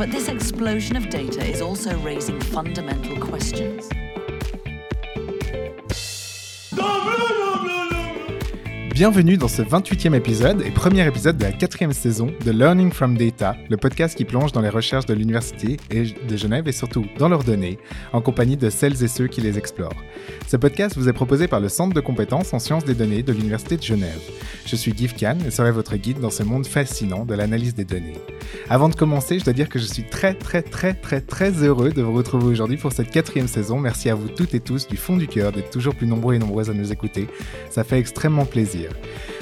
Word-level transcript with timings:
But 0.00 0.10
this 0.10 0.28
explosion 0.28 0.96
of 0.96 1.10
data 1.10 1.44
is 1.44 1.60
also 1.60 1.94
raising 1.98 2.40
fundamental 2.40 3.18
questions. 3.18 3.86
Bienvenue 9.00 9.38
dans 9.38 9.48
ce 9.48 9.62
28e 9.62 10.12
épisode 10.12 10.60
et 10.60 10.70
premier 10.70 11.06
épisode 11.06 11.38
de 11.38 11.44
la 11.44 11.52
quatrième 11.52 11.94
saison 11.94 12.34
de 12.44 12.50
Learning 12.50 12.92
from 12.92 13.16
Data, 13.16 13.56
le 13.70 13.78
podcast 13.78 14.14
qui 14.14 14.26
plonge 14.26 14.52
dans 14.52 14.60
les 14.60 14.68
recherches 14.68 15.06
de 15.06 15.14
l'Université 15.14 15.78
de 15.90 16.36
Genève 16.36 16.68
et 16.68 16.72
surtout 16.72 17.06
dans 17.16 17.30
leurs 17.30 17.42
données, 17.42 17.78
en 18.12 18.20
compagnie 18.20 18.58
de 18.58 18.68
celles 18.68 19.02
et 19.02 19.08
ceux 19.08 19.26
qui 19.26 19.40
les 19.40 19.56
explorent. 19.56 19.96
Ce 20.48 20.58
podcast 20.58 20.98
vous 20.98 21.08
est 21.08 21.14
proposé 21.14 21.48
par 21.48 21.60
le 21.60 21.70
Centre 21.70 21.94
de 21.94 22.00
compétences 22.00 22.52
en 22.52 22.58
sciences 22.58 22.84
des 22.84 22.92
données 22.94 23.22
de 23.22 23.32
l'Université 23.32 23.78
de 23.78 23.82
Genève. 23.82 24.20
Je 24.66 24.76
suis 24.76 24.92
Guy 24.92 25.08
Kahn 25.08 25.38
et 25.46 25.50
serai 25.50 25.72
votre 25.72 25.96
guide 25.96 26.20
dans 26.20 26.28
ce 26.28 26.42
monde 26.42 26.66
fascinant 26.66 27.24
de 27.24 27.34
l'analyse 27.34 27.74
des 27.74 27.86
données. 27.86 28.18
Avant 28.68 28.90
de 28.90 28.94
commencer, 28.94 29.38
je 29.38 29.44
dois 29.44 29.54
dire 29.54 29.70
que 29.70 29.78
je 29.78 29.86
suis 29.86 30.02
très 30.02 30.34
très 30.34 30.60
très 30.60 30.92
très 30.92 31.22
très 31.22 31.52
heureux 31.62 31.90
de 31.90 32.02
vous 32.02 32.12
retrouver 32.12 32.48
aujourd'hui 32.48 32.76
pour 32.76 32.92
cette 32.92 33.10
quatrième 33.10 33.48
saison. 33.48 33.78
Merci 33.78 34.10
à 34.10 34.14
vous 34.14 34.28
toutes 34.28 34.54
et 34.54 34.60
tous 34.60 34.86
du 34.86 34.98
fond 34.98 35.16
du 35.16 35.26
cœur 35.26 35.52
d'être 35.52 35.70
toujours 35.70 35.94
plus 35.94 36.06
nombreux 36.06 36.34
et 36.34 36.38
nombreuses 36.38 36.68
à 36.68 36.74
nous 36.74 36.92
écouter. 36.92 37.28
Ça 37.70 37.82
fait 37.82 37.98
extrêmement 37.98 38.44
plaisir. 38.44 38.89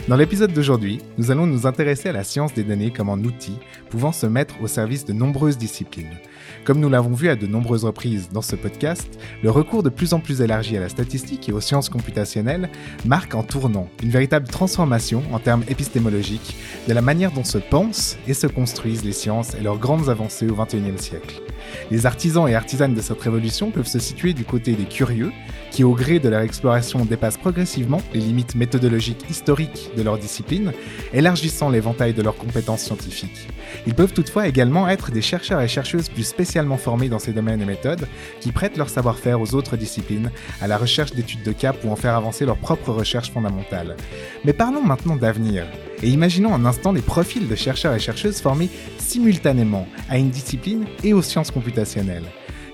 Dans 0.08 0.16
l'épisode 0.16 0.54
d'aujourd'hui, 0.54 1.00
nous 1.18 1.30
allons 1.30 1.46
nous 1.46 1.66
intéresser 1.66 2.08
à 2.08 2.12
la 2.12 2.24
science 2.24 2.54
des 2.54 2.64
données 2.64 2.90
comme 2.90 3.10
un 3.10 3.22
outil 3.24 3.58
pouvant 3.90 4.10
se 4.10 4.24
mettre 4.24 4.54
au 4.62 4.66
service 4.66 5.04
de 5.04 5.12
nombreuses 5.12 5.58
disciplines. 5.58 6.16
Comme 6.64 6.80
nous 6.80 6.88
l'avons 6.88 7.12
vu 7.12 7.28
à 7.28 7.36
de 7.36 7.46
nombreuses 7.46 7.84
reprises 7.84 8.30
dans 8.32 8.40
ce 8.40 8.56
podcast, 8.56 9.06
le 9.42 9.50
recours 9.50 9.82
de 9.82 9.90
plus 9.90 10.14
en 10.14 10.20
plus 10.20 10.40
élargi 10.40 10.78
à 10.78 10.80
la 10.80 10.88
statistique 10.88 11.50
et 11.50 11.52
aux 11.52 11.60
sciences 11.60 11.90
computationnelles 11.90 12.70
marque 13.04 13.34
un 13.34 13.42
tournant, 13.42 13.88
une 14.02 14.08
véritable 14.08 14.48
transformation 14.48 15.22
en 15.30 15.38
termes 15.40 15.64
épistémologiques 15.68 16.56
de 16.88 16.94
la 16.94 17.02
manière 17.02 17.32
dont 17.32 17.44
se 17.44 17.58
pensent 17.58 18.16
et 18.26 18.34
se 18.34 18.46
construisent 18.46 19.04
les 19.04 19.12
sciences 19.12 19.54
et 19.54 19.62
leurs 19.62 19.78
grandes 19.78 20.08
avancées 20.08 20.48
au 20.48 20.54
XXIe 20.54 20.96
siècle. 20.96 21.42
Les 21.90 22.06
artisans 22.06 22.48
et 22.48 22.54
artisanes 22.54 22.94
de 22.94 23.00
cette 23.02 23.20
révolution 23.20 23.70
peuvent 23.70 23.86
se 23.86 23.98
situer 23.98 24.32
du 24.32 24.44
côté 24.44 24.72
des 24.72 24.84
curieux, 24.84 25.32
qui 25.70 25.84
au 25.84 25.94
gré 25.94 26.18
de 26.18 26.28
leur 26.28 26.40
exploration 26.40 27.04
dépassent 27.04 27.36
progressivement 27.36 28.00
les 28.12 28.20
limites 28.20 28.54
méthodologiques 28.54 29.24
historiques 29.30 29.90
de 29.96 30.02
leur 30.02 30.18
discipline, 30.18 30.72
élargissant 31.12 31.70
l'éventail 31.70 32.14
de 32.14 32.22
leurs 32.22 32.36
compétences 32.36 32.82
scientifiques. 32.82 33.48
Ils 33.86 33.94
peuvent 33.94 34.12
toutefois 34.12 34.48
également 34.48 34.88
être 34.88 35.10
des 35.10 35.22
chercheurs 35.22 35.60
et 35.60 35.68
chercheuses 35.68 36.08
plus 36.08 36.24
spécialement 36.24 36.76
formés 36.76 37.08
dans 37.08 37.18
ces 37.18 37.32
domaines 37.32 37.62
et 37.62 37.66
méthodes, 37.66 38.08
qui 38.40 38.52
prêtent 38.52 38.76
leur 38.76 38.88
savoir-faire 38.88 39.40
aux 39.40 39.54
autres 39.54 39.76
disciplines, 39.76 40.30
à 40.60 40.66
la 40.66 40.78
recherche 40.78 41.12
d'études 41.12 41.42
de 41.42 41.52
cas 41.52 41.72
pour 41.72 41.92
en 41.92 41.96
faire 41.96 42.14
avancer 42.14 42.44
leurs 42.44 42.58
propres 42.58 42.92
recherches 42.92 43.30
fondamentales. 43.30 43.96
Mais 44.44 44.52
parlons 44.52 44.82
maintenant 44.82 45.16
d'avenir, 45.16 45.66
et 46.02 46.08
imaginons 46.08 46.54
un 46.54 46.64
instant 46.64 46.92
les 46.92 47.02
profils 47.02 47.48
de 47.48 47.54
chercheurs 47.54 47.94
et 47.94 47.98
chercheuses 47.98 48.40
formés 48.40 48.70
simultanément 48.98 49.86
à 50.08 50.18
une 50.18 50.30
discipline 50.30 50.84
et 51.02 51.12
aux 51.12 51.22
sciences 51.22 51.50
computationnelles, 51.50 52.24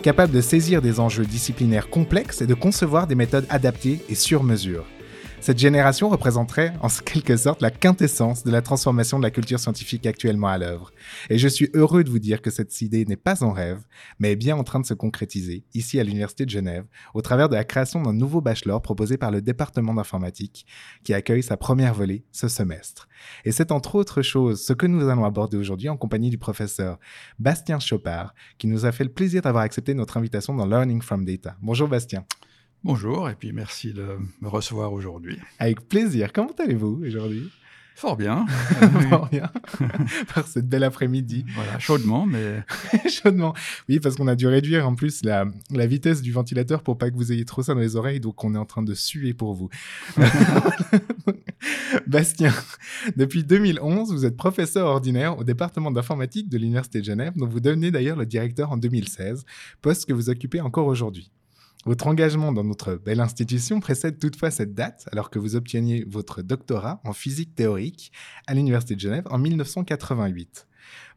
capables 0.05 0.35
de 0.35 0.43
saisir 0.43 0.83
des 0.83 1.01
enjeux 1.01 1.25
disciplinaires 1.25 1.89
complexes 1.89 2.43
et 2.43 2.47
de 2.47 2.53
concevoir 2.53 3.07
des 3.07 3.15
méthodes 3.15 3.47
adaptées 3.49 4.01
et 4.11 4.15
sur 4.15 4.45
mesure. 4.45 4.85
Cette 5.45 5.59
génération 5.59 6.09
représenterait 6.09 6.73
en 6.81 6.89
quelque 7.05 7.37
sorte 7.37 7.61
la 7.61 7.71
quintessence 7.71 8.45
de 8.45 8.51
la 8.51 8.63
transformation 8.63 9.19
de 9.19 9.25
la 9.25 9.31
culture 9.31 9.61
scientifique 9.61 10.07
actuellement 10.07 10.49
à 10.49 10.57
l'œuvre. 10.57 10.91
Et 11.29 11.37
je 11.37 11.49
suis 11.49 11.69
heureux 11.75 12.03
de 12.03 12.09
vous 12.09 12.19
dire 12.19 12.41
que 12.41 12.49
cette 12.51 12.81
idée 12.81 13.05
n'est 13.05 13.19
pas 13.19 13.45
en 13.45 13.53
rêve, 13.53 13.85
mais 14.19 14.33
est 14.33 14.37
bien 14.37 14.57
en 14.57 14.65
train 14.65 14.81
de 14.81 14.87
se 14.87 14.95
concrétiser, 14.95 15.67
ici 15.75 16.01
à 16.01 16.03
l'Université 16.03 16.47
de 16.47 16.51
Genève, 16.51 16.87
au 17.13 17.21
travers 17.21 17.51
de 17.51 17.57
la 17.57 17.65
création 17.65 18.01
d'un 18.01 18.15
nouveau 18.15 18.41
bachelor 18.41 18.81
proposé 18.81 19.19
par 19.19 19.31
le 19.31 19.43
département 19.43 19.93
d'informatique, 19.93 20.65
qui 21.03 21.13
accueille 21.13 21.43
sa 21.43 21.59
première 21.59 21.93
volée 21.93 22.25
ce 22.33 22.49
semestre. 22.49 23.07
Et 23.45 23.53
c'est 23.53 23.71
entre 23.71 23.97
autres 23.97 24.23
choses 24.23 24.65
ce 24.65 24.73
que 24.73 24.87
nous 24.87 25.07
allons 25.11 25.27
aborder 25.27 25.59
aujourd'hui 25.59 25.91
en 25.91 25.99
compagnie 25.99 26.31
du 26.31 26.39
professeur 26.39 26.99
Bastien 27.39 27.81
Chopard, 27.81 28.35
qui 28.57 28.67
nous 28.67 28.87
a 28.87 28.93
fait 28.93 29.05
le 29.05 29.13
plaisir 29.13 29.43
d'avoir 29.43 29.65
accepté 29.65 29.93
notre 29.93 30.17
invitation 30.17 30.55
dans 30.55 30.65
Learning 30.65 31.03
from 31.03 31.27
Data. 31.27 31.55
Bonjour 31.61 31.87
Bastien. 31.87 32.25
Bonjour 32.85 33.31
et 33.31 33.35
puis 33.35 33.51
merci 33.53 33.95
de 33.95 34.19
me 34.43 34.49
recevoir 34.49 34.93
aujourd'hui. 34.93 35.39
Avec 35.59 35.89
plaisir. 35.89 36.35
Comment 36.35 36.53
allez-vous 36.59 37.03
aujourd'hui? 37.07 37.51
Fort 37.95 38.19
bien. 38.19 38.45
Fort 39.09 39.31
bien. 39.31 39.51
Par 40.35 40.47
cette 40.47 40.69
belle 40.69 40.85
après-midi. 40.85 41.47
Voilà, 41.55 41.79
chaudement, 41.79 42.27
mais. 42.27 42.63
chaudement. 43.09 43.55
Oui, 43.89 44.01
parce 44.01 44.17
qu'on 44.17 44.29
a 44.29 44.35
dû 44.35 44.47
réduire 44.49 44.87
en 44.87 44.95
plus 44.97 45.25
la, 45.25 45.47
la, 45.71 45.87
vitesse 45.87 46.21
du 46.21 46.31
ventilateur 46.31 46.83
pour 46.83 46.99
pas 46.99 47.11
que 47.11 47.17
vous 47.17 47.33
ayez 47.33 47.47
trop 47.47 47.63
ça 47.63 47.73
dans 47.73 47.81
les 47.81 47.97
oreilles, 47.97 48.21
donc 48.21 48.45
on 48.45 48.55
est 48.55 48.59
en 48.59 48.67
train 48.67 48.83
de 48.83 48.93
suer 48.93 49.33
pour 49.33 49.55
vous. 49.55 49.71
Bastien, 52.07 52.53
depuis 53.17 53.45
2011, 53.45 54.13
vous 54.13 54.27
êtes 54.27 54.37
professeur 54.37 54.89
ordinaire 54.89 55.39
au 55.39 55.45
département 55.45 55.91
d'informatique 55.91 56.51
de 56.51 56.59
l'Université 56.59 57.01
de 57.01 57.07
Genève, 57.07 57.33
dont 57.37 57.49
vous 57.49 57.61
devenez 57.61 57.91
d'ailleurs 57.91 58.19
le 58.19 58.27
directeur 58.27 58.73
en 58.73 58.77
2016, 58.77 59.47
poste 59.81 60.05
que 60.05 60.13
vous 60.13 60.29
occupez 60.29 60.61
encore 60.61 60.87
aujourd'hui. 60.87 61.31
Votre 61.87 62.07
engagement 62.07 62.51
dans 62.51 62.65
notre 62.65 62.95
belle 62.95 63.21
institution 63.21 63.79
précède 63.79 64.19
toutefois 64.19 64.51
cette 64.51 64.73
date, 64.73 65.07
alors 65.13 65.29
que 65.29 65.39
vous 65.39 65.55
obteniez 65.55 66.05
votre 66.09 66.41
doctorat 66.41 67.03
en 67.05 67.13
physique 67.13 67.55
théorique 67.55 68.11
à 68.47 68.55
l'Université 68.55 68.95
de 68.95 69.01
Genève 69.01 69.27
en 69.31 69.39
1988. 69.39 70.67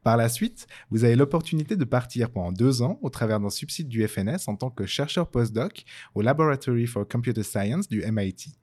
Par 0.04 0.18
la 0.18 0.28
suite, 0.28 0.68
vous 0.90 1.06
avez 1.06 1.16
l'opportunité 1.16 1.78
de 1.78 1.86
partir 1.86 2.32
pendant 2.32 2.52
deux 2.52 2.82
ans 2.82 3.00
au 3.02 3.10
travers 3.10 3.40
d'un 3.40 3.50
subside 3.50 3.88
du 3.88 4.06
FNS 4.06 4.48
en 4.48 4.58
tant 4.58 4.70
que 4.70 4.86
chercheur 4.86 5.30
postdoc 5.30 5.86
au 6.16 6.22
Laboratory 6.22 6.86
for 6.86 7.08
Computer 7.08 7.44
Science 7.44 7.88
du 7.88 8.04
MIT. 8.06 8.58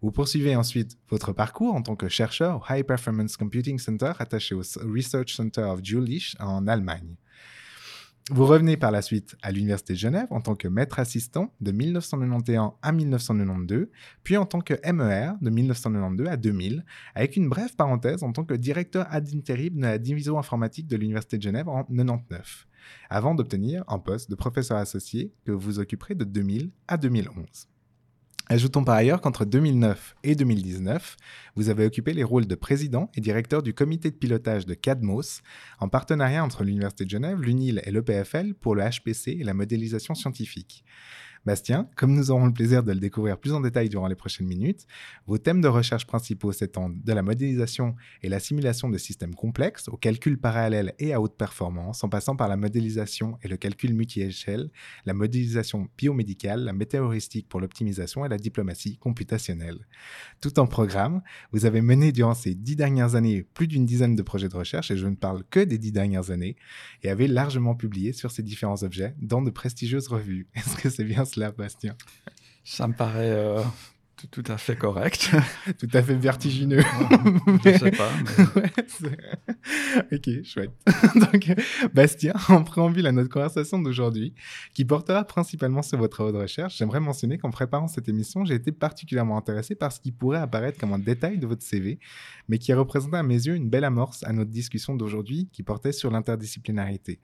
Vous 0.00 0.12
poursuivez 0.12 0.56
ensuite 0.56 0.96
votre 1.10 1.34
parcours 1.34 1.74
en 1.74 1.82
tant 1.82 1.94
que 1.94 2.08
chercheur 2.08 2.56
au 2.56 2.72
High 2.72 2.86
Performance 2.86 3.36
Computing 3.36 3.78
Center 3.78 4.12
attaché 4.18 4.54
au 4.54 4.62
Research 4.82 5.34
Center 5.34 5.62
of 5.62 5.80
Jülich 5.82 6.36
en 6.40 6.66
Allemagne. 6.66 7.16
Vous 8.32 8.46
revenez 8.46 8.76
par 8.76 8.92
la 8.92 9.02
suite 9.02 9.34
à 9.42 9.50
l'Université 9.50 9.94
de 9.94 9.98
Genève 9.98 10.28
en 10.30 10.40
tant 10.40 10.54
que 10.54 10.68
maître 10.68 11.00
assistant 11.00 11.52
de 11.60 11.72
1991 11.72 12.74
à 12.80 12.92
1992, 12.92 13.88
puis 14.22 14.36
en 14.36 14.46
tant 14.46 14.60
que 14.60 14.74
MER 14.92 15.32
de 15.40 15.50
1992 15.50 16.28
à 16.28 16.36
2000, 16.36 16.84
avec 17.16 17.36
une 17.36 17.48
brève 17.48 17.74
parenthèse 17.74 18.22
en 18.22 18.30
tant 18.30 18.44
que 18.44 18.54
directeur 18.54 19.08
ad 19.10 19.28
interim 19.34 19.74
de 19.74 19.82
la 19.82 19.98
division 19.98 20.38
informatique 20.38 20.86
de 20.86 20.96
l'Université 20.96 21.38
de 21.38 21.42
Genève 21.42 21.68
en 21.68 21.82
99, 21.82 22.68
avant 23.08 23.34
d'obtenir 23.34 23.82
un 23.88 23.98
poste 23.98 24.30
de 24.30 24.36
professeur 24.36 24.78
associé 24.78 25.34
que 25.44 25.50
vous 25.50 25.80
occuperez 25.80 26.14
de 26.14 26.22
2000 26.22 26.70
à 26.86 26.98
2011. 26.98 27.69
Ajoutons 28.52 28.82
par 28.82 28.96
ailleurs 28.96 29.20
qu'entre 29.20 29.44
2009 29.44 30.16
et 30.24 30.34
2019, 30.34 31.16
vous 31.54 31.68
avez 31.68 31.86
occupé 31.86 32.12
les 32.12 32.24
rôles 32.24 32.48
de 32.48 32.56
président 32.56 33.08
et 33.14 33.20
directeur 33.20 33.62
du 33.62 33.74
comité 33.74 34.10
de 34.10 34.16
pilotage 34.16 34.66
de 34.66 34.74
CADMOS, 34.74 35.42
en 35.78 35.88
partenariat 35.88 36.42
entre 36.42 36.64
l'Université 36.64 37.04
de 37.04 37.10
Genève, 37.10 37.40
l'UNIL 37.40 37.80
et 37.84 37.92
l'EPFL 37.92 38.54
pour 38.54 38.74
le 38.74 38.82
HPC 38.82 39.36
et 39.38 39.44
la 39.44 39.54
modélisation 39.54 40.16
scientifique. 40.16 40.84
Bastien, 41.46 41.88
comme 41.96 42.14
nous 42.14 42.30
aurons 42.30 42.46
le 42.46 42.52
plaisir 42.52 42.82
de 42.82 42.92
le 42.92 43.00
découvrir 43.00 43.38
plus 43.38 43.52
en 43.52 43.60
détail 43.60 43.88
durant 43.88 44.08
les 44.08 44.14
prochaines 44.14 44.46
minutes, 44.46 44.86
vos 45.26 45.38
thèmes 45.38 45.62
de 45.62 45.68
recherche 45.68 46.06
principaux 46.06 46.52
s'étendent 46.52 47.02
de 47.02 47.12
la 47.14 47.22
modélisation 47.22 47.94
et 48.22 48.28
la 48.28 48.40
simulation 48.40 48.90
de 48.90 48.98
systèmes 48.98 49.34
complexes 49.34 49.88
au 49.88 49.96
calcul 49.96 50.38
parallèle 50.38 50.94
et 50.98 51.14
à 51.14 51.20
haute 51.20 51.36
performance, 51.36 52.04
en 52.04 52.10
passant 52.10 52.36
par 52.36 52.48
la 52.48 52.58
modélisation 52.58 53.38
et 53.42 53.48
le 53.48 53.56
calcul 53.56 53.94
multi-échelle, 53.94 54.70
la 55.06 55.14
modélisation 55.14 55.88
biomédicale, 55.96 56.64
la 56.64 56.74
météoristique 56.74 57.48
pour 57.48 57.60
l'optimisation 57.60 58.24
et 58.26 58.28
la 58.28 58.36
diplomatie 58.36 58.98
computationnelle. 58.98 59.86
Tout 60.42 60.58
en 60.58 60.66
programme, 60.66 61.22
vous 61.52 61.64
avez 61.64 61.80
mené 61.80 62.12
durant 62.12 62.34
ces 62.34 62.54
dix 62.54 62.76
dernières 62.76 63.14
années 63.14 63.46
plus 63.54 63.66
d'une 63.66 63.86
dizaine 63.86 64.14
de 64.14 64.22
projets 64.22 64.48
de 64.48 64.56
recherche, 64.56 64.90
et 64.90 64.96
je 64.96 65.06
ne 65.06 65.16
parle 65.16 65.42
que 65.48 65.60
des 65.60 65.78
dix 65.78 65.92
dernières 65.92 66.30
années, 66.30 66.56
et 67.02 67.08
avez 67.08 67.28
largement 67.28 67.74
publié 67.74 68.12
sur 68.12 68.30
ces 68.30 68.42
différents 68.42 68.82
objets 68.82 69.14
dans 69.20 69.40
de 69.40 69.50
prestigieuses 69.50 70.08
revues. 70.08 70.48
Est-ce 70.54 70.76
que 70.76 70.90
c'est 70.90 71.04
bien 71.04 71.24
cela, 71.30 71.50
Bastien 71.52 71.96
Ça 72.64 72.86
me 72.88 72.94
paraît 72.94 73.30
euh, 73.30 73.62
tout, 74.30 74.44
à 74.48 74.58
fait 74.58 74.76
correct. 74.76 75.30
tout 75.78 75.88
à 75.92 76.02
fait 76.02 76.14
vertigineux. 76.14 76.82
Je 77.64 77.78
sais 77.78 77.90
pas. 77.92 78.10
mais- 78.56 78.62
Ouais, 78.62 78.72
c'est- 78.86 80.14
ok, 80.14 80.44
chouette. 80.44 80.70
Donc, 81.14 81.52
Bastien, 81.94 82.32
en 82.48 82.62
préambule 82.62 83.06
à 83.06 83.12
notre 83.12 83.28
conversation 83.30 83.80
d'aujourd'hui, 83.80 84.34
qui 84.74 84.84
portera 84.84 85.24
principalement 85.24 85.82
sur 85.82 85.98
vos 85.98 86.08
travaux 86.08 86.32
de 86.32 86.38
recherche, 86.38 86.76
j'aimerais 86.78 87.00
mentionner 87.00 87.38
qu'en 87.38 87.50
préparant 87.50 87.88
cette 87.88 88.08
émission, 88.08 88.44
j'ai 88.44 88.54
été 88.54 88.72
particulièrement 88.72 89.36
intéressé 89.38 89.74
par 89.74 89.92
ce 89.92 90.00
qui 90.00 90.12
pourrait 90.12 90.38
apparaître 90.38 90.78
comme 90.78 90.92
un 90.92 90.98
détail 90.98 91.38
de 91.38 91.46
votre 91.46 91.62
CV, 91.62 91.98
mais 92.48 92.58
qui 92.58 92.72
représentait 92.72 93.16
à 93.18 93.22
mes 93.22 93.34
yeux 93.46 93.54
une 93.54 93.68
belle 93.70 93.84
amorce 93.84 94.22
à 94.24 94.32
notre 94.32 94.50
discussion 94.50 94.94
d'aujourd'hui 94.96 95.48
qui 95.52 95.62
portait 95.62 95.92
sur 95.92 96.10
l'interdisciplinarité. 96.10 97.20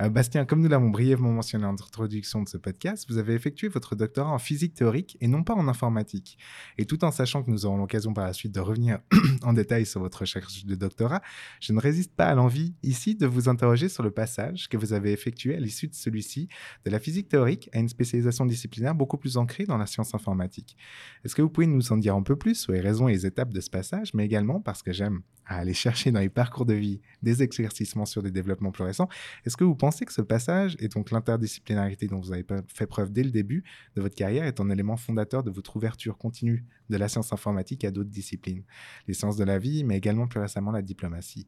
Euh, 0.00 0.08
Bastien, 0.08 0.44
comme 0.44 0.60
nous 0.60 0.68
l'avons 0.68 0.90
brièvement 0.90 1.30
mentionné 1.32 1.64
en 1.66 1.72
introduction 1.72 2.42
de 2.42 2.48
ce 2.48 2.56
podcast, 2.56 3.06
vous 3.08 3.18
avez 3.18 3.34
effectué 3.34 3.68
votre 3.68 3.94
doctorat 3.96 4.30
en 4.30 4.38
physique 4.38 4.74
théorique 4.74 5.16
et 5.20 5.28
non 5.28 5.42
pas 5.42 5.54
en 5.54 5.68
informatique. 5.68 6.31
Et 6.78 6.84
tout 6.84 7.04
en 7.04 7.10
sachant 7.10 7.42
que 7.42 7.50
nous 7.50 7.66
aurons 7.66 7.76
l'occasion 7.76 8.12
par 8.12 8.26
la 8.26 8.32
suite 8.32 8.52
de 8.52 8.60
revenir 8.60 8.98
en 9.42 9.52
détail 9.52 9.86
sur 9.86 10.00
votre 10.00 10.20
recherche 10.20 10.64
de 10.64 10.74
doctorat, 10.74 11.22
je 11.60 11.72
ne 11.72 11.80
résiste 11.80 12.14
pas 12.14 12.26
à 12.26 12.34
l'envie 12.34 12.74
ici 12.82 13.14
de 13.14 13.26
vous 13.26 13.48
interroger 13.48 13.88
sur 13.88 14.02
le 14.02 14.10
passage 14.10 14.68
que 14.68 14.76
vous 14.76 14.92
avez 14.92 15.12
effectué 15.12 15.54
à 15.56 15.60
l'issue 15.60 15.88
de 15.88 15.94
celui-ci 15.94 16.48
de 16.84 16.90
la 16.90 16.98
physique 16.98 17.28
théorique 17.28 17.68
à 17.72 17.78
une 17.78 17.88
spécialisation 17.88 18.46
disciplinaire 18.46 18.94
beaucoup 18.94 19.18
plus 19.18 19.36
ancrée 19.36 19.64
dans 19.64 19.78
la 19.78 19.86
science 19.86 20.14
informatique. 20.14 20.76
Est-ce 21.24 21.34
que 21.34 21.42
vous 21.42 21.50
pouvez 21.50 21.66
nous 21.66 21.92
en 21.92 21.96
dire 21.96 22.14
un 22.14 22.22
peu 22.22 22.36
plus 22.36 22.54
sur 22.54 22.72
les 22.72 22.80
raisons 22.80 23.08
et 23.08 23.12
les 23.12 23.26
étapes 23.26 23.52
de 23.52 23.60
ce 23.60 23.70
passage, 23.70 24.14
mais 24.14 24.24
également 24.24 24.60
parce 24.60 24.82
que 24.82 24.92
j'aime 24.92 25.22
à 25.46 25.56
aller 25.58 25.74
chercher 25.74 26.12
dans 26.12 26.20
les 26.20 26.28
parcours 26.28 26.66
de 26.66 26.74
vie 26.74 27.00
des 27.22 27.42
éclaircissements 27.42 28.06
sur 28.06 28.22
des 28.22 28.30
développements 28.30 28.70
plus 28.70 28.84
récents, 28.84 29.08
est-ce 29.44 29.56
que 29.56 29.64
vous 29.64 29.74
pensez 29.74 30.04
que 30.04 30.12
ce 30.12 30.22
passage 30.22 30.76
et 30.78 30.88
donc 30.88 31.10
l'interdisciplinarité 31.10 32.06
dont 32.06 32.20
vous 32.20 32.32
avez 32.32 32.44
fait 32.68 32.86
preuve 32.86 33.12
dès 33.12 33.24
le 33.24 33.30
début 33.30 33.64
de 33.96 34.02
votre 34.02 34.14
carrière 34.14 34.44
est 34.44 34.60
un 34.60 34.70
élément 34.70 34.96
fondateur 34.96 35.42
de 35.42 35.50
votre 35.50 35.76
ouverture 35.76 36.16
continue 36.22 36.64
de 36.90 36.96
la 36.96 37.08
science 37.08 37.32
informatique 37.32 37.84
à 37.84 37.90
d'autres 37.90 38.10
disciplines, 38.10 38.62
les 39.08 39.14
sciences 39.14 39.36
de 39.36 39.44
la 39.44 39.58
vie, 39.58 39.82
mais 39.84 39.96
également 39.96 40.26
plus 40.28 40.40
récemment 40.40 40.70
la 40.72 40.82
diplomatie 40.82 41.46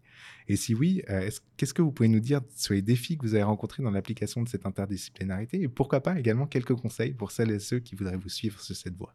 Et 0.48 0.56
si 0.56 0.74
oui, 0.74 1.02
euh, 1.10 1.20
est-ce- 1.20 1.40
qu'est-ce 1.56 1.72
que 1.74 1.82
vous 1.82 1.92
pouvez 1.92 2.08
nous 2.08 2.20
dire 2.20 2.40
sur 2.56 2.74
les 2.74 2.82
défis 2.82 3.16
que 3.16 3.22
vous 3.26 3.34
avez 3.34 3.42
rencontrés 3.44 3.82
dans 3.82 3.90
l'application 3.90 4.42
de 4.42 4.48
cette 4.48 4.66
interdisciplinarité 4.66 5.60
et 5.62 5.68
pourquoi 5.68 6.00
pas 6.02 6.18
également 6.18 6.46
quelques 6.46 6.74
conseils 6.74 7.12
pour 7.12 7.30
celles 7.30 7.50
et 7.52 7.58
ceux 7.60 7.78
qui 7.78 7.94
voudraient 7.94 8.16
vous 8.16 8.28
suivre 8.28 8.60
sur 8.60 8.74
cette 8.76 8.96
voie? 8.96 9.14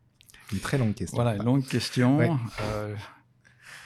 Une 0.54 0.60
très 0.60 0.78
longue 0.78 0.94
question. 0.96 1.16
Voilà, 1.16 1.36
une 1.36 1.44
longue 1.44 1.66
question 1.66 2.18
Ouais. 2.18 2.32
euh, 2.62 2.96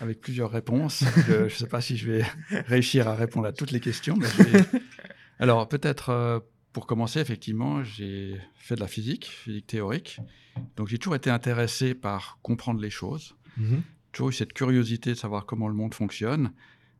avec 0.01 0.21
plusieurs 0.21 0.51
réponses. 0.51 1.03
Je 1.27 1.43
ne 1.45 1.49
sais 1.49 1.67
pas 1.67 1.81
si 1.81 1.97
je 1.97 2.11
vais 2.11 2.25
réussir 2.67 3.07
à 3.07 3.15
répondre 3.15 3.47
à 3.47 3.53
toutes 3.53 3.71
les 3.71 3.79
questions. 3.79 4.15
mais 4.17 4.27
je 4.37 4.43
vais- 4.43 4.65
Alors, 5.39 5.67
peut-être 5.67 6.09
euh, 6.09 6.39
pour 6.73 6.87
commencer, 6.87 7.19
effectivement, 7.19 7.83
j'ai 7.83 8.37
fait 8.55 8.75
de 8.75 8.81
la 8.81 8.87
physique, 8.87 9.25
physique 9.25 9.67
théorique. 9.67 10.19
Donc, 10.75 10.87
j'ai 10.87 10.97
toujours 10.97 11.15
été 11.15 11.29
intéressé 11.29 11.93
par 11.93 12.39
comprendre 12.41 12.81
les 12.81 12.89
choses. 12.89 13.35
Mhm. 13.57 13.83
Toujours 14.11 14.29
eu 14.29 14.33
cette 14.33 14.53
curiosité 14.53 15.11
de 15.11 15.15
savoir 15.15 15.45
comment 15.45 15.67
le 15.67 15.73
monde 15.75 15.93
fonctionne. 15.93 16.51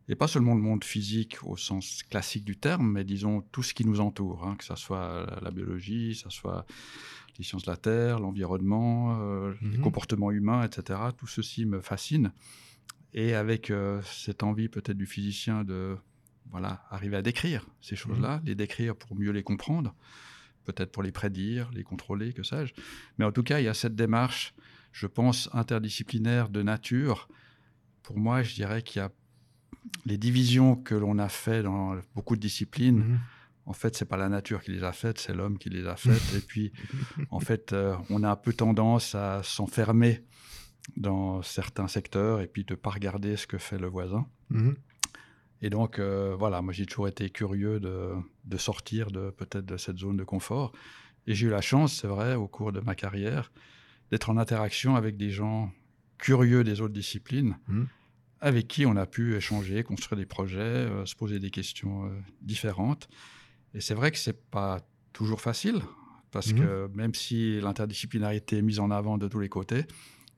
Et 0.10 0.16
pas 0.16 0.28
seulement 0.28 0.54
le 0.54 0.62
monde 0.62 0.84
physique 0.84 1.38
au 1.44 1.56
sens 1.56 2.04
classique 2.04 2.44
du 2.44 2.58
terme, 2.58 2.92
mais 2.92 3.04
disons 3.04 3.42
tout 3.52 3.64
ce 3.64 3.74
qui 3.74 3.86
nous 3.86 4.00
entoure, 4.02 4.46
hein, 4.46 4.56
que 4.58 4.64
ce 4.66 4.76
soit 4.76 5.26
la, 5.30 5.40
la 5.42 5.52
biologie, 5.52 6.12
que 6.14 6.30
ce 6.30 6.30
soit 6.30 6.66
les 7.38 7.44
sciences 7.46 7.64
de 7.64 7.72
la 7.72 7.78
Terre, 7.78 8.20
l'environnement, 8.20 9.18
euh, 9.22 9.54
les 9.62 9.78
Mhm. 9.78 9.82
comportements 9.84 10.30
humains, 10.32 10.64
etc. 10.64 11.00
Tout 11.18 11.26
ceci 11.28 11.66
me 11.66 11.80
fascine. 11.82 12.32
Et 13.14 13.34
avec 13.34 13.70
euh, 13.72 14.02
cette 14.04 14.44
envie 14.44 14.68
peut-être 14.70 14.98
du 14.98 15.06
physicien 15.06 15.64
de 15.64 15.96
voilà, 16.54 16.86
arriver 16.92 17.18
à 17.18 17.24
décrire 17.24 17.66
ces 17.82 17.96
choses-là, 17.96 18.40
les 18.46 18.54
décrire 18.54 18.96
pour 18.96 19.18
mieux 19.18 19.32
les 19.32 19.42
comprendre, 19.42 19.96
peut-être 20.66 20.92
pour 20.92 21.02
les 21.02 21.12
prédire, 21.12 21.72
les 21.74 21.84
contrôler, 21.84 22.32
que 22.32 22.44
sais-je. 22.44 22.76
Mais 23.18 23.26
en 23.26 23.32
tout 23.32 23.42
cas, 23.42 23.60
il 23.60 23.64
y 23.64 23.68
a 23.68 23.74
cette 23.74 23.96
démarche, 23.96 24.54
je 24.92 25.08
pense, 25.08 25.50
interdisciplinaire 25.54 26.50
de 26.50 26.62
nature. 26.62 27.28
Pour 28.04 28.20
moi, 28.20 28.44
je 28.44 28.54
dirais 28.54 28.84
qu'il 28.84 29.00
y 29.00 29.04
a 29.04 29.12
les 30.06 30.20
divisions 30.20 30.76
que 30.76 30.94
l'on 30.94 31.18
a 31.18 31.28
fait 31.28 31.64
dans 31.64 31.96
beaucoup 32.14 32.36
de 32.36 32.42
disciplines. 32.42 33.00
Mhm. 33.00 33.20
En 33.66 33.74
fait, 33.74 33.96
c'est 33.96 34.06
pas 34.06 34.18
la 34.18 34.30
nature 34.30 34.62
qui 34.62 34.70
les 34.70 34.84
a 34.84 34.92
faites, 34.92 35.18
c'est 35.18 35.34
l'homme 35.34 35.58
qui 35.58 35.70
les 35.72 35.88
a 35.88 35.96
faites. 35.96 36.36
et 36.38 36.40
puis, 36.40 36.72
en 37.32 37.40
fait, 37.40 37.74
euh, 37.74 37.96
on 38.12 38.22
a 38.22 38.30
un 38.30 38.36
peu 38.36 38.54
tendance 38.54 39.16
à 39.16 39.42
s'enfermer 39.42 40.24
dans 40.98 41.42
certains 41.42 41.88
secteurs 41.88 42.42
et 42.42 42.48
puis 42.48 42.64
de 42.64 42.76
pas 42.76 42.92
regarder 42.92 43.38
ce 43.38 43.48
que 43.48 43.58
fait 43.58 43.80
le 43.80 43.88
voisin. 43.88 44.28
Mhm. 44.52 44.76
Et 45.64 45.70
donc, 45.70 45.98
euh, 45.98 46.36
voilà, 46.38 46.62
moi 46.62 46.74
j'ai 46.74 46.86
toujours 46.86 47.08
été 47.08 47.30
curieux 47.30 47.80
de, 47.80 48.12
de 48.44 48.58
sortir 48.58 49.10
de 49.12 49.30
peut-être 49.32 49.66
de 49.66 49.78
cette 49.78 49.98
zone 49.98 50.18
de 50.18 50.24
confort. 50.26 50.74
Et 51.26 51.34
j'ai 51.34 51.48
eu 51.48 51.50
la 51.50 51.62
chance, 51.62 51.94
c'est 52.02 52.08
vrai, 52.08 52.36
au 52.36 52.48
cours 52.50 52.72
de 52.74 52.82
ma 52.82 52.96
carrière, 52.96 53.52
d'être 54.12 54.30
en 54.30 54.38
interaction 54.38 54.96
avec 54.98 55.16
des 55.16 55.32
gens 55.32 55.72
curieux 56.18 56.64
des 56.66 56.82
autres 56.82 56.94
disciplines, 56.94 57.58
Mhm. 57.70 57.88
avec 58.42 58.68
qui 58.68 58.86
on 58.86 58.98
a 58.98 59.06
pu 59.06 59.36
échanger, 59.38 59.84
construire 59.84 60.18
des 60.20 60.26
projets, 60.26 60.60
euh, 60.60 61.06
se 61.06 61.16
poser 61.16 61.40
des 61.40 61.50
questions 61.50 62.06
euh, 62.08 62.10
différentes. 62.42 63.08
Et 63.74 63.80
c'est 63.80 63.94
vrai 63.96 64.12
que 64.12 64.18
c'est 64.18 64.40
pas 64.52 64.82
toujours 65.14 65.40
facile, 65.40 65.80
parce 66.32 66.52
Mhm. 66.52 66.60
que 66.60 66.90
même 66.94 67.14
si 67.14 67.62
l'interdisciplinarité 67.62 68.58
est 68.58 68.62
mise 68.62 68.80
en 68.82 68.92
avant 68.92 69.18
de 69.18 69.30
tous 69.30 69.40
les 69.40 69.50
côtés, 69.50 69.86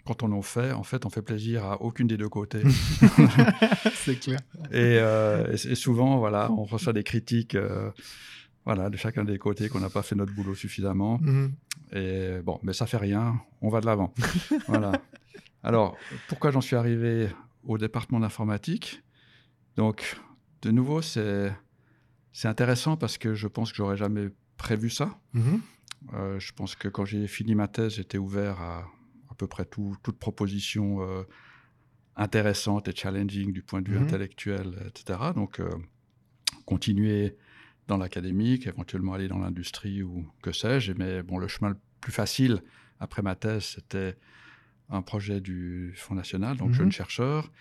quand 0.05 0.23
on 0.23 0.31
en 0.31 0.41
fait, 0.41 0.71
en 0.71 0.83
fait, 0.83 1.05
on 1.05 1.09
fait 1.09 1.21
plaisir 1.21 1.63
à 1.65 1.81
aucune 1.81 2.07
des 2.07 2.17
deux 2.17 2.29
côtés. 2.29 2.61
c'est 3.95 4.19
clair. 4.19 4.39
Et, 4.71 4.97
euh, 4.99 5.51
et- 5.51 5.71
et 5.71 5.75
souvent, 5.75 6.17
voilà, 6.19 6.51
on 6.51 6.63
reçoit 6.63 6.93
des 6.93 7.03
critiques 7.03 7.55
euh, 7.55 7.89
voilà, 8.65 8.89
de 8.89 8.97
chacun 8.97 9.23
des 9.23 9.37
côtés 9.37 9.69
qu'on 9.69 9.79
n'a 9.79 9.89
pas 9.89 10.01
fait 10.01 10.15
notre 10.15 10.33
boulot 10.33 10.55
suffisamment. 10.55 11.19
Mhm. 11.21 11.53
Et 11.93 12.39
bon, 12.43 12.59
mais 12.63 12.73
ça 12.73 12.85
fait 12.85 12.97
rien, 12.97 13.39
on 13.61 13.69
va 13.69 13.81
de 13.81 13.85
l'avant. 13.85 14.13
voilà. 14.67 14.91
Alors, 15.63 15.97
pourquoi 16.27 16.51
j'en 16.51 16.61
suis 16.61 16.75
arrivé 16.75 17.29
au 17.63 17.77
département 17.77 18.19
d'informatique? 18.19 19.01
Donc, 19.77 20.17
de 20.61 20.71
nouveau, 20.71 21.01
c'est 21.01 21.51
c'est 22.31 22.47
intéressant 22.47 22.97
parce 22.97 23.17
que 23.17 23.33
je 23.33 23.47
pense 23.47 23.71
que 23.71 23.77
j'aurais 23.77 23.97
jamais 23.97 24.27
prévu 24.57 24.89
ça. 24.89 25.17
Mhm. 25.33 25.61
Euh, 26.13 26.39
je 26.39 26.51
pense 26.53 26.75
que 26.75 26.87
quand 26.87 27.05
j'ai 27.05 27.27
fini 27.27 27.55
ma 27.55 27.67
thèse, 27.67 27.95
j'étais 27.95 28.17
ouvert 28.17 28.61
à 28.61 28.85
à 29.35 29.37
peu 29.37 29.47
près 29.47 29.65
tout- 29.65 29.97
toute 30.01 30.17
proposition 30.17 31.01
euh, 31.01 31.23
intéressante 32.15 32.87
et 32.87 32.95
challenging 32.95 33.51
du 33.51 33.61
point 33.61 33.81
de 33.81 33.89
vue 33.89 33.97
Mhm. 33.97 34.03
intellectuel, 34.03 34.67
etc. 34.87 35.19
Donc, 35.35 35.59
euh, 35.59 35.69
continuer 36.65 37.35
dans 37.87 37.97
l'académique, 37.97 38.65
éventuellement 38.67 39.13
aller 39.13 39.27
dans 39.27 39.37
l'industrie 39.39 40.01
ou 40.03 40.25
que 40.41 40.51
sais-je. 40.53 40.93
Mais 40.93 41.21
bon, 41.21 41.37
le 41.37 41.47
chemin 41.49 41.69
le 41.69 41.77
plus 41.99 42.13
facile 42.13 42.63
après 42.99 43.21
ma 43.21 43.35
thèse, 43.35 43.63
c'était 43.75 44.15
un 44.89 45.01
projet 45.01 45.41
du 45.41 45.93
Fonds 45.97 46.15
national, 46.15 46.55
donc 46.57 46.69
Mhm. 46.69 46.75
jeune 46.75 46.91
chercheur. 46.93 47.51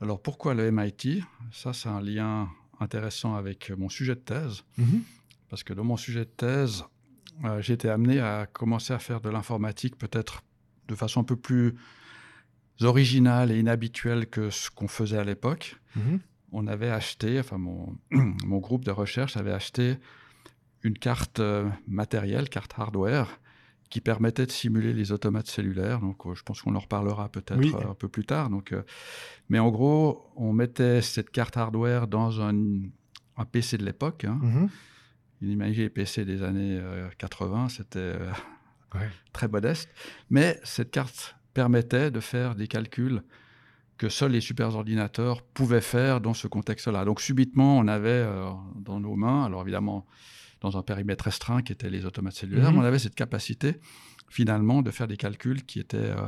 Alors, 0.00 0.22
pourquoi 0.22 0.54
le 0.54 0.66
MIT 0.70 1.24
Ça, 1.50 1.72
c'est 1.72 1.88
un 1.88 2.00
lien 2.00 2.48
intéressant 2.78 3.34
avec 3.34 3.70
mon 3.76 3.88
sujet 3.88 4.14
de 4.14 4.20
thèse. 4.20 4.62
Mhm. 4.78 5.02
Parce 5.48 5.64
que 5.64 5.72
dans 5.74 5.84
mon 5.84 5.96
sujet 5.96 6.20
de 6.24 6.30
thèse, 6.30 6.84
euh, 7.44 7.60
j'ai 7.60 7.72
été 7.74 7.88
amené 7.88 8.20
à 8.20 8.46
commencer 8.46 8.92
à 8.92 8.98
faire 8.98 9.20
de 9.20 9.30
l'informatique 9.30 9.96
peut-être 9.96 10.42
de 10.88 10.94
façon 10.94 11.20
un 11.20 11.24
peu 11.24 11.36
plus 11.36 11.74
originale 12.82 13.50
et 13.50 13.58
inhabituelle 13.58 14.26
que 14.28 14.50
ce 14.50 14.70
qu'on 14.70 14.88
faisait 14.88 15.18
à 15.18 15.24
l'époque. 15.24 15.76
Mhm. 15.96 16.20
On 16.52 16.66
avait 16.66 16.90
acheté, 16.90 17.40
enfin 17.40 17.58
mon, 17.58 17.96
mon 18.10 18.58
groupe 18.58 18.84
de 18.84 18.90
recherche 18.90 19.36
avait 19.36 19.52
acheté 19.52 19.96
une 20.82 20.98
carte 20.98 21.40
euh, 21.40 21.68
matérielle, 21.88 22.48
carte 22.48 22.74
hardware, 22.76 23.40
qui 23.90 24.00
permettait 24.00 24.46
de 24.46 24.50
simuler 24.50 24.92
les 24.92 25.10
automates 25.12 25.46
cellulaires. 25.48 26.00
Donc, 26.00 26.26
euh, 26.26 26.34
je 26.34 26.42
pense 26.42 26.60
qu'on 26.62 26.74
en 26.74 26.78
reparlera 26.80 27.28
peut-être 27.28 27.58
Oui. 27.58 27.72
euh, 27.74 27.90
un 27.90 27.94
peu 27.94 28.08
plus 28.08 28.24
tard. 28.24 28.50
Donc, 28.50 28.72
euh, 28.72 28.82
mais 29.48 29.58
en 29.58 29.70
gros, 29.70 30.30
on 30.36 30.52
mettait 30.52 31.02
cette 31.02 31.30
carte 31.30 31.56
hardware 31.56 32.06
dans 32.08 32.40
un, 32.42 32.54
un 33.36 33.44
PC 33.44 33.78
de 33.78 33.84
l'époque. 33.84 34.24
hein. 34.24 34.68
Imaginez 35.42 35.84
les 35.84 35.90
PC 35.90 36.24
des 36.24 36.42
années 36.42 36.78
euh, 36.80 37.08
80, 37.18 37.68
c'était 37.68 38.14
Ouais. 38.96 39.08
très 39.32 39.48
modeste. 39.48 39.88
Mais 40.30 40.58
cette 40.64 40.90
carte 40.90 41.36
permettait 41.54 42.10
de 42.10 42.20
faire 42.20 42.54
des 42.54 42.68
calculs 42.68 43.22
que 43.98 44.08
seuls 44.10 44.32
les 44.32 44.40
superordinateurs 44.42 45.42
pouvaient 45.42 45.80
faire 45.80 46.20
dans 46.20 46.34
ce 46.34 46.46
contexte-là. 46.48 47.04
Donc 47.06 47.20
subitement, 47.20 47.78
on 47.78 47.88
avait 47.88 48.10
euh, 48.10 48.50
dans 48.74 49.00
nos 49.00 49.16
mains, 49.16 49.44
alors 49.44 49.62
évidemment 49.62 50.06
dans 50.60 50.76
un 50.76 50.82
périmètre 50.82 51.24
restreint 51.24 51.62
qui 51.62 51.72
était 51.72 51.88
les 51.90 52.04
automates 52.04 52.34
cellulaires, 52.34 52.70
Mhm. 52.70 52.76
mais 52.78 52.82
on 52.82 52.86
avait 52.86 52.98
cette 52.98 53.14
capacité 53.14 53.76
finalement 54.28 54.82
de 54.82 54.90
faire 54.90 55.06
des 55.08 55.16
calculs 55.16 55.64
qui 55.64 55.78
étaient 55.80 55.96
euh, 55.96 56.26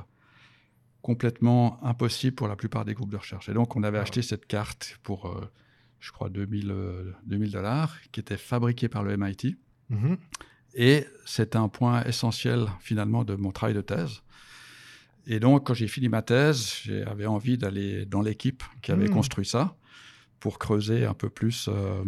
complètement 1.03 1.79
impossibles 1.85 2.35
pour 2.35 2.49
la 2.49 2.57
plupart 2.57 2.85
des 2.85 2.95
groupes 2.95 3.11
de 3.11 3.17
recherche. 3.17 3.49
Et 3.49 3.55
donc 3.55 3.77
on 3.77 3.83
avait 3.83 3.99
Ah 3.99 4.03
acheté 4.03 4.23
cette 4.23 4.47
carte 4.47 4.99
pour, 5.03 5.27
euh, 5.27 5.51
je 6.01 6.11
crois, 6.13 6.29
2000 6.29 6.71
euh, 6.71 7.13
2000 7.27 7.53
dollars, 7.53 7.97
qui 8.13 8.21
était 8.21 8.37
fabriquée 8.37 8.89
par 8.89 9.03
le 9.03 9.13
MIT. 9.17 9.57
Mhm. 9.91 10.17
Et 10.81 11.07
c'est 11.27 11.57
un 11.57 11.69
point 11.69 12.05
essentiel 12.05 12.67
finalement 12.81 13.25
de 13.25 13.35
mon 13.35 13.51
travail 13.51 13.75
de 13.75 13.81
thèse. 13.81 14.23
Et 15.27 15.41
donc, 15.41 15.67
quand 15.67 15.75
j'ai 15.75 15.89
fini 15.89 16.09
ma 16.09 16.23
thèse, 16.23 16.73
j'avais 16.85 17.27
envie 17.27 17.59
d'aller 17.59 18.07
dans 18.07 18.23
l'équipe 18.23 18.63
qui 18.81 18.93
avait 18.93 19.09
Hmm. 19.09 19.15
construit 19.15 19.45
ça 19.45 19.77
pour 20.39 20.61
creuser 20.61 21.05
un 21.05 21.15
peu 21.15 21.29
plus 21.31 21.69
euh, 21.69 22.05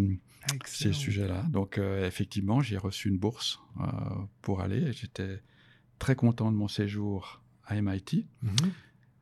ces 0.65 0.93
sujets-là. 0.93 1.43
Donc, 1.51 1.79
euh, 1.79 2.07
effectivement, 2.07 2.61
j'ai 2.63 2.79
reçu 2.79 3.09
une 3.09 3.19
bourse 3.19 3.59
euh, 3.81 3.87
pour 4.41 4.61
aller. 4.61 4.93
J'étais 4.93 5.43
très 5.99 6.15
content 6.15 6.53
de 6.53 6.57
mon 6.57 6.69
séjour 6.69 7.43
à 7.67 7.75
MIT. 7.75 8.29
Mhm. 8.43 8.53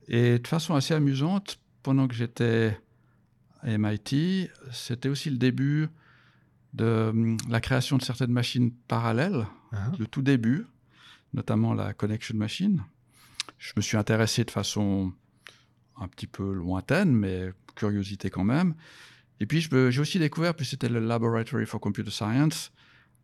Et 0.08 0.38
de 0.38 0.46
façon 0.46 0.74
assez 0.74 0.92
amusante, 0.92 1.58
pendant 1.82 2.06
que 2.06 2.14
j'étais 2.14 2.78
à 3.62 3.78
MIT, 3.78 4.50
c'était 4.72 5.08
aussi 5.08 5.30
le 5.30 5.38
début 5.38 5.88
de 6.74 7.08
hum, 7.10 7.36
la 7.48 7.60
création 7.60 7.96
de 7.96 8.02
certaines 8.02 8.30
machines 8.32 8.72
parallèles, 8.88 9.46
Ah. 9.72 9.90
le 9.98 10.06
tout 10.06 10.22
début, 10.22 10.66
notamment 11.34 11.74
la 11.74 11.92
Connection 11.94 12.36
Machine. 12.36 12.82
Je 13.58 13.72
me 13.76 13.82
suis 13.82 13.96
intéressé 13.96 14.44
de 14.44 14.50
façon 14.50 15.12
un 16.00 16.08
petit 16.08 16.26
peu 16.26 16.52
lointaine, 16.52 17.12
mais 17.12 17.50
curiosité 17.74 18.30
quand 18.30 18.44
même. 18.44 18.74
Et 19.40 19.46
puis 19.46 19.60
j'ai 19.60 20.00
aussi 20.00 20.18
découvert, 20.18 20.54
puis 20.54 20.66
c'était 20.66 20.88
le 20.88 21.00
Laboratory 21.00 21.66
for 21.66 21.80
Computer 21.80 22.10
Science, 22.10 22.72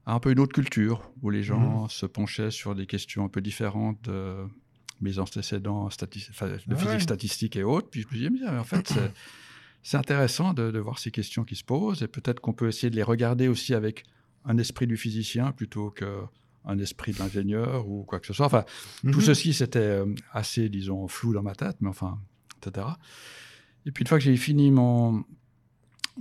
un 0.06 0.20
peu 0.20 0.32
une 0.32 0.40
autre 0.40 0.52
culture, 0.52 1.10
où 1.22 1.30
les 1.30 1.42
gens 1.42 1.88
se 1.88 2.04
penchaient 2.06 2.50
sur 2.50 2.74
des 2.74 2.86
questions 2.86 3.24
un 3.24 3.28
peu 3.28 3.40
différentes 3.40 4.02
de 4.02 4.44
mes 5.00 5.18
antécédents 5.18 5.86
de 5.88 5.94
Ah 6.70 6.76
physique 6.76 6.88
ouais. 6.88 7.00
statistique 7.00 7.56
et 7.56 7.62
autres. 7.64 7.88
Puis 7.90 8.02
je 8.02 8.08
me 8.08 8.12
disais, 8.14 8.30
mais 8.30 8.58
en 8.58 8.64
fait, 8.64 8.92
c'est- 9.84 9.96
intéressant 9.96 10.52
de, 10.54 10.72
de 10.72 10.78
voir 10.80 10.98
ces 10.98 11.12
questions 11.12 11.44
qui 11.44 11.54
se 11.54 11.62
posent, 11.64 12.02
et 12.02 12.08
peut-être 12.08 12.40
qu'on 12.40 12.52
peut 12.54 12.66
essayer 12.66 12.90
de 12.90 12.96
les 12.96 13.02
regarder 13.04 13.46
aussi 13.46 13.72
avec 13.74 14.04
un 14.44 14.58
esprit 14.58 14.86
du 14.88 14.96
physicien 14.96 15.52
plutôt 15.52 15.90
qu'un 15.90 16.78
esprit 16.78 17.12
de 17.12 17.18
l'ingénieur 17.20 17.88
ou 17.88 18.02
quoi 18.02 18.18
que 18.18 18.26
ce 18.26 18.32
soit. 18.32 18.46
Enfin, 18.46 18.64
tout 19.02 19.20
Mhm. 19.20 19.20
ceci, 19.20 19.54
c'était 19.54 19.78
euh, 19.78 20.06
assez, 20.32 20.68
disons, 20.68 21.06
flou 21.08 21.32
dans 21.32 21.42
ma 21.42 21.54
tête, 21.54 21.76
mais 21.80 21.88
enfin, 21.88 22.18
etc. 22.58 22.86
Et 23.86 23.90
puis, 23.92 24.02
une 24.02 24.08
fois 24.08 24.18
que 24.18 24.24
j'ai 24.24 24.36
fini 24.36 24.70
mon, 24.70 25.24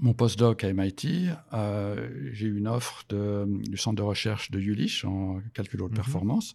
mon 0.01 0.13
postdoc 0.13 0.63
à 0.63 0.70
MIT, 0.74 1.29
euh, 1.53 2.10
j'ai 2.34 2.48
eu 2.48 2.58
une 2.58 2.67
offre 2.67 3.03
de- 3.10 3.46
du 3.70 3.77
centre 3.77 3.96
de 3.98 4.01
recherche 4.03 4.51
de 4.51 4.60
Jülich 4.60 5.05
en 5.05 5.41
calcul 5.53 5.82
haute 5.82 5.91
Mhm. 5.91 5.96
performance. 5.98 6.53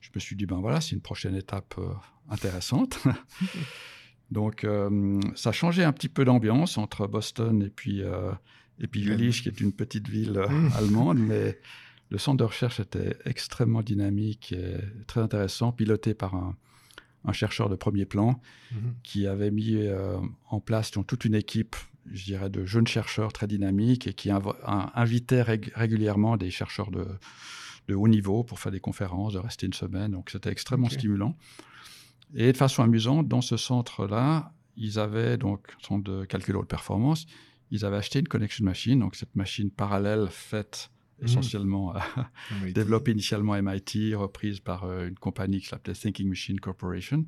Je 0.00 0.10
me 0.14 0.20
suis 0.20 0.36
dit, 0.36 0.46
ben 0.46 0.58
voilà, 0.60 0.80
c'est 0.80 0.94
une 0.94 1.00
prochaine 1.00 1.34
étape 1.34 1.74
euh, 1.78 1.88
intéressante. 2.30 2.98
Donc, 4.30 4.64
euh, 4.64 5.20
ça 5.34 5.50
a 5.50 5.52
changé 5.52 5.84
un 5.84 5.92
petit 5.92 6.08
peu 6.08 6.24
d'ambiance 6.24 6.78
entre 6.78 7.06
Boston 7.06 7.62
et 7.62 7.70
puis, 7.70 8.02
euh, 8.02 8.32
et 8.80 8.86
puis 8.88 9.02
Jülich, 9.02 9.42
qui 9.42 9.48
est 9.48 9.60
une 9.60 9.72
petite 9.72 10.08
ville 10.08 10.36
euh, 10.36 10.48
Mhm. 10.48 10.72
allemande, 10.76 11.18
mais 11.18 11.58
le 12.10 12.18
centre 12.18 12.38
de 12.38 12.44
recherche 12.44 12.80
était 12.80 13.16
extrêmement 13.24 13.82
dynamique 13.82 14.52
et 14.52 14.74
très 15.06 15.20
intéressant, 15.20 15.72
piloté 15.72 16.14
par 16.14 16.34
un, 16.34 16.56
un 17.24 17.32
chercheur 17.32 17.68
de 17.68 17.76
premier 17.76 18.04
plan 18.04 18.40
Mhm. 18.72 18.94
qui 19.04 19.26
avait 19.26 19.50
mis 19.52 19.76
euh, 19.76 20.16
en 20.50 20.60
place 20.60 20.90
donc, 20.90 21.06
toute 21.06 21.24
une 21.24 21.34
équipe, 21.34 21.76
je 22.12 22.24
dirais, 22.24 22.50
de 22.50 22.64
jeunes 22.64 22.86
chercheurs 22.86 23.32
très 23.32 23.46
dynamiques 23.46 24.06
et 24.08 24.12
qui 24.12 24.28
inv- 24.30 24.54
un- 24.64 24.90
invitait 24.94 25.42
rég- 25.42 25.72
régulièrement 25.74 26.36
des 26.36 26.50
chercheurs 26.50 26.90
de, 26.90 27.06
de 27.88 27.94
haut 27.94 28.08
niveau 28.08 28.42
pour 28.44 28.58
faire 28.60 28.72
des 28.72 28.80
conférences, 28.80 29.32
de 29.34 29.38
rester 29.38 29.66
une 29.66 29.72
semaine. 29.72 30.10
Donc 30.12 30.30
c'était 30.30 30.50
extrêmement 30.50 30.88
stimulant. 30.98 31.36
Et 32.34 32.52
de 32.52 32.56
façon 32.56 32.82
amusante, 32.82 33.28
dans 33.28 33.40
ce 33.40 33.56
centre-là, 33.56 34.52
ils 34.76 34.98
avaient 34.98 35.36
donc 35.38 35.74
centre 35.80 36.04
de 36.04 36.24
calcul 36.24 36.56
haute 36.56 36.68
performance. 36.68 37.26
Ils 37.70 37.84
avaient 37.84 37.96
acheté 37.96 38.18
une 38.20 38.28
connection 38.28 38.64
machine, 38.64 38.98
donc 39.00 39.14
cette 39.16 39.34
machine 39.36 39.70
parallèle 39.70 40.28
faite 40.30 40.90
Mhm. 41.18 41.24
essentiellement 41.28 41.94
MIT. 42.62 42.72
développée 42.74 43.12
initialement 43.12 43.54
à 43.54 43.62
MIT, 43.62 44.14
reprise 44.14 44.60
par 44.60 44.84
euh, 44.84 45.08
une 45.08 45.14
compagnie 45.14 45.60
qui 45.60 45.66
s'appelait 45.68 45.94
Thinking 45.94 46.28
Machine 46.28 46.60
Corporation. 46.60 47.24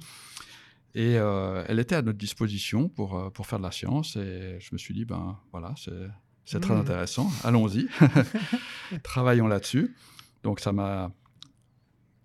Et 0.95 1.17
euh, 1.17 1.64
elle 1.69 1.78
était 1.78 1.95
à 1.95 2.02
notre 2.02 2.19
disposition 2.19 2.88
pour, 2.90 3.17
euh, 3.19 3.31
pour 3.31 3.47
faire 3.47 3.59
de 3.59 3.64
la 3.64 3.71
science. 3.71 4.17
Et 4.17 4.59
je 4.61 4.69
me 4.73 4.78
suis 4.78 4.93
dit, 4.93 5.07
ben 5.07 5.38
voilà, 5.52 5.73
c'est, 5.78 6.09
c'est 6.45 6.61
très 6.61 6.75
Mhm. 6.75 6.81
intéressant, 6.81 7.31
allons-y, 7.45 7.88
travaillons 9.02 9.47
là-dessus. 9.47 9.95
Donc 10.43 10.61
ça 10.61 10.73
m'a 10.73 11.11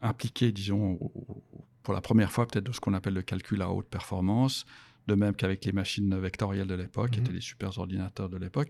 impliqué, 0.01 0.51
disons, 0.51 0.97
au- 0.99 1.43
pour 1.83 1.93
la 1.93 2.01
première 2.01 2.31
fois 2.31 2.47
peut-être 2.47 2.65
de 2.65 2.71
ce 2.71 2.79
qu'on 2.79 2.93
appelle 2.93 3.13
le 3.13 3.21
calcul 3.21 3.61
à 3.61 3.69
haute 3.69 3.87
performance, 3.87 4.65
de 5.07 5.15
même 5.15 5.35
qu'avec 5.35 5.65
les 5.65 5.73
machines 5.73 6.17
vectorielles 6.19 6.67
de 6.67 6.75
l'époque, 6.75 7.11
qui 7.11 7.19
Mhm. 7.19 7.25
étaient 7.25 7.33
les 7.33 7.41
super 7.41 7.77
ordinateurs 7.77 8.29
de 8.29 8.37
l'époque, 8.37 8.69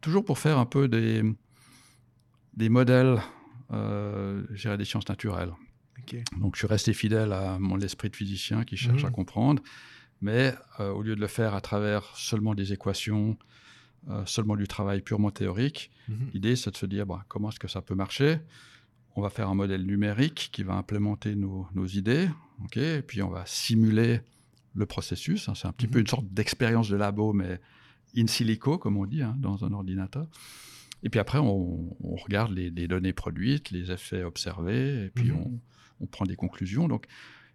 toujours 0.00 0.24
pour 0.24 0.38
faire 0.38 0.58
un 0.58 0.66
peu 0.66 0.88
des, 0.88 1.22
des 2.54 2.68
modèles, 2.68 3.20
euh, 3.72 4.44
je 4.50 4.62
dirais, 4.62 4.78
des 4.78 4.84
sciences 4.84 5.08
naturelles. 5.08 5.52
Donc 6.40 6.54
je 6.54 6.60
suis 6.60 6.66
resté 6.66 6.94
fidèle 6.94 7.32
à 7.32 7.58
mon 7.58 7.78
esprit 7.80 8.08
de 8.08 8.16
physicien 8.16 8.64
qui 8.64 8.76
cherche 8.76 9.02
Mhm. 9.02 9.08
à 9.08 9.10
comprendre, 9.10 9.62
mais 10.22 10.54
euh, 10.80 10.90
au 10.90 11.02
lieu 11.02 11.14
de 11.14 11.20
le 11.20 11.26
faire 11.26 11.54
à 11.54 11.60
travers 11.60 12.04
seulement 12.16 12.54
des 12.54 12.72
équations, 12.72 13.36
euh, 14.08 14.24
seulement 14.24 14.56
du 14.56 14.66
travail 14.66 15.02
purement 15.02 15.30
théorique, 15.30 15.90
Mhm. 16.08 16.30
l'idée 16.32 16.56
c'est 16.56 16.70
de 16.70 16.76
se 16.76 16.86
dire 16.86 17.04
bah, 17.04 17.24
comment 17.28 17.50
est-ce 17.50 17.58
que 17.58 17.68
ça 17.68 17.82
peut 17.82 17.94
marcher? 17.94 18.38
On 19.18 19.20
va 19.20 19.30
faire 19.30 19.48
un 19.48 19.56
modèle 19.56 19.84
numérique 19.84 20.50
qui 20.52 20.62
va 20.62 20.74
implémenter 20.74 21.34
nos, 21.34 21.66
nos 21.74 21.86
idées, 21.86 22.28
ok 22.64 22.76
et 22.76 23.02
puis 23.02 23.20
on 23.20 23.30
va 23.30 23.42
simuler 23.46 24.20
le 24.76 24.86
processus. 24.86 25.48
hein. 25.48 25.54
c'est 25.56 25.66
un 25.66 25.72
petit 25.72 25.86
Mhm. 25.86 25.92
peu 25.92 25.98
une 25.98 26.06
sorte 26.06 26.28
d'expérience 26.32 26.88
de 26.88 26.96
labo, 26.96 27.32
mais 27.32 27.60
in 28.16 28.28
silico, 28.28 28.78
comme 28.78 28.96
on 28.96 29.06
dit, 29.06 29.22
hein, 29.22 29.34
dans 29.40 29.64
un 29.64 29.72
ordinateur. 29.72 30.28
Et 31.02 31.08
puis 31.10 31.18
après, 31.18 31.38
on, 31.38 31.96
on 32.00 32.14
regarde 32.14 32.52
les, 32.52 32.70
les 32.70 32.86
données 32.86 33.12
produites, 33.12 33.72
les 33.72 33.90
effets 33.90 34.22
observés, 34.22 35.06
et 35.06 35.10
puis 35.10 35.32
Mhm. 35.32 35.36
on, 35.40 35.60
on 36.02 36.06
prend 36.06 36.24
des 36.24 36.36
conclusions. 36.36 36.86
Donc, 36.86 37.06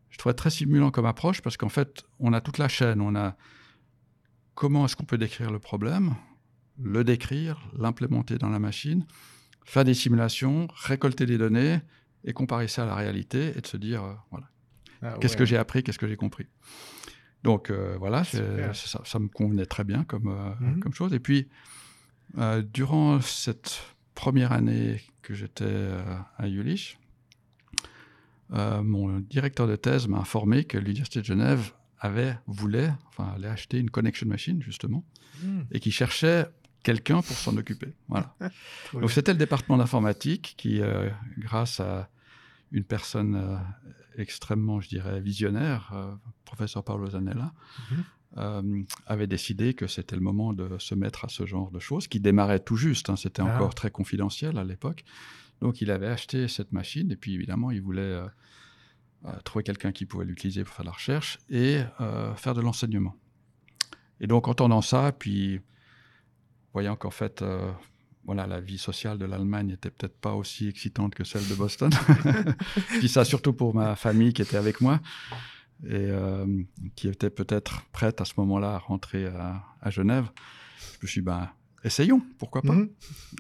je 0.10 0.18
trouvais 0.18 0.34
très 0.36 0.50
stimulant 0.50 0.92
comme 0.92 1.06
approche 1.06 1.42
parce 1.42 1.56
qu'en 1.56 1.70
fait, 1.70 2.04
on 2.20 2.34
a 2.34 2.42
toute 2.42 2.58
la 2.58 2.68
chaîne. 2.68 3.00
On 3.00 3.16
a 3.16 3.38
comment 4.54 4.84
est-ce 4.84 4.98
qu'on 4.98 5.06
peut 5.06 5.18
décrire 5.18 5.50
le 5.50 5.60
problème, 5.60 6.16
le 6.82 7.06
décrire, 7.06 7.72
l'implémenter 7.80 8.38
dans 8.38 8.50
la 8.50 8.60
machine, 8.60 9.06
faire 9.66 9.84
des 9.84 9.94
simulations, 9.94 10.68
récolter 10.76 11.26
des 11.26 11.38
données 11.38 11.80
et 12.26 12.34
comparer 12.34 12.68
ça 12.68 12.84
à 12.84 12.86
la 12.86 12.96
réalité 12.96 13.54
et 13.58 13.62
de 13.62 13.68
se 13.68 13.78
dire, 13.78 14.04
euh, 14.04 14.14
voilà, 14.32 14.48
Ah 15.02 15.18
qu'est-ce 15.20 15.34
ouais. 15.34 15.40
que 15.40 15.46
j'ai 15.46 15.58
appris, 15.58 15.84
qu'est-ce 15.84 16.00
que 16.00 16.08
j'ai 16.08 16.16
compris. 16.18 16.48
Donc 17.44 17.70
euh, 17.70 17.98
voilà, 18.00 18.24
ça, 18.24 19.02
ça 19.04 19.20
me 19.20 19.28
convenait 19.28 19.66
très 19.66 19.84
bien 19.84 20.04
comme, 20.06 20.28
euh, 20.30 20.54
Mhm. 20.60 20.80
comme 20.80 20.94
chose. 20.94 21.14
Et 21.14 21.20
puis, 21.20 21.48
durant 22.74 23.20
cette 23.22 23.84
première 24.16 24.52
année 24.54 25.02
que 25.22 25.34
j'étais 25.34 25.92
à 26.38 26.48
Jülich, 26.50 26.98
mon 28.50 29.20
directeur 29.20 29.68
de 29.68 29.76
thèse 29.76 30.08
m'a 30.08 30.20
informé 30.20 30.64
que 30.64 30.78
l'Université 30.78 31.20
de 31.20 31.26
Genève 31.26 31.74
avait, 32.00 32.38
voulait, 32.48 32.92
enfin, 33.10 33.34
allait 33.36 33.48
acheter 33.48 33.80
une 33.80 33.90
connection 33.90 34.28
machine, 34.28 34.62
justement, 34.62 35.04
Mhm. 35.44 35.66
et 35.72 35.80
qui 35.80 35.92
cherchait 35.92 36.46
quelqu'un 36.84 37.22
pour 37.22 37.36
s'en 37.36 37.56
occuper. 37.58 37.94
Voilà. 38.08 38.36
Trop 38.86 39.00
Donc 39.02 39.12
c'était 39.12 39.32
le 39.34 39.38
département 39.40 39.78
d'informatique 39.78 40.54
qui, 40.58 40.82
euh, 40.82 41.10
grâce 41.38 41.80
à 41.80 42.10
une 42.72 42.84
personne 42.84 43.36
euh, 43.36 43.58
extrêmement, 44.18 44.82
je 44.82 44.90
dirais, 44.90 45.22
visionnaire, 45.22 45.92
euh, 45.94 46.14
professeur 46.46 46.84
Paolo 46.84 47.10
Zanella, 47.12 47.54
Mhm. 47.92 48.04
euh, 48.38 48.84
avait 49.08 49.28
décidé 49.28 49.74
que 49.76 49.88
c'était 49.88 50.16
le 50.16 50.22
moment 50.22 50.54
de 50.54 50.78
se 50.80 50.96
mettre 50.96 51.26
à 51.26 51.30
ce 51.30 51.46
genre 51.46 51.72
de 51.72 51.80
choses, 51.80 52.08
qui 52.08 52.20
démarrait 52.20 52.60
tout 52.60 52.76
juste, 52.78 53.10
hein, 53.10 53.16
c'était 53.16 53.42
Ah. 53.44 53.56
encore 53.56 53.76
très 53.76 53.92
confidentiel 53.92 54.58
à 54.58 54.64
l'époque. 54.64 55.04
Donc 55.62 55.82
il 55.82 55.90
avait 55.92 56.08
acheté 56.08 56.48
cette 56.48 56.72
machine 56.74 57.12
et 57.12 57.16
puis 57.16 57.34
évidemment 57.36 57.72
il 57.72 57.82
voulait 57.82 58.20
trouver 59.46 59.64
quelqu'un 59.64 59.94
qui 59.94 60.06
pouvait 60.06 60.26
l'utiliser 60.26 60.64
pour 60.66 60.74
faire 60.76 60.84
la 60.86 60.92
recherche 60.92 61.38
et 61.50 61.82
faire 62.36 62.54
de 62.54 62.60
l'enseignement. 62.62 63.16
Et 64.20 64.28
donc 64.28 64.48
entendant 64.50 64.82
ça, 64.82 65.14
puis 65.14 65.62
voyant 66.74 66.96
qu'en 66.96 67.12
fait, 67.12 67.42
euh, 67.42 67.72
voilà, 68.26 68.48
la 68.48 68.60
vie 68.60 68.78
sociale 68.78 69.18
de 69.18 69.26
l'Allemagne 69.26 69.68
n'était 69.68 69.90
peut-être 69.92 70.18
pas 70.20 70.34
aussi 70.34 70.68
excitante 70.68 71.14
que 71.16 71.24
celle 71.24 71.48
de 71.48 71.56
Boston. 71.56 71.92
Je 72.96 73.00
dis 73.02 73.10
ça 73.10 73.26
surtout 73.26 73.54
pour 73.54 73.76
ma 73.76 73.96
famille 73.96 74.34
qui 74.34 74.42
était 74.42 74.58
avec 74.58 74.82
moi 74.82 75.00
et 75.84 75.90
euh, 75.94 76.46
qui 76.96 77.08
était 77.10 77.30
peut-être 77.30 77.84
prête 77.92 78.22
à 78.22 78.26
ce 78.26 78.34
moment-là 78.38 78.76
à 78.76 78.78
rentrer 78.78 79.26
à, 79.28 79.64
à 79.82 79.90
Genève. 79.90 80.30
Je 81.02 81.06
me 81.06 81.08
suis 81.08 81.22
dit, 81.22 81.26
ben, 81.26 81.50
essayons, 81.84 82.22
pourquoi 82.40 82.62
pas. 82.62 82.74
Mhm. 82.74 82.90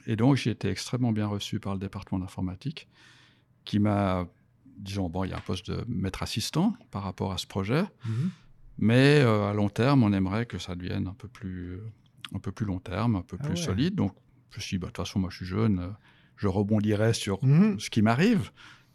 Et 0.07 0.15
donc, 0.17 0.35
j'ai 0.35 0.49
été 0.51 0.69
extrêmement 0.69 1.13
bien 1.13 1.27
reçu 1.27 1.59
par 1.59 1.73
le 1.73 1.79
département 1.79 2.19
d'informatique 2.19 2.89
qui 3.63 3.79
m'a, 3.79 4.27
disons, 4.77 5.07
bon, 5.09 5.23
il 5.23 5.29
y 5.29 5.33
a 5.33 5.37
un 5.37 5.41
poste 5.41 5.71
de 5.71 5.85
maître 5.87 6.21
assistant 6.23 6.75
par 6.91 7.03
rapport 7.03 7.31
à 7.31 7.37
ce 7.37 7.47
projet, 7.47 7.83
Mhm. 8.05 8.29
mais 8.79 9.21
euh, 9.21 9.49
à 9.49 9.53
long 9.53 9.69
terme, 9.69 10.03
on 10.03 10.11
aimerait 10.11 10.45
que 10.45 10.57
ça 10.59 10.75
devienne 10.75 11.07
un 11.07 11.13
peu 11.13 11.29
plus, 11.29 11.79
un 12.33 12.39
peu 12.39 12.51
plus 12.51 12.65
long 12.65 12.79
terme, 12.79 13.15
un 13.15 13.21
peu 13.21 13.37
Ah 13.39 13.43
plus 13.45 13.55
ouais. 13.55 13.61
solide. 13.65 13.95
Donc, 13.95 14.13
je 14.51 14.57
me 14.57 14.61
suis 14.61 14.75
dit, 14.77 14.79
bah, 14.79 14.87
de 14.87 14.91
toute 14.93 15.05
façon, 15.05 15.19
moi, 15.19 15.29
je 15.29 15.37
suis 15.37 15.45
jeune, 15.45 15.79
euh, 15.79 15.89
je 16.37 16.47
rebondirai 16.47 17.13
sur 17.13 17.43
Mhm. 17.43 17.79
ce 17.79 17.89
qui 17.89 18.01
m'arrive, 18.01 18.51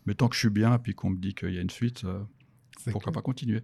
mais 0.06 0.14
tant 0.14 0.28
que 0.28 0.34
je 0.34 0.40
suis 0.40 0.50
bien, 0.50 0.78
puis 0.78 0.94
qu'on 0.94 1.10
me 1.10 1.18
dit 1.18 1.34
qu'il 1.34 1.52
y 1.54 1.58
a 1.58 1.60
une 1.60 1.70
suite, 1.70 2.04
euh, 2.04 2.22
pourquoi 2.84 3.00
clair. 3.12 3.12
pas 3.14 3.22
continuer? 3.22 3.62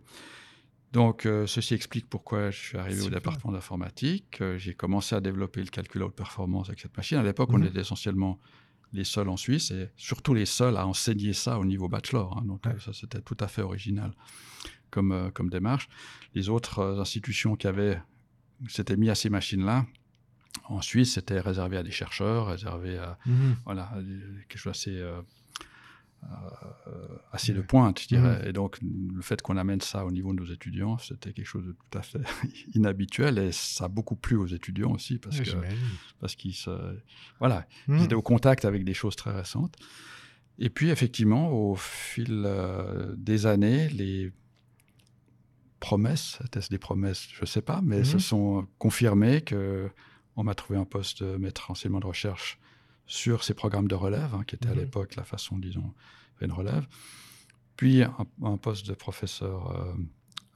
Donc, 0.93 1.27
euh, 1.27 1.47
ceci 1.47 1.75
explique 1.75 2.09
pourquoi 2.09 2.51
je 2.53 2.59
suis 2.59 2.79
arrivé 2.79 3.03
au 3.03 3.11
département 3.11 3.53
d'informatique. 3.53 4.41
Euh, 4.41 4.59
j'ai 4.59 4.75
commencé 4.75 5.15
à 5.17 5.21
développer 5.21 5.61
le 5.61 5.67
calcul 5.69 6.03
à 6.03 6.07
haute 6.07 6.15
performance 6.15 6.69
avec 6.69 6.79
cette 6.79 6.97
machine. 6.97 7.19
À 7.19 7.23
l'époque, 7.25 7.51
on 7.53 7.59
Mhm. 7.59 7.67
était 7.67 7.81
essentiellement 7.81 8.39
les 8.93 9.03
seuls 9.03 9.29
en 9.29 9.37
Suisse 9.37 9.73
et 9.73 9.91
surtout 9.97 10.35
les 10.35 10.47
seuls 10.47 10.77
à 10.77 10.87
enseigner 10.87 11.33
ça 11.33 11.59
au 11.59 11.65
niveau 11.65 11.89
bachelor. 11.89 12.39
hein. 12.39 12.45
Donc, 12.47 12.65
Ouais. 12.65 12.79
ça, 12.79 12.93
c'était 12.93 13.21
tout 13.21 13.37
à 13.41 13.49
fait 13.49 13.63
original 13.63 14.15
comme, 14.91 15.11
euh, 15.11 15.31
comme 15.33 15.51
démarche. 15.51 15.89
Les 16.33 16.49
autres 16.49 17.01
institutions 17.01 17.57
qui 17.57 17.67
avaient 17.67 18.01
s'étaient 18.69 18.97
mis 18.97 19.11
à 19.11 19.15
ces 19.15 19.31
machines-là, 19.31 19.87
en 20.69 20.81
Suisse, 20.81 21.15
c'était 21.15 21.41
réservé 21.41 21.77
à 21.77 21.83
des 21.83 21.91
chercheurs, 21.91 22.47
réservé 22.47 22.97
à 22.99 23.19
Mhm. 23.27 23.57
voilà, 23.65 23.93
euh, 23.97 24.03
quelque 24.49 24.59
chose 24.59 24.71
assez, 24.71 24.97
euh, 24.99 25.21
assez 27.33 27.53
de 27.53 27.61
pointe, 27.61 28.01
je 28.01 28.09
dirais. 28.09 28.49
Et 28.49 28.53
donc, 28.53 28.79
le 28.81 29.21
fait 29.21 29.43
qu'on 29.43 29.57
amène 29.57 29.81
ça 29.81 30.07
au 30.07 30.11
niveau 30.11 30.33
de 30.33 30.39
nos 30.41 30.47
étudiants, 30.51 30.97
c'était 30.99 31.33
quelque 31.33 31.47
chose 31.47 31.67
de 31.67 31.73
tout 31.73 31.99
à 31.99 32.03
fait 32.03 32.21
inhabituel 32.75 33.39
et 33.39 33.53
ça 33.53 33.85
a 33.85 33.89
beaucoup 33.89 34.17
plu 34.17 34.37
aux 34.37 34.47
étudiants 34.47 34.93
aussi 34.93 35.19
parce 35.19 35.37
que 35.45 35.51
parce 36.21 36.35
qu'ils 36.35 36.55
voilà, 37.39 37.67
ils 37.89 38.05
étaient 38.05 38.15
au 38.15 38.23
contact 38.23 38.65
avec 38.65 38.85
des 38.85 38.95
choses 38.95 39.17
très 39.17 39.33
récentes. 39.33 39.77
Et 40.59 40.71
puis, 40.71 40.91
effectivement, 40.91 41.51
au 41.51 41.75
fil 41.75 42.49
des 43.17 43.47
années, 43.47 43.89
les 43.89 44.33
promesses, 45.85 46.39
était-ce 46.47 46.71
des 46.71 46.79
promesses 46.79 47.29
Je 47.35 47.43
ne 47.43 47.47
sais 47.47 47.61
pas, 47.61 47.81
mais 47.83 48.05
se 48.05 48.19
sont 48.19 48.67
confirmées 48.79 49.43
que 49.43 49.91
on 50.35 50.43
m'a 50.43 50.55
trouvé 50.55 50.79
un 50.79 50.87
poste 50.87 51.23
de 51.23 51.37
maître 51.37 51.71
enseignement 51.71 52.01
de 52.01 52.07
recherche 52.07 52.59
sur 53.07 53.45
ces 53.45 53.53
programmes 53.53 53.87
de 53.87 53.95
relève, 53.95 54.35
hein, 54.35 54.45
qui 54.47 54.55
était 54.55 54.71
à 54.71 54.75
l'époque 54.75 55.15
la 55.15 55.25
façon, 55.25 55.59
disons, 55.59 55.93
une 56.41 56.53
relève. 56.53 56.87
Puis 57.77 58.03
un, 58.03 58.57
poste 58.57 58.87
de 58.87 58.95
professeur 58.95 59.73
euh, 59.73 59.93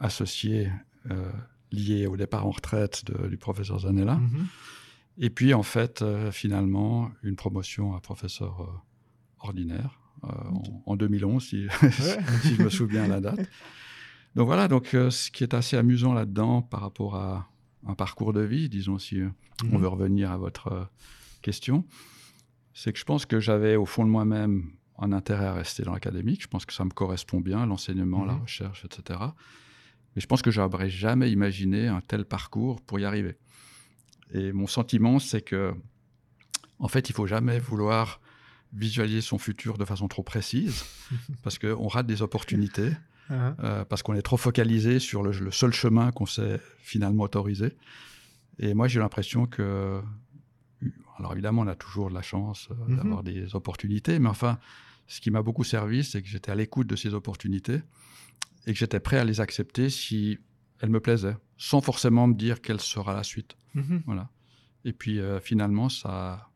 associé 0.01 0.71
euh, 1.11 1.31
lié 1.73 2.07
au 2.07 2.17
départ 2.17 2.47
en 2.47 2.51
retraite 2.51 3.05
du 3.29 3.37
professeur 3.37 3.81
Zanella. 3.81 4.15
Mhm. 4.15 4.47
Et 5.19 5.29
puis, 5.29 5.53
en 5.53 5.63
fait, 5.63 6.01
euh, 6.01 6.33
finalement, 6.33 7.11
une 7.23 7.37
promotion 7.37 7.95
à 7.95 8.01
professeur 8.01 8.83
ordinaire 9.41 10.01
en, 10.87 10.97
2011, 10.97 11.45
si, 11.45 11.67
si, 12.43 12.55
je 12.57 12.63
me 12.63 12.71
souviens 12.71 13.07
la 13.07 13.21
date. 13.21 13.41
Donc 14.35 14.47
voilà, 14.47 14.69
donc 14.69 14.89
ce 14.93 15.31
qui 15.31 15.43
est 15.43 15.55
assez 15.55 15.77
amusant 15.77 16.13
là-dedans 16.13 16.63
par 16.63 16.81
rapport 16.81 17.17
à 17.17 17.49
un 17.87 17.95
parcours 17.95 18.33
de 18.33 18.41
vie, 18.41 18.69
disons 18.69 18.99
si 18.99 19.23
on 19.65 19.67
mhm. 19.67 19.81
veut 19.81 19.89
revenir 19.89 20.31
à 20.31 20.37
votre 20.37 20.89
question, 21.43 21.85
c'est 22.75 22.93
que 22.93 22.99
je 22.99 23.05
pense 23.05 23.27
que 23.27 23.41
j'avais 23.41 23.77
au 23.77 23.87
fond 23.87 24.05
de 24.05 24.11
moi-même 24.11 24.71
un 24.99 25.13
intérêt 25.13 25.47
à 25.47 25.55
rester 25.55 25.83
dans 25.83 25.93
l'académique. 25.93 26.43
Je 26.43 26.49
pense 26.49 26.67
que 26.67 26.73
ça 26.73 26.85
me 26.85 26.91
correspond 26.91 27.41
bien, 27.41 27.67
l'enseignement, 27.67 28.25
la 28.25 28.35
mhm. 28.35 28.43
recherche, 28.43 28.85
etc. 28.85 29.21
Mais 30.15 30.21
je 30.21 30.27
pense 30.27 30.43
que 30.43 30.51
j'aurais 30.51 30.91
jamais 30.91 31.31
imaginé 31.31 31.89
un 31.89 32.01
tel 32.01 32.25
parcours 32.25 32.81
pour 32.83 32.99
y 32.99 33.05
arriver. 33.05 33.37
Et 34.33 34.53
mon 34.53 34.67
sentiment, 34.67 35.19
c'est 35.19 35.41
que, 35.41 35.75
en 36.79 36.89
fait, 36.89 37.09
il 37.09 37.13
faut 37.15 37.27
jamais 37.27 37.59
vouloir 37.59 38.21
visualiser 38.73 39.23
son 39.23 39.39
futur 39.39 39.79
de 39.79 39.85
façon 39.85 40.09
trop 40.09 40.23
précise, 40.23 40.85
parce 41.43 41.59
qu'on 41.59 41.89
rate 41.89 42.07
des 42.07 42.21
opportunités, 42.23 42.93
uh-huh. 43.31 43.55
euh, 43.63 43.85
parce 43.85 44.03
qu'on 44.03 44.15
est 44.15 44.23
trop 44.23 44.37
focalisé 44.37 44.99
sur 44.99 45.23
le, 45.23 45.33
le 45.33 45.51
seul 45.51 45.73
chemin 45.73 46.13
qu'on 46.13 46.27
s'est 46.27 46.61
finalement 46.81 47.25
autorisé. 47.25 47.77
Et 48.59 48.75
moi, 48.75 48.89
j'ai 48.89 48.99
l'impression 48.99 49.47
que 49.47 50.03
alors 51.19 51.33
évidemment, 51.33 51.63
on 51.63 51.67
a 51.67 51.75
toujours 51.75 52.11
la 52.11 52.23
chance 52.23 52.69
euh, 52.71 52.75
mhm. 52.87 52.97
d'avoir 52.97 53.23
des 53.23 53.55
opportunités, 53.55 54.19
mais 54.19 54.29
enfin, 54.29 54.59
ce 55.07 55.21
qui 55.21 55.31
m'a 55.31 55.43
beaucoup 55.43 55.65
servi, 55.65 56.05
c'est 56.05 56.23
que 56.23 56.29
j'étais 56.29 56.53
à 56.53 56.55
l'écoute 56.55 56.87
de 56.87 56.97
ces 56.97 57.15
opportunités 57.15 57.81
et 58.67 58.73
que 58.73 58.79
j'étais 58.79 59.01
prêt 59.01 59.19
à 59.19 59.25
les 59.25 59.41
accepter 59.41 59.91
si 59.91 60.39
elles 60.81 60.91
me 60.91 61.01
plaisaient, 61.01 61.37
sans 61.57 61.81
forcément 61.81 62.29
me 62.29 62.35
dire 62.35 62.61
quelle 62.61 62.81
sera 62.81 63.15
la 63.15 63.25
suite. 63.25 63.57
Mhm. 63.75 64.03
Voilà. 64.07 64.29
Et 64.85 64.93
puis 64.93 65.19
euh, 65.19 65.41
finalement, 65.41 65.89
ça, 65.89 66.51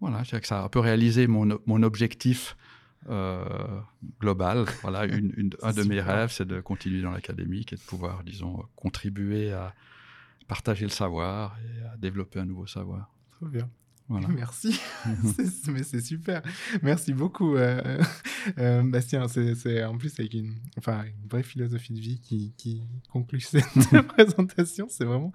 voilà, 0.00 0.22
que 0.22 0.46
ça 0.46 0.60
a 0.60 0.64
un 0.64 0.68
peu 0.68 0.80
réalisé 0.80 1.26
mon, 1.26 1.58
mon 1.66 1.82
objectif 1.82 2.56
euh, 3.08 3.80
global. 4.20 4.64
Voilà, 4.82 5.04
une, 5.06 5.50
un 5.62 5.72
de 5.72 5.82
mes 5.84 6.00
rêves, 6.00 6.30
c'est 6.30 6.46
de 6.46 6.60
continuer 6.60 7.02
dans 7.02 7.10
l'académique 7.10 7.72
et 7.72 7.76
de 7.76 7.82
pouvoir, 7.82 8.22
disons, 8.24 8.64
contribuer 8.76 9.52
à 9.52 9.74
partager 10.48 10.84
le 10.84 10.90
savoir 10.90 11.56
et 11.60 11.86
à 11.86 11.96
développer 11.96 12.40
un 12.40 12.44
nouveau 12.44 12.66
savoir 12.66 13.08
bien. 13.48 13.68
Merci, 14.34 14.78
mais 15.68 15.82
c'est 15.82 16.00
super. 16.00 16.42
Merci 16.82 17.12
beaucoup, 17.12 17.56
euh, 17.56 18.02
euh, 18.58 18.82
Bastien. 18.82 19.26
C'est 19.28 19.84
en 19.84 19.96
plus 19.96 20.12
avec 20.18 20.34
une, 20.34 20.54
enfin, 20.76 21.04
une 21.04 21.28
vraie 21.28 21.42
philosophie 21.42 21.94
de 21.94 22.00
vie 22.00 22.20
qui, 22.20 22.52
qui 22.56 22.82
conclut 23.10 23.40
cette 23.40 23.66
présentation. 24.08 24.86
C'est 24.88 25.04
vraiment, 25.04 25.32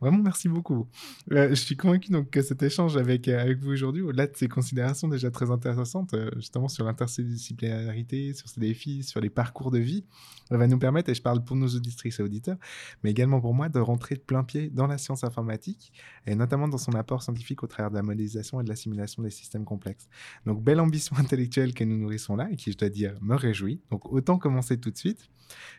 vraiment 0.00 0.18
merci 0.18 0.48
beaucoup. 0.48 0.88
Euh, 1.32 1.50
je 1.50 1.54
suis 1.54 1.76
convaincu 1.76 2.12
donc 2.12 2.30
que 2.30 2.42
cet 2.42 2.62
échange 2.62 2.96
avec, 2.96 3.26
avec 3.28 3.58
vous 3.58 3.70
aujourd'hui, 3.70 4.02
au-delà 4.02 4.26
de 4.26 4.36
ces 4.36 4.48
considérations 4.48 5.08
déjà 5.08 5.30
très 5.30 5.50
intéressantes, 5.50 6.14
justement 6.36 6.68
sur 6.68 6.84
l'interdisciplinarité, 6.84 8.34
sur 8.34 8.48
ces 8.48 8.60
défis, 8.60 9.02
sur 9.02 9.20
les 9.20 9.30
parcours 9.30 9.70
de 9.70 9.78
vie, 9.78 10.04
va 10.50 10.66
nous 10.66 10.78
permettre, 10.78 11.10
et 11.10 11.14
je 11.14 11.22
parle 11.22 11.44
pour 11.44 11.56
nos 11.56 11.68
auditrices 11.68 12.18
et 12.18 12.22
auditeurs, 12.22 12.56
mais 13.02 13.10
également 13.10 13.40
pour 13.40 13.54
moi, 13.54 13.68
de 13.68 13.78
rentrer 13.78 14.16
de 14.16 14.20
plein 14.20 14.44
pied 14.44 14.68
dans 14.70 14.86
la 14.86 14.98
science 14.98 15.24
informatique, 15.24 15.92
et 16.26 16.34
notamment 16.34 16.68
dans 16.68 16.78
son 16.78 16.92
apport 16.92 17.22
scientifique 17.22 17.62
au 17.62 17.66
travers 17.66 17.90
de 17.90 17.96
la 17.96 18.02
et 18.12 18.64
de 18.64 18.68
l'assimilation 18.68 19.22
des 19.22 19.30
systèmes 19.30 19.64
complexes. 19.64 20.08
Donc, 20.46 20.62
belle 20.62 20.80
ambition 20.80 21.16
intellectuelle 21.16 21.74
que 21.74 21.84
nous 21.84 21.96
nourrissons 21.96 22.36
là, 22.36 22.48
et 22.50 22.56
qui, 22.56 22.72
je 22.72 22.78
dois 22.78 22.88
dire, 22.88 23.14
me 23.20 23.34
réjouit. 23.34 23.80
Donc, 23.90 24.12
autant 24.12 24.38
commencer 24.38 24.78
tout 24.78 24.90
de 24.90 24.98
suite. 24.98 25.28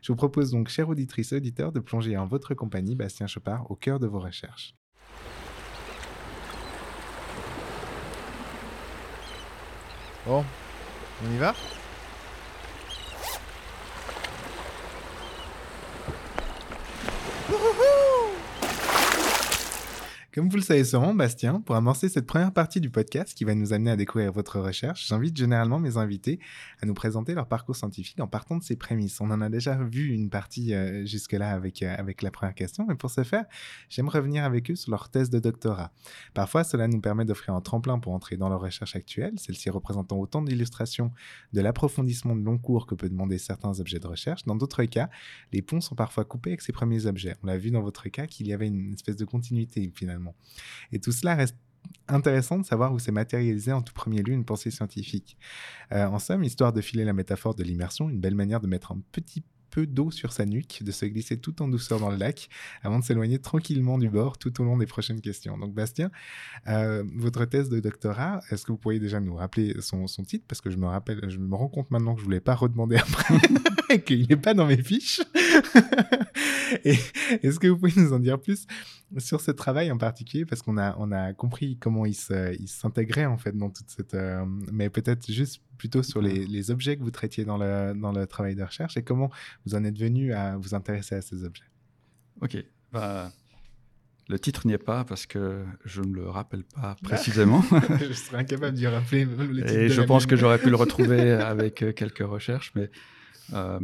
Je 0.02 0.12
vous 0.12 0.16
propose 0.16 0.52
donc, 0.52 0.70
chère 0.70 0.90
auditrice 0.90 1.32
et 1.32 1.38
auditeurs, 1.38 1.72
de 1.72 1.80
plonger 1.80 2.18
en 2.18 2.26
votre 2.26 2.54
compagnie, 2.54 2.96
Bastien 2.96 3.28
Chopard, 3.28 3.70
au 3.72 3.76
cœur 3.76 4.00
de 4.00 4.08
vos 4.08 4.20
recherches. 4.20 4.76
Bon, 10.26 10.46
on 11.26 11.34
y 11.34 11.38
va? 11.38 11.56
Comme 20.34 20.48
vous 20.48 20.56
le 20.56 20.62
savez 20.62 20.86
sûrement, 20.86 21.14
Bastien, 21.14 21.60
pour 21.60 21.76
amorcer 21.76 22.08
cette 22.08 22.26
première 22.26 22.54
partie 22.54 22.80
du 22.80 22.90
podcast 22.90 23.34
qui 23.34 23.44
va 23.44 23.54
nous 23.54 23.74
amener 23.74 23.92
à 23.92 23.98
découvrir 23.98 24.32
votre 24.32 24.62
recherche, 24.62 25.06
j'invite 25.10 25.36
généralement 25.36 25.78
mes 25.78 25.98
invités 25.98 26.40
à 26.82 26.86
nous 26.86 26.94
présenter 26.94 27.34
leur 27.34 27.50
parcours 27.50 27.76
scientifique 27.76 28.18
en 28.22 28.28
partant 28.28 28.56
de 28.56 28.64
ses 28.64 28.78
prémices. 28.78 29.20
On 29.20 29.30
en 29.30 29.42
a 29.42 29.50
déjà 29.50 29.76
vu 29.76 30.08
une 30.14 30.30
partie 30.30 30.74
euh, 30.74 31.06
jusque-là 31.06 31.52
avec, 31.52 31.84
euh, 31.84 31.94
avec 31.98 32.22
la 32.22 32.32
première 32.32 32.56
question, 32.56 32.86
mais 32.88 32.96
pour 32.96 33.10
ce 33.10 33.26
faire, 33.26 33.44
j'aime 33.90 34.08
revenir 34.08 34.46
avec 34.46 34.72
eux 34.72 34.76
sur 34.78 34.92
leur 34.92 35.10
thèse 35.10 35.30
de 35.30 35.38
doctorat. 35.38 35.92
Parfois, 36.34 36.64
cela 36.64 36.88
nous 36.88 37.02
permet 37.02 37.26
d'offrir 37.26 37.54
un 37.54 37.60
tremplin 37.60 38.00
pour 38.00 38.14
entrer 38.14 38.38
dans 38.38 38.48
leur 38.48 38.62
recherche 38.62 38.96
actuelle, 38.96 39.34
celle-ci 39.36 39.70
représentant 39.70 40.18
autant 40.18 40.42
d'illustrations 40.42 41.12
de 41.52 41.60
l'approfondissement 41.60 42.38
de 42.38 42.42
long 42.42 42.58
cours 42.58 42.88
que 42.88 42.96
peut 42.96 43.10
demander 43.10 43.38
certains 43.38 43.82
objets 43.82 44.00
de 44.00 44.08
recherche. 44.08 44.46
Dans 44.46 44.56
d'autres 44.56 44.86
cas, 44.86 45.10
les 45.52 45.62
ponts 45.62 45.82
sont 45.82 45.96
parfois 45.96 46.24
coupés 46.24 46.52
avec 46.52 46.62
ces 46.62 46.72
premiers 46.72 47.06
objets. 47.06 47.36
On 47.44 47.48
l'a 47.48 47.58
vu 47.58 47.70
dans 47.70 47.82
votre 47.82 48.08
cas 48.08 48.28
qu'il 48.28 48.48
y 48.48 48.54
avait 48.54 48.68
une 48.68 48.94
espèce 48.94 49.18
de 49.18 49.26
continuité 49.26 49.92
finalement 49.94 50.21
et 50.92 51.00
tout 51.00 51.12
cela 51.12 51.36
reste 51.36 51.56
intéressant 52.08 52.60
de 52.60 52.66
savoir 52.66 52.94
où 52.94 53.00
s'est 53.00 53.12
matérialisé 53.12 53.72
en 53.72 53.82
tout 53.82 53.94
premier 53.94 54.22
lieu 54.22 54.34
une 54.34 54.46
pensée 54.46 54.72
scientifique. 54.72 55.38
Euh, 55.92 56.06
en 56.06 56.20
somme, 56.20 56.44
histoire 56.44 56.74
de 56.74 56.82
filer 56.82 57.06
la 57.06 57.14
métaphore 57.14 57.56
de 57.56 57.64
l'immersion, 57.64 58.10
une 58.10 58.20
belle 58.20 58.36
manière 58.36 58.60
de 58.60 58.68
mettre 58.68 58.92
un 58.92 59.02
petit 59.12 59.44
peu 59.72 59.88
d'eau 59.88 60.12
sur 60.12 60.34
sa 60.34 60.46
nuque, 60.46 60.84
de 60.84 60.92
se 60.92 61.06
glisser 61.06 61.38
tout 61.38 61.62
en 61.62 61.68
douceur 61.68 62.00
dans 62.00 62.12
le 62.12 62.18
lac, 62.18 62.50
avant 62.84 63.00
de 63.00 63.04
s'éloigner 63.04 63.40
tranquillement 63.40 63.98
du 63.98 64.10
bord 64.10 64.38
tout 64.38 64.62
au 64.62 64.66
long 64.66 64.78
des 64.78 64.86
prochaines 64.86 65.22
questions. 65.22 65.58
Donc 65.58 65.74
Bastien, 65.74 66.12
euh, 66.68 67.04
votre 67.16 67.46
thèse 67.46 67.70
de 67.70 67.80
doctorat, 67.80 68.42
est-ce 68.52 68.66
que 68.66 68.74
vous 68.74 68.78
pourriez 68.78 69.00
déjà 69.00 69.20
nous 69.20 69.36
rappeler 69.36 69.74
son, 69.80 70.06
titre? 70.26 70.46
Parce 70.48 70.62
que 70.62 70.70
je 70.70 70.78
me 70.78 70.86
rappelle, 70.86 71.30
je 71.30 71.40
me 71.40 71.56
rends 71.56 71.70
compte 71.70 71.90
maintenant 71.90 72.14
que 72.14 72.20
je 72.20 72.26
ne 72.26 72.28
voulais 72.28 72.42
pas 72.42 72.54
redemander 72.54 72.98
après, 72.98 74.04
qu'il 74.04 74.28
n'est 74.28 74.36
pas 74.36 74.54
dans 74.54 74.68
mes 74.68 74.84
fiches. 74.84 75.22
est-ce 76.84 77.60
que 77.60 77.68
vous 77.68 77.78
pouvez 77.78 77.94
nous 77.96 78.14
en 78.14 78.20
dire 78.20 78.40
plus 78.40 78.66
sur 79.18 79.42
ce 79.42 79.52
travail 79.52 79.92
en 79.92 79.98
particulier? 79.98 80.46
Parce 80.46 80.62
qu'on 80.62 80.78
a, 80.78 80.96
on 80.98 81.12
a 81.12 81.34
compris 81.34 81.78
comment 81.78 82.06
il 82.06 82.16
s'intégrait 82.16 83.26
en 83.26 83.38
fait 83.38 83.56
dans 83.56 83.70
toute 83.70 83.90
cette... 83.90 84.14
Euh, 84.14 84.46
mais 84.72 84.90
peut-être 84.90 85.32
juste 85.32 85.62
plutôt 85.78 86.04
sur 86.04 86.22
les, 86.22 86.72
objets 86.72 86.96
que 86.96 87.04
vous 87.04 87.12
traitiez 87.12 87.44
dans 87.44 87.58
le, 87.58 87.94
dans 87.94 88.12
le 88.12 88.28
travail 88.28 88.56
de 88.56 88.64
recherche 88.64 88.98
et 88.98 89.04
comment 89.04 89.32
vous 89.66 89.76
en 89.76 89.84
êtes 89.84 89.98
venu 89.98 90.34
à 90.34 90.58
vous 90.58 90.76
intéresser 90.76 91.16
à 91.16 91.22
ces 91.22 91.44
objets? 91.44 91.66
Ok. 92.42 92.58
Bah, 92.92 93.32
le 94.32 94.40
titre 94.40 94.66
n'y 94.66 94.74
est 94.74 94.78
pas 94.78 95.04
parce 95.04 95.26
que 95.26 95.64
je 95.84 96.02
ne 96.02 96.14
le 96.14 96.30
rappelle 96.30 96.64
pas 96.64 96.96
précisément. 97.04 97.64
je 98.00 98.14
serais 98.14 98.38
incapable 98.38 98.78
d'y 98.78 98.88
rappeler 98.88 99.26
le 99.26 99.62
titre. 99.62 99.74
Et 99.74 99.90
je 99.90 100.02
pense 100.02 100.26
que 100.26 100.36
j'aurais 100.36 100.58
pu 100.58 100.70
le 100.70 100.76
retrouver 100.76 101.32
avec 101.32 101.82
euh, 101.82 101.92
quelques 101.92 102.20
recherches, 102.20 102.72
mais 102.76 102.90
euh, 103.54 103.80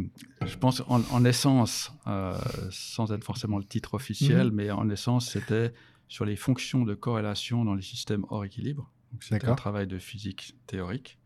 je 0.45 0.57
pense 0.57 0.81
en, 0.87 1.25
essence, 1.25 1.91
euh, 2.07 2.37
sans 2.71 3.11
être 3.11 3.23
forcément 3.23 3.57
le 3.57 3.65
titre 3.65 3.93
officiel, 3.93 4.47
mhm. 4.47 4.55
mais 4.55 4.71
en 4.71 4.89
essence, 4.89 5.31
c'était 5.31 5.73
sur 6.07 6.25
les 6.25 6.35
fonctions 6.35 6.85
de 6.85 6.95
corrélation 6.95 7.65
dans 7.65 7.75
les 7.75 7.81
systèmes 7.81 8.25
hors 8.29 8.45
équilibre. 8.45 8.89
C'était 9.19 9.47
un 9.47 9.55
travail 9.55 9.87
de 9.87 9.99
physique 9.99 10.55
théorique. 10.67 11.17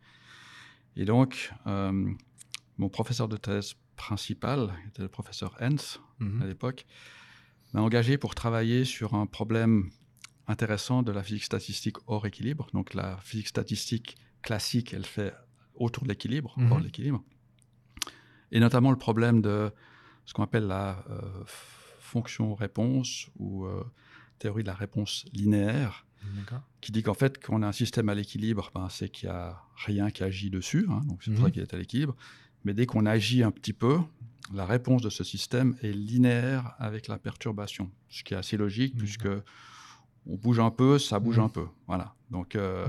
Et 0.95 1.05
donc, 1.05 1.51
euh, 1.67 2.09
mon 2.77 2.89
professeur 2.89 3.27
de 3.27 3.37
thèse 3.37 3.75
principal, 3.95 4.73
qui 4.83 4.89
était 4.89 5.01
le 5.03 5.09
professeur 5.09 5.55
Hens 5.61 5.99
mhm. 6.19 6.41
à 6.41 6.45
l'époque, 6.45 6.85
m'a 7.73 7.81
engagé 7.81 8.17
pour 8.17 8.35
travailler 8.35 8.85
sur 8.85 9.13
un 9.13 9.25
problème 9.25 9.89
intéressant 10.47 11.03
de 11.03 11.11
la 11.11 11.23
physique 11.23 11.43
statistique 11.43 11.97
hors 12.07 12.25
équilibre. 12.25 12.67
Donc 12.73 12.93
la 12.93 13.17
physique 13.17 13.47
statistique 13.47 14.17
classique, 14.41 14.93
elle 14.93 15.05
fait 15.05 15.33
autour 15.75 16.03
de 16.03 16.09
l'équilibre, 16.09 16.53
hors 16.57 16.77
mhm. 16.79 16.83
l'équilibre. 16.83 17.23
Et 18.51 18.59
notamment 18.59 18.91
le 18.91 18.97
problème 18.97 19.41
de 19.41 19.71
ce 20.25 20.33
qu'on 20.33 20.43
appelle 20.43 20.67
la 20.67 21.03
euh, 21.09 21.43
fonction-réponse 21.99 23.27
ou 23.39 23.65
euh, 23.65 23.83
théorie 24.39 24.63
de 24.63 24.67
la 24.67 24.73
réponse 24.75 25.25
linéaire, 25.33 26.05
qui 26.81 26.91
dit 26.91 27.03
qu'en 27.03 27.13
fait, 27.13 27.43
quand 27.43 27.55
on 27.55 27.61
a 27.63 27.67
un 27.67 27.71
système 27.71 28.09
à 28.09 28.15
l'équilibre, 28.15 28.71
ben, 28.75 28.87
c'est 28.89 29.09
qu'il 29.09 29.29
n'y 29.29 29.35
a 29.35 29.61
rien 29.85 30.11
qui 30.11 30.23
agit 30.23 30.49
dessus, 30.49 30.85
hein, 30.89 31.01
donc 31.07 31.23
c'est 31.23 31.31
pour 31.31 31.39
Mhm. 31.41 31.45
ça 31.47 31.51
qu'il 31.51 31.61
est 31.61 31.73
à 31.73 31.77
l'équilibre. 31.77 32.15
Mais 32.63 32.73
dès 32.73 32.85
qu'on 32.85 33.05
agit 33.05 33.43
un 33.43 33.51
petit 33.51 33.73
peu, 33.73 33.99
la 34.53 34.65
réponse 34.65 35.01
de 35.01 35.09
ce 35.09 35.23
système 35.23 35.75
est 35.81 35.91
linéaire 35.93 36.75
avec 36.77 37.07
la 37.07 37.17
perturbation, 37.17 37.89
ce 38.09 38.23
qui 38.23 38.33
est 38.33 38.37
assez 38.37 38.57
logique, 38.57 38.93
Mhm. 38.93 38.99
puisque 38.99 39.27
on 40.27 40.35
bouge 40.35 40.59
un 40.59 40.69
peu, 40.71 40.99
ça 40.99 41.19
bouge 41.19 41.39
Mhm. 41.39 41.45
un 41.45 41.49
peu. 41.49 41.65
Voilà. 41.87 42.13
Donc, 42.29 42.55
euh. 42.55 42.85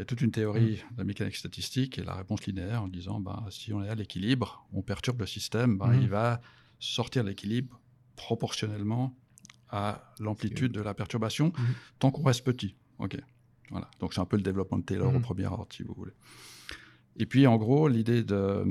Il 0.00 0.02
y 0.02 0.04
a 0.04 0.06
toute 0.06 0.22
une 0.22 0.30
théorie 0.30 0.76
de 0.92 0.96
la 0.96 1.04
mécanique 1.04 1.36
statistique 1.36 1.98
et 1.98 2.02
la 2.04 2.14
réponse 2.14 2.46
linéaire 2.46 2.82
en 2.82 2.88
disant 2.88 3.20
ben, 3.20 3.44
si 3.50 3.70
on 3.74 3.82
est 3.84 3.88
à 3.90 3.94
l'équilibre, 3.94 4.66
on 4.72 4.80
perturbe 4.80 5.20
le 5.20 5.26
système, 5.26 5.76
ben, 5.76 5.88
Mhm. 5.92 6.00
il 6.02 6.08
va 6.08 6.40
sortir 6.78 7.22
de 7.22 7.28
l'équilibre 7.28 7.78
proportionnellement 8.16 9.14
à 9.68 10.14
l'amplitude 10.18 10.72
de 10.72 10.80
la 10.80 10.94
perturbation 10.94 11.52
Mhm. 11.58 11.74
tant 11.98 12.10
qu'on 12.10 12.22
reste 12.22 12.44
petit. 12.44 12.76
Ok. 12.98 13.18
Voilà. 13.70 13.90
Donc 14.00 14.14
c'est 14.14 14.20
un 14.20 14.24
peu 14.24 14.36
le 14.38 14.42
développement 14.42 14.78
de 14.78 14.84
Taylor 14.84 15.14
au 15.14 15.20
premier 15.20 15.44
ordre, 15.46 15.68
si 15.70 15.82
vous 15.82 15.92
voulez. 15.94 16.12
Et 17.16 17.26
puis 17.26 17.46
en 17.46 17.58
gros, 17.58 17.86
l'idée 17.86 18.24
de 18.24 18.64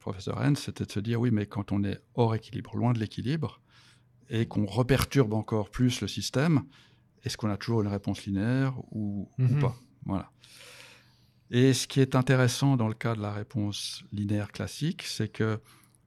professeur 0.00 0.38
Henn, 0.42 0.54
c'était 0.54 0.84
de 0.84 0.92
se 0.92 1.00
dire 1.00 1.18
oui, 1.18 1.30
mais 1.30 1.46
quand 1.46 1.72
on 1.72 1.82
est 1.82 1.98
hors 2.14 2.34
équilibre, 2.34 2.76
loin 2.76 2.92
de 2.92 2.98
l'équilibre, 2.98 3.60
et 4.28 4.44
qu'on 4.46 4.66
reperturbe 4.66 5.32
encore 5.32 5.70
plus 5.70 6.02
le 6.02 6.08
système, 6.08 6.64
est-ce 7.24 7.38
qu'on 7.38 7.48
a 7.48 7.56
toujours 7.56 7.80
une 7.80 7.88
réponse 7.88 8.26
linéaire 8.26 8.78
ou, 8.92 9.30
ou 9.38 9.42
Mhm. 9.42 9.58
pas? 9.60 9.74
Voilà. 10.08 10.30
Et 11.50 11.72
ce 11.72 11.86
qui 11.86 12.00
est 12.00 12.14
intéressant 12.14 12.76
dans 12.76 12.88
le 12.88 12.94
cas 12.94 13.14
de 13.14 13.22
la 13.22 13.32
réponse 13.32 14.02
linéaire 14.12 14.50
classique, 14.52 15.02
c'est 15.04 15.28
que 15.28 15.60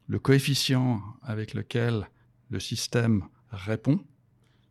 le 0.08 0.20
coefficient 0.20 1.02
avec 1.24 1.54
lequel 1.54 2.10
le 2.50 2.60
système 2.60 3.24
répond, 3.50 4.04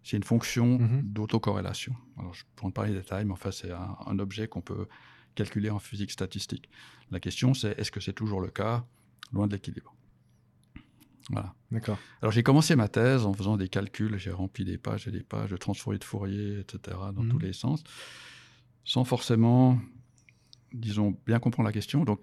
c'est 0.04 0.16
une 0.16 0.22
fonction 0.22 0.78
Mhm. 0.78 1.02
d'autocorrélation. 1.02 1.94
Alors, 2.18 2.34
je 2.34 2.44
ne 2.44 2.48
pourrais 2.56 2.72
pas 2.72 2.82
parler 2.82 2.92
des 2.92 3.00
détails, 3.00 3.24
mais 3.24 3.32
enfin, 3.32 3.50
c'est 3.50 3.70
un, 3.70 3.96
un 4.06 4.18
objet 4.18 4.48
qu'on 4.48 4.60
peut 4.62 4.86
calculer 5.34 5.70
en 5.70 5.78
physique 5.78 6.10
statistique. 6.10 6.68
La 7.10 7.20
question, 7.20 7.54
c'est 7.54 7.78
est-ce 7.78 7.90
que 7.90 8.00
c'est 8.00 8.12
toujours 8.12 8.40
le 8.40 8.50
cas 8.50 8.84
loin 9.32 9.46
de 9.46 9.52
l'équilibre? 9.52 9.94
Voilà. 11.30 11.54
D'accord. 11.70 11.98
Alors, 12.22 12.32
j'ai 12.32 12.42
commencé 12.42 12.74
ma 12.76 12.88
thèse 12.88 13.24
en 13.24 13.32
faisant 13.32 13.56
des 13.56 13.68
calculs, 13.68 14.18
j'ai 14.18 14.30
rempli 14.32 14.64
des 14.64 14.78
pages 14.78 15.06
et 15.06 15.10
des 15.12 15.22
pages 15.22 15.50
de 15.50 15.56
transformés 15.56 15.98
de 15.98 16.04
Fourier, 16.04 16.60
etc., 16.60 17.12
dans 17.12 17.22
Mhm. 17.22 17.28
tous 17.30 17.38
les 17.38 17.52
sens, 17.52 17.82
sans 18.84 19.04
forcément, 19.04 19.78
disons, 20.72 21.16
bien 21.26 21.38
comprendre 21.38 21.66
la 21.68 21.72
question. 21.72 22.04
Donc, 22.04 22.20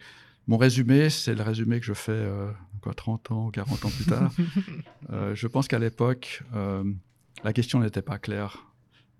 mon 0.48 0.58
résumé, 0.58 1.10
c'est 1.10 1.36
le 1.36 1.44
résumé 1.44 1.80
que 1.80 1.86
je 1.86 1.94
fais 1.94 2.12
euh, 2.12 2.52
quoi, 2.82 2.94
30 2.94 3.32
ans, 3.32 3.50
40 3.52 3.86
ans 3.86 3.90
plus 3.90 4.06
tard. 4.06 4.32
Euh, 5.12 5.34
je 5.36 5.48
pense 5.48 5.68
qu'à 5.70 5.80
l'époque, 5.80 6.44
euh, 6.54 6.84
la 7.44 7.54
question 7.54 7.80
n'était 7.80 8.02
pas 8.02 8.18
claire, 8.18 8.66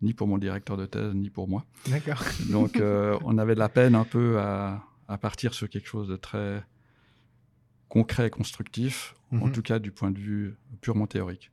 ni 0.02 0.14
pour 0.14 0.28
mon 0.28 0.38
directeur 0.38 0.76
de 0.76 0.86
thèse, 0.86 1.14
ni 1.14 1.30
pour 1.30 1.48
moi. 1.48 1.66
D'accord. 1.88 2.22
Donc, 2.50 2.82
on 3.24 3.38
avait 3.38 3.54
de 3.54 3.60
la 3.60 3.70
peine 3.70 3.96
un 3.96 4.04
peu 4.04 4.38
à, 4.40 4.84
à 5.08 5.18
partir 5.18 5.54
sur 5.54 5.70
quelque 5.70 5.88
chose 5.88 6.10
de 6.10 6.18
très 6.18 6.62
concret 7.88 8.28
et 8.28 8.30
constructif, 8.30 9.16
en 9.32 9.46
Mhm. 9.48 9.52
tout 9.52 9.62
cas 9.62 9.80
du 9.80 9.92
point 9.92 10.12
de 10.12 10.20
vue 10.20 10.56
purement 10.82 11.08
théorique. 11.08 11.52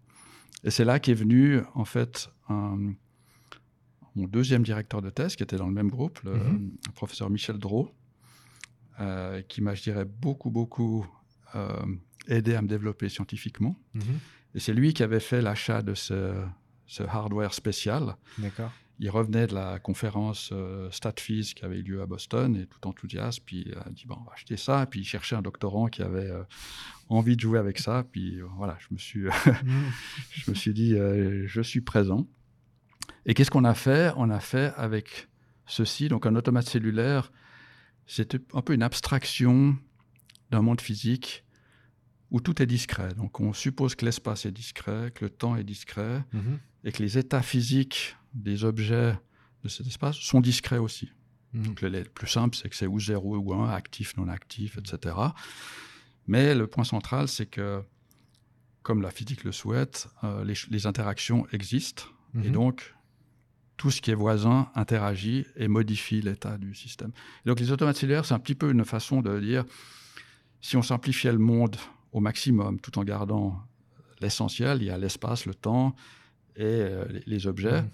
Et 0.65 0.71
c'est 0.71 0.85
là 0.85 0.99
qu'est 0.99 1.15
venu, 1.15 1.61
en 1.75 1.85
fait, 1.85 2.31
un- 2.49 2.95
mon 4.15 4.27
deuxième 4.27 4.63
directeur 4.63 5.03
de 5.03 5.11
thèse, 5.11 5.37
qui 5.37 5.43
était 5.43 5.57
dans 5.57 5.67
le 5.67 5.73
même 5.73 5.89
groupe, 5.91 6.21
le 6.25 6.35
Mhm. 6.35 6.71
professeur 6.95 7.31
Michel 7.31 7.59
Drault, 7.59 7.91
euh, 9.01 9.43
qui 9.43 9.61
m'a, 9.61 9.75
je 9.75 9.83
dirais, 9.83 10.05
beaucoup, 10.05 10.51
beaucoup 10.51 11.07
euh, 11.57 11.85
aidé 12.29 12.55
à 12.55 12.63
me 12.63 12.69
développer 12.69 13.09
scientifiquement. 13.09 13.77
Mhm. 13.95 14.03
Et 14.55 14.61
c'est 14.61 14.73
lui 14.73 14.93
qui 14.95 15.03
avait 15.03 15.21
fait 15.21 15.41
l'achat 15.43 15.83
de 15.83 15.95
ce, 15.95 16.35
ce 16.87 17.03
hardware 17.03 17.55
spécial. 17.55 18.17
D'accord. 18.39 18.71
Il 19.01 19.11
revenait 19.11 19.49
de 19.49 19.55
la 19.55 19.81
conférence 19.81 20.51
euh, 20.53 20.89
StatFizz 20.93 21.55
qui 21.55 21.65
avait 21.65 21.79
eu 21.79 21.83
lieu 21.83 22.03
à 22.03 22.07
Boston 22.07 22.55
et 22.57 22.67
tout 22.67 22.87
enthousiaste, 22.87 23.41
puis 23.45 23.65
il 23.67 23.75
a 23.75 23.89
dit 23.91 24.07
bon, 24.07 24.17
on 24.21 24.25
va 24.25 24.33
acheter 24.35 24.57
ça. 24.57 24.87
Puis 24.87 25.01
il 25.01 25.05
cherchait 25.05 25.35
un 25.35 25.43
doctorant 25.43 25.87
qui 25.89 26.03
avait 26.03 26.31
euh, 26.31 26.45
envie 27.09 27.35
de 27.35 27.41
jouer 27.41 27.59
avec 27.59 27.79
ça. 27.81 28.05
Puis 28.11 28.39
voilà, 28.57 28.77
je 28.79 28.87
me 28.93 28.99
suis, 28.99 29.25
Mhm. 29.65 29.85
je 30.31 30.51
me 30.51 30.55
suis 30.55 30.73
dit 30.73 30.95
je 30.97 31.61
suis 31.63 31.81
présent. 31.81 32.29
Et 33.27 33.35
qu'est-ce 33.35 33.51
qu'on 33.51 33.65
a 33.65 33.75
fait? 33.75 34.13
On 34.17 34.31
a 34.31 34.41
fait 34.41 34.73
avec 34.77 35.29
ceci, 35.67 36.09
donc 36.09 36.27
un 36.27 36.35
automate 36.37 36.67
cellulaire, 36.69 37.33
c'était 38.07 38.39
un 38.53 38.61
peu 38.61 38.75
une 38.75 38.83
abstraction 38.83 39.77
d'un 40.51 40.61
monde 40.61 40.81
physique 40.81 41.45
où 42.31 42.41
tout 42.41 42.61
est 42.61 42.67
discret. 42.67 43.15
Donc 43.15 43.41
on 43.41 43.53
suppose 43.53 43.95
que 43.95 44.05
l'espace 44.05 44.45
est 44.45 44.51
discret, 44.53 45.11
que 45.15 45.25
le 45.25 45.31
temps 45.31 45.57
est 45.57 45.65
discret, 45.65 46.23
Mhm. 46.33 46.59
et 46.85 46.93
que 46.93 47.03
les 47.03 47.17
états 47.17 47.43
physiques 47.43 48.17
des 48.35 48.65
objets 48.65 49.17
de 49.63 49.69
cet 49.69 49.87
espace 49.87 50.17
sont 50.17 50.41
discrets 50.41 50.79
aussi. 50.79 51.11
Mhm. 51.55 51.67
Donc 51.67 51.81
le, 51.81 51.89
le 51.89 52.05
plus 52.05 52.27
simple, 52.27 52.57
c'est 52.57 52.69
que 52.69 52.77
c'est 52.77 52.87
ou 52.87 53.01
0 53.01 53.37
ou 53.39 53.55
1, 53.55 53.71
actif, 53.71 54.17
non 54.19 54.29
actif, 54.29 54.77
etc. 54.77 55.17
Mais 56.27 56.55
le 56.55 56.67
point 56.67 56.85
central, 56.85 57.29
c'est 57.29 57.47
que, 57.47 57.83
comme 58.83 59.01
la 59.01 59.11
physique 59.11 59.45
le 59.45 59.53
souhaite, 59.53 60.09
euh, 60.25 60.45
les 60.71 60.87
interactions 60.87 61.47
existent, 61.53 62.05
et 62.35 62.49
Mhm. 62.49 62.53
donc 62.53 62.95
tout 63.77 63.91
ce 63.91 64.01
qui 64.01 64.11
est 64.11 64.15
voisin 64.15 64.69
interagit 64.75 65.47
et 65.57 65.67
modifie 65.69 66.21
l'état 66.23 66.59
du 66.59 66.75
système. 66.75 67.11
Et 67.45 67.49
donc 67.49 67.59
les 67.61 67.73
automates 67.73 67.97
cellulaires, 67.97 68.25
c'est 68.25 68.35
un 68.35 68.39
petit 68.39 68.55
peu 68.55 68.71
une 68.71 68.85
façon 68.85 69.21
de 69.21 69.39
dire, 69.41 69.65
si 70.61 70.77
on 70.77 70.83
simplifiait 70.83 71.33
le 71.33 71.39
monde 71.39 71.77
au 72.13 72.21
maximum, 72.21 72.79
tout 72.81 72.99
en 72.99 73.05
gardant 73.05 73.61
l'essentiel, 74.21 74.79
il 74.81 74.85
y 74.87 74.91
a 74.91 74.99
l'espace, 74.99 75.45
le 75.47 75.55
temps 75.55 75.95
et 76.57 76.63
euh, 76.65 77.05
les, 77.09 77.23
les 77.27 77.47
objets, 77.49 77.83
Mhm. 77.83 77.91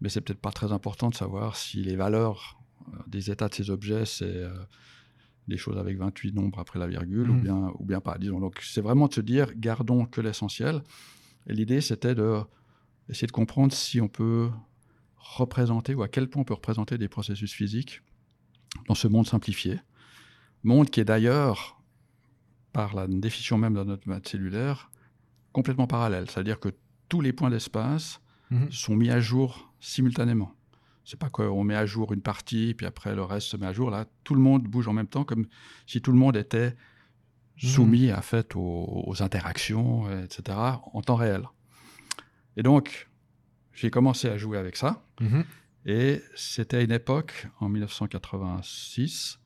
mais 0.00 0.08
c'est 0.08 0.22
peut-être 0.22 0.40
pas 0.40 0.50
très 0.52 0.72
important 0.72 1.10
de 1.10 1.14
savoir 1.14 1.56
si 1.56 1.82
les 1.82 1.94
valeurs 1.96 2.58
euh, 2.88 2.96
des 3.06 3.30
états 3.30 3.48
de 3.48 3.54
ces 3.54 3.68
objets, 3.70 4.06
c'est 4.06 4.24
euh, 4.24 4.50
des 5.46 5.58
choses 5.58 5.76
avec 5.78 5.98
28 5.98 6.32
nombres 6.34 6.58
après 6.58 6.78
la 6.78 6.86
virgule 6.86 7.30
ou, 7.30 7.34
Mhm. 7.34 7.40
bien, 7.42 7.72
ou 7.78 7.84
bien 7.84 8.00
pas. 8.00 8.16
Disons. 8.18 8.40
Donc 8.40 8.58
c'est 8.62 8.80
vraiment 8.80 9.08
de 9.08 9.14
se 9.14 9.20
dire, 9.20 9.52
gardons 9.56 10.06
que 10.06 10.20
l'essentiel. 10.22 10.82
Et 11.46 11.52
l'idée, 11.52 11.80
c'était 11.82 12.14
de 12.14 12.40
essayer 13.10 13.26
de 13.26 13.32
comprendre 13.32 13.72
si 13.72 14.00
on 14.00 14.08
peut 14.08 14.50
représenter 15.36 15.94
ou 15.94 16.02
à 16.02 16.08
quel 16.08 16.28
point 16.28 16.42
on 16.42 16.44
peut 16.44 16.54
représenter 16.54 16.98
des 16.98 17.08
processus 17.08 17.52
physiques 17.52 18.02
dans 18.86 18.94
ce 18.94 19.08
monde 19.08 19.26
simplifié. 19.26 19.80
Monde 20.64 20.90
qui 20.90 21.00
est 21.00 21.04
d'ailleurs, 21.04 21.80
par 22.72 22.94
la 22.94 23.06
définition 23.06 23.58
même 23.58 23.74
d'un 23.74 23.88
automate 23.88 24.26
cellulaire, 24.28 24.90
complètement 25.52 25.86
parallèle. 25.86 26.30
C'est-à-dire 26.30 26.58
que 26.60 26.70
tous 27.08 27.20
les 27.20 27.32
points 27.32 27.50
d'espace 27.50 28.20
Mhm. 28.50 28.72
sont 28.72 28.96
mis 28.96 29.10
à 29.10 29.20
jour 29.20 29.70
simultanément. 29.78 30.54
C'est 31.04 31.18
pas 31.18 31.28
qu'on 31.28 31.64
met 31.64 31.74
à 31.74 31.84
jour 31.86 32.12
une 32.14 32.22
partie, 32.22 32.72
puis 32.74 32.86
après 32.86 33.14
le 33.14 33.22
reste 33.22 33.48
se 33.48 33.56
met 33.58 33.66
à 33.66 33.72
jour. 33.74 33.90
Là, 33.90 34.06
tout 34.24 34.34
le 34.34 34.40
monde 34.40 34.62
bouge 34.64 34.88
en 34.88 34.92
même 34.94 35.06
temps, 35.06 35.24
comme 35.24 35.46
si 35.86 36.00
tout 36.00 36.12
le 36.12 36.18
monde 36.18 36.36
était 36.36 36.74
soumis 37.56 38.10
à 38.10 38.22
fait 38.22 38.54
aux, 38.56 39.04
aux 39.06 39.22
interactions, 39.22 40.10
etc., 40.22 40.56
en 40.92 41.02
temps 41.02 41.16
réel. 41.16 41.42
Et 42.56 42.62
donc, 42.62 43.07
j'ai 43.80 43.90
commencé 43.90 44.28
à 44.28 44.36
jouer 44.36 44.58
avec 44.58 44.76
ça. 44.76 45.02
Mhm. 45.20 45.44
Et 45.86 46.20
c'était 46.34 46.78
à 46.78 46.80
une 46.82 46.92
époque, 46.92 47.46
en 47.60 47.68
1986, 47.68 49.38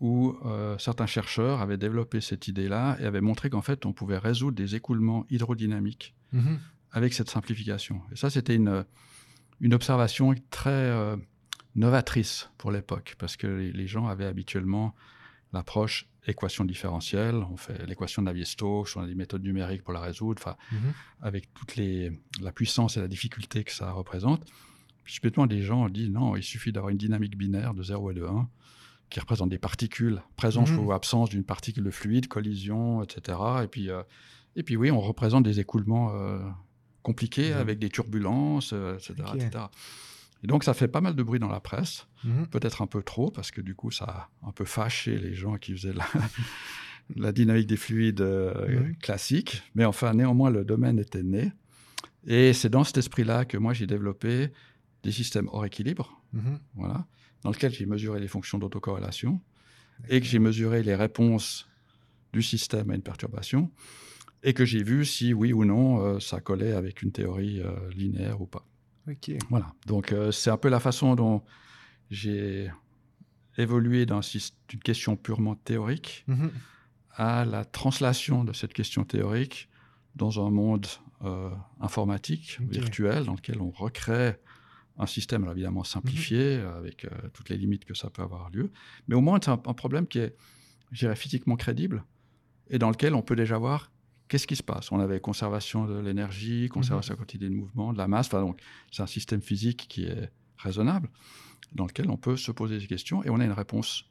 où 0.00 0.36
euh, 0.44 0.76
certains 0.78 1.06
chercheurs 1.06 1.60
avaient 1.60 1.76
développé 1.78 2.20
cette 2.20 2.48
idée-là 2.48 2.96
et 3.00 3.04
avaient 3.06 3.20
montré 3.20 3.50
qu'en 3.50 3.62
fait, 3.62 3.86
on 3.86 3.92
pouvait 3.92 4.18
résoudre 4.18 4.56
des 4.56 4.74
écoulements 4.74 5.24
hydrodynamiques 5.30 6.14
Mhm. 6.32 6.58
avec 6.92 7.14
cette 7.14 7.30
simplification. 7.30 8.00
Et 8.12 8.16
ça, 8.16 8.30
c'était 8.30 8.54
une, 8.56 8.84
une 9.60 9.74
observation 9.74 10.34
très 10.50 10.70
euh, 10.70 11.16
novatrice 11.74 12.50
pour 12.58 12.70
l'époque, 12.72 13.14
parce 13.18 13.36
que 13.36 13.46
les, 13.46 13.72
les 13.72 13.86
gens 13.86 14.06
avaient 14.06 14.26
habituellement 14.26 14.94
l'approche 15.56 16.06
équation 16.28 16.64
différentielle, 16.64 17.36
on 17.50 17.56
fait 17.56 17.86
l'équation 17.86 18.20
de 18.22 18.26
Navier-Stokes, 18.26 18.88
on 18.96 19.00
a 19.02 19.06
des 19.06 19.14
méthodes 19.14 19.42
numériques 19.44 19.82
pour 19.84 19.92
la 19.92 20.00
résoudre, 20.00 20.40
enfin, 20.44 20.56
Mhm. 20.72 20.92
avec 21.22 21.52
toute 21.54 21.76
la 22.40 22.52
puissance 22.52 22.96
et 22.96 23.00
la 23.00 23.08
difficulté 23.08 23.62
que 23.64 23.72
ça 23.72 23.90
représente. 23.92 24.44
Puis, 25.04 25.14
subitement, 25.14 25.46
des 25.46 25.62
gens 25.62 25.88
dit 25.88 26.10
non, 26.10 26.34
il 26.36 26.42
suffit 26.42 26.72
d'avoir 26.72 26.90
une 26.90 26.98
dynamique 26.98 27.36
binaire 27.38 27.74
de 27.74 27.82
0 27.84 28.10
et 28.10 28.14
de 28.14 28.24
1 28.24 28.48
qui 29.08 29.20
représente 29.20 29.50
des 29.50 29.58
particules, 29.58 30.20
présence 30.34 30.70
Mhm. 30.72 30.80
ou 30.80 30.92
absence 30.92 31.28
d'une 31.30 31.44
particule 31.44 31.84
de 31.84 31.90
fluide, 31.92 32.26
collision, 32.26 33.04
etc. 33.04 33.38
Et 33.62 33.68
puis, 33.68 33.88
euh, 33.88 34.02
et 34.56 34.64
puis 34.64 34.74
oui, 34.76 34.90
on 34.90 35.00
représente 35.00 35.44
des 35.44 35.60
écoulements 35.60 36.10
euh, 36.12 36.40
compliqués 37.02 37.50
Mhm. 37.52 37.60
avec 37.60 37.78
des 37.78 37.88
turbulences, 37.88 38.72
euh, 38.72 38.96
etc., 38.96 39.14
Ok. 39.32 39.36
etc. 39.36 39.64
Et 40.44 40.46
donc 40.46 40.64
ça 40.64 40.74
fait 40.74 40.88
pas 40.88 41.00
mal 41.00 41.14
de 41.16 41.22
bruit 41.22 41.38
dans 41.40 41.48
la 41.48 41.60
presse, 41.60 42.06
Mhm. 42.24 42.46
peut-être 42.48 42.82
un 42.82 42.86
peu 42.86 43.02
trop, 43.02 43.30
parce 43.30 43.50
que 43.50 43.60
du 43.60 43.74
coup 43.74 43.90
ça 43.90 44.04
a 44.42 44.48
un 44.48 44.52
peu 44.52 44.64
fâché 44.64 45.18
les 45.18 45.34
gens 45.34 45.56
qui 45.56 45.72
faisaient 45.72 45.92
la, 45.94 46.04
la 47.16 47.32
dynamique 47.32 47.66
des 47.66 47.76
fluides 47.76 48.20
euh, 48.20 48.68
Mhm. 48.68 48.96
classique. 48.96 49.62
Mais 49.74 49.84
enfin, 49.84 50.12
néanmoins, 50.14 50.50
le 50.50 50.64
domaine 50.64 50.98
était 50.98 51.22
né. 51.22 51.52
Et 52.26 52.52
c'est 52.52 52.68
dans 52.68 52.84
cet 52.84 52.98
esprit-là 52.98 53.44
que 53.44 53.56
moi 53.56 53.72
j'ai 53.72 53.86
développé 53.86 54.50
des 55.02 55.12
systèmes 55.12 55.48
hors 55.52 55.64
équilibre, 55.64 56.20
Mhm. 56.32 56.58
voilà, 56.74 57.06
dans 57.42 57.50
lequel 57.50 57.72
j'ai 57.72 57.86
mesuré 57.86 58.18
les 58.20 58.28
fonctions 58.28 58.58
d'autocorrélation 58.58 59.40
et 60.08 60.20
que 60.20 60.26
j'ai 60.26 60.38
mesuré 60.40 60.82
les 60.82 60.94
réponses 60.96 61.68
du 62.32 62.42
système 62.42 62.90
à 62.90 62.94
une 62.94 63.02
perturbation 63.02 63.70
et 64.42 64.52
que 64.52 64.64
j'ai 64.64 64.82
vu 64.82 65.04
si 65.06 65.32
oui 65.32 65.52
ou 65.52 65.64
non 65.64 66.00
euh, 66.04 66.20
ça 66.20 66.40
collait 66.40 66.72
avec 66.72 67.02
une 67.02 67.12
théorie 67.12 67.60
euh, 67.62 67.72
linéaire 67.94 68.40
ou 68.42 68.46
pas. 68.46 68.66
Ok. 69.08 69.30
Voilà. 69.50 69.72
Donc, 69.86 70.12
euh, 70.12 70.32
c'est 70.32 70.50
un 70.50 70.56
peu 70.56 70.68
la 70.68 70.80
façon 70.80 71.14
dont 71.14 71.42
j'ai 72.10 72.70
évolué 73.58 74.06
d'une 74.06 74.80
question 74.84 75.16
purement 75.16 75.54
théorique 75.54 76.24
Mhm. 76.28 76.50
à 77.12 77.44
la 77.44 77.64
translation 77.64 78.44
de 78.44 78.52
cette 78.52 78.74
question 78.74 79.04
théorique 79.04 79.68
dans 80.14 80.44
un 80.46 80.50
monde 80.50 80.86
euh, 81.24 81.50
informatique, 81.80 82.58
virtuel, 82.60 83.24
dans 83.24 83.32
lequel 83.34 83.60
on 83.62 83.70
recrée 83.70 84.36
un 84.98 85.06
système, 85.06 85.42
alors 85.42 85.54
évidemment 85.54 85.84
simplifié, 85.84 86.56
avec 86.56 87.04
euh, 87.06 87.10
toutes 87.32 87.48
les 87.48 87.56
limites 87.56 87.84
que 87.86 87.94
ça 87.94 88.10
peut 88.10 88.22
avoir 88.22 88.50
lieu. 88.50 88.70
Mais 89.08 89.14
au 89.14 89.20
moins, 89.22 89.38
c'est 89.42 89.50
un, 89.50 89.54
un 89.66 89.74
problème 89.74 90.06
qui 90.06 90.18
est, 90.18 90.34
je 90.92 91.00
dirais, 91.00 91.16
physiquement 91.16 91.56
crédible 91.56 92.04
et 92.68 92.78
dans 92.78 92.90
lequel 92.90 93.14
on 93.14 93.22
peut 93.22 93.36
déjà 93.36 93.56
voir 93.58 93.90
qu'est-ce 94.28 94.46
qui 94.46 94.56
se 94.56 94.62
passe? 94.62 94.90
On 94.92 95.00
avait 95.00 95.20
conservation 95.20 95.86
de 95.86 95.98
l'énergie, 95.98 96.68
conservation 96.68 97.14
la 97.14 97.18
quantité 97.18 97.48
de 97.48 97.54
mouvement, 97.54 97.92
de 97.92 97.98
la 97.98 98.08
masse. 98.08 98.26
Enfin, 98.26 98.40
donc, 98.40 98.60
c'est 98.90 99.02
un 99.02 99.06
système 99.06 99.40
physique 99.42 99.86
qui 99.88 100.04
est 100.04 100.30
raisonnable, 100.58 101.10
dans 101.72 101.86
lequel 101.86 102.10
on 102.10 102.16
peut 102.16 102.36
se 102.36 102.50
poser 102.52 102.78
des 102.78 102.86
questions 102.86 103.22
et 103.24 103.30
on 103.30 103.38
a 103.40 103.44
une 103.44 103.52
réponse 103.52 104.04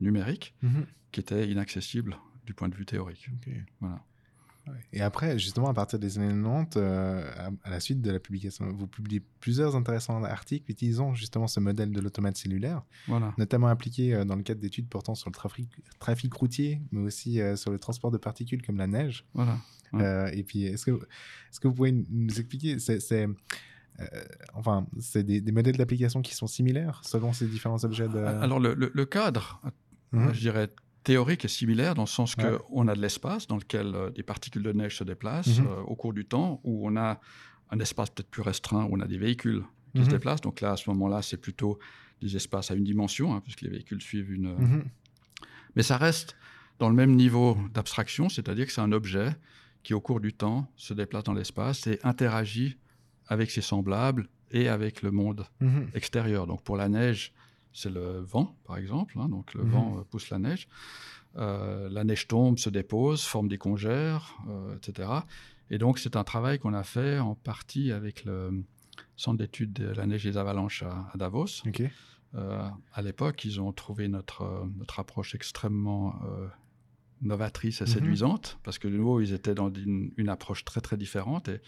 numérique 0.00 0.54
Mhm. 0.62 0.86
qui 1.12 1.20
était 1.20 1.48
inaccessible 1.48 2.16
du 2.46 2.54
point 2.54 2.68
de 2.68 2.74
vue 2.74 2.84
théorique. 2.86 3.28
Voilà. 3.80 4.02
Et 4.92 5.00
après, 5.02 5.38
justement, 5.38 5.68
à 5.68 5.74
partir 5.74 5.98
des 5.98 6.18
années 6.18 6.28
90, 6.34 6.76
euh, 6.76 7.30
à, 7.36 7.50
à 7.64 7.70
la 7.70 7.80
suite 7.80 8.00
de 8.00 8.10
la 8.10 8.18
publication, 8.18 8.70
vous 8.72 8.86
publiez 8.86 9.22
plusieurs 9.40 9.76
intéressants 9.76 10.22
articles 10.24 10.70
utilisant 10.70 11.14
justement 11.14 11.46
ce 11.46 11.60
modèle 11.60 11.92
de 11.92 12.00
l'automate 12.00 12.36
cellulaire, 12.36 12.82
Voilà. 13.08 13.34
notamment 13.38 13.66
appliqué 13.68 14.14
euh, 14.14 14.24
dans 14.24 14.36
le 14.36 14.42
cadre 14.42 14.60
d'études 14.60 14.88
portant 14.88 15.14
sur 15.14 15.28
le 15.30 15.34
trafic, 15.34 15.68
trafic 15.98 16.32
routier, 16.32 16.80
mais 16.92 17.00
aussi 17.00 17.40
euh, 17.40 17.56
sur 17.56 17.70
le 17.70 17.78
transport 17.78 18.10
de 18.10 18.18
particules 18.18 18.62
comme 18.62 18.76
la 18.78 18.86
neige. 18.86 19.24
voilà. 19.34 19.58
Ouais. 19.92 20.36
Et 20.38 20.42
puis, 20.42 20.64
est-ce 20.64 20.86
que, 20.86 20.90
est 20.92 21.60
que 21.60 21.68
vous 21.68 21.74
pouvez 21.74 21.92
nous 21.92 22.38
expliquer 22.40 22.78
c'est, 22.80 23.28
Enfin, 24.54 24.86
c'est 24.98 25.22
des, 25.22 25.40
des 25.40 25.52
modèles 25.52 25.76
d'application 25.76 26.20
qui 26.20 26.34
sont 26.34 26.48
similaires 26.48 27.00
selon 27.04 27.32
ces 27.32 27.46
différents 27.46 27.84
objets 27.84 28.08
de... 28.08 28.18
Alors, 28.18 28.58
le, 28.58 28.74
le- 28.74 28.90
le 28.92 29.04
cadre, 29.06 29.60
Mhm. 30.12 30.32
je 30.32 30.40
dirais, 30.40 30.68
théorique 31.04 31.44
est 31.44 31.48
similaire 31.48 31.94
dans 31.94 32.02
le 32.02 32.08
sens 32.08 32.34
Ouais. 32.36 32.50
qu'on 32.68 32.88
a 32.88 32.94
de 32.94 33.00
l'espace 33.00 33.46
dans 33.46 33.56
lequel 33.56 33.94
euh, 33.94 34.10
des 34.10 34.22
particules 34.22 34.62
de 34.62 34.72
neige 34.72 34.96
se 34.98 35.04
déplacent 35.04 35.58
Mhm. 35.60 35.66
euh, 35.66 35.80
au 35.82 35.94
cours 35.94 36.12
du 36.12 36.24
temps, 36.24 36.60
où 36.64 36.86
on 36.88 36.96
a 36.96 37.20
un 37.70 37.78
espace 37.78 38.10
peut-être 38.10 38.30
plus 38.30 38.42
restreint, 38.42 38.84
où 38.84 38.96
on 38.96 39.00
a 39.00 39.06
des 39.06 39.18
véhicules 39.18 39.62
qui 39.92 40.00
Mhm. 40.00 40.04
se 40.06 40.10
déplacent. 40.10 40.40
Donc 40.40 40.60
là, 40.60 40.72
à 40.72 40.76
ce 40.76 40.88
moment-là, 40.90 41.22
c'est 41.22 41.36
plutôt 41.36 41.78
des 42.20 42.34
espaces 42.36 42.70
à 42.70 42.74
une 42.74 42.84
dimension, 42.84 43.34
hein, 43.34 43.40
puisque 43.42 43.60
les 43.62 43.70
véhicules 43.70 44.00
suivent 44.02 44.32
une... 44.32 44.46
euh, 44.46 44.56
Mhm. 44.58 44.84
Mais 45.76 45.82
ça 45.82 45.96
reste 45.96 46.36
dans 46.78 46.88
le 46.88 46.94
même 46.94 47.14
niveau 47.14 47.56
d'abstraction, 47.72 48.28
c'est-à-dire 48.28 48.66
que 48.66 48.72
c'est 48.72 48.80
un 48.80 48.92
objet 48.92 49.36
qui, 49.82 49.92
au 49.94 50.00
cours 50.00 50.20
du 50.20 50.32
temps, 50.32 50.66
se 50.76 50.94
déplace 50.94 51.24
dans 51.24 51.34
l'espace 51.34 51.86
et 51.86 51.98
interagit 52.04 52.76
avec 53.28 53.50
ses 53.50 53.60
semblables 53.60 54.28
et 54.50 54.68
avec 54.68 55.02
le 55.02 55.10
monde 55.10 55.46
Mhm. 55.60 55.88
extérieur. 55.94 56.46
Donc 56.46 56.62
pour 56.62 56.76
la 56.76 56.88
neige, 56.88 57.32
c'est 57.74 57.90
le 57.90 58.20
vent, 58.20 58.56
par 58.64 58.78
exemple. 58.78 59.18
hein, 59.18 59.28
donc 59.28 59.52
le 59.52 59.64
Mhm. 59.64 59.70
vent 59.70 59.98
euh, 59.98 60.02
pousse 60.04 60.30
la 60.30 60.38
neige. 60.38 60.66
Euh, 61.36 61.88
la 61.90 62.04
neige 62.04 62.26
tombe, 62.28 62.58
se 62.58 62.70
dépose, 62.70 63.22
forme 63.24 63.48
des 63.48 63.58
congères, 63.58 64.36
euh, 64.48 64.76
etc. 64.76 65.10
Et 65.70 65.78
donc 65.78 65.98
c'est 65.98 66.16
un 66.16 66.24
travail 66.24 66.58
qu'on 66.60 66.72
a 66.74 66.84
fait 66.84 67.18
en 67.18 67.34
partie 67.34 67.90
avec 67.92 68.24
le 68.24 68.64
Centre 69.16 69.38
d'études 69.38 69.72
de 69.72 69.86
la 69.88 70.06
neige 70.06 70.24
et 70.26 70.30
des 70.30 70.36
avalanches 70.38 70.82
à, 70.84 71.08
à 71.12 71.16
Davos. 71.16 71.46
Euh, 72.36 72.68
à 72.92 73.02
l'époque, 73.02 73.44
ils 73.44 73.60
ont 73.60 73.72
trouvé 73.72 74.06
notre, 74.08 74.66
notre 74.78 74.98
approche 75.00 75.34
extrêmement 75.34 76.14
euh, 76.24 76.46
novatrice 77.22 77.80
et 77.80 77.84
Mhm. 77.84 77.90
séduisante, 77.90 78.58
parce 78.62 78.78
que 78.78 78.86
de 78.88 78.96
nouveau, 78.96 79.20
ils 79.20 79.32
étaient 79.32 79.54
dans 79.54 79.72
une, 79.72 80.12
une 80.16 80.28
approche 80.28 80.64
très 80.64 80.80
très 80.80 80.96
différente 80.96 81.48
et 81.48 81.60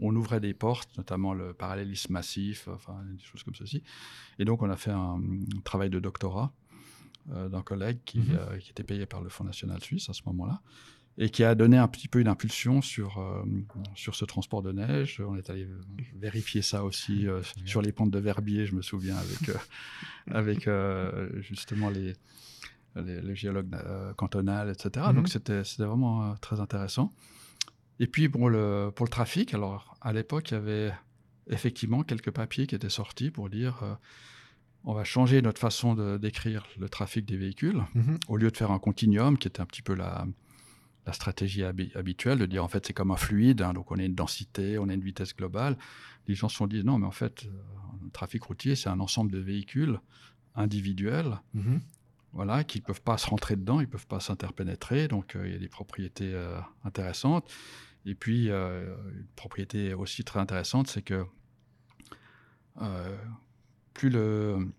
on 0.00 0.14
ouvrait 0.16 0.40
des 0.40 0.54
portes, 0.54 0.96
notamment 0.96 1.34
le 1.34 1.52
parallélisme 1.52 2.12
massif, 2.12 2.68
enfin 2.68 2.96
des 3.04 3.22
choses 3.24 3.42
comme 3.42 3.54
ceci. 3.54 3.82
Et 4.38 4.44
donc, 4.44 4.62
on 4.62 4.70
a 4.70 4.76
fait 4.76 4.90
un, 4.92 5.20
un 5.20 5.60
travail 5.64 5.90
de 5.90 6.00
doctorat 6.00 6.52
euh, 7.32 7.48
d'un 7.48 7.62
collègue 7.62 7.98
qui, 8.04 8.18
Mhm. 8.20 8.26
euh, 8.38 8.58
qui 8.58 8.70
était 8.70 8.82
payé 8.82 9.06
par 9.06 9.20
le 9.22 9.28
Fonds 9.28 9.44
national 9.44 9.80
suisse 9.82 10.08
à 10.08 10.12
ce 10.14 10.22
moment-là 10.26 10.60
et 11.18 11.28
qui 11.28 11.44
a 11.44 11.54
donné 11.54 11.76
un 11.76 11.86
petit 11.88 12.08
peu 12.08 12.18
une 12.20 12.28
impulsion 12.28 12.80
sur, 12.80 13.18
euh, 13.18 13.42
sur 13.94 14.14
ce 14.14 14.24
transport 14.24 14.62
de 14.62 14.72
neige. 14.72 15.20
On 15.20 15.36
est 15.36 15.50
allé 15.50 15.68
vérifier 16.14 16.62
ça 16.62 16.82
aussi 16.84 17.26
sur 17.66 17.82
les 17.82 17.92
pentes 17.92 18.10
de 18.10 18.18
Verbier, 18.18 18.64
je 18.64 18.74
me 18.74 18.80
souviens, 18.80 19.16
avec, 19.16 19.50
avec 20.30 20.68
justement 21.42 21.90
les, 21.90 22.14
les, 22.96 23.20
les 23.20 23.36
géologues 23.36 23.76
cantonales, 24.16 24.70
etc. 24.70 25.06
Mhm. 25.08 25.16
Donc 25.16 25.28
c'était 25.28 25.62
vraiment 25.84 26.34
très 26.36 26.58
intéressant. 26.60 27.12
Et 28.00 28.06
puis 28.08 28.28
pour 28.28 28.50
le, 28.50 28.90
pour 28.94 29.04
le 29.06 29.10
trafic, 29.10 29.54
alors 29.54 29.94
à 30.00 30.12
l'époque, 30.12 30.50
il 30.50 30.54
y 30.54 30.56
avait 30.56 30.92
effectivement 31.48 32.02
quelques 32.02 32.30
papiers 32.32 32.66
qui 32.66 32.74
étaient 32.74 32.88
sortis 32.90 33.30
pour 33.30 33.48
dire 33.50 33.82
euh, 33.82 33.94
on 34.84 34.94
va 34.94 35.04
changer 35.04 35.42
notre 35.42 35.60
façon 35.60 35.94
de 35.94 36.16
décrire 36.16 36.66
le 36.78 36.88
trafic 36.88 37.24
des 37.26 37.36
véhicules 37.36 37.82
Mhm. 37.94 38.18
au 38.28 38.36
lieu 38.36 38.50
de 38.50 38.56
faire 38.56 38.70
un 38.70 38.78
continuum 38.78 39.36
qui 39.36 39.46
était 39.48 39.60
un 39.60 39.66
petit 39.66 39.82
peu 39.82 39.94
la, 39.94 40.26
la 41.06 41.12
stratégie 41.12 41.62
habi- 41.62 41.94
habituelle 41.96 42.38
de 42.38 42.46
dire 42.46 42.64
en 42.64 42.68
fait 42.68 42.86
c'est 42.86 42.92
comme 42.94 43.10
un 43.10 43.16
fluide, 43.16 43.60
hein, 43.62 43.74
donc 43.74 43.90
on 43.90 43.98
a 43.98 44.02
une 44.02 44.14
densité, 44.14 44.78
on 44.78 44.88
a 44.88 44.94
une 44.94 45.02
vitesse 45.02 45.36
globale. 45.36 45.76
Les 46.26 46.34
gens 46.34 46.48
se 46.48 46.56
sont 46.56 46.66
dit 46.66 46.82
non, 46.84 46.98
mais 46.98 47.06
en 47.06 47.10
fait, 47.10 47.44
euh, 47.44 47.50
le 48.04 48.10
trafic 48.10 48.42
routier, 48.44 48.74
c'est 48.76 48.88
un 48.88 49.00
ensemble 49.00 49.30
de 49.32 49.38
véhicules 49.38 50.00
individuels 50.54 51.38
Mhm. 51.54 51.80
voilà, 52.32 52.64
qui 52.64 52.78
ne 52.78 52.84
peuvent 52.84 53.02
pas 53.02 53.18
se 53.18 53.28
rentrer 53.28 53.56
dedans, 53.56 53.80
ils 53.80 53.84
ne 53.86 53.90
peuvent 53.90 54.06
pas 54.06 54.20
s'interpénétrer, 54.20 55.08
donc 55.08 55.34
euh, 55.36 55.46
il 55.46 55.52
y 55.52 55.56
a 55.56 55.58
des 55.58 55.68
propriétés 55.68 56.32
euh, 56.32 56.58
intéressantes. 56.84 57.50
Et 58.06 58.14
puis, 58.14 58.50
euh, 58.50 58.94
une 59.12 59.26
propriété 59.36 59.92
aussi 59.94 60.24
très 60.24 60.40
intéressante, 60.40 60.88
c'est 60.88 61.02
que 61.02 61.24
euh, 62.80 63.16
plus 63.94 64.10
le- 64.10 64.72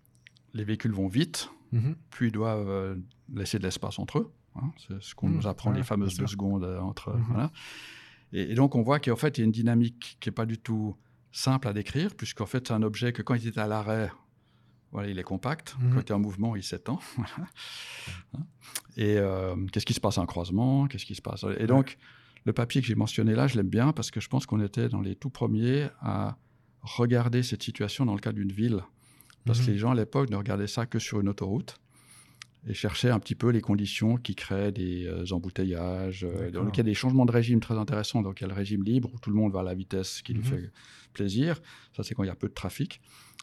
les 0.54 0.64
véhicules 0.64 0.92
vont 0.92 1.08
vite, 1.08 1.50
Mhm. 1.72 1.96
plus 2.10 2.28
ils 2.28 2.32
doivent 2.32 2.68
euh, 2.68 2.96
laisser 3.32 3.58
de 3.58 3.62
l'espace 3.64 3.98
entre 3.98 4.18
eux. 4.18 4.32
hein. 4.56 4.70
C'est 4.76 5.00
ce 5.02 5.14
qu'on 5.14 5.28
Mmh, 5.28 5.34
nous 5.36 5.46
apprend, 5.46 5.70
ouais, 5.70 5.76
les 5.78 5.82
fameuses 5.82 6.16
deux 6.16 6.26
secondes 6.26 6.64
entre. 6.64 7.12
Mhm. 7.16 7.24
voilà. 7.28 7.52
Et, 8.32 8.50
et 8.52 8.54
donc, 8.54 8.74
on 8.74 8.82
voit 8.82 8.98
qu'en 9.00 9.16
fait, 9.16 9.38
il 9.38 9.40
y 9.40 9.44
a 9.44 9.46
une 9.46 9.52
dynamique 9.52 10.16
qui 10.20 10.28
n'est 10.28 10.34
pas 10.34 10.46
du 10.46 10.58
tout 10.58 10.96
simple 11.30 11.68
à 11.68 11.72
décrire, 11.72 12.14
puisqu'en 12.14 12.46
fait, 12.46 12.68
c'est 12.68 12.74
un 12.74 12.82
objet 12.82 13.12
que 13.12 13.22
quand 13.22 13.34
il 13.34 13.46
est 13.46 13.56
à 13.58 13.66
l'arrêt, 13.66 14.10
voilà, 14.90 15.08
il 15.08 15.18
est 15.18 15.22
compact. 15.22 15.76
Mhm. 15.80 15.94
Quand 15.94 16.00
il 16.00 16.08
est 16.08 16.12
en 16.12 16.18
mouvement, 16.18 16.56
il 16.56 16.62
s'étend. 16.62 16.98
Hein. 18.34 18.40
Et 18.96 19.16
euh, 19.16 19.54
qu'est-ce 19.72 19.86
qui 19.86 19.94
se 19.94 20.00
passe 20.00 20.18
à 20.18 20.22
un 20.22 20.26
croisement? 20.26 20.86
Qu'est-ce 20.88 21.06
qui 21.06 21.14
se 21.14 21.22
passe? 21.22 21.44
Et 21.58 21.66
donc, 21.66 21.96
le 22.44 22.52
papier 22.52 22.80
que 22.80 22.86
j'ai 22.86 22.94
mentionné 22.94 23.34
là, 23.34 23.46
je 23.46 23.56
l'aime 23.56 23.68
bien 23.68 23.92
parce 23.92 24.10
que 24.10 24.20
je 24.20 24.28
pense 24.28 24.46
qu'on 24.46 24.60
était 24.60 24.88
dans 24.88 25.00
les 25.00 25.14
tout 25.14 25.30
premiers 25.30 25.88
à 26.00 26.36
regarder 26.82 27.42
cette 27.42 27.62
situation 27.62 28.04
dans 28.04 28.14
le 28.14 28.20
cas 28.20 28.32
d'une 28.32 28.50
ville. 28.52 28.80
Parce 29.44 29.60
Mhm. 29.60 29.66
que 29.66 29.70
les 29.72 29.78
gens 29.78 29.90
à 29.92 29.94
l'époque 29.94 30.30
ne 30.30 30.36
regardaient 30.36 30.66
ça 30.66 30.86
que 30.86 30.98
sur 30.98 31.20
une 31.20 31.28
autoroute 31.28 31.76
et 32.68 32.74
cherchaient 32.74 33.10
un 33.10 33.18
petit 33.18 33.34
peu 33.34 33.50
les 33.50 33.60
conditions 33.60 34.16
qui 34.16 34.34
créent 34.36 34.70
des 34.72 35.04
euh, 35.06 35.24
embouteillages. 35.32 36.24
euh, 36.24 36.50
donc 36.50 36.76
il 36.76 36.78
y 36.78 36.80
a 36.80 36.84
des 36.84 36.94
changements 36.94 37.26
de 37.26 37.32
régime 37.32 37.58
très 37.60 37.74
intéressants. 37.76 38.22
Donc 38.22 38.40
il 38.40 38.42
y 38.42 38.44
a 38.44 38.48
le 38.48 38.54
régime 38.54 38.84
libre 38.84 39.10
où 39.12 39.18
tout 39.18 39.30
le 39.30 39.36
monde 39.36 39.52
va 39.52 39.60
à 39.60 39.62
la 39.64 39.74
vitesse 39.74 40.22
qui 40.22 40.32
lui 40.32 40.40
Mhm. 40.40 40.46
fait 40.46 40.70
plaisir. 41.12 41.60
Ça, 41.96 42.02
c'est 42.04 42.14
quand 42.14 42.22
il 42.22 42.28
y 42.28 42.30
a 42.30 42.36
peu 42.36 42.48
de 42.48 42.54
trafic. 42.54 43.00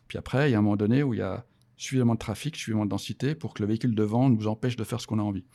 Puis 0.07 0.17
après, 0.17 0.49
il 0.49 0.53
y 0.53 0.55
a 0.55 0.59
un 0.59 0.61
moment 0.61 0.77
donné 0.77 1.03
où 1.03 1.13
il 1.13 1.17
y 1.19 1.21
a 1.21 1.45
suffisamment 1.77 2.13
de 2.15 2.19
trafic, 2.19 2.55
suffisamment 2.55 2.85
de 2.85 2.89
densité 2.89 3.35
pour 3.35 3.53
que 3.53 3.61
le 3.61 3.67
véhicule 3.67 3.93
devant 3.95 4.29
nous 4.29 4.47
empêche 4.47 4.75
de 4.75 4.83
faire 4.83 4.99
ce 5.01 5.07
qu'on 5.07 5.19
a 5.19 5.23
envie. 5.23 5.45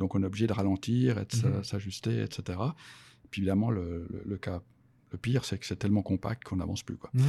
Donc 0.00 0.14
on 0.16 0.22
est 0.22 0.26
obligé 0.26 0.46
de 0.48 0.52
ralentir, 0.52 1.18
et 1.18 1.24
de 1.26 1.46
Mhm. 1.58 1.62
s'ajuster, 1.62 2.22
etc. 2.22 2.58
Puis 3.30 3.42
évidemment, 3.42 3.70
le, 3.70 4.06
le- 4.10 4.22
le 4.26 4.36
cas 4.38 4.60
le 5.12 5.18
pire, 5.18 5.44
c'est 5.44 5.58
que 5.58 5.66
c'est 5.66 5.76
tellement 5.76 6.02
compact 6.02 6.44
qu'on 6.44 6.56
n'avance 6.56 6.82
plus. 6.84 6.96
Quoi. 6.96 7.10
Mhm. 7.14 7.24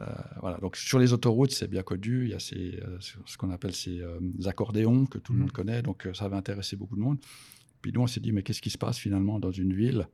Euh, 0.00 0.04
voilà. 0.40 0.58
Donc 0.58 0.76
sur 0.76 0.98
les 0.98 1.12
autoroutes, 1.12 1.50
c'est 1.52 1.68
bien 1.68 1.82
connu. 1.82 2.24
Il 2.24 2.30
y 2.30 2.34
a 2.34 2.38
ces, 2.38 2.78
euh, 2.82 2.98
ce 3.00 3.36
qu'on 3.36 3.50
appelle 3.50 3.74
ces 3.74 4.00
euh, 4.00 4.20
accordéons 4.46 5.06
que 5.06 5.18
tout 5.18 5.32
le 5.32 5.38
Mhm. 5.38 5.42
monde 5.44 5.52
connaît. 5.52 5.82
Donc 5.82 6.08
ça 6.14 6.28
va 6.28 6.36
intéresser 6.36 6.76
beaucoup 6.76 6.96
de 6.96 7.00
monde. 7.00 7.18
Puis 7.82 7.92
nous, 7.92 8.00
on 8.00 8.06
s'est 8.06 8.20
dit, 8.20 8.32
mais 8.32 8.42
qu'est-ce 8.44 8.62
qui 8.62 8.70
se 8.70 8.78
passe 8.78 8.98
finalement 8.98 9.38
dans 9.40 9.50
une 9.52 9.72
ville 9.74 10.06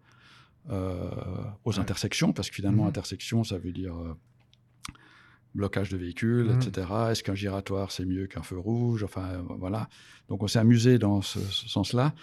aux 0.70 1.72
Ouais. 1.72 1.78
intersections? 1.78 2.32
Parce 2.32 2.48
que 2.50 2.54
finalement, 2.56 2.84
Mhm. 2.84 2.88
intersection, 2.90 3.44
ça 3.44 3.58
veut 3.58 3.72
dire 3.72 3.94
blocage 5.54 5.90
de 5.90 5.96
véhicules, 5.96 6.46
Mhm. 6.46 6.60
etc. 6.60 6.88
Est-ce 7.10 7.22
qu'un 7.22 7.34
giratoire, 7.34 7.90
c'est 7.92 8.04
mieux 8.06 8.26
qu'un 8.26 8.42
feu 8.42 8.58
rouge? 8.58 9.02
Enfin, 9.04 9.26
euh, 9.30 9.42
voilà. 9.58 9.88
Donc 10.28 10.42
on 10.42 10.46
s'est 10.48 10.58
amusé 10.58 10.98
dans 10.98 11.20
ce, 11.22 11.38
ce 11.40 11.68
sens-là. 11.68 12.14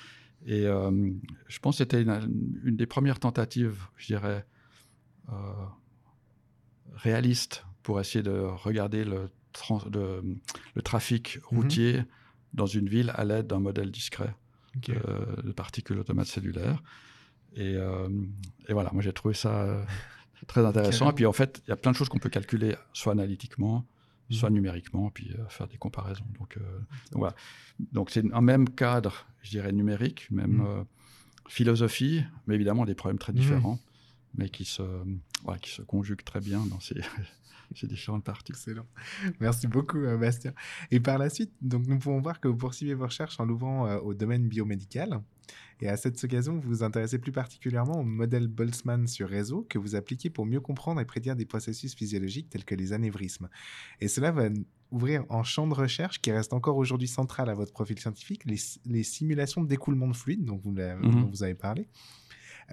Et 0.45 0.65
euh, 0.65 1.11
je 1.47 1.59
pense 1.59 1.75
que 1.75 1.83
c'était 1.83 2.01
une, 2.01 2.59
une 2.63 2.75
des 2.77 2.85
premières 2.87 3.19
tentatives, 3.19 3.81
je 3.97 4.07
dirais, 4.07 4.45
euh, 5.31 5.33
réalistes 6.95 7.65
pour 7.83 7.99
essayer 7.99 8.23
de 8.23 8.31
regarder 8.31 9.03
le, 9.05 9.29
trans- 9.53 9.85
de- 9.89 10.21
le 10.75 10.81
trafic 10.81 11.37
Mhm. 11.51 11.57
routier 11.59 12.03
dans 12.53 12.65
une 12.65 12.87
ville 12.89 13.11
à 13.15 13.25
l'aide 13.25 13.47
d'un 13.47 13.59
modèle 13.59 13.91
discret 13.91 14.33
de, 14.87 15.41
de 15.43 15.51
particules 15.51 15.99
automates 15.99 16.27
cellulaires. 16.27 16.81
Et, 17.55 17.75
euh, 17.75 18.07
et 18.67 18.73
voilà, 18.73 18.89
moi 18.93 19.01
j'ai 19.01 19.13
trouvé 19.13 19.33
ça 19.33 19.85
très 20.47 20.65
intéressant. 20.65 20.91
Carrément. 20.99 21.11
Et 21.11 21.15
puis 21.15 21.25
en 21.25 21.33
fait, 21.33 21.61
il 21.65 21.69
y 21.69 21.73
a 21.73 21.75
plein 21.77 21.91
de 21.91 21.95
choses 21.97 22.09
qu'on 22.09 22.19
peut 22.19 22.29
calculer, 22.29 22.75
soit 22.93 23.11
analytiquement, 23.13 23.85
soit 24.31 24.49
Mhm. 24.49 24.55
numériquement, 24.55 25.09
puis 25.09 25.31
euh, 25.37 25.47
faire 25.49 25.67
des 25.67 25.77
comparaisons. 25.77 26.25
Donc, 26.39 26.57
euh, 26.57 26.61
donc 27.11 27.19
voilà. 27.19 27.35
Donc 27.91 28.09
c'est 28.11 28.23
un 28.33 28.41
même 28.41 28.69
cadre, 28.69 29.25
je 29.41 29.49
dirais, 29.51 29.71
numérique, 29.71 30.29
une 30.29 30.37
même 30.37 30.51
Mhm. 30.57 30.65
euh, 30.67 30.83
philosophie, 31.47 32.23
mais 32.47 32.55
évidemment 32.55 32.85
des 32.85 32.95
problèmes 32.95 33.17
très 33.19 33.33
Mhm. 33.33 33.39
différents, 33.39 33.79
mais 34.35 34.49
qui 34.49 34.65
se, 34.65 34.83
voilà, 35.43 35.59
qui 35.59 35.71
se 35.71 35.81
conjuguent 35.81 36.23
très 36.23 36.41
bien 36.41 36.65
dans 36.67 36.79
ces, 36.79 37.01
ces 37.75 37.87
différentes 37.87 38.23
parties. 38.23 38.51
Excellent. 38.51 38.85
Merci 39.39 39.67
beaucoup, 39.67 39.97
euh, 39.97 40.17
Bastien. 40.17 40.53
Et 40.91 40.99
par 40.99 41.17
la 41.17 41.29
suite, 41.29 41.51
donc, 41.61 41.87
nous 41.87 41.97
pouvons 41.99 42.19
voir 42.21 42.39
que 42.39 42.47
vous 42.47 42.57
poursuivez 42.57 42.93
vos 42.93 43.05
recherches 43.05 43.39
en 43.39 43.45
l'ouvrant 43.45 43.87
euh, 43.87 43.97
au 43.99 44.13
domaine 44.13 44.47
biomédical. 44.47 45.21
Et 45.81 45.87
à 45.87 45.97
cette 45.97 46.21
occasion, 46.23 46.59
vous 46.59 46.67
vous 46.67 46.83
intéressez 46.83 47.17
plus 47.19 47.31
particulièrement 47.31 47.99
au 48.01 48.03
modèle 48.03 48.47
Boltzmann 48.47 49.07
sur 49.07 49.29
réseau 49.29 49.65
que 49.69 49.79
vous 49.79 49.95
appliquez 49.95 50.29
pour 50.29 50.45
mieux 50.45 50.59
comprendre 50.59 50.99
et 51.01 51.05
prédire 51.05 51.35
des 51.35 51.45
processus 51.45 51.95
physiologiques 51.95 52.49
tels 52.49 52.65
que 52.65 52.75
les 52.75 52.91
anévrismes. 52.93 53.49
Et 54.01 54.07
cela 54.09 54.31
va 54.31 54.49
ouvrir 54.91 55.23
en 55.29 55.43
champ 55.43 55.67
de 55.67 55.73
recherche 55.73 56.19
qui 56.21 56.31
reste 56.31 56.51
encore 56.53 56.77
aujourd'hui 56.77 57.07
central 57.07 57.49
à 57.49 57.53
votre 57.53 57.71
profil 57.71 57.97
scientifique, 57.97 58.43
les, 58.45 58.57
les 58.85 59.03
simulations 59.03 59.63
d'écoulement 59.63 60.07
de 60.07 60.15
fluide 60.15 60.43
dont 60.43 60.57
vous, 60.57 60.71
Mhm. 60.71 61.01
dont 61.01 61.29
vous 61.29 61.43
avez 61.43 61.55
parlé. 61.55 61.87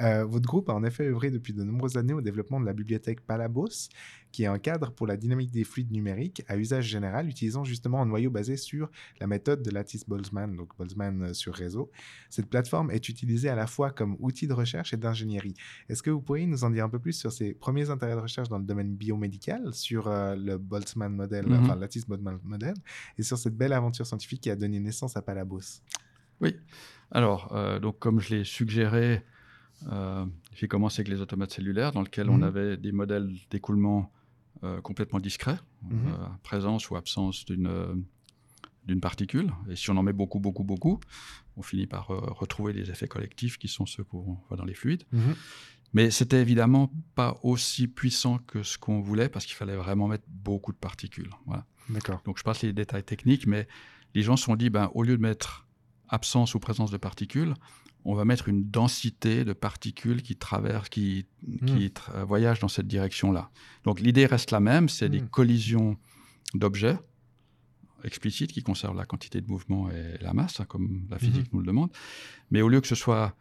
Euh, 0.01 0.25
votre 0.25 0.47
groupe 0.47 0.69
a 0.69 0.75
en 0.75 0.85
effet 0.85 1.07
œuvré 1.07 1.31
depuis 1.31 1.53
de 1.53 1.63
nombreuses 1.63 1.97
années 1.97 2.13
au 2.13 2.21
développement 2.21 2.61
de 2.61 2.67
la 2.67 2.73
bibliothèque 2.73 3.21
Palabos, 3.21 3.89
qui 4.33 4.43
est 4.43 4.47
un 4.47 4.59
cadre 4.59 4.93
pour 4.93 5.07
la 5.07 5.17
dynamique 5.17 5.51
des 5.51 5.65
fluides 5.65 5.91
numériques 5.91 6.43
à 6.49 6.57
usage 6.57 6.85
général, 6.87 7.29
utilisant 7.29 7.65
justement 7.65 8.03
un 8.03 8.07
noyau 8.07 8.31
basé 8.31 8.57
sur 8.57 8.91
la 9.21 9.27
méthode 9.27 9.63
de 9.63 9.71
Lattice 9.71 10.07
Boltzmann, 10.07 10.55
donc 10.55 10.77
Boltzmann 10.77 11.23
euh, 11.23 11.33
sur 11.33 11.55
réseau. 11.55 11.91
Cette 12.29 12.51
plateforme 12.51 12.91
est 12.91 13.09
utilisée 13.09 13.49
à 13.49 13.55
la 13.55 13.67
fois 13.67 13.91
comme 13.91 14.17
outil 14.21 14.47
de 14.47 14.53
recherche 14.53 14.93
et 14.93 14.97
d'ingénierie. 14.99 15.55
Est-ce 15.89 16.03
que 16.03 16.11
vous 16.11 16.21
pourriez 16.21 16.47
nous 16.47 16.65
en 16.65 16.71
dire 16.71 16.85
un 16.85 16.91
peu 16.91 16.99
plus 16.99 17.15
sur 17.15 17.33
ces 17.33 17.55
premiers 17.55 17.89
intérêts 17.89 18.15
de 18.17 18.21
recherche 18.21 18.49
dans 18.49 18.59
le 18.59 18.65
domaine 18.65 18.95
biomédical, 18.95 19.73
sur 19.73 20.09
euh, 20.09 20.37
le 20.37 20.59
Boltzmann 20.59 21.15
modèle, 21.15 21.47
Mhm. 21.47 21.65
enfin 21.65 21.77
Lattice 21.77 22.07
Boltzmann 22.07 22.39
modèle, 22.45 22.75
et 23.17 23.23
sur 23.23 23.39
cette 23.39 23.57
belle 23.57 23.73
aventure 23.73 24.07
scientifique 24.07 24.43
qui 24.43 24.51
a 24.51 24.57
donné 24.57 24.81
naissance 24.81 25.17
à 25.17 25.23
Palabos? 25.23 25.81
Oui. 26.41 26.55
Alors, 27.11 27.55
euh, 27.55 27.79
donc, 27.79 27.99
comme 27.99 28.21
je 28.21 28.35
l'ai 28.35 28.45
suggéré, 28.45 29.23
euh, 29.93 30.25
j'ai 30.55 30.69
commencé 30.69 31.01
avec 31.01 31.09
les 31.09 31.21
automates 31.21 31.53
cellulaires 31.53 31.93
dans 31.93 32.03
lesquels 32.03 32.31
on 32.31 32.39
Mhm. 32.39 32.43
avait 32.43 32.77
des 32.77 32.93
modèles 32.93 33.31
d'écoulement 33.51 34.11
euh, 34.63 34.81
complètement 34.81 35.21
discrets, 35.21 35.59
Mhm. 35.83 36.07
euh, 36.09 36.27
présence 36.43 36.89
ou 36.91 36.97
absence 36.97 37.45
d'une 37.45 37.67
euh, 37.67 37.95
d'une 38.87 39.01
particule. 39.01 39.53
Et 39.69 39.75
si 39.77 39.91
on 39.91 39.97
en 39.97 40.03
met 40.05 40.13
beaucoup, 40.13 40.39
beaucoup, 40.39 40.63
beaucoup, 40.63 41.01
on 41.57 41.63
finit 41.63 41.87
par 41.89 42.07
retrouver 42.07 42.73
des 42.73 42.89
effets 42.91 43.09
collectifs 43.09 43.59
qui 43.59 43.67
sont 43.67 43.85
ceux 43.85 44.05
qu'on 44.05 44.39
voit 44.49 44.57
dans 44.57 44.65
les 44.65 44.75
fluides. 44.75 45.03
Mais 45.93 46.11
c'était 46.13 46.41
évidemment 46.41 46.93
pas 47.17 47.37
aussi 47.43 47.89
puissant 47.89 48.39
que 48.39 48.63
ce 48.63 48.79
qu'on 48.79 49.01
voulait 49.01 49.29
parce 49.29 49.45
qu'il 49.45 49.57
fallait 49.57 49.75
vraiment 49.77 50.07
mettre 50.07 50.25
beaucoup 50.29 50.71
de 50.73 50.77
particules. 50.79 51.31
Voilà. 51.47 51.67
D'accord. 51.91 52.21
Donc 52.25 52.39
je 52.39 52.45
passe 52.45 52.63
les 52.63 52.73
détails 52.73 53.03
techniques, 53.05 53.47
mais 53.49 53.67
les 54.15 54.23
gens 54.23 54.37
se 54.37 54.45
sont 54.45 54.55
dit, 54.57 54.71
ben, 54.71 54.91
au 54.95 55.03
lieu 55.03 55.17
de 55.17 55.23
mettre 55.23 55.67
absence 56.09 56.55
ou 56.55 56.61
présence 56.61 56.91
de 56.93 56.97
particules, 56.97 57.55
on 58.09 58.15
va 58.15 58.25
mettre 58.25 58.49
une 58.49 58.63
densité 58.71 59.45
de 59.45 59.53
particules 59.53 60.23
qui 60.23 60.37
traversent, 60.37 60.89
qui, 60.89 61.27
qui 61.67 61.87
tra- 61.89 62.15
euh, 62.15 62.25
voyagent 62.25 62.61
dans 62.61 62.69
cette 62.69 62.87
direction-là. 62.87 63.51
Donc 63.85 64.01
l'idée 64.01 64.27
reste 64.27 64.51
la 64.53 64.61
même, 64.61 64.89
c'est 64.89 65.09
des 65.09 65.21
Mm. 65.23 65.29
collisions 65.29 65.97
d'objets 66.55 66.99
explicites 68.05 68.53
qui 68.53 68.63
conservent 68.63 68.97
la 68.97 69.07
quantité 69.07 69.41
de 69.41 69.49
mouvement 69.49 69.91
et 69.91 70.17
la 70.23 70.33
masse, 70.33 70.61
hein, 70.61 70.65
comme 70.67 71.07
la 71.11 71.19
physique 71.19 71.53
nous 71.53 71.61
le 71.61 71.67
demande. 71.67 71.91
Mais 72.53 72.63
au 72.63 72.69
lieu 72.69 72.81
que 72.81 72.87
ce 72.87 72.95
soit 72.95 73.35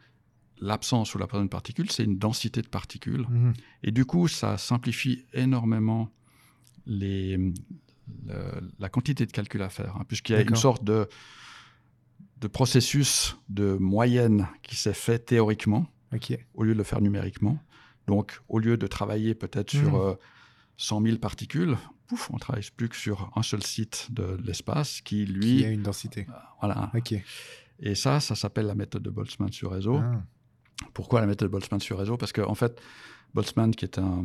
l'absence 0.60 1.14
ou 1.14 1.18
la 1.20 1.28
présence 1.28 1.46
de 1.46 1.50
particules, 1.50 1.92
c'est 1.92 2.04
une 2.06 2.18
densité 2.18 2.62
de 2.62 2.68
particules. 2.68 3.28
Et 3.84 3.92
du 3.92 4.06
coup, 4.06 4.28
ça 4.28 4.58
simplifie 4.58 5.26
énormément 5.34 6.10
les, 6.88 7.38
le- 7.38 8.72
la 8.80 8.90
quantité 8.90 9.26
de 9.26 9.32
calcul 9.32 9.62
à 9.62 9.70
faire, 9.70 9.96
hein, 9.98 10.06
puisqu'il 10.08 10.34
y 10.34 10.36
a 10.38 10.42
une 10.42 10.56
sorte 10.56 10.84
de, 10.84 11.08
de 12.42 12.48
processus 12.48 13.38
de 13.50 13.74
moyenne 13.80 14.48
qui 14.62 14.76
s'est 14.76 14.94
fait 14.94 15.20
théoriquement 15.20 15.88
au 16.54 16.64
lieu 16.64 16.74
de 16.74 16.78
le 16.78 16.84
faire 16.84 17.02
numériquement. 17.02 17.60
Donc, 18.08 18.40
au 18.48 18.60
lieu 18.60 18.78
de 18.78 18.88
travailler 18.88 19.36
peut-être 19.36 19.72
sur 19.72 19.96
Mhm. 19.96 20.02
euh, 20.12 20.14
100 20.78 21.02
000 21.02 21.18
particules, 21.18 21.76
pouf, 22.08 22.30
on 22.32 22.38
travaille 22.38 22.64
plus 22.76 22.88
que 22.90 22.96
sur 22.96 23.32
un 23.36 23.42
seul 23.44 23.64
site 23.64 24.08
de 24.12 24.38
l'espace 24.46 25.02
qui, 25.02 25.26
lui, 25.26 25.58
Qui 25.58 25.66
a 25.66 25.70
une 25.72 25.82
densité. 25.84 26.28
voilà. 26.62 26.92
Ok. 26.96 27.16
Et 27.80 27.96
ça, 27.96 28.20
ça 28.20 28.36
s'appelle 28.36 28.68
la 28.68 28.76
méthode 28.76 29.04
de 29.04 29.10
Boltzmann 29.10 29.52
sur 29.52 29.72
réseau. 29.72 29.98
Ah. 29.98 30.24
Pourquoi 30.94 31.20
la 31.22 31.28
méthode 31.28 31.50
Boltzmann 31.52 31.80
sur 31.82 31.98
réseau? 31.98 32.16
Parce 32.18 32.32
qu'en 32.32 32.50
en 32.50 32.56
fait, 32.56 32.80
Boltzmann, 33.34 33.74
qui 33.76 33.84
est 33.86 33.98
un, 34.00 34.24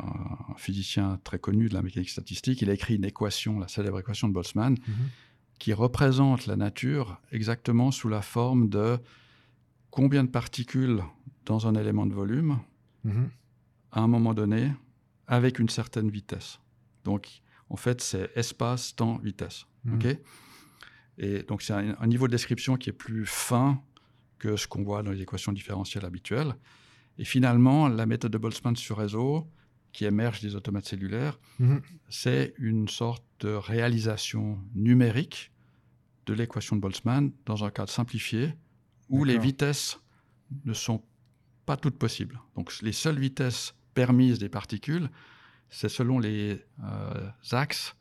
un 0.00 0.54
physicien 0.56 1.20
très 1.22 1.38
connu 1.38 1.68
de 1.68 1.74
la 1.74 1.82
mécanique 1.82 2.10
statistique, 2.10 2.62
il 2.62 2.70
a 2.70 2.72
écrit 2.72 2.96
une 2.96 3.04
équation, 3.04 3.58
la 3.60 3.68
célèbre 3.68 4.00
équation 4.00 4.28
de 4.28 4.32
Boltzmann, 4.32 4.72
Mhm. 4.74 4.94
Qui 5.58 5.72
représente 5.72 6.46
la 6.46 6.56
nature 6.56 7.20
exactement 7.32 7.90
sous 7.90 8.08
la 8.08 8.22
forme 8.22 8.68
de 8.68 8.98
combien 9.90 10.22
de 10.24 10.28
particules 10.30 11.02
dans 11.46 11.66
un 11.66 11.74
élément 11.74 12.06
de 12.06 12.14
volume 12.14 12.58
Mhm. 13.04 13.30
à 13.92 14.00
un 14.00 14.06
moment 14.08 14.34
donné 14.34 14.72
avec 15.26 15.58
une 15.58 15.68
certaine 15.68 16.10
vitesse. 16.10 16.58
Donc, 17.04 17.42
en 17.70 17.76
fait, 17.76 18.00
c'est 18.00 18.30
espace, 18.36 18.94
temps, 18.96 19.18
vitesse. 19.18 19.66
OK? 19.94 20.18
Et 21.18 21.42
donc, 21.44 21.62
c'est 21.62 21.72
un, 21.72 21.96
un 21.98 22.06
niveau 22.06 22.26
de 22.26 22.32
description 22.32 22.76
qui 22.76 22.90
est 22.90 22.92
plus 22.92 23.24
fin 23.26 23.80
que 24.38 24.56
ce 24.56 24.66
qu'on 24.68 24.82
voit 24.82 25.02
dans 25.02 25.10
les 25.12 25.22
équations 25.22 25.52
différentielles 25.52 26.04
habituelles. 26.04 26.54
Et 27.18 27.24
finalement, 27.24 27.88
la 27.88 28.06
méthode 28.06 28.30
de 28.32 28.38
Boltzmann 28.38 28.76
sur 28.76 28.98
réseau, 28.98 29.48
qui 29.98 30.04
émerge 30.04 30.40
des 30.40 30.54
automates 30.54 30.86
cellulaires, 30.86 31.40
Mhm. 31.58 31.80
c'est 32.08 32.54
une 32.58 32.86
sorte 32.86 33.24
de 33.40 33.48
réalisation 33.48 34.60
numérique 34.76 35.50
de 36.26 36.34
l'équation 36.34 36.76
de 36.76 36.80
Boltzmann 36.80 37.32
dans 37.46 37.64
un 37.64 37.70
cadre 37.70 37.90
simplifié 37.90 38.54
où 39.08 39.24
les 39.24 39.38
vitesses 39.38 39.98
ne 40.64 40.72
sont 40.72 41.02
pas 41.66 41.76
toutes 41.76 41.98
possibles. 41.98 42.38
Donc 42.54 42.72
les 42.80 42.92
seules 42.92 43.18
vitesses 43.18 43.74
permises 43.94 44.38
des 44.38 44.48
particules, 44.48 45.10
c'est 45.68 45.88
selon 45.88 46.20
les 46.20 46.64
euh, 46.84 47.28
axes 47.50 47.96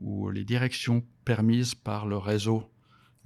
ou 0.00 0.30
les 0.30 0.44
directions 0.44 1.04
permises 1.24 1.74
par 1.74 2.06
le 2.06 2.16
réseau. 2.16 2.70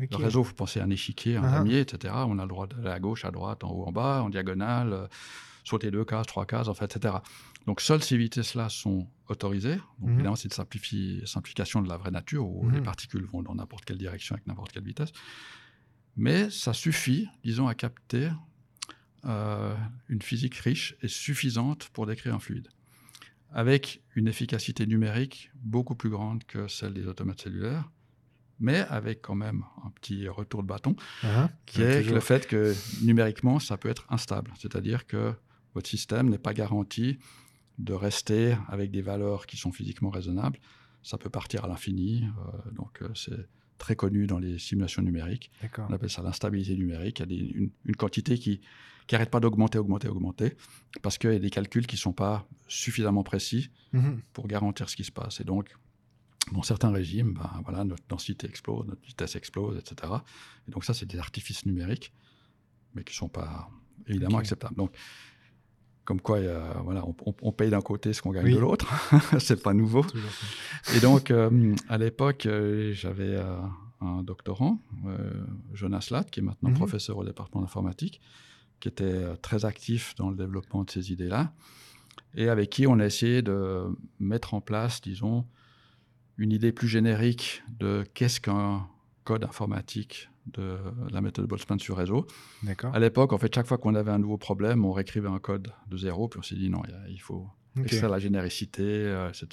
Ok. 0.01 0.09
Le 0.13 0.17
réseau, 0.17 0.43
vous 0.43 0.55
pensez 0.55 0.81
à 0.81 0.85
un 0.85 0.91
échiquier, 0.91 1.37
un 1.37 1.45
Ah. 1.45 1.51
ramier, 1.59 1.81
etc. 1.81 2.15
On 2.27 2.39
a 2.39 2.43
le 2.43 2.49
droit 2.49 2.67
d'aller 2.67 2.89
à 2.89 2.99
gauche, 3.01 3.27
à 3.27 3.31
droite, 3.31 3.65
en 3.65 3.71
haut, 3.71 3.85
en 3.87 3.93
bas, 3.93 4.23
en 4.23 4.31
diagonale, 4.31 4.93
euh, 4.95 5.07
sauter 5.63 5.91
deux 5.91 6.05
cases, 6.05 6.27
trois 6.27 6.45
cases, 6.47 6.69
en 6.69 6.75
fait, 6.75 6.95
etc. 6.97 7.15
Donc 7.66 7.81
seules 7.81 8.03
ces 8.03 8.16
vitesses-là 8.16 8.68
sont 8.68 9.09
autorisées. 9.29 9.77
Donc 9.98 10.09
Mhm. 10.09 10.14
évidemment, 10.14 10.37
c'est 10.37 10.48
une 10.55 10.64
simplifi- 10.64 11.24
simplification 11.27 11.81
de 11.83 11.88
la 11.88 11.96
vraie 11.96 12.11
nature 12.11 12.46
où 12.46 12.68
les 12.70 12.79
Mhm. 12.79 12.85
particules 12.85 13.24
vont 13.24 13.42
dans 13.42 13.55
n'importe 13.55 13.85
quelle 13.87 13.98
direction 13.98 14.35
avec 14.35 14.46
n'importe 14.46 14.72
quelle 14.72 14.85
vitesse. 14.85 15.12
Mais 16.16 16.50
ça 16.50 16.72
suffit, 16.72 17.29
disons, 17.42 17.66
à 17.66 17.74
capter 17.74 18.31
euh, 19.27 19.74
une 20.11 20.20
physique 20.20 20.55
riche 20.57 20.96
et 21.00 21.09
suffisante 21.09 21.88
pour 21.94 22.07
décrire 22.07 22.35
un 22.35 22.38
fluide, 22.38 22.68
avec 23.50 24.03
une 24.16 24.29
efficacité 24.29 24.87
numérique 24.87 25.50
beaucoup 25.62 25.94
plus 25.94 26.11
grande 26.11 26.44
que 26.44 26.68
celle 26.68 26.92
des 26.92 27.07
automates 27.07 27.40
cellulaires, 27.40 27.90
mais 28.61 28.81
avec 28.81 29.22
quand 29.22 29.35
même 29.35 29.64
un 29.83 29.88
petit 29.92 30.29
retour 30.29 30.62
de 30.62 30.68
bâton, 30.68 30.94
Ah. 31.22 31.48
qui 31.64 31.81
est 31.81 32.00
toujours. 32.03 32.14
le 32.16 32.20
fait 32.20 32.46
que 32.46 32.74
numériquement, 33.03 33.59
ça 33.61 33.79
peut 33.79 33.88
être 33.88 34.05
instable. 34.11 34.53
C'est-à-dire 34.59 35.07
que 35.07 35.33
votre 35.72 35.88
système 35.88 36.29
n'est 36.29 36.37
pas 36.37 36.53
garanti 36.53 37.18
de 37.79 37.93
rester 37.93 38.57
avec 38.69 38.91
des 38.91 39.03
valeurs 39.03 39.47
qui 39.47 39.57
sont 39.57 39.73
physiquement 39.73 40.11
raisonnables. 40.11 40.59
Ça 41.03 41.19
peut 41.19 41.31
partir 41.31 41.65
à 41.65 41.69
l'infini. 41.69 42.25
euh, 42.25 42.71
donc, 42.73 43.03
euh, 43.03 43.09
c'est 43.15 43.49
très 43.79 43.97
connu 43.97 44.27
dans 44.27 44.39
les 44.39 44.59
simulations 44.59 45.03
numériques. 45.03 45.51
On 45.89 45.93
appelle 45.93 46.09
ça 46.11 46.23
l'instabilité 46.23 46.77
numérique. 46.77 47.19
Il 47.19 47.23
y 47.23 47.25
a 47.25 47.27
des- 47.27 47.37
une, 47.59 47.71
une 47.85 47.97
quantité 47.97 48.39
qui 48.39 48.61
n'arrête 49.13 49.31
pas 49.31 49.41
d'augmenter, 49.41 49.79
augmenter, 49.79 50.09
augmenter, 50.09 50.57
parce 51.03 51.19
qu'il 51.19 51.33
y 51.33 51.37
a 51.37 51.39
des 51.41 51.51
calculs 51.51 51.87
qui 51.87 51.97
ne 51.97 52.01
sont 52.01 52.13
pas 52.13 52.47
suffisamment 52.69 53.23
précis 53.25 53.71
Mhm. 53.93 54.21
pour 54.33 54.47
garantir 54.47 54.89
ce 54.89 54.97
qui 54.97 55.05
se 55.05 55.13
passe. 55.13 55.41
Et 55.41 55.45
donc, 55.45 55.75
dans 56.53 56.63
certains 56.63 56.91
régimes, 56.91 57.35
ben, 57.35 57.51
voilà, 57.65 57.85
notre 57.85 58.05
densité 58.09 58.47
explose, 58.47 58.87
notre 58.87 59.03
vitesse 59.03 59.35
explose, 59.37 59.77
etc. 59.79 60.13
Et 60.69 60.71
donc 60.71 60.85
ça, 60.85 60.95
c'est 60.95 61.07
des 61.07 61.19
artifices 61.19 61.67
numériques, 61.67 62.13
mais 62.95 63.03
qui 63.03 63.13
ne 63.13 63.17
sont 63.17 63.29
pas 63.29 63.69
évidemment 64.07 64.39
acceptables. 64.39 64.77
Donc, 64.77 64.95
comme 66.05 66.21
quoi, 66.21 66.38
voilà, 66.85 67.05
on, 67.43 67.53
paye 67.53 67.71
d'un 67.71 67.81
côté 67.81 68.12
ce 68.12 68.21
qu'on 68.23 68.31
gagne 68.31 68.45
Oui. 68.45 68.55
de 68.55 68.59
l'autre. 68.59 68.87
c'est 69.38 69.62
pas 69.62 69.73
nouveau. 69.73 70.05
Et 70.95 71.01
donc, 71.01 71.31
euh, 71.31 71.75
à 71.88 71.97
l'époque, 71.99 72.47
euh, 72.47 72.93
j'avais 72.93 73.35
euh, 73.37 73.57
un 74.01 74.23
doctorant, 74.23 74.81
Jonas 75.73 76.09
Latt, 76.11 76.31
qui 76.31 76.40
est 76.40 76.43
maintenant 76.43 76.71
Mhm. 76.71 76.77
professeur 76.77 77.17
au 77.17 77.25
département 77.25 77.62
d'informatique, 77.62 78.21
qui 78.81 78.88
était 78.88 79.35
très 79.40 79.64
actif 79.64 80.14
dans 80.17 80.29
le 80.31 80.37
développement 80.37 80.85
de 80.85 80.90
ces 80.90 81.11
idées-là, 81.11 81.53
et 82.35 82.49
avec 82.49 82.69
qui 82.71 82.87
on 82.87 82.99
a 82.99 83.07
essayé 83.07 83.40
de 83.40 83.85
mettre 84.21 84.53
en 84.55 84.61
place, 84.61 85.01
disons, 85.01 85.47
une 86.37 86.53
idée 86.53 86.73
plus 86.73 86.88
générique 86.88 87.62
de 87.79 88.05
qu'est-ce 88.12 88.40
qu'un 88.40 88.87
code 89.23 89.45
informatique 89.45 90.29
de 90.46 90.76
la 91.11 91.20
méthode 91.20 91.46
Boltzmann 91.46 91.78
sur 91.80 91.96
réseau. 91.96 92.26
À 92.92 92.98
l'époque, 92.98 93.33
en 93.33 93.38
fait, 93.38 93.54
chaque 93.54 93.66
fois 93.66 93.78
qu'on 93.78 93.94
avait 93.94 94.11
un 94.12 94.18
nouveau 94.18 94.37
problème, 94.38 94.85
on 94.85 94.92
réécrivait 94.92 95.28
un 95.28 95.38
code 95.38 95.72
de 95.88 95.96
zéro, 95.96 96.28
puis 96.28 96.38
on 96.38 96.42
s'est 96.42 96.55
dit 96.57 96.68
non, 96.70 96.82
il 97.09 97.20
faut 97.20 97.49
Ok. 97.78 97.84
extraire 97.86 98.11
la 98.11 98.18
généricité, 98.18 98.82
euh, 98.84 99.30
etc. 99.30 99.49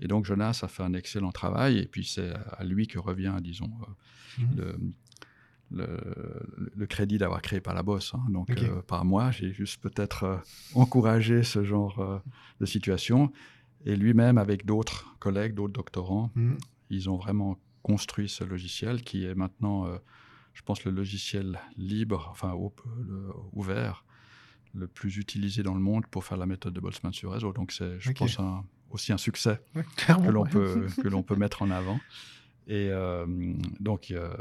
Et 0.00 0.06
donc 0.06 0.24
Jonas 0.26 0.60
a 0.62 0.68
fait 0.68 0.82
un 0.84 0.94
excellent 0.94 1.32
travail, 1.32 1.78
et 1.78 1.86
puis 1.86 2.04
c'est 2.04 2.32
à 2.52 2.62
lui 2.64 2.86
que 2.86 2.98
revient, 2.98 3.34
disons, 3.40 3.70
euh, 3.82 4.42
Mhm. 4.42 4.56
le, 4.56 4.76
le- 5.70 6.70
le 6.76 6.86
crédit 6.86 7.18
d'avoir 7.18 7.42
créé 7.42 7.60
par 7.60 7.74
la 7.74 7.82
bosse. 7.82 8.14
hein. 8.14 8.22
Donc 8.30 8.50
Ok. 8.50 8.62
euh, 8.62 8.82
pas 8.82 9.04
moi, 9.04 9.30
j'ai 9.30 9.52
juste 9.52 9.80
peut-être 9.82 10.24
euh, 10.24 10.36
encouragé 10.74 11.42
ce 11.42 11.64
genre 11.64 11.98
euh, 12.00 12.18
de 12.60 12.66
situation. 12.66 13.32
Et 13.84 13.96
lui-même, 13.96 14.38
avec 14.38 14.64
d'autres 14.64 15.14
collègues, 15.20 15.54
d'autres 15.54 15.72
doctorants, 15.74 16.30
Mhm. 16.34 16.58
ils 16.90 17.08
ont 17.10 17.16
vraiment 17.16 17.56
construit 17.92 18.28
ce 18.28 18.44
logiciel 18.44 19.02
qui 19.02 19.24
est 19.24 19.34
maintenant, 19.34 19.86
euh, 19.86 19.96
je 20.52 20.62
pense, 20.62 20.84
le 20.84 20.90
logiciel 20.90 21.58
libre, 21.76 22.28
enfin 22.30 22.52
le- 22.52 23.30
ouvert, 23.52 24.04
le 24.74 24.86
plus 24.86 25.16
utilisé 25.16 25.62
dans 25.62 25.74
le 25.74 25.80
monde 25.80 26.06
pour 26.06 26.22
faire 26.24 26.36
la 26.36 26.46
méthode 26.46 26.74
de 26.74 26.80
Boltzmann 26.80 27.12
sur 27.12 27.32
réseau. 27.32 27.52
Donc 27.52 27.72
c'est, 27.72 27.98
je 27.98 28.12
pense, 28.12 28.38
un- 28.38 28.64
aussi 28.90 29.12
un 29.12 29.18
succès 29.18 29.60
Ouais, 29.74 29.84
que 30.06 30.30
l'on 30.30 30.42
ouais. 30.44 30.50
peut, 30.50 30.86
que 31.02 31.08
l'on 31.08 31.22
peut 31.22 31.36
mettre 31.36 31.62
en 31.62 31.70
avant. 31.70 31.98
Et 32.66 32.88
euh, 32.90 33.24
donc, 33.80 34.10
euh, 34.10 34.36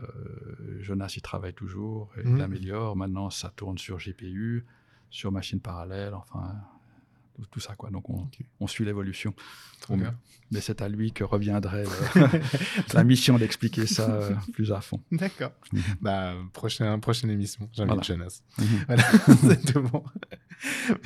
Jonas 0.81 1.13
y 1.15 1.21
travaille 1.21 1.53
toujours, 1.53 2.11
et 2.17 2.27
il 2.27 2.41
améliore. 2.41 2.97
Maintenant, 2.97 3.29
ça 3.29 3.49
tourne 3.55 3.77
sur 3.77 3.97
GPU, 3.99 4.65
sur 5.09 5.31
machine 5.31 5.61
parallèle, 5.61 6.13
enfin, 6.13 6.55
tout, 7.37 7.45
tout 7.51 7.59
ça. 7.59 7.75
Quoi. 7.75 7.89
Donc, 7.91 8.09
on, 8.09 8.23
Ok. 8.23 8.39
on 8.59 8.67
suit 8.67 8.83
l'évolution. 8.85 9.33
Mais 10.49 10.61
c'est 10.61 10.81
à 10.81 10.87
lui 10.89 11.11
que 11.11 11.23
reviendrait 11.23 11.83
le- 12.15 12.41
la 12.93 13.03
mission 13.03 13.37
d'expliquer 13.37 13.85
ça 13.85 14.09
euh, 14.09 14.33
plus 14.53 14.71
à 14.71 14.79
fond. 14.81 15.01
D'accord. 15.11 15.51
Mhm. 15.73 15.81
Bah, 16.01 16.33
prochain, 16.53 16.97
prochaine 16.99 17.29
émission, 17.29 17.69
Voilà. 17.75 18.01
Jonas. 18.01 18.41
Mhm. 18.57 18.65
Voilà, 18.87 19.03
c'est 19.41 19.73
tout 19.73 19.81
bon. 19.81 20.03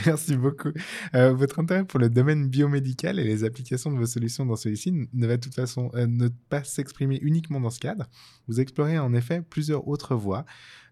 Merci 0.06 0.38
beaucoup. 0.38 0.72
Euh, 1.16 1.34
votre 1.34 1.60
intérêt 1.60 1.84
pour 1.84 2.00
le 2.00 2.10
domaine 2.10 2.48
biomédical 2.48 3.20
et 3.20 3.24
les 3.24 3.44
applications 3.44 3.92
de 3.92 3.98
vos 3.98 4.06
solutions 4.06 4.46
dans 4.46 4.56
celui-ci 4.56 4.92
ne 5.12 5.28
va 5.28 5.38
de 5.38 5.42
toute 5.42 5.56
façon 5.56 5.92
euh, 5.96 6.08
ne 6.08 6.28
pas 6.30 6.64
s'exprimer 6.64 7.20
uniquement 7.22 7.60
dans 7.60 7.70
ce 7.72 7.80
cadre. 7.80 8.06
Vous 8.48 8.60
explorez 8.60 8.98
en 9.00 9.14
effet 9.14 9.42
plusieurs 9.42 9.88
autres 9.88 10.16
voies 10.16 10.46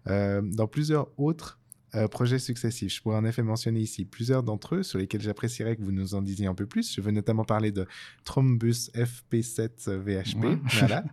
euh, 0.08 0.42
dans 0.42 0.66
plusieurs 0.66 1.08
autres 1.18 1.58
euh, 1.94 2.08
projets 2.08 2.38
successifs. 2.38 2.94
Je 2.94 3.02
pourrais 3.02 3.16
en 3.16 3.24
effet 3.24 3.42
mentionner 3.42 3.80
ici 3.80 4.04
plusieurs 4.04 4.42
d'entre 4.42 4.76
eux 4.76 4.82
sur 4.82 4.98
lesquels 4.98 5.20
j'apprécierais 5.20 5.76
que 5.76 5.82
vous 5.82 5.92
nous 5.92 6.14
en 6.14 6.22
disiez 6.22 6.46
un 6.46 6.54
peu 6.54 6.66
plus. 6.66 6.94
Je 6.94 7.00
veux 7.00 7.10
notamment 7.10 7.44
parler 7.44 7.72
de 7.72 7.86
Thrombus 8.24 8.90
FP7 8.94 9.90
VHP, 9.90 10.44
Ouais. 10.44 10.58
voilà, 10.78 11.04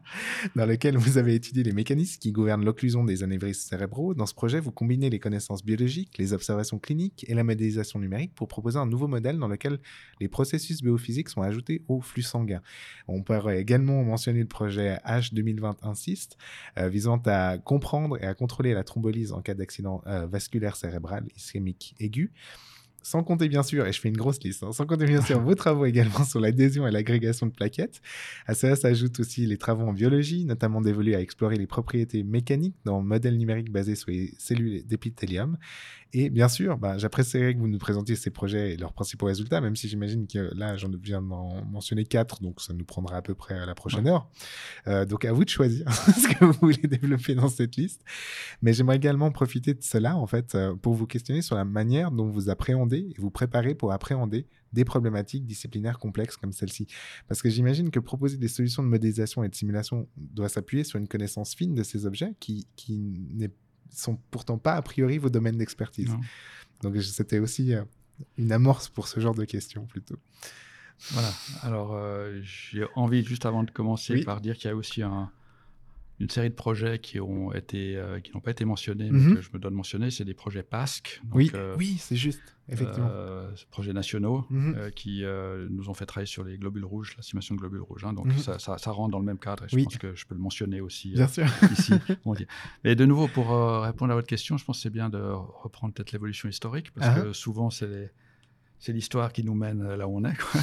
dans 0.56 0.66
lequel 0.66 0.98
vous 0.98 1.18
avez 1.18 1.36
étudié 1.36 1.64
les 1.64 1.72
mécanismes 1.72 2.20
qui 2.20 2.32
gouvernent 2.32 2.64
l'occlusion 2.64 3.04
des 3.04 3.24
anévrismes 3.24 3.68
cérébraux. 3.68 4.14
Dans 4.14 4.26
ce 4.26 4.34
projet, 4.34 4.60
vous 4.60 4.72
combinez 4.72 5.10
les 5.10 5.20
connaissances 5.20 5.64
biologiques, 5.66 6.18
les 6.18 6.34
observations 6.34 6.80
cliniques 6.80 7.26
et 7.28 7.34
la 7.34 7.44
modélisation 7.44 8.00
numérique 8.00 8.34
pour 8.36 8.48
proposer 8.48 8.78
un 8.78 8.86
nouveau 8.86 9.08
modèle 9.08 9.38
dans 9.40 9.48
lequel 9.48 9.80
les 10.20 10.28
processus 10.28 10.82
biophysiques 10.82 11.30
sont 11.30 11.42
ajoutés 11.42 11.82
au 11.88 12.02
flux 12.02 12.22
sanguin. 12.22 12.62
On 13.08 13.24
pourrait 13.24 13.60
également 13.60 14.04
mentionner 14.04 14.42
le 14.42 14.48
projet 14.48 14.98
H2020-Insist, 15.06 16.38
euh, 16.78 16.90
visant 16.90 17.22
à 17.26 17.58
comprendre 17.58 18.22
et 18.22 18.26
à 18.26 18.34
contrôler 18.34 18.74
la 18.74 18.84
thrombolyse 18.84 19.34
en 19.34 19.42
cas 19.42 19.54
d'accident 19.54 20.02
euh, 20.08 20.28
vasculaire 20.28 20.67
cérébral 20.76 21.26
ischémique 21.36 21.96
aigu. 22.00 22.32
Sans 23.04 23.24
compter 23.24 23.48
bien 23.48 23.64
sûr, 23.64 23.88
et 23.88 23.94
je 23.94 24.02
fais 24.02 24.10
une 24.10 24.18
grosse 24.18 24.44
liste, 24.44 24.64
hein, 24.64 24.74
sans 24.74 24.86
compter 24.86 25.06
bien 25.06 25.22
sûr 25.22 25.40
vos 25.44 25.56
travaux 25.56 25.86
également 25.86 26.26
sur 26.26 26.42
l'adhésion 26.42 26.86
et 26.86 26.92
l'agrégation 26.92 27.46
de 27.46 27.54
plaquettes. 27.54 28.02
À 28.48 28.54
cela 28.54 28.76
s'ajoutent 28.76 29.22
aussi 29.22 29.46
les 29.46 29.58
travaux 29.58 29.86
en 29.86 29.94
biologie, 29.94 30.44
notamment 30.44 30.82
dévolus 30.82 31.16
à 31.16 31.22
explorer 31.22 31.56
les 31.56 31.68
propriétés 31.68 32.24
mécaniques 32.24 32.76
dans 32.84 33.00
le 33.00 33.06
modèle 33.06 33.38
numérique 33.38 33.72
basé 33.72 33.96
sur 33.96 34.10
les 34.10 34.34
cellules 34.38 34.86
d'épithélium. 34.86 35.58
Et 36.14 36.30
bien 36.30 36.48
sûr, 36.48 36.78
bah, 36.78 36.98
j'apprécierais 36.98 37.54
que 37.54 37.60
vous 37.60 37.68
nous 37.68 37.78
présentiez 37.78 38.16
ces 38.16 38.30
projets 38.30 38.74
et 38.74 38.78
leurs 38.78 38.94
principaux 38.94 39.26
résultats, 39.26 39.60
même 39.60 39.76
si 39.76 39.88
j'imagine 39.90 40.26
que 40.26 40.52
là, 40.56 40.78
j'en 40.78 40.90
viens 41.02 41.22
d'en 41.22 41.64
mentionner 41.66 42.06
quatre, 42.06 42.42
donc 42.42 42.62
ça 42.62 42.74
nous 42.74 42.86
prendra 42.86 43.18
à 43.18 43.22
peu 43.22 43.36
près 43.36 43.56
à 43.56 43.66
la 43.66 43.76
prochaine 43.76 44.08
heure. 44.08 44.30
Euh, 44.88 45.06
donc 45.06 45.26
à 45.26 45.34
vous 45.34 45.44
de 45.44 45.50
choisir 45.50 45.92
ce 45.92 46.28
que 46.34 46.46
vous 46.46 46.54
voulez 46.62 46.88
développer 46.88 47.36
dans 47.36 47.50
cette 47.50 47.76
liste. 47.76 48.04
Mais 48.62 48.74
j'aimerais 48.74 48.96
également 48.96 49.32
profiter 49.32 49.74
de 49.74 49.84
cela, 49.84 50.16
en 50.16 50.28
fait, 50.28 50.56
euh, 50.56 50.76
pour 50.76 50.94
vous 50.94 51.08
questionner 51.08 51.42
sur 51.42 51.56
la 51.56 51.66
manière 51.66 52.12
dont 52.12 52.30
vous 52.30 52.50
appréhendez 52.50 53.10
et 53.10 53.16
vous 53.18 53.32
préparez 53.32 53.76
pour 53.76 53.92
appréhender 53.92 54.48
des 54.74 54.86
problématiques 54.86 55.46
disciplinaires 55.46 56.00
complexes 56.00 56.38
comme 56.38 56.52
celle-ci. 56.52 56.88
Parce 57.28 57.42
que 57.42 57.50
j'imagine 57.50 57.90
que 57.90 58.00
proposer 58.00 58.38
des 58.38 58.48
solutions 58.48 58.84
de 58.84 58.88
modélisation 58.88 59.44
et 59.44 59.50
de 59.50 59.56
simulation 59.56 60.08
doit 60.16 60.50
s'appuyer 60.50 60.84
sur 60.84 61.00
une 61.00 61.08
connaissance 61.08 61.56
fine 61.56 61.74
de 61.74 61.84
ces 61.84 62.06
objets 62.06 62.34
qui, 62.40 62.68
qui 62.76 63.28
ne 63.34 63.48
sont 63.94 64.18
pourtant 64.32 64.58
pas 64.58 64.74
a 64.76 64.82
priori 64.82 65.18
vos 65.18 65.30
domaines 65.30 65.58
d'expertise. 65.58 66.12
Donc 66.82 66.96
c'était 67.02 67.40
aussi 67.40 67.74
euh, 67.74 67.84
une 68.38 68.52
amorce 68.52 68.90
pour 68.90 69.08
ce 69.08 69.20
genre 69.20 69.36
de 69.36 69.46
questions 69.46 69.86
plutôt. 69.86 70.18
Voilà. 71.12 71.32
Alors, 71.62 71.94
euh, 71.94 72.40
j'ai 72.42 72.86
envie, 72.96 73.24
juste 73.24 73.46
avant 73.46 73.64
de 73.64 73.70
commencer, 73.72 74.14
Oui. 74.14 74.24
par 74.24 74.42
dire 74.42 74.56
qu'il 74.58 74.68
y 74.70 74.72
a 74.72 74.76
aussi 74.76 75.04
un- 75.04 75.32
une 76.20 76.30
série 76.30 76.50
de 76.50 76.56
projets 76.56 76.98
qui 76.98 77.20
ont 77.20 77.54
été, 77.54 77.96
euh, 77.96 78.20
qui 78.20 78.32
n'ont 78.34 78.40
pas 78.40 78.50
été 78.52 78.66
mentionnés, 78.66 79.12
mais 79.12 79.20
Mhm. 79.20 79.36
que 79.36 79.42
je 79.42 79.50
me 79.54 79.60
dois 79.60 79.70
de 79.70 79.76
mentionner. 79.76 80.10
C'est 80.10 80.26
des 80.26 80.34
projets 80.34 80.64
PASC. 80.64 81.22
donc, 81.24 81.36
oui, 81.36 81.52
euh, 81.54 81.76
oui, 81.78 81.98
c'est 82.00 82.16
juste, 82.16 82.42
effectivement. 82.70 83.08
euh, 83.12 83.52
projets 83.70 83.94
nationaux 83.94 84.44
Mhm. 84.50 84.92
qui 84.96 85.24
nous 85.70 85.90
ont 85.90 85.94
fait 85.94 86.06
travailler 86.08 86.26
sur 86.28 86.44
les 86.44 86.58
globules 86.58 86.86
rouges, 86.86 87.14
la 87.18 87.24
simulation 87.24 87.54
de 87.56 87.60
globules 87.60 87.82
rouges. 87.82 88.04
hein. 88.04 88.14
donc 88.14 88.26
Mhm. 88.28 88.38
ça, 88.40 88.58
ça- 88.58 88.78
ça 88.80 88.92
rentre 88.92 89.12
dans 89.12 89.20
le 89.20 89.26
même 89.26 89.38
cadre 89.38 89.66
et 89.66 89.68
je 89.70 89.84
pense 89.84 89.98
que 89.98 90.16
je 90.16 90.26
peux 90.26 90.34
le 90.36 90.42
mentionner 90.42 90.82
aussi 90.82 91.12
Bien 91.12 91.28
sûr. 91.28 91.46
ici. 91.72 91.94
on 92.26 92.34
dit. 92.34 92.48
Mais 92.84 92.96
de 92.96 93.06
nouveau, 93.06 93.28
pour 93.28 93.50
répondre 93.84 94.12
à 94.12 94.16
votre 94.16 94.28
question, 94.28 94.58
je 94.58 94.66
pense 94.66 94.78
que 94.78 94.82
c'est 94.84 94.90
bien 94.90 95.10
de 95.10 95.20
reprendre 95.20 95.94
peut-être 95.94 96.12
l'évolution 96.14 96.50
historique 96.50 96.92
parce 96.96 97.08
Ah. 97.16 97.22
que 97.22 97.34
souvent 97.34 97.70
c'est 97.70 97.88
les- 97.88 98.10
c'est 98.80 98.92
l'histoire 98.94 99.32
qui 99.34 99.44
nous 99.44 99.56
mène 99.56 99.96
là 99.96 100.08
où 100.08 100.18
on 100.18 100.24
est. 100.26 100.36
quoi. 100.38 100.62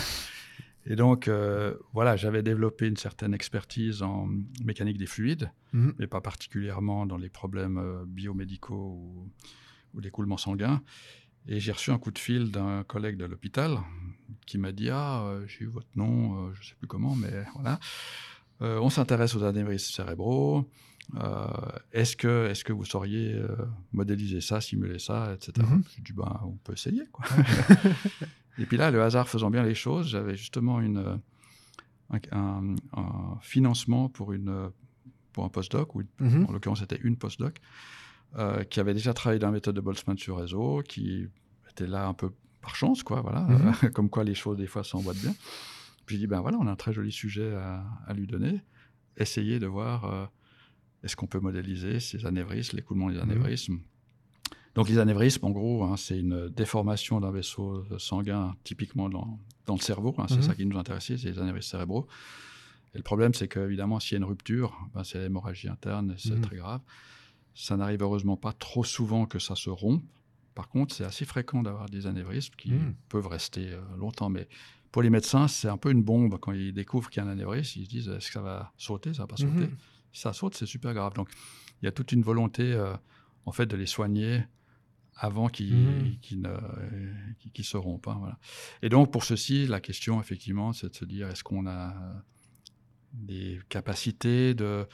Et 0.86 0.96
donc, 0.96 1.28
euh, 1.28 1.74
voilà, 1.94 2.14
j'avais 2.16 2.42
développé 2.42 2.86
une 2.86 2.96
certaine 2.96 3.32
expertise 3.34 4.02
en 4.02 4.28
mécanique 4.62 4.98
des 4.98 5.06
fluides, 5.06 5.50
Mhm. 5.72 5.94
mais 5.98 6.06
pas 6.06 6.20
particulièrement 6.20 7.06
dans 7.06 7.16
les 7.16 7.30
problèmes 7.30 7.78
euh, 7.78 8.04
biomédicaux 8.06 8.98
ou, 9.00 9.30
ou 9.94 10.00
l'écoulement 10.00 10.36
sanguin. 10.36 10.82
Et 11.48 11.58
j'ai 11.60 11.72
reçu 11.72 11.90
un 11.90 11.98
coup 11.98 12.10
de 12.10 12.18
fil 12.18 12.50
d'un 12.50 12.84
collègue 12.84 13.16
de 13.16 13.24
l'hôpital 13.24 13.78
qui 14.46 14.58
m'a 14.58 14.72
dit 14.72 14.90
Ah, 14.90 15.24
euh, 15.24 15.46
j'ai 15.46 15.64
eu 15.64 15.68
votre 15.68 15.88
nom, 15.96 16.52
je 16.54 16.60
ne 16.60 16.64
sais 16.64 16.74
plus 16.78 16.86
comment, 16.86 17.14
mais 17.14 17.44
voilà. 17.54 17.78
On 18.60 18.88
s'intéresse 18.88 19.34
aux 19.34 19.42
anévrismes 19.42 19.92
cérébraux. 19.92 20.70
Est-ce 21.92 22.16
que, 22.16 22.48
est 22.50 22.62
que 22.62 22.72
vous 22.72 22.84
sauriez 22.86 23.38
modéliser 23.92 24.40
ça, 24.40 24.60
simuler 24.62 24.98
ça, 24.98 25.34
etc. 25.34 25.66
Mhm. 25.70 25.82
J'ai 25.96 26.02
dit 26.02 26.12
ben, 26.14 26.40
on 26.44 26.52
peut 26.64 26.72
essayer. 26.72 27.02
Quoi. 27.12 27.26
Et 28.58 28.66
puis 28.66 28.76
là, 28.76 28.90
le 28.90 29.02
hasard 29.02 29.28
faisant 29.28 29.50
bien 29.50 29.62
les 29.62 29.74
choses, 29.74 30.08
j'avais 30.08 30.36
justement 30.36 30.80
une, 30.80 30.98
euh, 30.98 31.16
un, 32.10 32.20
un- 32.32 32.74
un 33.00 33.38
financement 33.40 34.08
pour, 34.08 34.32
une, 34.32 34.70
pour 35.32 35.44
un 35.44 35.48
postdoc, 35.48 35.94
ou 35.94 36.02
Mhm. 36.20 36.46
en 36.48 36.52
l'occurrence 36.52 36.80
c'était 36.80 37.00
une 37.02 37.16
postdoc, 37.16 37.58
euh, 38.36 38.62
qui 38.64 38.80
avait 38.80 38.94
déjà 38.94 39.12
travaillé 39.14 39.38
dans 39.40 39.48
la 39.48 39.52
méthode 39.54 39.74
de 39.76 39.80
Boltzmann 39.80 40.16
sur 40.18 40.38
réseau, 40.38 40.82
qui 40.86 41.26
était 41.70 41.86
là 41.86 42.06
un 42.06 42.14
peu 42.14 42.30
par 42.60 42.76
chance, 42.76 43.02
quoi, 43.02 43.20
voilà, 43.20 43.40
Mhm. 43.42 43.72
comme 43.94 44.08
quoi 44.08 44.24
les 44.24 44.34
choses 44.34 44.56
des 44.56 44.66
fois 44.66 44.84
s'emboîtent 44.84 45.18
bien. 45.18 45.34
Puis 46.06 46.16
j'ai 46.16 46.20
dit, 46.20 46.26
ben 46.26 46.40
voilà, 46.40 46.58
on 46.60 46.66
a 46.66 46.70
un 46.70 46.76
très 46.76 46.92
joli 46.92 47.10
sujet 47.12 47.54
à, 47.54 47.84
à 48.06 48.12
lui 48.14 48.26
donner, 48.26 48.60
essayez 49.16 49.58
de 49.58 49.66
voir 49.66 50.04
euh, 50.04 50.26
est-ce 51.02 51.16
qu'on 51.16 51.26
peut 51.26 51.40
modéliser 51.40 51.98
ces 52.00 52.24
anévrismes, 52.26 52.76
l'écoulement 52.76 53.10
des 53.10 53.18
anévrismes. 53.18 53.80
Donc 54.74 54.88
les 54.88 54.98
anévrismes, 54.98 55.44
en 55.46 55.50
gros, 55.50 55.84
hein, 55.84 55.96
c'est 55.96 56.18
une 56.18 56.48
déformation 56.48 57.20
d'un 57.20 57.30
vaisseau 57.30 57.84
sanguin 57.98 58.56
typiquement 58.64 59.08
dans, 59.08 59.38
dans 59.66 59.74
le 59.74 59.80
cerveau. 59.80 60.14
hein, 60.18 60.26
c'est 60.28 60.36
Mhm. 60.36 60.42
ça 60.42 60.54
qui 60.54 60.66
nous 60.66 60.78
intéressait, 60.78 61.16
c'est 61.16 61.30
les 61.30 61.38
anévrismes 61.38 61.70
cérébraux. 61.70 62.06
Et 62.94 62.98
le 62.98 63.02
problème, 63.04 63.34
c'est 63.34 63.48
qu'évidemment, 63.48 64.00
s'il 64.00 64.12
y 64.12 64.14
a 64.16 64.18
une 64.18 64.24
rupture, 64.24 64.76
ben, 64.94 65.04
c'est 65.04 65.18
l'hémorragie 65.20 65.68
interne, 65.68 66.12
et 66.12 66.18
c'est 66.18 66.34
Mhm. 66.34 66.40
très 66.40 66.56
grave. 66.56 66.80
Ça 67.54 67.76
n'arrive 67.76 68.02
heureusement 68.02 68.36
pas 68.36 68.52
trop 68.52 68.82
souvent 68.84 69.26
que 69.26 69.38
ça 69.38 69.54
se 69.54 69.70
rompe. 69.70 70.02
Par 70.56 70.68
contre, 70.68 70.94
c'est 70.94 71.04
assez 71.04 71.24
fréquent 71.24 71.62
d'avoir 71.62 71.88
des 71.88 72.06
anévrismes 72.06 72.54
qui 72.56 72.72
Mhm. 72.72 72.94
peuvent 73.08 73.26
rester 73.28 73.70
euh, 73.72 73.80
longtemps. 73.96 74.28
Mais 74.28 74.48
pour 74.92 75.02
les 75.02 75.10
médecins, 75.10 75.46
c'est 75.48 75.68
un 75.68 75.76
peu 75.76 75.90
une 75.90 76.02
bombe. 76.02 76.38
Quand 76.40 76.52
ils 76.52 76.72
découvrent 76.72 77.10
qu'il 77.10 77.22
y 77.22 77.26
a 77.26 77.28
un 77.28 77.32
anévrisme, 77.32 77.78
ils 77.80 77.84
se 77.84 77.90
disent 77.90 78.08
est-ce 78.08 78.26
que 78.28 78.32
ça 78.34 78.42
va 78.42 78.72
sauter? 78.76 79.14
Ça 79.14 79.22
va 79.22 79.26
pas 79.28 79.36
sauter. 79.36 79.70
Si 80.12 80.20
ça 80.20 80.32
saute, 80.32 80.54
c'est 80.56 80.66
super 80.66 80.94
grave. 80.94 81.14
Donc, 81.14 81.28
il 81.82 81.86
y 81.86 81.88
a 81.88 81.92
toute 81.92 82.12
une 82.12 82.22
volonté, 82.22 82.72
euh, 82.72 82.94
en 83.46 83.52
fait, 83.52 83.66
de 83.66 83.76
les 83.76 83.86
soigner 83.86 84.44
avant 85.16 85.48
qu'ils 85.48 85.76
Mhm. 85.76 86.16
qu'ils 86.20 86.40
ne- 86.42 87.62
se 87.62 87.76
rompent. 87.76 88.08
hein, 88.08 88.16
voilà. 88.18 88.38
Et 88.82 88.88
donc, 88.88 89.12
pour 89.12 89.24
ceci, 89.24 89.66
la 89.66 89.80
question, 89.80 90.20
effectivement, 90.20 90.72
c'est 90.72 90.88
de 90.90 90.94
se 90.96 91.04
dire 91.04 91.28
est-ce 91.28 91.44
qu'on 91.44 91.66
a 91.66 91.94
des 93.12 93.60
capacités 93.68 94.54
de 94.54 94.86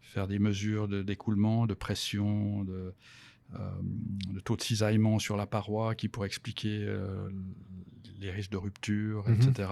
faire 0.00 0.26
des 0.26 0.38
mesures 0.38 0.88
de- 0.88 1.02
d'écoulement, 1.02 1.66
de, 1.66 1.74
pression, 1.74 2.64
de, 2.64 2.94
euh, 3.54 3.70
de 4.32 4.40
taux 4.40 4.56
de 4.56 4.62
cisaillement 4.62 5.18
sur 5.18 5.36
la 5.36 5.46
paroi 5.46 5.94
qui 5.94 6.08
pourraient 6.08 6.26
expliquer 6.28 6.78
euh, 6.82 7.28
les 8.18 8.30
risques 8.30 8.50
de 8.52 8.56
rupture, 8.56 9.24
etc. 9.28 9.68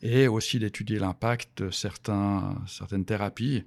Et 0.00 0.28
aussi 0.28 0.60
d'étudier 0.60 1.00
l'impact 1.00 1.64
de 1.64 1.70
certains, 1.70 2.56
certaines 2.68 3.04
thérapies 3.04 3.64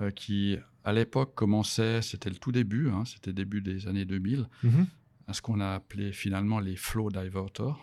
euh, 0.00 0.10
qui, 0.10 0.56
à 0.84 0.92
l'époque, 0.92 1.34
commençaient, 1.34 2.02
c'était 2.02 2.30
le 2.30 2.36
tout 2.36 2.52
début, 2.52 2.88
hein, 2.90 3.04
c'était 3.06 3.32
début 3.32 3.60
des 3.60 3.86
années 3.88 4.04
2000, 4.04 4.48
Mhm. 4.62 4.86
à 5.26 5.32
ce 5.32 5.42
qu'on 5.42 5.60
a 5.60 5.74
appelé 5.74 6.12
finalement 6.12 6.60
les 6.60 6.76
flow 6.76 7.10
diverters. 7.10 7.76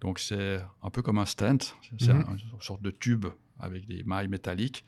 Donc 0.00 0.18
c'est 0.18 0.60
un 0.82 0.90
peu 0.90 1.02
comme 1.02 1.18
un 1.18 1.26
stent, 1.26 1.74
c'est 1.98 2.12
Mhm. 2.14 2.24
un- 2.28 2.36
une 2.36 2.60
sorte 2.60 2.80
de 2.82 2.90
tube 2.90 3.26
avec 3.58 3.86
des 3.86 4.02
mailles 4.04 4.28
métalliques 4.28 4.84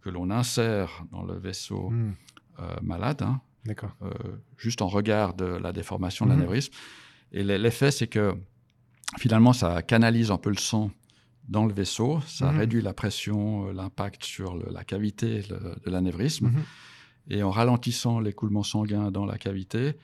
que 0.00 0.08
l'on 0.08 0.30
insère 0.30 1.04
dans 1.10 1.22
le 1.24 1.34
vaisseau 1.38 1.90
Mhm. 1.90 2.14
euh, 2.60 2.74
malade, 2.80 3.20
hein, 3.22 3.40
euh, 4.00 4.10
juste 4.56 4.80
en 4.80 4.86
regard 4.88 5.34
de 5.34 5.44
la 5.44 5.72
déformation 5.72 6.24
de 6.24 6.30
l'anévrisme. 6.30 6.72
Et 7.32 7.42
l'e- 7.42 7.58
l'effet, 7.58 7.90
c'est 7.90 8.06
que 8.06 8.34
finalement, 9.18 9.52
ça 9.52 9.82
canalise 9.82 10.30
un 10.30 10.38
peu 10.38 10.48
le 10.50 10.56
sang 10.56 10.90
dans 11.48 11.64
le 11.66 11.72
vaisseau. 11.72 12.20
Ça 12.26 12.50
Mhm. 12.52 12.58
réduit 12.58 12.82
la 12.82 12.92
pression, 12.92 13.68
euh, 13.68 13.72
l'impact 13.72 14.24
sur 14.24 14.56
le- 14.56 14.66
la 14.72 14.84
cavité 14.84 15.42
le- 15.50 15.76
de 15.84 15.90
l'anévrisme. 15.90 16.46
Mhm. 16.48 16.62
Et 17.30 17.42
en 17.42 17.50
ralentissant 17.50 18.20
l'écoulement 18.20 18.62
sanguin 18.62 19.10
dans 19.10 19.24
la 19.26 19.38
cavité, 19.38 19.94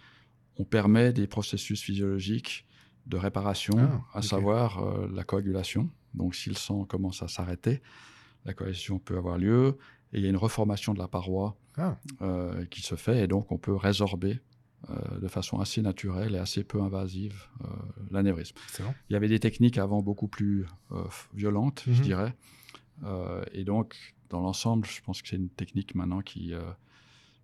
on 0.58 0.64
permet 0.64 1.12
des 1.12 1.26
processus 1.26 1.80
physiologiques 1.82 2.66
de 3.06 3.16
réparation, 3.16 3.74
Ah, 3.78 4.18
à 4.18 4.22
savoir 4.22 4.78
euh, 4.82 5.08
la 5.12 5.24
coagulation. 5.24 5.88
Donc 6.14 6.34
si 6.34 6.48
le 6.50 6.54
sang 6.56 6.84
commence 6.84 7.22
à 7.22 7.28
s'arrêter, 7.28 7.80
la 8.44 8.54
coagulation 8.54 8.98
peut 8.98 9.16
avoir 9.16 9.38
lieu 9.38 9.78
et 10.12 10.18
il 10.18 10.22
y 10.22 10.26
a 10.26 10.30
une 10.30 10.36
reformation 10.36 10.94
de 10.94 10.98
la 10.98 11.08
paroi 11.08 11.56
Ah. 11.78 11.96
euh, 12.20 12.64
qui 12.66 12.82
se 12.82 12.94
fait 12.96 13.24
et 13.24 13.26
donc 13.26 13.50
on 13.50 13.58
peut 13.58 13.74
résorber 13.74 14.40
euh, 14.90 15.18
de 15.20 15.28
façon 15.28 15.60
assez 15.60 15.80
naturelle 15.82 16.34
et 16.34 16.38
assez 16.38 16.64
peu 16.64 16.80
invasive 16.82 17.44
euh, 17.62 17.66
l'anévrisme. 18.10 18.56
Il 19.08 19.12
y 19.12 19.16
avait 19.16 19.28
des 19.28 19.38
techniques 19.40 19.78
avant 19.78 20.02
beaucoup 20.02 20.28
plus 20.28 20.66
euh, 20.92 21.04
violentes, 21.34 21.84
je 21.86 21.92
Mhm. 21.92 22.00
dirais. 22.02 22.34
Euh, 23.04 23.44
et 23.52 23.64
donc, 23.64 24.14
dans 24.30 24.40
l'ensemble, 24.40 24.86
je 24.86 25.00
pense 25.02 25.22
que 25.22 25.28
c'est 25.28 25.36
une 25.36 25.50
technique 25.50 25.94
maintenant 25.94 26.20
qui, 26.20 26.52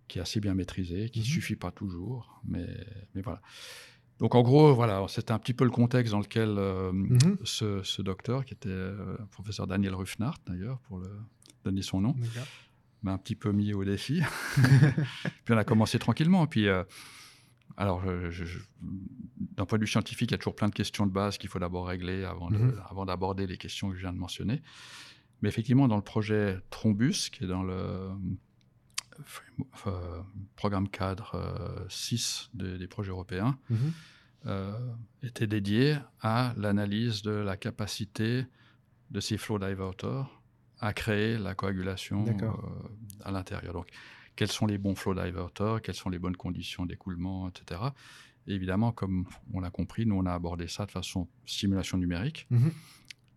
qui 0.07 0.17
est 0.19 0.21
assez 0.21 0.39
bien 0.39 0.53
maîtrisée, 0.55 1.09
qui 1.09 1.19
ne 1.19 1.23
Mhm. 1.25 1.29
suffit 1.31 1.55
pas 1.55 1.71
toujours, 1.71 2.41
mais, 2.43 2.67
mais 3.15 3.21
voilà. 3.21 3.41
Donc, 4.19 4.35
en 4.35 4.41
gros, 4.41 4.73
voilà, 4.75 5.05
c'était 5.07 5.31
un 5.31 5.39
petit 5.39 5.53
peu 5.53 5.63
le 5.63 5.69
contexte 5.69 6.11
dans 6.11 6.19
lequel 6.19 6.49
Mhm. 6.49 7.37
ce, 7.43 7.81
ce 7.83 8.01
docteur, 8.01 8.43
qui 8.43 8.53
était 8.53 8.67
euh, 8.69 9.15
professeur 9.31 9.65
Daniel 9.67 9.95
Ruffnart, 9.95 10.37
d'ailleurs, 10.45 10.79
pour 10.81 10.97
le 10.99 11.09
donner 11.63 11.81
son 11.83 12.01
nom, 12.01 12.15
m'a 13.01 13.13
un 13.13 13.17
petit 13.17 13.35
peu 13.35 13.51
mis 13.53 13.73
au 13.73 13.85
défi. 13.85 14.21
puis 15.45 15.53
on 15.53 15.57
a 15.57 15.63
commencé 15.63 15.99
tranquillement. 15.99 16.47
Puis, 16.47 16.67
alors, 17.79 18.03
d'un 18.03 19.65
point 19.65 19.77
de 19.79 19.83
vue 19.83 19.87
scientifique, 19.89 20.29
il 20.31 20.33
y 20.33 20.35
a 20.35 20.37
toujours 20.37 20.55
plein 20.55 20.67
de 20.69 20.73
questions 20.75 21.05
de 21.07 21.11
base 21.11 21.37
qu'il 21.37 21.49
faut 21.49 21.59
d'abord 21.59 21.87
régler 21.87 22.23
avant 22.25 22.49
de- 22.51 22.57
Mhm. 22.57 22.81
avant 22.89 23.05
d'aborder 23.05 23.47
les 23.47 23.57
questions 23.57 23.89
que 23.89 23.95
je 23.95 24.01
viens 24.01 24.13
de 24.13 24.17
mentionner. 24.19 24.61
Mais 25.41 25.47
effectivement, 25.49 25.87
dans 25.87 25.95
le 25.95 26.01
projet 26.03 26.59
Trombus, 26.69 27.29
qui 27.31 27.45
est 27.45 27.47
dans 27.47 27.63
le 27.63 27.73
euh, 27.73 28.13
euh, 29.87 30.21
programme 30.55 30.87
cadre 30.89 31.35
euh, 31.35 31.85
6 31.89 32.49
des- 32.53 32.77
des 32.77 32.87
projets 32.87 33.11
européens, 33.11 33.57
Mhm. 33.69 33.77
euh, 34.45 34.93
était 35.23 35.47
dédié 35.47 35.97
à 36.21 36.53
l'analyse 36.57 37.21
de 37.21 37.31
la 37.31 37.57
capacité 37.57 38.45
de 39.11 39.19
ces 39.19 39.37
flow 39.37 39.59
diverters 39.59 40.27
à 40.79 40.93
créer 40.93 41.37
la 41.37 41.55
coagulation 41.55 42.23
euh, 42.27 43.25
à 43.25 43.31
l'intérieur. 43.31 43.73
Donc, 43.73 43.87
quels 44.39 44.51
sont 44.59 44.65
les 44.67 44.77
bons 44.77 44.95
flow 44.95 45.13
diverters, 45.13 45.81
quelles 45.81 45.95
sont 46.03 46.09
les 46.09 46.17
bonnes 46.17 46.37
conditions 46.37 46.85
d'écoulement, 46.85 47.49
etc. 47.49 47.81
Et 48.47 48.53
évidemment, 48.53 48.93
comme 48.93 49.25
on 49.53 49.59
l'a 49.59 49.69
compris, 49.69 50.05
nous, 50.05 50.15
on 50.15 50.25
a 50.25 50.33
abordé 50.33 50.67
ça 50.69 50.85
de 50.85 50.91
façon 50.91 51.27
simulation 51.45 51.97
numérique. 51.97 52.47
Mhm. 52.49 52.71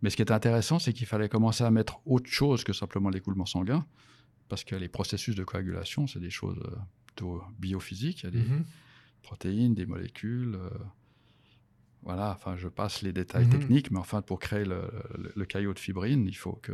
Mais 0.01 0.09
ce 0.09 0.15
qui 0.15 0.21
est 0.21 0.31
intéressant, 0.31 0.79
c'est 0.79 0.93
qu'il 0.93 1.05
fallait 1.05 1.27
commencer 1.27 1.65
à 1.65 1.71
mettre 1.71 1.99
autre 2.05 2.29
chose 2.29 2.63
que 2.63 2.71
simplement 2.71 3.09
l'écoulement 3.09 3.45
sanguin, 3.45 3.85
parce 4.47 4.63
que 4.63 4.77
les 4.77 4.87
processus 4.87 5.35
de 5.35 5.43
coagulation, 5.43 6.07
c'est 6.07 6.21
des 6.21 6.29
choses 6.29 6.59
euh, 6.63 6.75
plutôt 7.05 7.41
biophysiques. 7.59 8.21
Il 8.23 8.25
y 8.25 8.27
a 8.27 8.31
des, 8.31 8.39
Mhm. 8.49 8.63
protéines, 9.23 9.75
des 9.75 9.85
molécules. 9.85 10.55
euh, 10.55 10.69
voilà, 12.01 12.31
enfin, 12.31 12.55
je 12.57 12.67
passe 12.69 13.01
les 13.01 13.11
détails 13.13 13.45
Mhm. 13.45 13.51
techniques, 13.51 13.91
mais 13.91 13.99
enfin, 13.99 14.21
pour 14.21 14.39
créer 14.39 14.65
le, 14.65 14.81
le- 15.17 15.31
le 15.35 15.45
caillot 15.45 15.73
de 15.73 15.79
fibrine, 15.79 16.25
il 16.27 16.35
faut 16.35 16.53
que 16.61 16.73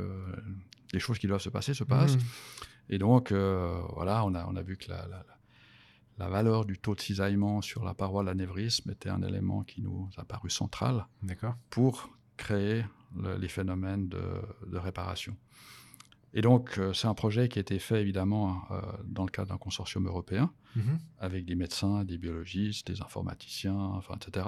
les 0.93 0.99
choses 0.99 1.19
qui 1.19 1.27
doivent 1.27 1.41
se 1.41 1.49
passer 1.49 1.73
se 1.73 1.83
passent. 1.83 2.17
Et 2.89 2.97
donc, 2.97 3.31
euh, 3.31 3.79
voilà, 3.93 4.25
on 4.25 4.33
a, 4.33 4.45
on 4.47 4.55
a 4.55 4.61
vu 4.61 4.77
que 4.77 4.89
la, 4.89 5.07
la- 5.07 5.25
valeur 6.29 6.65
du 6.65 6.77
taux 6.77 6.95
de 6.95 6.99
cisaillement 7.01 7.61
sur 7.61 7.83
la 7.85 7.93
paroi 7.93 8.23
de 8.23 8.27
l'anévrisme 8.27 8.91
était 8.91 9.09
un 9.09 9.21
élément 9.21 9.63
qui 9.63 9.81
nous 9.81 10.09
a 10.17 10.25
paru 10.25 10.49
central 10.49 11.05
pour 11.69 12.09
créer 12.35 12.83
le- 13.15 13.37
les 13.37 13.47
phénomènes 13.47 14.09
de, 14.09 14.23
de 14.67 14.77
réparation. 14.77 15.37
Et 16.33 16.41
donc, 16.41 16.77
euh, 16.77 16.93
c'est 16.93 17.07
un 17.07 17.13
projet 17.15 17.47
qui 17.49 17.57
a 17.57 17.61
été 17.61 17.79
fait 17.79 18.01
évidemment 18.01 18.61
euh, 18.71 18.81
dans 19.05 19.23
le 19.25 19.31
cadre 19.31 19.49
d'un 19.49 19.57
consortium 19.57 20.05
européen 20.07 20.51
Mhm. 20.75 20.99
avec 21.17 21.45
des 21.45 21.55
médecins, 21.55 22.03
des 22.03 22.17
biologistes, 22.19 22.85
des 22.91 23.01
informaticiens, 23.01 23.75
enfin, 23.75 24.15
etc., 24.15 24.47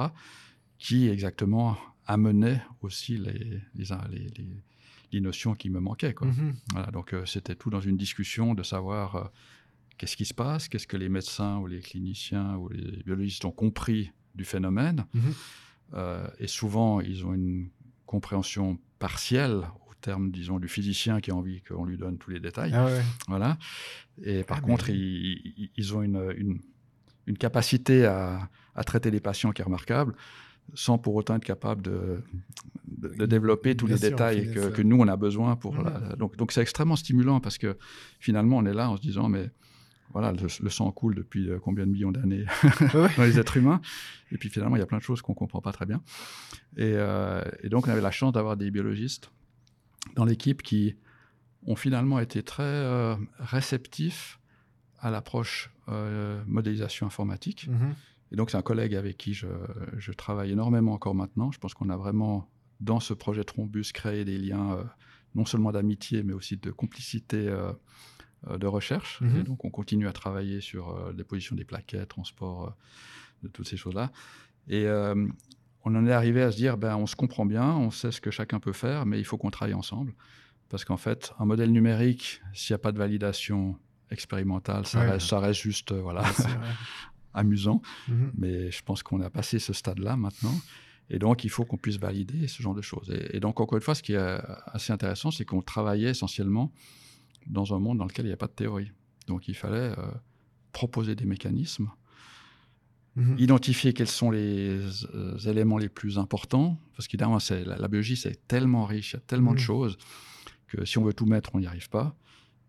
qui 0.78 1.08
exactement 1.10 1.78
amenaient 2.06 2.62
aussi 2.82 3.18
les, 3.18 3.62
les, 3.74 3.86
les- 4.10 4.30
les- 4.38 4.64
les 5.12 5.22
notions 5.22 5.54
qui 5.56 5.70
me 5.70 5.80
manquaient. 5.80 6.14
Quoi. 6.14 6.28
Mhm. 6.28 6.54
Voilà, 6.74 6.92
donc 6.92 7.14
euh, 7.14 7.26
c'était 7.26 7.56
tout 7.56 7.70
dans 7.70 7.82
une 7.82 7.98
discussion 7.98 8.54
de 8.54 8.64
savoir 8.64 9.16
euh, 9.16 9.24
qu'est-ce 9.98 10.16
qui 10.18 10.26
se 10.26 10.34
passe, 10.34 10.68
qu'est-ce 10.68 10.88
que 10.88 10.98
les 10.98 11.10
médecins 11.10 11.58
ou 11.60 11.68
les 11.68 11.80
cliniciens 11.80 12.56
ou 12.58 12.70
les 12.70 13.04
biologistes 13.04 13.46
ont 13.46 13.52
compris 13.52 14.12
du 14.36 14.46
phénomène. 14.46 15.06
Mhm. 15.14 15.22
Euh, 15.96 16.28
et 16.40 16.48
souvent, 16.48 17.02
ils 17.02 17.26
ont 17.26 17.34
une 17.34 17.70
compréhension 18.06 18.80
partielle 19.00 19.62
au 19.90 19.94
terme, 20.00 20.32
disons, 20.32 20.60
du 20.60 20.68
physicien 20.68 21.20
qui 21.20 21.32
a 21.32 21.36
envie 21.36 21.62
qu'on 21.62 21.86
lui 21.86 21.98
donne 21.98 22.18
tous 22.18 22.32
les 22.32 22.40
détails. 22.40 22.72
Ah 22.74 22.86
ouais. 22.86 23.02
Voilà. 23.28 23.58
Et 24.24 24.44
par 24.44 24.58
Ah, 24.60 24.62
contre, 24.62 24.90
ils, 24.90 25.42
ils- 25.58 25.72
ils 25.76 25.96
ont 25.96 26.02
une, 26.02 26.34
une- 26.38 26.60
une 27.28 27.38
capacité 27.38 28.06
à, 28.06 28.50
à 28.74 28.84
traiter 28.84 29.12
les 29.12 29.20
patients 29.20 29.52
qui 29.52 29.62
est 29.62 29.66
remarquable, 29.66 30.16
sans 30.74 30.98
pour 30.98 31.16
autant 31.16 31.36
être 31.36 31.44
capable 31.44 31.82
de, 31.82 32.22
de- 32.88 33.10
de 33.16 33.26
développer 33.26 33.76
tous 33.76 33.86
Bien 33.88 33.96
les 33.96 34.02
sûr, 34.02 34.10
détails 34.12 34.52
que, 34.54 34.70
que 34.70 34.82
nous, 34.82 34.98
on 34.98 35.08
a 35.08 35.18
besoin 35.18 35.56
pour... 35.56 35.76
La- 35.82 36.16
donc, 36.16 36.36
donc 36.38 36.52
c'est 36.52 36.62
extrêmement 36.62 36.96
stimulant 36.96 37.40
parce 37.40 37.58
que 37.58 37.78
finalement, 38.20 38.58
on 38.58 38.66
est 38.66 38.74
là 38.74 38.90
en 38.90 38.98
se 38.98 39.02
disant, 39.02 39.28
mais 39.30 39.50
voilà, 40.14 40.32
le, 40.34 40.40
le 40.62 40.70
sang 40.70 40.92
coule 40.92 41.16
depuis 41.16 41.50
euh, 41.50 41.58
combien 41.60 41.86
de 41.86 41.92
millions 41.92 42.12
d'années 42.12 42.46
dans 43.18 43.24
les 43.24 43.40
êtres 43.40 43.58
humains. 43.58 43.82
Et 44.32 44.38
puis 44.38 44.50
finalement, 44.50 44.76
il 44.76 44.80
y 44.80 44.84
a 44.84 44.86
plein 44.86 44.98
de 44.98 45.04
choses 45.04 45.22
qu'on 45.22 45.32
ne 45.34 45.38
comprend 45.38 45.62
pas 45.62 45.72
très 45.72 45.86
bien. 45.86 46.02
Et, 46.78 46.94
euh, 46.96 47.42
et 47.64 47.70
donc, 47.70 47.88
on 47.88 47.92
avait 47.92 48.02
la 48.02 48.12
chance 48.12 48.34
d'avoir 48.34 48.58
des 48.58 48.72
biologistes 48.72 49.32
dans 50.16 50.26
l'équipe 50.26 50.62
qui 50.64 50.96
ont 51.68 51.76
finalement 51.76 52.20
été 52.20 52.44
très 52.44 52.64
euh, 52.64 53.16
réceptifs 53.40 54.40
à 55.00 55.12
l'approche 55.12 55.72
euh, 55.90 56.42
modélisation 56.48 57.08
informatique. 57.08 57.68
Mhm. 57.70 57.94
Et 58.32 58.36
donc, 58.36 58.50
c'est 58.50 58.58
un 58.58 58.62
collègue 58.62 58.96
avec 58.96 59.18
qui 59.18 59.34
je, 59.34 59.48
je 59.98 60.12
travaille 60.12 60.52
énormément 60.52 60.94
encore 60.94 61.16
maintenant. 61.16 61.52
Je 61.52 61.60
pense 61.60 61.74
qu'on 61.74 61.90
a 61.90 61.98
vraiment, 61.98 62.50
dans 62.80 63.00
ce 63.00 63.14
projet 63.14 63.44
Trombus, 63.44 63.92
créé 63.94 64.24
des 64.26 64.38
liens 64.38 64.74
euh, 64.74 64.84
non 65.36 65.46
seulement 65.46 65.72
d'amitié, 65.72 66.24
mais 66.24 66.34
aussi 66.34 66.58
de 66.58 66.72
complicité 66.72 67.48
euh, 67.48 67.72
euh, 68.50 68.58
de 68.58 68.68
recherche. 68.68 69.20
Mhm. 69.22 69.40
Et 69.40 69.44
donc, 69.44 69.66
on 69.66 69.70
continue 69.70 70.08
à 70.08 70.14
travailler 70.14 70.62
sur 70.62 70.90
euh, 70.96 71.14
déposition 71.14 71.56
des 71.56 71.66
plaquettes, 71.66 72.10
transport 72.10 72.76
de 73.44 73.48
toutes 73.50 73.68
ces 73.68 73.78
choses-là. 73.78 74.12
Et 74.68 74.86
on 75.84 75.96
en 75.96 76.06
est 76.06 76.12
arrivé 76.12 76.44
à 76.44 76.52
se 76.52 76.58
dire, 76.58 76.78
ben, 76.78 76.96
on 76.96 77.08
se 77.08 77.16
comprend 77.16 77.46
bien, 77.46 77.66
on 77.76 77.90
sait 77.90 78.12
ce 78.12 78.22
que 78.22 78.30
chacun 78.30 78.60
peut 78.60 78.74
faire, 78.74 79.08
mais 79.08 79.20
il 79.20 79.26
faut 79.26 79.38
qu'on 79.38 79.50
travaille 79.50 79.74
ensemble. 79.74 80.14
Parce 80.70 80.86
qu'en 80.86 80.98
fait, 80.98 81.34
un 81.40 81.46
modèle 81.46 81.72
numérique, 81.72 82.42
s'il 82.54 82.74
n'y 82.74 82.76
a 82.76 82.78
pas 82.78 82.92
de 82.92 83.00
validation 83.00 83.76
expérimentale, 84.12 84.86
ça, 84.86 85.00
Ouais. 85.00 85.10
reste, 85.12 85.28
ça 85.28 85.40
reste 85.40 85.60
juste 85.62 85.92
voilà, 85.94 86.22
Amusant. 87.34 87.82
Mhm. 88.08 88.32
Mais 88.38 88.72
je 88.72 88.82
pense 88.84 89.04
qu'on 89.04 89.22
a 89.22 89.30
passé 89.30 89.60
ce 89.60 89.74
stade-là 89.74 90.16
maintenant. 90.18 90.54
Et 91.10 91.20
donc, 91.20 91.44
il 91.44 91.50
faut 91.50 91.66
qu'on 91.66 91.78
puisse 91.78 91.98
valider 91.98 92.48
ce 92.48 92.62
genre 92.64 92.74
de 92.76 92.82
choses. 92.82 93.10
Et, 93.12 93.36
et 93.38 93.40
donc, 93.40 93.60
encore 93.60 93.78
une 93.78 93.84
fois, 93.84 93.96
ce 93.96 94.04
qui 94.04 94.14
est 94.14 94.40
assez 94.68 94.94
intéressant, 94.94 95.30
c'est 95.32 95.44
qu'on 95.46 95.62
travaillait 95.62 96.12
essentiellement 96.12 96.72
dans 97.48 97.74
un 97.74 97.80
monde 97.80 97.98
dans 97.98 98.06
lequel 98.06 98.26
il 98.26 98.30
n'y 98.30 98.34
a 98.34 98.38
pas 98.38 98.48
de 98.48 98.54
théorie. 98.54 98.92
Donc, 99.28 99.48
il 99.48 99.56
fallait 99.56 99.94
euh, 99.98 100.12
proposer 100.72 101.16
des 101.16 101.26
mécanismes, 101.26 101.90
Mhm. 103.18 103.36
identifier 103.40 103.92
quels 103.92 104.08
sont 104.08 104.32
les 104.32 104.80
euh, 105.14 105.38
éléments 105.40 105.78
les 105.78 105.90
plus 105.90 106.18
importants, 106.18 106.78
parce 106.96 107.10
qu'évidemment, 107.10 107.40
la, 107.50 107.76
la 107.78 107.88
biologie, 107.90 108.16
c'est 108.16 108.48
tellement 108.48 108.86
riche, 108.86 109.12
il 109.12 109.16
y 109.16 109.18
a 109.18 109.22
tellement 109.28 109.52
Mhm. 109.52 109.58
de 109.58 109.62
choses, 109.62 109.98
que 110.68 110.86
si 110.86 110.98
on 110.98 111.04
veut 111.04 111.12
tout 111.14 111.26
mettre, 111.26 111.54
on 111.54 111.60
n'y 111.60 111.68
arrive 111.68 111.90
pas. 111.90 112.16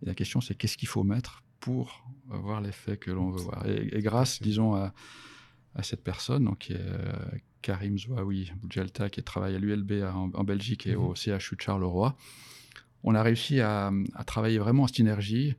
Et 0.03 0.07
la 0.07 0.15
question, 0.15 0.41
c'est 0.41 0.57
qu'est-ce 0.57 0.77
qu'il 0.77 0.89
faut 0.89 1.05
mettre 1.05 1.42
pour 1.63 2.05
avoir 2.31 2.61
l'effet 2.61 2.97
que 2.99 3.11
l'on 3.11 3.31
veut 3.31 3.41
voir. 3.43 3.67
Et, 3.67 3.89
et 3.97 4.03
grâce, 4.03 4.43
disons, 4.43 4.75
à, 4.75 4.93
à 5.75 5.83
cette 5.83 6.05
personne, 6.05 6.45
donc, 6.45 6.59
qui 6.59 6.73
est 6.75 6.77
euh, 6.81 7.13
Karim 7.63 7.97
Zouaoui 7.99 8.53
Boujelta, 8.61 9.09
qui 9.09 9.23
travaille 9.23 9.55
à 9.55 9.59
l'ULB 9.59 9.93
en, 10.03 10.31
en 10.35 10.45
Belgique 10.45 10.87
et 10.87 10.97
Mhm. 10.97 11.05
au 11.05 11.15
CHU 11.15 11.57
de 11.57 11.61
Charleroi, 11.63 12.17
on 13.05 13.15
a 13.15 13.23
réussi 13.23 13.61
à, 13.61 13.91
à 14.15 14.25
travailler 14.25 14.59
vraiment 14.59 14.83
en 14.85 14.87
synergie. 14.89 15.55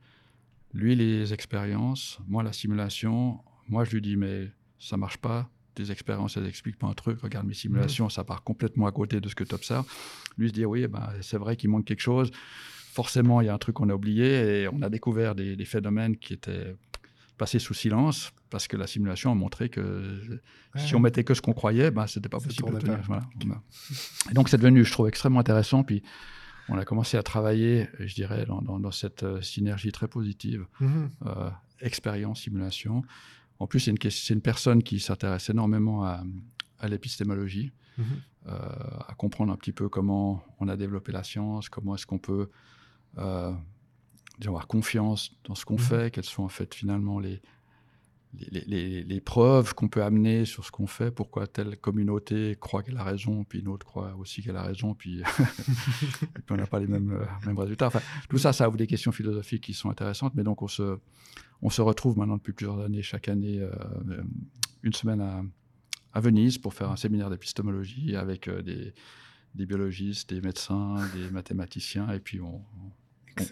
Lui, 0.72 0.94
les 0.94 1.32
expériences, 1.32 2.18
moi, 2.26 2.42
la 2.42 2.52
simulation. 2.52 3.40
Moi, 3.68 3.84
je 3.84 3.92
lui 3.92 4.00
dis, 4.02 4.16
mais 4.16 4.50
ça 4.78 4.96
marche 4.96 5.16
pas. 5.18 5.48
Tes 5.74 5.90
expériences, 5.90 6.36
elles 6.36 6.46
expliquent 6.46 6.78
pas 6.78 6.86
un 6.86 6.94
truc. 6.94 7.20
Regarde 7.20 7.46
mes 7.46 7.54
simulations, 7.54 8.08
ça 8.08 8.24
part 8.24 8.42
complètement 8.44 8.86
à 8.86 8.92
côté 8.92 9.20
de 9.20 9.28
ce 9.28 9.34
que 9.34 9.44
tu 9.44 9.54
observes. 9.54 9.86
Lui 10.36 10.48
se 10.48 10.52
dit, 10.52 10.64
oui, 10.64 10.86
ben, 10.86 11.08
c'est 11.22 11.38
vrai 11.38 11.56
qu'il 11.56 11.70
manque 11.70 11.84
quelque 11.86 12.00
chose. 12.02 12.30
Forcément, 12.94 13.40
il 13.40 13.46
y 13.46 13.48
a 13.48 13.54
un 13.54 13.58
truc 13.58 13.74
qu'on 13.76 13.88
a 13.90 13.94
oublié 13.94 14.62
et 14.62 14.68
on 14.68 14.80
a 14.82 14.88
découvert 14.88 15.34
des, 15.34 15.56
des 15.56 15.64
phénomènes 15.64 16.16
qui 16.16 16.32
étaient 16.32 16.76
passés 17.36 17.58
sous 17.58 17.74
silence 17.74 18.30
parce 18.50 18.68
que 18.68 18.76
la 18.76 18.86
simulation 18.86 19.32
a 19.32 19.34
montré 19.34 19.68
que 19.68 20.40
si 20.76 20.94
on 20.94 21.00
mettait 21.00 21.24
que 21.24 21.34
ce 21.34 21.42
qu'on 21.42 21.54
croyait, 21.54 21.90
ben, 21.90 22.06
c'était 22.06 22.28
pas 22.28 22.38
Ça 22.38 22.46
possible 22.46 22.72
de 22.72 22.78
tenir. 22.78 23.00
pas. 23.00 23.02
Voilà. 23.40 23.62
Et 24.30 24.34
donc, 24.34 24.48
c'est 24.48 24.58
devenu, 24.58 24.84
je 24.84 24.92
trouve, 24.92 25.08
extrêmement 25.08 25.40
intéressant. 25.40 25.82
Puis, 25.82 26.02
on 26.68 26.78
a 26.78 26.84
commencé 26.84 27.16
à 27.16 27.22
travailler, 27.24 27.88
je 27.98 28.14
dirais, 28.14 28.46
dans, 28.46 28.62
dans- 28.62 28.78
dans 28.78 28.90
cette 28.92 29.24
euh, 29.24 29.42
synergie 29.42 29.90
très 29.92 30.06
positive, 30.08 30.64
Mhm. 30.80 31.10
euh, 31.26 31.50
expérience, 31.80 32.42
simulation. 32.42 33.02
En 33.58 33.66
plus, 33.66 33.80
c'est 33.80 33.90
une, 34.32 34.40
personne 34.40 34.82
qui 34.84 35.00
s'intéresse 35.00 35.50
énormément 35.50 36.04
à, 36.04 36.22
à 36.78 36.88
l'épistémologie. 36.88 37.72
Mhm. 37.98 38.04
euh, 38.48 38.52
à 39.08 39.14
comprendre 39.16 39.52
un 39.52 39.56
petit 39.56 39.72
peu 39.72 39.88
comment 39.88 40.42
on 40.60 40.68
a 40.68 40.76
développé 40.76 41.12
la 41.12 41.22
science, 41.24 41.68
comment 41.68 41.94
est-ce 41.94 42.04
qu'on 42.06 42.18
peut 42.18 42.50
avoir 43.16 44.66
confiance 44.66 45.32
dans 45.44 45.54
ce 45.54 45.64
qu'on 45.64 45.74
Mhm. 45.74 45.78
fait, 45.80 46.14
quelles 46.14 46.24
sont 46.24 46.42
en 46.42 46.48
fait 46.48 46.74
finalement 46.74 47.18
les, 47.20 47.40
les, 48.50 48.64
les- 48.66 49.04
les 49.04 49.20
preuves 49.20 49.74
qu'on 49.74 49.86
peut 49.88 50.02
amener 50.02 50.44
sur 50.44 50.64
ce 50.64 50.72
qu'on 50.72 50.88
fait, 50.88 51.12
pourquoi 51.12 51.46
telle 51.46 51.76
communauté 51.78 52.56
croit 52.60 52.82
qu'elle 52.82 52.96
a 52.96 53.04
raison, 53.04 53.44
puis 53.44 53.60
une 53.60 53.68
autre 53.68 53.86
croit 53.86 54.14
aussi 54.16 54.42
qu'elle 54.42 54.56
a 54.56 54.62
raison, 54.64 54.92
puis, 54.94 55.22
puis 56.34 56.42
on 56.50 56.56
n'a 56.56 56.66
pas 56.66 56.80
les 56.80 56.88
mêmes, 56.88 57.12
euh, 57.12 57.24
mêmes 57.46 57.58
résultats. 57.58 57.86
Enfin, 57.86 58.00
tout 58.28 58.38
ça, 58.38 58.52
ça 58.52 58.68
ouvre 58.68 58.76
des 58.76 58.88
questions 58.88 59.12
philosophiques 59.12 59.62
qui 59.62 59.72
sont 59.74 59.88
intéressantes, 59.88 60.34
mais 60.34 60.42
donc 60.42 60.62
on 60.62 60.68
se, 60.68 60.98
on 61.62 61.70
se 61.70 61.80
retrouve 61.80 62.18
maintenant 62.18 62.36
depuis 62.36 62.52
plusieurs 62.52 62.80
années, 62.80 63.02
chaque 63.02 63.28
année, 63.28 63.60
euh, 63.60 63.70
euh, 64.10 64.22
une 64.82 64.92
semaine 64.92 65.20
à, 65.20 65.42
à 66.12 66.20
Venise 66.20 66.58
pour 66.58 66.74
faire 66.74 66.90
un 66.90 66.96
séminaire 66.96 67.30
d'épistémologie 67.30 68.16
avec 68.16 68.48
euh, 68.48 68.62
des, 68.62 68.92
des 69.54 69.64
biologistes, 69.64 70.34
des 70.34 70.40
médecins, 70.40 70.96
des 71.14 71.30
mathématiciens, 71.30 72.10
et 72.10 72.18
puis 72.18 72.40
on, 72.40 72.56
on- 72.56 72.92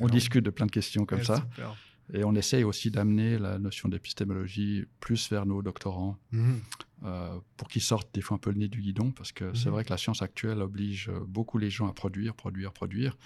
on 0.01 0.09
discute 0.09 0.45
de 0.45 0.51
plein 0.51 0.67
de 0.67 0.71
questions 0.71 1.05
comme 1.07 1.19
Ouais, 1.19 1.25
ça. 1.25 1.37
super. 1.37 1.77
Et 2.13 2.25
on 2.25 2.35
essaye 2.35 2.65
aussi 2.65 2.91
d'amener 2.91 3.39
la 3.39 3.59
notion 3.59 3.89
d'épistémologie 3.89 4.85
plus 5.01 5.31
vers 5.31 5.47
nos 5.47 5.63
doctorants 5.63 6.19
Mhm. 6.33 6.61
euh, 7.05 7.39
pour 7.57 7.69
qu'ils 7.69 7.81
sortent 7.83 8.13
des 8.15 8.21
fois 8.21 8.35
un 8.37 8.39
peu 8.39 8.51
le 8.51 8.59
nez 8.59 8.69
du 8.69 8.81
guidon, 8.81 9.13
parce 9.13 9.33
que 9.33 9.55
c'est 9.55 9.67
Mhm. 9.67 9.73
vrai 9.73 9.85
que 9.85 9.91
la 9.91 9.97
science 9.97 10.21
actuelle 10.21 10.61
oblige 10.61 11.09
euh, 11.09 11.21
beaucoup 11.27 11.59
les 11.59 11.71
gens 11.71 11.89
à 11.89 11.93
produire, 11.95 12.35
produire, 12.35 12.73
produire, 12.73 13.17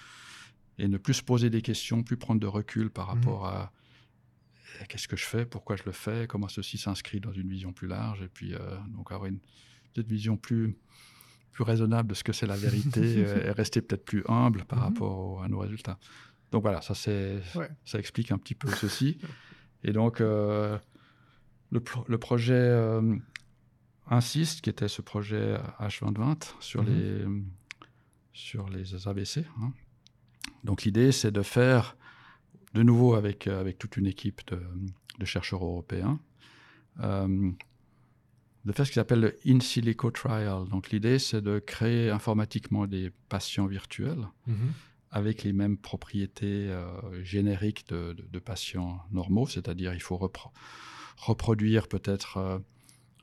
et 0.79 0.89
ne 0.89 0.99
plus 0.99 1.15
se 1.15 1.23
poser 1.23 1.51
des 1.51 1.63
questions, 1.63 2.03
plus 2.03 2.17
prendre 2.17 2.41
de 2.41 2.47
recul 2.47 2.91
par 2.91 3.07
Mhm. 3.09 3.15
rapport 3.15 3.47
à 3.47 3.73
eh, 4.83 4.87
qu'est-ce 4.87 5.09
que 5.09 5.17
je 5.17 5.25
fais, 5.25 5.47
pourquoi 5.47 5.77
je 5.77 5.85
le 5.87 5.93
fais, 5.93 6.27
comment 6.29 6.49
ceci 6.49 6.77
s'inscrit 6.77 7.19
dans 7.21 7.33
une 7.33 7.49
vision 7.49 7.73
plus 7.73 7.89
large, 7.89 8.21
et 8.23 8.29
puis 8.29 8.55
euh, 8.55 8.59
donc 8.89 9.11
avoir 9.11 9.27
une 9.27 9.39
vision 9.97 10.37
plus 10.37 10.77
plus 11.53 11.65
raisonnable 11.65 12.11
de 12.11 12.15
ce 12.15 12.23
que 12.23 12.35
c'est 12.35 12.47
la 12.47 12.57
vérité 12.57 13.01
et 13.49 13.51
rester 13.53 13.81
peut-être 13.81 14.05
plus 14.05 14.23
humble 14.29 14.67
par 14.67 14.81
rapport 14.81 15.19
au- 15.19 15.39
à 15.41 15.49
nos 15.49 15.59
résultats. 15.59 15.99
Donc 16.53 16.63
voilà, 16.63 16.81
ça 16.83 16.95
c'est 16.95 17.41
Ouais. 17.55 17.69
ça 17.85 17.99
explique 17.99 18.31
un 18.33 18.39
petit 18.39 18.55
peu 18.55 18.69
ceci. 18.69 19.19
Et 19.85 19.93
donc, 19.93 20.21
euh, 20.21 20.79
le, 21.71 21.81
pro- 21.81 22.05
le 22.09 22.19
projet 22.19 22.55
euh, 22.55 23.17
insiste, 24.09 24.63
qui 24.63 24.71
était 24.71 24.89
ce 24.89 25.03
projet 25.03 25.59
H2020 25.81 26.55
sur, 26.61 26.83
Mhm. 26.83 26.89
les, 26.89 27.25
sur 28.33 28.69
les 28.69 29.07
ABC. 29.09 29.45
hein. 29.61 29.73
Donc, 30.65 30.83
l'idée, 30.85 31.13
c'est 31.13 31.31
de 31.31 31.43
faire, 31.43 31.97
de 32.75 32.83
nouveau 32.83 33.15
avec, 33.15 33.47
euh, 33.47 33.61
avec 33.61 33.79
toute 33.79 33.97
une 33.97 34.07
équipe 34.07 34.41
de, 34.49 34.61
de 35.19 35.25
chercheurs 35.25 35.65
européens, 35.65 36.19
euh, 37.01 37.51
de 38.65 38.73
faire 38.73 38.85
ce 38.87 38.91
qui 38.91 38.97
s'appelle 38.97 39.21
le 39.21 39.39
in 39.47 39.61
silico 39.61 40.11
trial. 40.11 40.65
Donc, 40.69 40.91
l'idée, 40.91 41.19
c'est 41.21 41.41
de 41.43 41.59
créer 41.61 42.11
informatiquement 42.11 42.87
des 42.87 43.11
patients 43.29 43.67
virtuels 43.67 44.27
Mhm. 44.47 44.73
Avec 45.17 45.45
les 45.45 45.53
mêmes 45.53 45.79
propriétés 45.91 46.69
euh, 46.69 47.25
génériques 47.25 47.85
de, 47.89 48.13
de- 48.19 48.27
de 48.37 48.39
patients 48.39 49.01
normaux, 49.11 49.47
c'est-à-dire 49.47 49.95
il 49.95 50.03
faut 50.09 50.17
repro- 50.27 50.53
reproduire 51.17 51.89
peut-être 51.89 52.37
euh, 52.37 52.59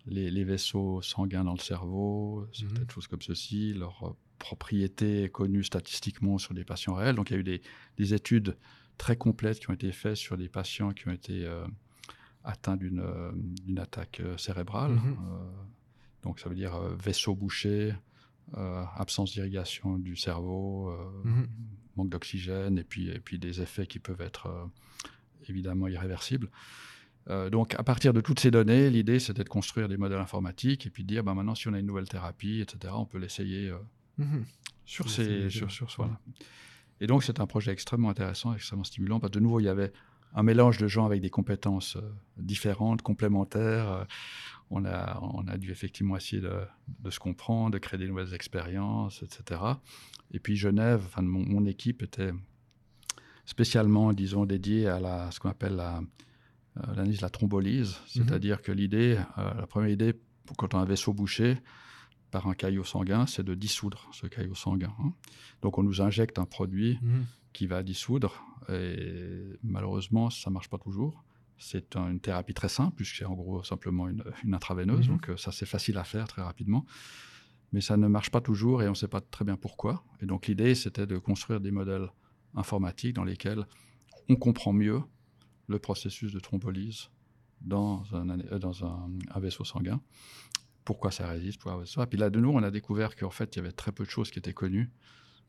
les, 0.05 0.31
les 0.31 0.43
vaisseaux 0.43 1.01
sanguins 1.01 1.43
dans 1.49 1.53
le 1.53 1.65
cerveau, 1.73 2.47
c'est 2.51 2.65
Mhm. 2.65 2.73
peut-être 2.73 2.91
choses 2.91 3.07
comme 3.07 3.21
ceci, 3.21 3.73
leurs 3.73 4.01
euh, 4.07 4.13
propriétés 4.39 5.29
connues 5.29 5.63
statistiquement 5.63 6.37
sur 6.39 6.53
des 6.53 6.65
patients 6.65 6.95
réels. 6.95 7.15
Donc 7.15 7.29
il 7.29 7.33
y 7.33 7.37
a 7.37 7.39
eu 7.39 7.43
des, 7.53 7.61
des 7.97 8.13
études 8.13 8.57
très 8.97 9.15
complètes 9.15 9.59
qui 9.59 9.69
ont 9.69 9.73
été 9.81 9.91
faites 9.91 10.17
sur 10.27 10.35
des 10.37 10.49
patients 10.49 10.91
qui 10.97 11.07
ont 11.07 11.13
été 11.21 11.45
euh, 11.45 11.65
atteints 12.43 12.75
d'une 12.77 13.79
attaque 13.85 14.21
cérébrale. 14.37 14.93
Mhm. 14.93 15.17
Donc 16.23 16.39
ça 16.39 16.49
veut 16.49 16.55
dire 16.55 16.73
vaisseau 17.05 17.35
bouché, 17.35 17.93
absence 18.97 19.31
d'irrigation 19.33 19.97
du 19.97 20.15
cerveau, 20.15 20.89
euh, 20.89 20.95
Mhm. 21.23 21.47
manque 21.95 22.09
d'oxygène 22.09 22.77
et 22.77 22.83
puis, 22.83 23.09
et 23.09 23.19
puis 23.19 23.39
des 23.39 23.61
effets 23.61 23.87
qui 23.87 23.99
peuvent 23.99 24.21
être 24.21 24.47
euh, 24.47 24.65
évidemment 25.49 25.87
irréversibles. 25.87 26.49
Euh, 27.29 27.49
donc, 27.49 27.73
à 27.75 27.83
partir 27.83 28.13
de 28.13 28.19
toutes 28.21 28.39
ces 28.39 28.51
données, 28.51 28.89
l'idée, 28.89 29.19
c'était 29.19 29.43
de 29.45 29.49
construire 29.49 29.87
des 29.87 29.95
modèles 29.97 30.19
informatiques 30.19 30.85
et 30.85 30.89
puis 30.89 31.03
de 31.03 31.07
dire, 31.07 31.23
bah, 31.23 31.33
maintenant, 31.33 31.55
si 31.55 31.67
on 31.69 31.73
a 31.73 31.79
une 31.79 31.85
nouvelle 31.85 32.07
thérapie, 32.09 32.59
etc., 32.61 32.93
on 32.97 33.05
peut 33.05 33.17
l'essayer 33.17 33.69
euh, 33.69 33.77
Mhm. 34.17 34.43
sur 34.85 35.09
ces, 35.09 35.49
sur, 35.49 35.71
sur 35.71 35.87
voilà. 35.97 36.19
Et 36.99 37.07
donc, 37.07 37.23
c'est 37.23 37.39
un 37.39 37.47
projet 37.47 37.71
extrêmement 37.71 38.09
intéressant, 38.09 38.53
extrêmement 38.53 38.83
stimulant, 38.83 39.19
parce 39.19 39.31
que 39.31 39.39
de 39.39 39.43
nouveau, 39.43 39.59
il 39.59 39.63
y 39.63 39.69
avait 39.69 39.91
un 40.35 40.43
mélange 40.43 40.77
de 40.79 40.87
gens 40.87 41.05
avec 41.05 41.21
des 41.21 41.29
compétences 41.29 41.95
euh, 41.95 42.01
différentes, 42.37 43.01
complémentaires. 43.01 44.05
On, 44.75 44.85
a, 44.85 45.19
on 45.21 45.47
a 45.47 45.57
dû 45.57 45.69
effectivement 45.71 46.15
essayer 46.17 46.41
de, 46.41 46.55
de 46.99 47.09
se 47.11 47.19
comprendre, 47.19 47.71
de 47.71 47.77
créer 47.77 47.99
des 47.99 48.07
nouvelles 48.07 48.33
expériences, 48.33 49.21
etc. 49.21 49.61
Et 50.31 50.39
puis 50.39 50.55
Genève, 50.55 51.01
enfin, 51.05 51.21
mon, 51.21 51.45
mon 51.45 51.65
équipe 51.67 52.01
était 52.01 52.31
spécialement, 53.45 54.13
disons, 54.13 54.45
dédiée 54.45 54.87
à 54.87 54.99
la, 54.99 55.31
ce 55.31 55.39
qu'on 55.39 55.49
appelle 55.49 55.75
la, 55.75 55.97
euh, 56.77 56.81
l'analyse 56.95 57.17
de 57.17 57.21
la 57.23 57.29
thrombolyse, 57.29 57.97
c'est-à-dire 58.07 58.61
que 58.61 58.71
l'idée, 58.71 59.19
euh, 59.37 59.53
la 59.55 59.67
première 59.67 59.89
idée, 59.89 60.13
pour- 60.45 60.57
quand 60.57 60.73
on 60.73 60.79
a 60.79 60.81
un 60.81 60.85
vaisseau 60.85 61.13
bouché 61.13 61.57
par 62.31 62.47
un 62.47 62.53
caillot 62.53 62.83
sanguin, 62.83 63.25
c'est 63.27 63.43
de 63.43 63.53
dissoudre 63.53 64.09
ce 64.11 64.27
caillot 64.27 64.55
sanguin. 64.55 64.93
hein. 64.99 65.13
Donc 65.61 65.77
on 65.77 65.83
nous 65.83 66.01
injecte 66.01 66.39
un 66.39 66.45
produit 66.45 66.97
Mhm. 67.01 67.25
qui 67.53 67.67
va 67.67 67.83
dissoudre. 67.83 68.43
Et 68.69 69.43
malheureusement, 69.61 70.29
ça 70.29 70.49
ne 70.49 70.53
marche 70.53 70.69
pas 70.69 70.77
toujours. 70.79 71.23
C'est 71.57 71.95
un- 71.95 72.09
une 72.11 72.19
thérapie 72.19 72.53
très 72.53 72.69
simple, 72.69 72.95
puisque 72.95 73.15
c'est 73.15 73.25
en 73.25 73.33
gros 73.35 73.63
simplement 73.63 74.07
une, 74.09 74.23
une 74.43 74.53
intraveineuse. 74.53 75.07
Mhm. 75.07 75.15
Donc 75.15 75.29
euh, 75.29 75.37
ça, 75.37 75.51
c'est 75.51 75.65
facile 75.65 75.97
à 75.97 76.03
faire 76.03 76.27
très 76.27 76.41
rapidement. 76.41 76.85
Mais 77.71 77.81
ça 77.81 77.97
ne 77.97 78.07
marche 78.07 78.29
pas 78.29 78.41
toujours 78.41 78.83
et 78.83 78.87
on 78.87 78.91
ne 78.91 78.95
sait 78.95 79.07
pas 79.07 79.21
très 79.21 79.45
bien 79.45 79.55
pourquoi. 79.57 80.03
Et 80.21 80.25
donc 80.25 80.47
l'idée, 80.47 80.75
c'était 80.75 81.07
de 81.07 81.17
construire 81.17 81.59
des 81.59 81.71
modèles 81.71 82.07
informatiques 82.53 83.15
dans 83.15 83.23
lesquels 83.23 83.65
on 84.29 84.35
comprend 84.35 84.73
mieux 84.73 85.01
le 85.67 85.79
processus 85.79 86.31
de 86.33 86.39
thrombolyse 86.39 87.09
dans 87.61 88.03
un, 88.13 88.29
euh, 88.39 88.59
dans 88.59 88.85
un, 88.85 89.09
un 89.33 89.39
vaisseau 89.39 89.63
sanguin. 89.63 90.01
Pourquoi 90.85 91.11
ça 91.11 91.27
résiste, 91.27 91.61
pourquoi 91.61 91.85
ça. 91.85 92.05
Puis 92.05 92.19
là, 92.19 92.29
de 92.29 92.39
nouveau, 92.39 92.57
on 92.59 92.63
a 92.63 92.69
découvert 92.71 93.15
qu'en 93.15 93.29
fait, 93.31 93.55
il 93.55 93.59
y 93.59 93.61
avait 93.61 93.71
très 93.71 93.91
peu 93.93 94.03
de 94.03 94.09
choses 94.09 94.29
qui 94.31 94.39
étaient 94.39 94.53
connues 94.53 94.91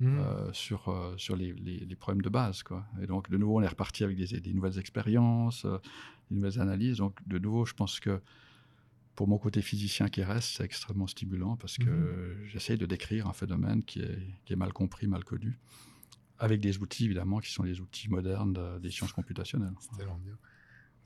Mhm. 0.01 0.18
euh, 0.18 0.53
sur, 0.53 0.88
euh, 0.88 1.14
sur 1.16 1.36
les, 1.36 1.53
les- 1.53 1.84
les 1.86 1.97
problèmes 1.97 2.22
de 2.22 2.28
base. 2.28 2.62
Quoi. 2.62 2.84
Et 3.01 3.07
donc, 3.07 3.30
de 3.30 3.36
nouveau, 3.36 3.59
on 3.59 3.62
est 3.62 3.68
reparti 3.68 4.03
avec 4.05 4.16
des, 4.16 4.40
des 4.40 4.53
nouvelles 4.53 4.78
expériences, 4.78 5.64
euh, 5.64 5.78
des 6.30 6.36
nouvelles 6.36 6.61
analyses. 6.61 6.97
Donc, 6.99 7.16
de 7.28 7.38
nouveau, 7.38 7.64
je 7.64 7.74
pense 7.74 8.01
que 8.01 8.20
pour 9.14 9.28
mon 9.28 9.38
côté 9.38 9.62
physicien 9.62 10.09
qui 10.09 10.22
reste, 10.24 10.57
c'est 10.57 10.64
extrêmement 10.64 11.07
stimulant 11.07 11.57
parce 11.57 11.78
que 11.78 11.90
Mhm. 11.90 12.47
j'essaye 12.49 12.76
de 12.78 12.86
décrire 12.86 13.28
un 13.28 13.32
phénomène 13.32 13.84
qui 13.84 14.01
est, 14.01 14.18
qui 14.45 14.53
est 14.53 14.57
mal 14.57 14.72
compris, 14.72 15.07
mal 15.07 15.22
connu, 15.22 15.59
avec 16.40 16.61
des 16.61 16.78
outils, 16.78 17.05
évidemment, 17.05 17.38
qui 17.38 17.53
sont 17.53 17.62
les 17.62 17.80
outils 17.80 18.09
modernes 18.11 18.53
de- 18.53 18.78
des 18.80 18.90
sciences 18.90 19.12
computationnelles. 19.12 19.74
C'est 19.78 19.97
tellement 19.97 20.18
bien. 20.18 20.36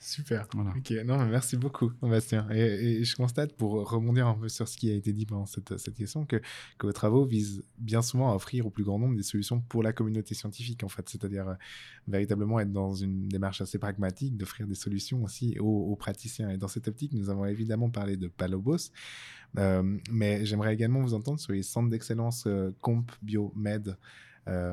Super. 0.01 0.47
Voilà. 0.55 0.71
Ok, 0.77 0.93
non, 1.05 1.19
mais 1.19 1.29
merci 1.29 1.57
beaucoup, 1.57 1.91
Bastien. 2.01 2.47
Et, 2.53 3.01
et 3.01 3.05
je 3.05 3.17
constate, 3.17 3.53
pour 3.57 3.91
rebondir 3.91 4.29
un 4.29 4.35
peu 4.35 4.49
sur 4.49 4.69
ce 4.69 4.77
qui 4.77 4.91
a 4.91 4.95
été 4.95 5.13
dit 5.13 5.27
pendant 5.27 5.47
cette, 5.47 5.77
cette 5.77 5.97
question, 5.97 6.25
que, 6.25 6.41
que 6.79 6.87
vos 6.87 6.93
travaux 6.93 7.25
visent 7.25 7.65
bien 7.79 8.01
souvent 8.01 8.31
à 8.31 8.35
offrir 8.37 8.67
au 8.67 8.71
plus 8.71 8.85
grand 8.85 8.99
nombre 8.99 9.17
des 9.17 9.25
solutions 9.25 9.61
pour 9.61 9.83
la 9.83 9.93
communauté 9.93 10.35
scientifique, 10.35 10.85
en 10.85 10.89
fait. 10.89 11.09
C'est-à-dire 11.09 11.49
euh, 11.49 11.55
véritablement 12.07 12.61
être 12.61 12.73
dans 12.73 12.95
une 12.95 13.29
démarche 13.29 13.61
assez 13.61 13.79
pragmatique, 13.79 14.37
d'offrir 14.37 14.69
des 14.69 14.77
solutions 14.77 15.25
aussi 15.25 15.59
aux, 15.59 15.91
aux 15.91 15.97
praticiens. 15.97 16.51
Et 16.51 16.59
dans 16.59 16.69
cette 16.69 16.87
optique, 16.87 17.13
nous 17.13 17.29
avons 17.29 17.45
évidemment 17.47 17.91
parlé 17.91 18.17
de 18.17 18.29
Palobos, 18.29 18.93
euh, 19.59 19.99
mais 20.13 20.47
j'aimerais 20.47 20.75
également 20.75 21.01
vous 21.01 21.15
entendre 21.15 21.41
sur 21.41 21.53
les 21.53 21.65
centres 21.65 21.91
d'excellence 21.91 22.45
euh, 22.47 22.71
Comp 22.81 23.11
Biomed 23.23 23.97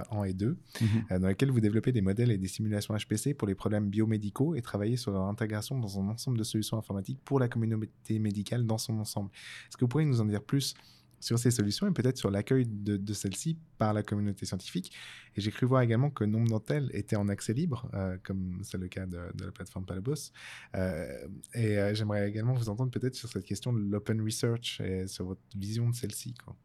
en 0.09 0.23
et 0.23 0.34
2 0.34 0.57
Mhm. 0.82 0.88
euh, 1.11 1.19
dans 1.19 1.28
lesquels 1.28 1.51
vous 1.51 1.59
développez 1.59 1.91
des 1.91 2.01
modèles 2.01 2.32
et 2.32 2.38
des 2.38 2.47
simulations 2.47 2.93
HPC 2.95 3.34
pour 3.34 3.47
les 3.47 3.55
problèmes 3.55 3.89
biomédicaux 3.89 4.55
et 4.55 4.61
travaillez 4.61 4.97
sur 4.97 5.11
leur 5.11 5.23
intégration 5.23 5.78
dans 5.80 5.99
un 5.99 6.07
ensemble 6.09 6.38
de 6.38 6.43
solutions 6.43 6.78
informatiques 6.78 7.19
pour 7.26 7.39
la 7.39 7.47
communauté 7.47 8.19
médicale 8.19 8.65
dans 8.65 8.78
son 8.78 8.99
ensemble. 8.99 9.32
Est-ce 9.67 9.78
que 9.78 9.86
vous 9.86 9.89
pourriez 9.89 10.05
nous 10.07 10.21
en 10.21 10.26
dire 10.26 10.43
plus 10.43 10.73
sur 11.21 11.39
ces 11.39 11.49
solutions 11.49 11.88
et 11.88 11.91
peut-être 11.91 12.17
sur 12.17 12.30
l'accueil 12.30 12.65
de, 12.67 12.97
de 12.97 13.13
celles-ci 13.13 13.57
par 13.78 13.93
la 13.93 14.03
communauté 14.03 14.45
scientifique? 14.45 14.91
Et 15.36 15.41
j'ai 15.41 15.49
cru 15.49 15.65
voir 15.65 15.82
également 15.82 16.11
que 16.11 16.23
nombre 16.23 16.49
d'entre 16.49 16.71
elles 16.73 16.89
étaient 16.93 17.15
en 17.15 17.30
accès 17.30 17.53
libre, 17.53 17.89
euh, 17.95 18.17
comme 18.23 18.59
c'est 18.63 18.78
le 18.78 18.88
cas 18.88 19.05
de, 19.07 19.17
de 19.34 19.45
la 19.45 19.51
plateforme 19.51 19.86
Palabos. 19.86 20.32
Euh, 20.76 21.28
et 21.53 21.78
euh, 21.80 21.93
j'aimerais 21.95 22.30
également 22.30 22.53
vous 22.53 22.69
entendre 22.69 22.91
peut-être 22.91 23.15
sur 23.15 23.28
cette 23.30 23.45
question 23.45 23.73
de 23.73 23.80
l'open 23.80 24.21
research 24.21 24.82
et 24.82 25.07
sur 25.07 25.26
votre 25.26 25.41
vision 25.57 25.89
de 25.89 25.95
celle-ci. 25.95 26.34
quoi. 26.36 26.55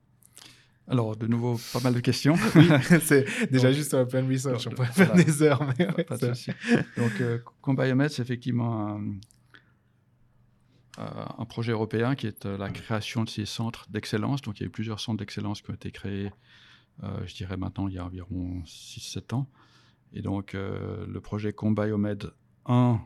Alors, 0.91 1.16
de 1.16 1.28
nouveau, 1.28 1.59
pas 1.72 1.80
mal 1.80 1.95
de 1.95 2.01
questions. 2.01 2.34
Oui, 2.57 2.68
c'est 3.03 3.24
déjà 3.51 3.68
Donc, 3.68 3.76
juste 3.76 3.91
sur 3.91 3.99
l'open 3.99 4.28
research, 4.28 4.66
on 4.66 4.70
pourrait 4.70 4.88
faire 4.88 5.07
voilà. 5.07 5.22
des 5.22 5.43
heures. 5.43 5.64
Mais 5.78 5.86
ouais, 5.86 6.05
Pas 6.05 6.16
de 6.16 6.34
souci. 6.34 6.51
Donc, 6.97 7.12
euh, 7.20 7.38
Combiomed, 7.62 8.11
c'est 8.11 8.22
effectivement 8.22 8.88
un, 8.88 9.01
euh, 10.99 11.24
un 11.38 11.45
projet 11.45 11.70
européen 11.70 12.16
qui 12.16 12.26
est 12.26 12.45
euh, 12.45 12.59
la 12.59 12.70
création 12.70 13.22
de 13.22 13.28
ces 13.28 13.47
centres 13.47 13.86
d'excellence. 13.88 14.43
Donc, 14.43 14.59
il 14.59 14.64
y 14.64 14.66
a 14.66 14.66
eu 14.66 14.70
plusieurs 14.70 14.99
centres 14.99 15.18
d'excellence 15.18 15.62
qui 15.62 15.70
ont 15.70 15.74
été 15.74 15.93
créés, 15.93 16.32
euh, 17.05 17.24
je 17.24 17.34
dirais 17.36 17.57
maintenant, 17.57 17.86
il 17.86 17.95
y 17.95 17.99
a 17.99 18.05
environ 18.05 18.62
6-7 18.66 19.34
ans. 19.34 19.49
Et 20.12 20.22
donc, 20.22 20.57
euh, 20.57 21.07
le 21.07 21.20
projet 21.20 21.53
Combiomed 21.53 22.32
1 22.66 23.01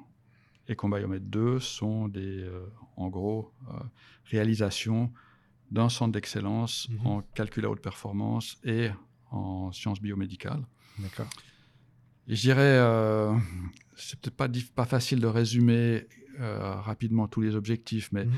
et 0.68 0.74
Combiomed 0.74 1.28
2 1.28 1.60
sont 1.60 2.08
des, 2.08 2.40
euh, 2.40 2.66
en 2.96 3.08
gros, 3.08 3.52
euh, 3.68 3.78
réalisations 4.24 5.12
d'un 5.74 5.88
centre 5.88 6.12
d'excellence 6.12 6.88
Mhm. 6.88 7.06
en 7.06 7.22
calcul 7.34 7.64
à 7.66 7.70
haute 7.70 7.82
performance 7.82 8.56
et 8.64 8.88
en 9.30 9.72
sciences 9.72 10.00
biomédicales. 10.00 10.64
D'accord. 10.98 11.28
Et 12.28 12.36
je 12.36 12.40
dirais, 12.42 12.78
euh, 12.78 13.34
c'est 13.96 14.18
peut-être 14.20 14.72
pas, 14.74 14.84
facile 14.86 15.20
de 15.20 15.26
résumer 15.26 16.06
euh, 16.40 16.74
rapidement 16.80 17.26
tous 17.28 17.40
les 17.42 17.54
objectifs, 17.56 18.10
mais 18.12 18.24
Mhm. 18.26 18.32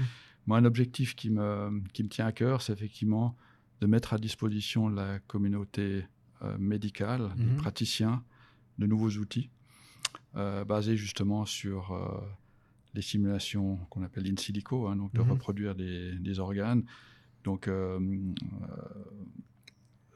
moi, 0.46 0.58
un 0.58 0.64
objectif 0.64 1.14
qui 1.14 1.30
me, 1.30 1.82
qui 1.92 2.02
me 2.02 2.08
tient 2.08 2.26
à 2.26 2.32
cœur, 2.32 2.62
c'est 2.62 2.72
effectivement 2.72 3.36
de 3.80 3.86
mettre 3.86 4.14
à 4.14 4.18
disposition 4.18 4.88
de 4.90 4.96
la 4.96 5.18
communauté 5.20 6.06
euh, 6.42 6.56
médicale, 6.58 7.22
Mhm. 7.36 7.44
des 7.46 7.56
praticiens, 7.56 8.24
de 8.78 8.86
nouveaux 8.86 9.10
outils 9.10 9.50
euh, 10.36 10.64
basés 10.64 10.96
justement 10.96 11.44
sur 11.46 11.78
les 12.94 13.02
simulations 13.02 13.76
qu'on 13.90 14.02
appelle 14.02 14.26
in 14.30 14.36
silico, 14.36 14.86
hein, 14.88 14.96
donc 14.96 15.12
de 15.14 15.20
Mhm. 15.20 15.30
reproduire 15.32 15.74
des, 15.74 16.14
des 16.18 16.38
organes. 16.40 16.84
Donc, 17.46 17.68
euh, 17.68 18.00
euh, 18.00 18.76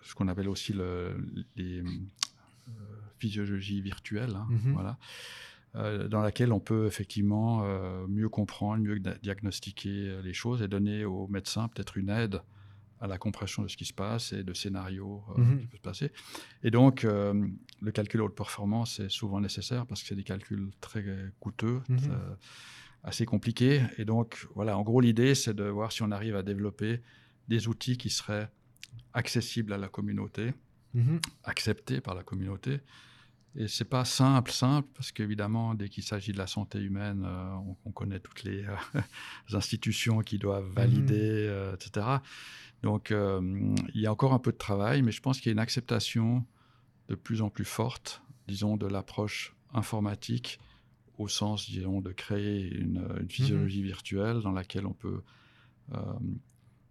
ce 0.03 0.15
qu'on 0.17 0.27
appelle 0.27 0.49
aussi 0.49 0.73
le, 0.73 1.17
les 1.55 1.79
euh, 1.81 2.73
physiologies 3.21 3.81
virtuelles, 3.81 4.35
hein, 4.35 4.47
Mhm. 4.51 4.73
voilà, 4.75 4.99
euh, 5.77 6.09
dans 6.09 6.23
laquelle 6.23 6.53
on 6.53 6.59
peut 6.59 6.87
effectivement 6.87 7.63
euh, 7.65 8.07
mieux 8.09 8.29
comprendre, 8.29 8.83
mieux 8.83 8.99
diagnostiquer 9.23 10.21
les 10.23 10.33
choses 10.33 10.61
et 10.63 10.67
donner 10.69 11.05
aux 11.05 11.29
médecins 11.29 11.69
peut-être 11.69 11.97
une 11.97 12.09
aide 12.11 12.43
à 12.99 13.07
la 13.07 13.17
compréhension 13.17 13.63
de 13.63 13.69
ce 13.69 13.77
qui 13.77 13.85
se 13.87 13.95
passe 13.95 14.33
et 14.33 14.43
de 14.43 14.53
scénarios 14.53 15.23
euh, 15.31 15.41
Mhm. 15.41 15.61
qui 15.61 15.67
peuvent 15.69 15.77
se 15.79 15.83
passer. 15.83 16.13
Et 16.65 16.71
donc, 16.73 17.05
le 17.05 17.91
calcul 17.93 18.21
haute 18.23 18.35
performance 18.35 18.99
est 18.99 19.09
souvent 19.09 19.41
nécessaire 19.41 19.87
parce 19.87 20.03
que 20.03 20.09
c'est 20.09 20.17
des 20.17 20.25
calculs 20.25 20.71
très 20.81 21.05
coûteux, 21.39 21.81
Mhm. 21.89 22.19
Assez 23.03 23.25
compliqués. 23.25 23.83
Et 23.99 24.05
donc, 24.05 24.47
voilà, 24.55 24.77
en 24.77 24.83
gros, 24.83 25.01
l'idée, 25.01 25.35
c'est 25.35 25.55
de 25.55 25.65
voir 25.65 25.93
si 25.93 26.03
on 26.03 26.11
arrive 26.11 26.37
à 26.37 26.43
développer 26.43 27.01
des 27.49 27.69
outils 27.69 27.97
qui 27.97 28.11
seraient 28.11 28.51
accessibles 29.13 29.73
à 29.73 29.79
la 29.79 29.89
communauté, 29.89 30.53
Mhm. 30.95 31.21
acceptés 31.45 32.01
par 32.01 32.15
la 32.15 32.23
communauté. 32.23 32.81
Et 33.57 33.67
c'est 33.67 33.85
pas 33.85 34.05
simple, 34.05 34.53
simple, 34.53 34.89
parce 34.95 35.11
qu'évidemment, 35.11 35.75
dès 35.75 35.89
qu'il 35.89 36.05
s'agit 36.05 36.33
de 36.33 36.39
la 36.39 36.47
santé 36.47 36.79
humaine, 36.79 37.25
euh, 37.27 37.53
on, 37.55 37.77
on 37.85 37.91
connaît 37.93 38.21
toutes 38.21 38.45
les 38.45 38.65
euh, 38.65 38.75
institutions 39.53 40.21
qui 40.21 40.39
doivent 40.39 40.69
valider, 40.73 41.47
euh, 41.49 41.75
etc. 41.75 42.07
Donc, 42.83 43.13
il 43.13 44.01
y 44.01 44.07
a 44.07 44.13
encore 44.13 44.33
un 44.33 44.39
peu 44.39 44.53
de 44.53 44.57
travail, 44.57 45.03
mais 45.03 45.13
je 45.13 45.21
pense 45.21 45.39
qu'il 45.39 45.47
y 45.47 45.51
a 45.51 45.53
une 45.53 45.59
acceptation 45.59 46.47
de 47.09 47.15
plus 47.15 47.43
en 47.43 47.51
plus 47.51 47.67
forte, 47.67 48.23
disons, 48.49 48.77
de 48.79 48.87
l'approche 48.87 49.55
informatique, 49.75 50.59
au 51.21 51.29
sens, 51.29 51.69
disons, 51.71 52.01
de 52.01 52.13
créer 52.13 52.73
une, 52.75 53.07
une 53.21 53.29
physiologie 53.29 53.83
virtuelle 53.83 54.41
dans 54.41 54.53
laquelle 54.53 54.87
on 54.87 54.95
peut, 54.95 55.23
euh, 55.93 55.99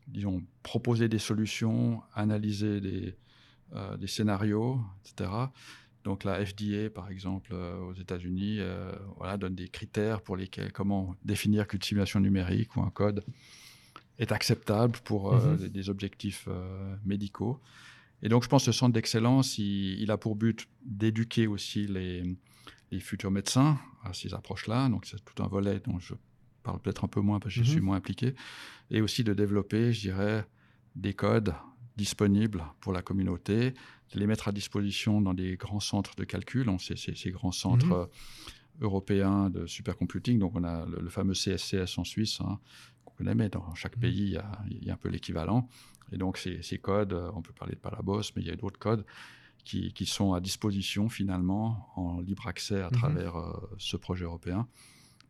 disons, 0.07 0.43
proposer 0.61 1.09
des 1.09 1.17
solutions, 1.17 2.01
analyser 2.13 2.79
des, 2.79 3.15
euh, 3.73 3.97
des 3.97 4.07
scénarios, 4.07 4.79
etc. 5.03 5.31
Donc 6.03 6.23
la 6.23 6.45
FDA, 6.45 6.89
par 6.93 7.09
exemple, 7.09 7.51
euh, 7.53 7.79
aux 7.87 7.93
États-Unis, 7.93 8.59
voilà, 9.17 9.37
donne 9.37 9.55
des 9.55 9.67
critères 9.67 10.21
pour 10.21 10.37
lesquels, 10.37 10.71
comment 10.71 11.15
définir 11.25 11.67
qu'une 11.67 11.81
simulation 11.81 12.19
numérique 12.19 12.75
ou 12.75 12.81
un 12.81 12.91
code 12.91 13.23
est 14.19 14.31
acceptable 14.31 14.99
pour 15.03 15.33
Mhm. 15.33 15.57
des, 15.57 15.69
des 15.69 15.89
objectifs 15.89 16.47
médicaux. 17.03 17.59
Et 18.21 18.29
donc 18.29 18.43
je 18.43 18.49
pense 18.49 18.65
que 18.65 18.71
ce 18.71 18.77
centre 18.77 18.93
d'excellence, 18.93 19.57
il, 19.57 20.01
il 20.01 20.11
a 20.11 20.17
pour 20.17 20.35
but 20.35 20.67
d'éduquer 20.83 21.47
aussi 21.47 21.87
les, 21.87 22.37
les 22.91 22.99
futurs 22.99 23.31
médecins 23.31 23.77
à 24.03 24.13
ces 24.13 24.33
approches-là. 24.33 24.89
Donc 24.89 25.05
c'est 25.05 25.23
tout 25.23 25.41
un 25.43 25.47
volet 25.47 25.79
dont 25.79 25.99
je 25.99 26.13
parle 26.63 26.79
peut-être 26.79 27.05
un 27.05 27.07
peu 27.07 27.21
moins 27.21 27.39
parce 27.39 27.53
que 27.55 27.61
je 27.63 27.65
Mhm. 27.69 27.71
suis 27.71 27.81
moins 27.81 27.97
impliqué. 27.97 28.33
Et 28.91 29.01
aussi 29.01 29.23
de 29.23 29.33
développer, 29.33 29.93
je 29.93 30.01
dirais, 30.01 30.45
des 30.95 31.13
codes 31.13 31.53
disponibles 31.97 32.63
pour 32.79 32.93
la 32.93 33.01
communauté, 33.01 33.71
de 34.13 34.19
les 34.19 34.25
mettre 34.27 34.47
à 34.47 34.51
disposition 34.51 35.21
dans 35.21 35.33
des 35.33 35.55
grands 35.57 35.79
centres 35.81 36.15
de 36.15 36.23
calcul, 36.23 36.65
donc 36.65 36.81
ces, 36.81 36.95
ces- 36.95 37.15
ces 37.15 37.31
grands 37.31 37.51
centres 37.51 37.85
Mhm. 37.87 37.93
euh, 37.93 38.05
européens 38.81 39.49
de 39.49 39.65
supercomputing. 39.67 40.39
Donc 40.39 40.55
on 40.55 40.63
a 40.63 40.85
le, 40.85 40.99
le 41.01 41.09
fameux 41.09 41.33
CSCS 41.33 41.97
en 41.97 42.03
Suisse, 42.03 42.39
hein, 42.41 42.59
qu'on 43.05 43.13
connaît, 43.15 43.35
mais 43.35 43.49
dans 43.49 43.73
chaque 43.75 43.95
Mhm. 43.97 44.01
pays, 44.01 44.17
il 44.21 44.29
y, 44.29 44.37
a, 44.37 44.51
il 44.69 44.83
y 44.85 44.89
a 44.89 44.93
un 44.93 44.97
peu 44.97 45.09
l'équivalent. 45.09 45.67
Et 46.11 46.17
donc 46.17 46.37
ces, 46.37 46.61
ces 46.63 46.77
codes, 46.79 47.13
on 47.35 47.41
peut 47.41 47.53
parler 47.53 47.75
de 47.75 47.79
Palabos, 47.79 48.21
mais 48.35 48.41
il 48.41 48.47
y 48.47 48.51
a 48.51 48.55
d'autres 48.55 48.79
codes 48.79 49.05
qui, 49.63 49.93
qui 49.93 50.05
sont 50.05 50.33
à 50.33 50.39
disposition 50.39 51.09
finalement 51.09 51.87
en 51.95 52.19
libre 52.21 52.47
accès 52.47 52.81
à 52.81 52.85
Mhm. 52.87 52.91
travers 52.91 53.35
euh, 53.37 53.51
ce 53.77 53.97
projet 53.97 54.25
européen 54.25 54.67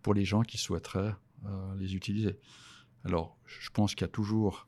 pour 0.02 0.14
les 0.14 0.26
gens 0.26 0.44
qui 0.44 0.58
souhaiteraient 0.58 1.16
euh, 1.46 1.76
les 1.78 1.96
utiliser. 1.96 2.38
Alors, 3.06 3.38
je 3.46 3.70
pense 3.70 3.96
qu'il 3.96 4.02
y 4.02 4.10
a 4.10 4.12
toujours 4.12 4.68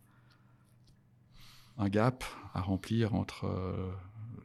un 1.78 1.90
gap 1.90 2.24
à 2.54 2.62
remplir 2.62 3.14
entre 3.16 3.46
euh, 3.46 3.92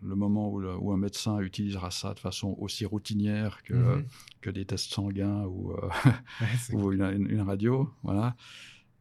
le 0.03 0.14
moment 0.14 0.51
où, 0.51 0.59
le- 0.61 0.77
où 0.77 0.93
un 0.93 0.97
médecin 0.97 1.41
utilisera 1.41 1.91
ça 1.91 2.14
de 2.14 2.21
façon 2.21 2.55
aussi 2.59 2.85
routinière 2.85 3.62
que, 3.62 3.75
Mhm. 3.75 4.07
que 4.41 4.51
des 4.51 4.64
tests 4.64 4.93
sanguins 4.93 5.45
ou, 5.45 5.73
Ouais, 6.41 6.47
c'est- 6.59 6.75
ou 6.75 6.93
une, 6.93 7.03
une- 7.03 7.31
une 7.31 7.41
radio. 7.43 7.91
Voilà. 8.03 8.37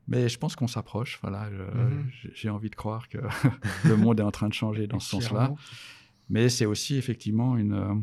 Mais 0.07 0.29
je 0.29 0.37
pense 0.37 0.55
qu'on 0.55 0.67
s'approche. 0.67 1.19
Voilà. 1.21 1.49
Mhm. 1.49 2.09
J'ai 2.33 2.49
envie 2.49 2.69
de 2.69 2.75
croire 2.75 3.09
que 3.09 3.17
le 3.83 3.97
monde 3.97 4.19
est 4.19 4.23
en 4.23 4.31
train 4.31 4.47
de 4.49 4.53
changer 4.53 4.87
dans 4.87 4.99
ce 4.99 5.09
sens-là. 5.11 5.53
Mais 6.29 6.49
c'est 6.49 6.65
aussi 6.65 6.95
effectivement 6.95 7.57
une 7.57 7.73
euh, 7.73 7.95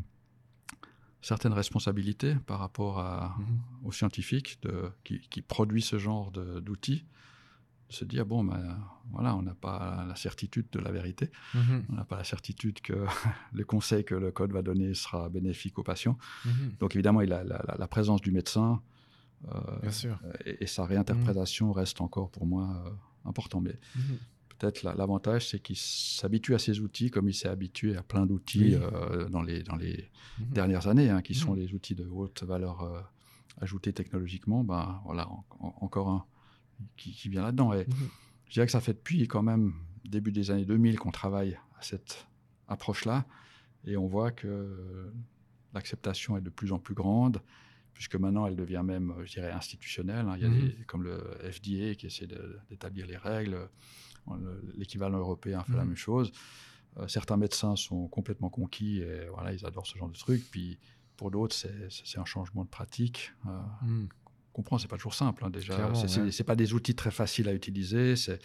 certaine 1.21 1.53
responsabilité 1.53 2.35
par 2.47 2.59
rapport 2.59 2.99
à, 2.99 3.37
Mhm. 3.39 3.61
aux 3.85 3.93
scientifiques 3.93 4.59
de, 4.63 4.91
qui, 5.05 5.21
qui 5.31 5.43
produisent 5.43 5.85
ce 5.87 5.99
genre 5.99 6.31
d'outils, 6.33 7.05
de 7.89 7.95
se 7.95 8.05
dire, 8.05 8.25
bon, 8.27 8.43
ben, 8.45 8.79
voilà, 9.11 9.37
on 9.37 9.43
n'a 9.43 9.55
pas 9.55 10.05
la 10.09 10.17
certitude 10.17 10.67
de 10.73 10.79
la 10.81 10.91
vérité, 10.91 11.31
Mhm. 11.55 11.85
on 11.91 11.95
n'a 11.95 12.05
pas 12.05 12.17
la 12.17 12.25
certitude 12.25 12.81
que 12.81 12.95
le 13.53 13.65
conseil 13.65 14.05
que 14.05 14.15
le 14.15 14.31
code 14.33 14.53
va 14.53 14.63
donner 14.63 14.95
sera 14.95 15.29
bénéfique 15.29 15.79
aux 15.79 15.83
patients. 15.85 16.17
Mhm. 16.45 16.73
Donc 16.81 16.95
évidemment, 16.97 17.21
il 17.21 17.33
a 17.33 17.45
la, 17.45 17.63
la- 17.67 17.77
la 17.79 17.89
présence 17.89 18.21
du 18.21 18.33
médecin 18.33 18.81
euh, 19.53 19.79
Bien 19.83 19.91
sûr. 19.91 20.19
et, 20.45 20.63
et 20.65 20.67
sa 20.67 20.85
réinterprétation 20.87 21.73
reste 21.73 22.01
encore 22.01 22.31
pour 22.31 22.47
moi 22.47 22.83
euh, 22.87 22.91
important. 23.25 23.61
Mais 23.61 23.79
Mhm. 23.97 24.19
Peut-être 24.63 24.83
la- 24.85 24.95
l'avantage, 24.95 25.49
c'est 25.49 25.59
qu'il 25.59 25.77
s'habitue 25.77 26.55
à 26.55 26.59
ces 26.59 26.79
outils 26.81 27.11
comme 27.11 27.29
il 27.29 27.35
s'est 27.35 27.49
habitué 27.49 27.97
à 27.97 28.03
plein 28.03 28.23
Oui. 28.23 28.29
d'outils 28.29 28.75
euh, 28.77 29.29
dans 29.29 29.43
les, 29.43 29.63
dans 29.65 29.75
les 29.77 30.09
Mhm. 30.39 30.47
dernières 30.53 30.87
années, 30.87 31.11
hein, 31.11 31.21
qui 31.21 31.33
Mhm. 31.33 31.39
sont 31.39 31.55
les 31.55 31.75
outils 31.75 31.95
de 31.97 32.05
haute 32.07 32.45
valeur 32.45 32.83
euh, 32.83 33.01
ajoutée 33.61 33.93
technologiquement. 33.93 34.63
Ben, 34.63 35.01
voilà, 35.05 35.29
en- 35.29 35.45
en- 35.61 35.75
encore 35.81 36.09
un 36.11 36.25
qui, 36.97 37.13
qui 37.13 37.29
vient 37.29 37.43
là-dedans. 37.43 37.73
Et 37.73 37.87
Mhm. 37.89 38.09
je 38.47 38.53
dirais 38.53 38.67
que 38.67 38.73
ça 38.73 38.81
fait 38.81 38.95
depuis 38.95 39.27
quand 39.27 39.43
même 39.43 39.73
début 40.05 40.31
des 40.33 40.51
années 40.53 40.65
2000 40.65 40.99
qu'on 40.99 41.11
travaille 41.11 41.55
à 41.79 41.83
cette 41.83 42.27
approche-là. 42.69 43.27
Et 43.85 43.97
on 43.97 44.07
voit 44.07 44.31
que 44.31 45.11
l'acceptation 45.75 46.37
est 46.37 46.41
de 46.41 46.51
plus 46.51 46.73
en 46.73 46.79
plus 46.79 46.95
grande, 46.95 47.43
puisque 47.95 48.15
maintenant 48.17 48.47
elle 48.47 48.57
devient 48.57 48.83
même, 48.85 49.13
je 49.25 49.33
dirais, 49.33 49.51
institutionnelle. 49.51 50.27
hein. 50.29 50.37
Il 50.37 50.43
y 50.43 50.47
a 50.47 50.49
des, 50.49 50.77
comme 50.87 51.03
le 51.03 51.19
FDA 51.51 51.95
qui 51.97 52.07
essaie 52.07 52.29
d'établir 52.71 53.07
les 53.07 53.17
règles. 53.17 53.69
Le- 54.31 54.73
L'équivalent 54.77 55.19
européen 55.19 55.63
fait 55.65 55.73
la 55.73 55.83
Mhm. 55.83 55.89
même 55.89 55.97
chose. 55.97 56.33
Euh, 56.99 57.09
certains 57.09 57.37
médecins 57.37 57.75
sont 57.77 58.07
complètement 58.09 58.51
conquis 58.51 59.01
et 59.01 59.27
voilà, 59.33 59.53
ils 59.53 59.65
adorent 59.67 59.87
ce 59.87 59.97
genre 59.99 60.09
de 60.11 60.17
truc. 60.17 60.43
Puis 60.51 60.79
pour 61.17 61.31
d'autres, 61.31 61.55
c'est- 61.55 62.19
un 62.19 62.25
changement 62.25 62.65
de 62.65 62.69
pratique. 62.71 63.33
Euh, 63.47 63.51
Mhm. 63.83 64.09
on 64.51 64.53
comprend, 64.53 64.79
c'est 64.79 64.89
pas 64.89 64.97
toujours 64.97 65.15
simple. 65.15 65.45
hein, 65.45 65.51
déjà, 65.51 65.93
c'est 65.95 66.21
ouais. 66.21 66.45
pas 66.45 66.57
des 66.57 66.75
outils 66.75 66.95
très 66.95 67.11
faciles 67.11 67.49
à 67.49 67.55
utiliser. 67.55 68.17
C'est 68.17 68.39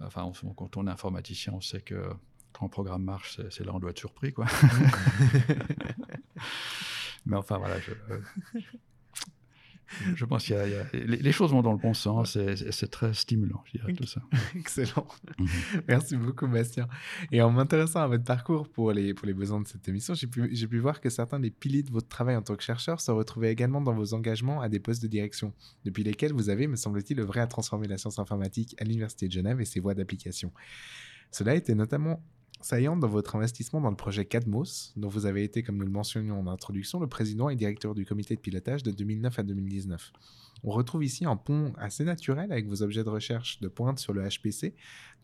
enfin, 0.00 0.24
on- 0.44 0.52
quand 0.54 0.76
on 0.76 0.86
est 0.86 0.90
informaticien, 0.90 1.52
on 1.54 1.60
sait 1.60 1.80
que 1.80 2.10
quand 2.52 2.66
un 2.66 2.68
programme 2.68 3.02
marche, 3.04 3.40
c'est- 3.50 3.64
là 3.64 3.72
on 3.74 3.78
doit 3.80 3.90
être 3.90 3.98
surpris, 3.98 4.32
quoi. 4.32 4.46
Mais 7.26 7.36
enfin, 7.36 7.58
voilà, 7.58 7.78
je, 7.80 7.90
euh, 8.10 8.20
je 10.14 10.24
pense 10.24 10.44
qu'il 10.44 10.54
y 10.54 10.58
a, 10.58 10.66
il 10.66 10.72
y 10.72 10.76
a- 10.76 10.86
les, 11.06 11.16
les 11.16 11.32
choses 11.32 11.50
vont 11.52 11.62
dans 11.62 11.72
le 11.72 11.78
bon 11.78 11.94
sens 11.94 12.36
et 12.36 12.56
c'est- 12.56 12.72
c'est 12.72 12.88
très 12.90 13.14
stimulant, 13.14 13.62
je 13.66 13.78
dirais, 13.78 13.92
tout 13.94 14.06
ça. 14.06 14.20
Excellent. 14.56 15.06
Mhm. 15.38 15.46
Merci 15.88 16.16
beaucoup, 16.16 16.46
Bastien. 16.46 16.88
Et 17.32 17.40
en 17.42 17.50
m'intéressant 17.50 18.00
à 18.00 18.06
votre 18.08 18.24
parcours 18.24 18.68
pour 18.68 18.92
les, 18.92 19.14
pour 19.14 19.26
les 19.26 19.34
besoins 19.34 19.60
de 19.60 19.66
cette 19.66 19.88
émission, 19.88 20.14
j'ai 20.14 20.26
pu, 20.26 20.48
j'ai 20.52 20.66
pu 20.68 20.78
voir 20.78 21.00
que 21.00 21.10
certains 21.10 21.40
des 21.40 21.50
piliers 21.50 21.82
de 21.82 21.90
votre 21.90 22.08
travail 22.08 22.36
en 22.36 22.42
tant 22.42 22.54
que 22.56 22.62
chercheur 22.62 23.00
se 23.00 23.10
retrouvaient 23.10 23.52
également 23.52 23.80
dans 23.80 23.94
vos 23.94 24.14
engagements 24.14 24.60
à 24.60 24.68
des 24.68 24.80
postes 24.80 25.02
de 25.02 25.08
direction, 25.08 25.52
depuis 25.84 26.04
lesquels 26.04 26.32
vous 26.32 26.50
avez, 26.50 26.66
me 26.66 26.76
semble-t-il, 26.76 27.18
œuvré 27.20 27.40
à 27.40 27.46
transformer 27.46 27.86
la 27.88 27.98
science 27.98 28.18
informatique 28.18 28.74
à 28.80 28.84
l'Université 28.84 29.26
de 29.28 29.32
Genève 29.32 29.60
et 29.60 29.64
ses 29.64 29.80
voies 29.80 29.94
d'application. 29.94 30.52
Cela 31.30 31.54
était 31.54 31.74
notamment 31.74 32.22
saillante 32.60 33.00
dans 33.00 33.08
votre 33.08 33.36
investissement 33.36 33.80
dans 33.80 33.90
le 33.90 33.96
projet 33.96 34.24
Cadmos, 34.24 34.92
dont 34.96 35.08
vous 35.08 35.26
avez 35.26 35.44
été, 35.44 35.62
comme 35.62 35.76
nous 35.76 35.84
le 35.84 35.90
mentionnions 35.90 36.38
en 36.38 36.46
introduction, 36.46 37.00
le 37.00 37.06
président 37.06 37.48
et 37.48 37.56
directeur 37.56 37.94
du 37.94 38.04
comité 38.04 38.34
de 38.34 38.40
pilotage 38.40 38.82
de 38.82 38.90
2009 38.90 39.38
à 39.38 39.42
2019. 39.42 40.12
On 40.64 40.70
retrouve 40.70 41.04
ici 41.04 41.24
un 41.24 41.36
pont 41.36 41.72
assez 41.78 42.04
naturel 42.04 42.50
avec 42.52 42.66
vos 42.66 42.82
objets 42.82 43.04
de 43.04 43.08
recherche 43.08 43.60
de 43.60 43.68
pointe 43.68 43.98
sur 43.98 44.12
le 44.12 44.26
HPC, 44.28 44.74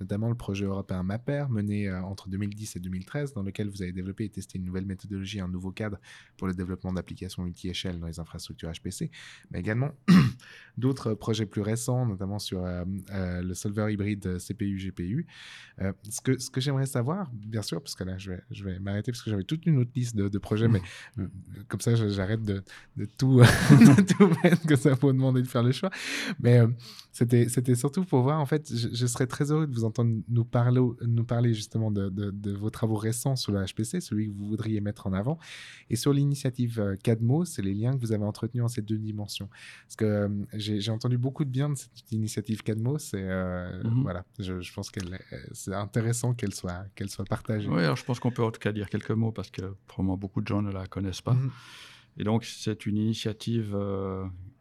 notamment 0.01 0.28
le 0.28 0.35
projet 0.35 0.64
européen 0.64 1.03
MAPER 1.03 1.47
mené 1.51 1.89
euh, 1.89 2.03
entre 2.03 2.28
2010 2.28 2.76
et 2.76 2.80
2013, 2.80 3.35
dans 3.35 3.43
lequel 3.43 3.68
vous 3.68 3.82
avez 3.82 3.93
développé 3.93 4.24
et 4.24 4.28
testé 4.28 4.59
une 4.59 4.64
nouvelle 4.64 4.87
méthodologie, 4.87 5.41
un 5.41 5.49
nouveau 5.49 5.70
cadre 5.70 5.99
pour 6.37 6.47
le 6.47 6.55
développement 6.55 6.93
d'applications 6.93 7.43
multi-échelles 7.43 7.99
dans 7.99 8.07
les 8.07 8.20
infrastructures 8.20 8.70
HPC, 8.70 9.11
mais 9.51 9.61
également 9.61 9.91
d'autres 10.78 11.14
projets 11.14 11.47
plus 11.47 11.62
récents, 11.62 12.07
notamment 12.07 12.39
sur 12.39 12.64
euh, 12.64 12.85
euh, 13.11 13.43
le 13.43 13.55
solver 13.55 13.93
hybride 13.93 14.39
CPU-GPU. 14.39 15.26
ce 16.09 16.20
que, 16.20 16.39
ce 16.39 16.51
que 16.51 16.61
j'aimerais 16.61 16.87
savoir, 16.87 17.30
bien 17.32 17.62
sûr, 17.62 17.80
parce 17.80 17.95
que 17.95 18.05
là, 18.05 18.18
je 18.18 18.32
vais, 18.32 18.43
je 18.51 18.64
vais 18.64 18.78
m'arrêter 18.78 19.12
parce 19.12 19.22
que 19.22 19.30
j'avais 19.30 19.45
toute 19.45 19.66
une 19.66 19.78
autre 19.78 19.91
liste 19.95 20.16
de, 20.16 20.39
projets, 20.39 20.68
mais 20.68 20.82
comme 21.68 21.80
ça, 21.80 21.95
j'arrête 21.95 22.43
de, 22.43 22.62
de, 22.97 23.05
tout, 23.05 23.41
de 23.70 24.03
tout 24.03 24.30
mettre 24.43 24.66
que 24.66 24.76
ça 24.76 24.95
faut 24.97 25.12
de 25.33 25.43
faire 25.43 25.62
le 25.62 25.72
choix. 25.72 25.91
Mais 26.41 26.61
c'était, 27.14 27.49
c'était 27.49 27.77
surtout 27.77 28.05
pour 28.05 28.22
voir, 28.22 28.41
en 28.41 28.47
fait, 28.47 28.75
je, 28.75 28.89
je 28.93 29.07
serais 29.07 29.29
très 29.29 29.53
heureux 29.53 29.68
de 29.68 29.72
vous 29.72 29.85
entendre 29.85 30.20
nous 30.29 30.45
parler, 30.45 30.81
nous 31.07 31.25
parler 31.25 31.55
justement 31.55 31.93
de, 31.93 32.09
de, 32.09 32.53
vos 32.53 32.70
travaux 32.70 32.97
récents 32.97 33.37
sur 33.37 33.53
le 33.53 33.64
HPC, 33.64 34.01
celui 34.01 34.27
que 34.27 34.33
vous 34.33 34.49
voudriez 34.49 34.81
mettre 34.81 35.07
en 35.07 35.12
avant, 35.12 35.39
et 35.91 35.97
sur 35.97 36.12
l'initiative 36.12 36.81
euh, 36.81 36.97
CADMO, 36.97 37.45
c'est 37.45 37.62
les 37.62 37.72
liens 37.72 37.93
que 37.93 38.01
vous 38.01 38.11
avez 38.11 38.25
entretenus 38.25 38.64
en 38.64 38.68
ces 38.68 38.83
deux 38.83 38.99
dimensions. 38.99 39.49
Parce 39.87 39.95
que 39.95 40.05
euh, 40.05 40.29
j'ai 40.55 40.91
entendu 40.91 41.16
beaucoup 41.16 41.45
de 41.45 41.51
bien 41.51 41.70
de 41.70 41.77
cette 41.77 42.11
initiative 42.11 42.64
CADMO, 42.64 42.99
c'est 42.99 43.22
euh, 43.22 43.81
mhm. 43.85 44.03
voilà, 44.03 44.25
je, 44.41 44.61
je 44.61 44.72
pense 44.72 44.91
que 44.91 44.99
c'est 45.53 45.72
intéressant 45.72 46.35
qu'elle 46.35 46.53
soit, 46.53 46.85
qu'elle 46.97 47.11
soit 47.11 47.27
partagée. 47.27 47.68
Oui, 47.68 47.85
alors 47.85 47.97
je 47.97 48.05
pense 48.05 48.18
qu'on 48.18 48.33
peut 48.33 48.43
en 48.43 48.51
tout 48.51 48.61
cas 48.61 48.72
dire 48.72 48.91
quelques 48.91 49.12
mots 49.12 49.31
parce 49.31 49.53
que 49.53 49.77
probablement 49.87 50.16
beaucoup 50.16 50.41
de 50.41 50.49
gens 50.49 50.62
ne 50.62 50.72
la 50.72 50.89
connaissent 50.89 51.22
pas. 51.22 51.35
Mhm. 51.35 51.51
Et 52.16 52.25
donc 52.25 52.45
c'est 52.45 52.87
une 52.87 52.97
initiative 52.97 53.77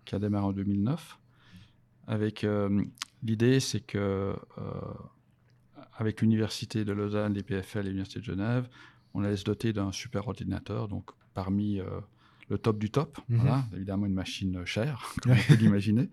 qui 0.05 0.15
a 0.15 0.19
démarré 0.19 0.45
en 0.45 0.53
2009 0.53 1.19
avec 2.07 2.45
l'idée, 3.23 3.59
c'est 3.59 3.79
que 3.79 4.35
avec 5.97 6.21
l'Université 6.21 6.85
de 6.85 6.91
Lausanne, 6.91 7.33
l'EPFL 7.33 7.79
et 7.79 7.83
l'Université 7.83 8.19
de 8.19 8.25
Genève, 8.25 8.67
on 9.13 9.23
allait 9.23 9.37
se 9.37 9.43
doter 9.43 9.73
d'un 9.73 9.91
super 9.91 10.27
ordinateur, 10.27 10.87
donc 10.87 11.11
parmi 11.33 11.79
euh, 11.79 11.85
le 12.49 12.57
top 12.57 12.79
du 12.79 12.89
top, 12.89 13.19
mhm. 13.29 13.37
voilà, 13.39 13.65
évidemment 13.75 14.05
une 14.05 14.13
machine 14.13 14.65
chère, 14.65 15.13
comme 15.21 15.33
on 15.33 15.47
peut 15.47 15.55
l'imaginer, 15.55 16.09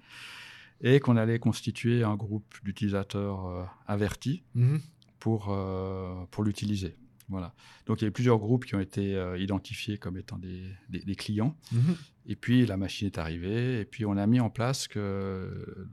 et 0.81 1.01
qu'on 1.01 1.17
allait 1.17 1.39
constituer 1.39 2.03
un 2.03 2.17
groupe 2.17 2.55
d'utilisateurs 2.63 3.47
euh, 3.47 3.65
avertis 3.87 4.43
mhm. 4.55 4.81
pour, 5.19 5.49
euh, 5.51 6.25
pour 6.31 6.45
l'utiliser. 6.45 6.97
Voilà. 7.31 7.55
Donc 7.87 8.03
il 8.03 8.05
y 8.05 8.09
a 8.09 8.11
plusieurs 8.11 8.39
groupes 8.39 8.67
qui 8.67 8.75
ont 8.75 8.81
été 8.81 9.17
identifiés 9.39 9.97
comme 9.97 10.17
étant 10.17 10.37
des, 10.37 10.63
des, 10.89 11.15
clients. 11.15 11.57
Mhm. 11.73 11.97
Et 12.27 12.37
puis 12.37 12.67
la 12.67 12.77
machine 12.77 13.07
est 13.07 13.19
arrivée, 13.19 13.81
et 13.81 13.85
puis 13.85 14.05
on 14.05 14.17
a 14.17 14.27
mis 14.27 14.41
en 14.41 14.51
place 14.51 14.89
que 14.89 15.89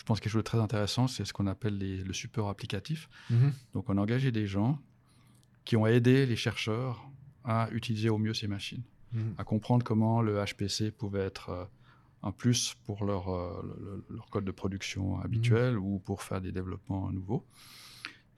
je 0.00 0.04
pense 0.04 0.18
quelque 0.18 0.32
chose 0.32 0.40
de 0.40 0.44
très 0.44 0.58
intéressant, 0.58 1.08
c'est 1.08 1.26
ce 1.26 1.34
qu'on 1.34 1.46
appelle 1.46 1.78
le 1.78 2.12
support 2.14 2.48
applicatif. 2.48 3.10
Mhm. 3.28 3.52
Donc, 3.74 3.90
on 3.90 3.98
a 3.98 4.00
engagé 4.00 4.32
des 4.32 4.46
gens 4.46 4.78
qui 5.66 5.76
ont 5.76 5.86
aidé 5.86 6.24
les 6.24 6.36
chercheurs 6.36 7.06
à 7.44 7.68
utiliser 7.70 8.08
au 8.08 8.16
mieux 8.16 8.32
ces 8.32 8.48
machines, 8.48 8.82
mhm. 9.12 9.34
à 9.36 9.44
comprendre 9.44 9.84
comment 9.84 10.22
le 10.22 10.42
HPC 10.42 10.90
pouvait 10.90 11.20
être 11.20 11.50
euh, 11.50 11.64
un 12.22 12.32
plus 12.32 12.74
pour 12.86 13.04
leur, 13.04 13.28
euh, 13.28 14.06
leur 14.08 14.30
code 14.30 14.46
de 14.46 14.50
production 14.52 15.20
habituel 15.20 15.78
ou 15.78 15.98
pour 15.98 16.22
faire 16.22 16.40
des 16.40 16.50
développements 16.50 17.10
nouveaux. 17.12 17.46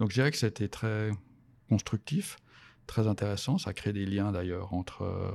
Donc, 0.00 0.10
je 0.10 0.14
dirais 0.14 0.32
que 0.32 0.38
c'était 0.38 0.68
très 0.68 1.12
constructif, 1.72 2.36
très 2.86 3.06
intéressant. 3.06 3.58
Ça 3.58 3.72
crée 3.72 3.92
des 3.92 4.06
liens 4.06 4.32
d'ailleurs 4.32 4.74
entre, 4.74 5.02
euh, 5.02 5.30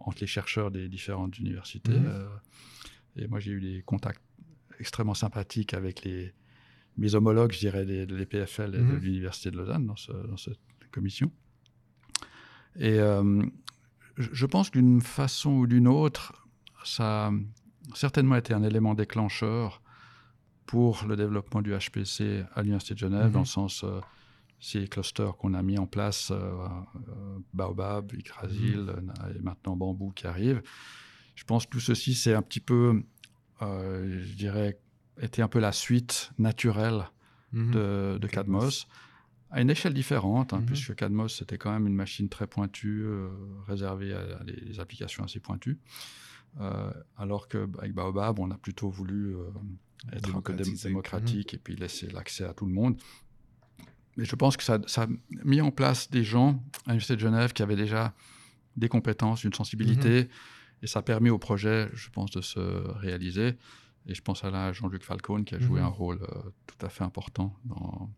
entre 0.00 0.18
les 0.20 0.26
chercheurs 0.26 0.70
des 0.70 0.88
différentes 0.88 1.38
universités. 1.38 2.00
et 3.16 3.26
moi, 3.26 3.40
j'ai 3.40 3.52
eu 3.52 3.60
des 3.60 3.82
contacts 3.82 4.22
extrêmement 4.78 5.14
sympathique 5.14 5.74
avec 5.74 6.04
les, 6.04 6.32
mes 6.96 7.14
homologues, 7.14 7.52
je 7.52 7.58
dirais, 7.58 7.84
de 7.84 8.14
l'EPFL 8.14 8.74
et 8.74 8.78
de 8.78 8.82
mhm. 8.82 8.98
l'Université 8.98 9.50
de 9.50 9.56
Lausanne 9.56 9.86
dans, 9.86 9.96
cette 10.36 10.58
commission. 10.90 11.30
Et 12.76 12.98
euh, 12.98 13.42
je 14.16 14.46
pense 14.46 14.70
d'une 14.70 15.00
façon 15.00 15.50
ou 15.50 15.66
d'une 15.66 15.88
autre, 15.88 16.46
ça 16.84 17.28
a 17.28 17.32
certainement 17.94 18.36
été 18.36 18.54
un 18.54 18.62
élément 18.62 18.94
déclencheur 18.94 19.82
pour 20.66 21.04
le 21.06 21.16
développement 21.16 21.62
du 21.62 21.72
HPC 21.72 22.44
à 22.54 22.62
l'Université 22.62 22.94
de 22.94 22.98
Genève, 23.00 23.26
mhm. 23.26 23.32
dans 23.32 23.40
le 23.40 23.44
sens, 23.46 23.82
euh, 23.82 24.00
ces 24.60 24.86
clusters 24.86 25.36
qu'on 25.36 25.54
a 25.54 25.62
mis 25.62 25.78
en 25.78 25.86
place, 25.86 26.30
euh, 26.30 26.68
Baobab, 27.54 28.12
Yggdrasil 28.12 28.80
mhm. 28.80 29.12
et 29.36 29.40
maintenant 29.40 29.76
Bambou 29.76 30.10
qui 30.10 30.26
arrive. 30.26 30.62
Je 31.34 31.44
pense 31.44 31.64
que 31.64 31.70
tout 31.70 31.80
ceci, 31.80 32.14
c'est 32.14 32.34
un 32.34 32.42
petit 32.42 32.60
peu 32.60 33.02
euh, 33.62 34.22
je 34.22 34.34
dirais, 34.34 34.78
était 35.20 35.42
un 35.42 35.48
peu 35.48 35.58
la 35.58 35.72
suite 35.72 36.30
naturelle 36.38 37.10
mhm. 37.52 37.72
de, 38.18 38.26
Cadmos, 38.26 38.86
à 39.50 39.60
une 39.60 39.70
échelle 39.70 39.94
différente, 39.94 40.52
hein, 40.52 40.60
mhm. 40.60 40.66
puisque 40.66 40.94
Cadmos, 40.94 41.28
c'était 41.28 41.58
quand 41.58 41.72
même 41.72 41.86
une 41.86 41.94
machine 41.94 42.28
très 42.28 42.46
pointue, 42.46 43.02
euh, 43.04 43.28
réservée 43.66 44.14
à, 44.14 44.44
des 44.44 44.80
applications 44.80 45.24
assez 45.24 45.40
pointues. 45.40 45.78
Euh, 46.60 46.90
alors 47.16 47.48
qu'avec 47.48 47.92
Baobab, 47.92 48.38
on 48.38 48.50
a 48.50 48.58
plutôt 48.58 48.88
voulu 48.88 49.36
être 50.12 50.34
un 50.34 50.40
peu 50.40 50.54
démocratique 50.54 51.54
et 51.54 51.58
puis 51.58 51.76
laisser 51.76 52.08
l'accès 52.08 52.44
à 52.44 52.54
tout 52.54 52.66
le 52.66 52.72
monde. 52.72 52.96
Mais 54.16 54.24
je 54.24 54.36
pense 54.36 54.56
que 54.56 54.62
ça, 54.62 54.78
ça, 54.86 55.02
a 55.02 55.06
mis 55.44 55.60
en 55.60 55.70
place 55.70 56.10
des 56.10 56.24
gens 56.24 56.62
à 56.86 56.90
l'Université 56.90 57.16
de 57.16 57.20
Genève 57.20 57.52
qui 57.52 57.62
avaient 57.62 57.76
déjà 57.76 58.14
des 58.76 58.88
compétences, 58.88 59.44
une 59.44 59.52
sensibilité, 59.52 60.28
et 60.82 60.86
ça 60.86 61.02
permet 61.02 61.30
au 61.30 61.38
projet, 61.38 61.88
je 61.92 62.08
pense, 62.10 62.30
de 62.30 62.40
se 62.40 62.60
réaliser. 62.98 63.56
Et 64.06 64.14
je 64.14 64.22
pense 64.22 64.44
à 64.44 64.72
Jean-Luc 64.72 65.04
Falcone 65.04 65.44
qui 65.44 65.54
a 65.54 65.58
joué 65.58 65.80
mhm. 65.80 65.86
un 65.86 65.90
rôle 65.90 66.22
euh, 66.22 66.50
tout 66.66 66.86
à 66.86 66.88
fait 66.88 67.04
important. 67.04 67.54
Dans... 67.64 68.10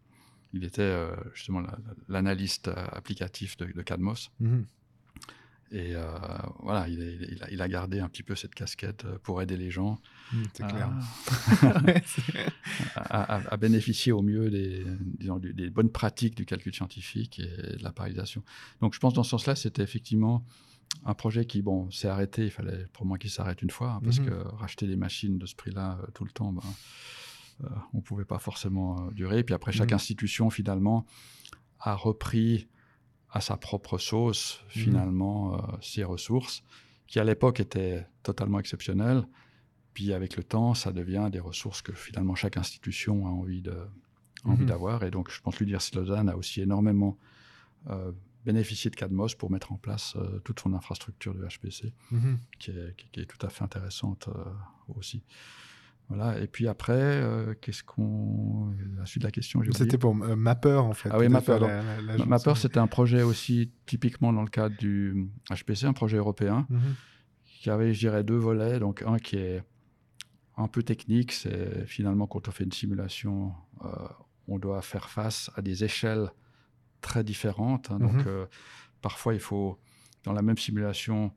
Il 0.52 0.64
était 0.64 0.82
euh, 0.82 1.14
justement 1.34 1.62
l'analyste 2.08 2.68
euh, 2.68 2.74
applicatif 2.92 3.56
de, 3.56 3.82
Cadmos. 3.82 4.30
Mhm. 4.40 4.66
Et 5.72 5.94
voilà, 6.60 6.86
il, 6.88 7.62
a, 7.62 7.68
gardé 7.68 8.00
un 8.00 8.08
petit 8.08 8.22
peu 8.22 8.34
cette 8.34 8.54
casquette 8.54 9.06
pour 9.22 9.40
aider 9.40 9.56
les 9.56 9.70
gens 9.70 9.98
mhm, 10.32 10.44
à, 12.96 13.52
à, 13.52 13.56
bénéficier 13.56 14.12
au 14.12 14.20
mieux 14.22 14.50
des, 14.50 14.84
des, 15.18 15.70
bonnes 15.70 15.90
pratiques 15.90 16.36
du 16.36 16.44
calcul 16.44 16.74
scientifique 16.74 17.38
et 17.40 17.76
de 17.78 17.82
la 17.82 17.90
parisation. 17.90 18.42
Donc 18.80 18.94
je 18.94 19.00
pense 19.00 19.14
dans 19.14 19.22
ce 19.22 19.30
sens-là, 19.30 19.56
c'était 19.56 19.82
effectivement 19.82 20.44
un 21.04 21.14
projet 21.14 21.44
qui, 21.44 21.62
bon, 21.62 21.90
s'est 21.90 22.08
arrêté, 22.08 22.44
il 22.44 22.50
fallait 22.50 22.86
pour 22.92 23.06
moi 23.06 23.18
qu'il 23.18 23.30
s'arrête 23.30 23.62
une 23.62 23.70
fois, 23.70 23.92
hein, 23.92 24.00
parce 24.04 24.20
mhm. 24.20 24.26
que 24.26 24.34
racheter 24.56 24.86
des 24.86 24.96
machines 24.96 25.38
de 25.38 25.46
ce 25.46 25.54
prix-là 25.54 25.98
euh, 26.00 26.06
tout 26.14 26.24
le 26.24 26.30
temps, 26.30 26.52
ben, 26.52 26.62
euh, 27.64 27.68
on 27.92 27.98
ne 27.98 28.02
pouvait 28.02 28.24
pas 28.24 28.38
forcément 28.38 29.06
euh, 29.06 29.10
durer. 29.10 29.42
Puis 29.42 29.54
après, 29.54 29.72
chaque 29.72 29.90
mhm. 29.90 29.96
institution, 29.96 30.50
finalement, 30.50 31.06
a 31.80 31.94
repris 31.94 32.68
à 33.32 33.40
sa 33.40 33.56
propre 33.56 33.98
sauce, 33.98 34.60
mhm. 34.64 34.82
finalement, 34.82 35.78
ses 35.80 36.04
ressources, 36.04 36.62
qui 37.06 37.18
à 37.18 37.24
l'époque 37.24 37.60
étaient 37.60 38.06
totalement 38.22 38.58
exceptionnelles. 38.58 39.26
Puis 39.94 40.12
avec 40.12 40.36
le 40.36 40.44
temps, 40.44 40.74
ça 40.74 40.92
devient 40.92 41.28
des 41.32 41.40
ressources 41.40 41.82
que 41.82 41.92
finalement 41.92 42.34
chaque 42.34 42.56
institution 42.56 43.26
a 43.26 43.30
envie 43.30 43.62
de, 43.62 43.76
envie 44.44 44.66
d'avoir. 44.66 45.02
Et 45.02 45.10
donc, 45.10 45.30
je 45.30 45.40
pense 45.40 45.56
que 45.56 45.60
l'Université 45.60 45.96
de 45.96 46.02
Lausanne 46.02 46.28
a 46.28 46.36
aussi 46.36 46.60
énormément 46.60 47.18
bénéficier 48.44 48.90
de 48.90 48.96
Cadmos 48.96 49.34
pour 49.34 49.50
mettre 49.50 49.72
en 49.72 49.76
place 49.76 50.14
euh, 50.16 50.38
toute 50.40 50.60
son 50.60 50.74
infrastructure 50.74 51.34
de 51.34 51.46
HPC, 51.46 51.92
mhm. 52.10 52.38
qui, 52.58 52.70
est, 52.70 53.26
tout 53.26 53.46
à 53.46 53.50
fait 53.50 53.62
intéressante 53.62 54.28
euh, 54.28 54.44
aussi. 54.96 55.22
Voilà. 56.14 56.38
Et 56.40 56.46
puis 56.46 56.68
après, 56.68 56.92
euh, 56.92 57.54
qu'est-ce 57.60 57.82
qu'on. 57.82 58.74
La 58.98 59.06
suite 59.06 59.22
de 59.22 59.26
la 59.28 59.30
question, 59.30 59.62
C'était 59.72 59.98
pour 59.98 60.14
Mapper, 60.14 60.76
en 60.76 60.92
fait. 60.92 61.08
Ah 61.12 61.18
oui, 61.18 61.28
Mapper. 61.28 61.58
Mapper, 62.26 62.54
c'était 62.56 62.80
un 62.80 62.86
projet 62.86 63.22
aussi, 63.22 63.70
typiquement 63.86 64.32
dans 64.32 64.42
le 64.42 64.50
cadre 64.50 64.76
du 64.76 65.28
HPC, 65.50 65.86
un 65.86 65.92
projet 65.92 66.18
européen, 66.18 66.66
mhm. 66.68 66.80
qui 67.44 67.70
avait, 67.70 67.94
je 67.94 68.00
dirais, 68.00 68.24
deux 68.24 68.36
volets. 68.36 68.78
Donc, 68.78 69.02
un 69.06 69.18
qui 69.18 69.36
est 69.36 69.62
un 70.56 70.68
peu 70.68 70.82
technique, 70.82 71.32
c'est 71.32 71.86
finalement 71.86 72.26
quand 72.26 72.46
on 72.48 72.50
fait 72.50 72.64
une 72.64 72.72
simulation, 72.72 73.52
on 74.48 74.58
doit 74.58 74.82
faire 74.82 75.08
face 75.08 75.50
à 75.56 75.62
des 75.62 75.84
échelles 75.84 76.30
très 77.00 77.24
différentes. 77.24 77.90
Hein. 77.90 77.98
donc, 77.98 78.14
mhm. 78.14 78.24
euh, 78.26 78.46
parfois, 79.00 79.34
il 79.34 79.40
faut, 79.40 79.78
dans 80.24 80.32
la 80.32 80.42
même 80.42 80.58
simulation, 80.58 81.32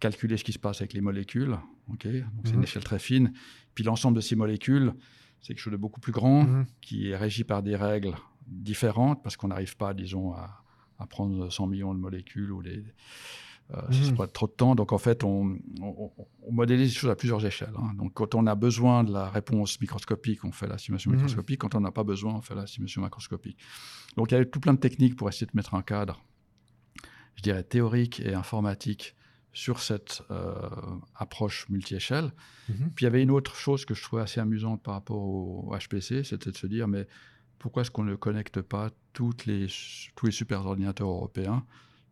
calculer 0.00 0.36
ce 0.36 0.44
qui 0.44 0.52
se 0.52 0.58
passe 0.58 0.80
avec 0.80 0.92
les 0.92 1.00
molécules. 1.00 1.56
donc, 1.88 2.02
c'est 2.02 2.50
une 2.50 2.56
mhm. 2.58 2.62
échelle 2.62 2.84
très 2.84 2.98
fine. 2.98 3.32
Puis, 3.74 3.84
l'ensemble 3.84 4.16
de 4.16 4.20
ces 4.20 4.36
molécules, 4.36 4.92
c'est 5.40 5.48
quelque 5.54 5.60
chose 5.62 5.72
de 5.72 5.76
beaucoup 5.76 6.00
plus 6.00 6.12
grand, 6.12 6.44
mhm. 6.44 6.66
qui 6.80 7.10
est 7.10 7.16
régi 7.16 7.44
par 7.44 7.62
des 7.62 7.76
règles 7.76 8.14
différentes, 8.46 9.22
parce 9.22 9.36
qu'on 9.36 9.48
n'arrive 9.48 9.76
pas, 9.76 9.94
disons, 9.94 10.32
à, 10.32 10.64
prendre 11.10 11.48
100 11.50 11.66
millions 11.68 11.94
de 11.94 12.00
molécules 12.00 12.50
ou 12.50 12.60
les, 12.60 12.82
euh, 13.72 13.80
si 13.92 14.04
ça 14.04 14.26
trop 14.26 14.46
de 14.48 14.52
temps. 14.52 14.74
Donc 14.74 14.92
en 14.92 14.98
fait, 14.98 15.22
on, 15.22 15.56
on- 15.80 16.10
on 16.42 16.52
modélise 16.52 16.88
les 16.88 16.98
choses 16.98 17.10
à 17.10 17.14
plusieurs 17.14 17.44
échelles. 17.46 17.74
hein. 17.78 17.92
Donc 17.94 18.14
quand 18.14 18.34
on 18.34 18.46
a 18.48 18.54
besoin 18.56 19.04
de 19.04 19.12
la 19.12 19.28
réponse 19.30 19.80
microscopique, 19.80 20.42
on 20.44 20.50
fait 20.50 20.66
la 20.66 20.76
simulation 20.76 21.10
Mhm. 21.12 21.18
microscopique. 21.18 21.60
Quand 21.60 21.74
on 21.76 21.80
n'a 21.80 21.92
pas 21.92 22.02
besoin, 22.02 22.34
on 22.34 22.40
fait 22.40 22.56
la 22.56 22.66
simulation 22.66 23.00
macroscopique. 23.02 23.58
Donc 24.16 24.32
il 24.32 24.34
y 24.34 24.38
a 24.38 24.44
tout 24.44 24.58
plein 24.58 24.74
de 24.74 24.80
techniques 24.80 25.14
pour 25.14 25.28
essayer 25.28 25.46
de 25.46 25.52
mettre 25.54 25.74
un 25.74 25.82
cadre, 25.82 26.24
je 27.36 27.42
dirais, 27.42 27.62
théorique 27.62 28.18
et 28.20 28.34
informatique 28.34 29.14
sur 29.52 29.80
cette 29.80 30.22
euh, 30.30 30.54
approche 31.14 31.68
multi-échelle. 31.68 32.32
Mhm. 32.68 32.90
Puis 32.94 33.02
il 33.02 33.04
y 33.04 33.06
avait 33.06 33.22
une 33.22 33.30
autre 33.30 33.56
chose 33.56 33.84
que 33.84 33.94
je 33.94 34.02
trouvais 34.02 34.22
assez 34.22 34.40
amusante 34.40 34.82
par 34.82 34.94
rapport 34.94 35.20
au 35.20 35.74
HPC, 35.76 36.24
c'était 36.24 36.50
de 36.50 36.56
se 36.56 36.66
dire, 36.66 36.86
mais 36.88 37.06
pourquoi 37.58 37.82
est-ce 37.82 37.90
qu'on 37.90 38.04
ne 38.04 38.14
connecte 38.14 38.60
pas 38.60 38.90
toutes 39.12 39.46
les, 39.46 39.66
tous 40.14 40.26
les 40.26 40.32
super 40.32 40.64
ordinateurs 40.64 41.08
européens 41.08 41.64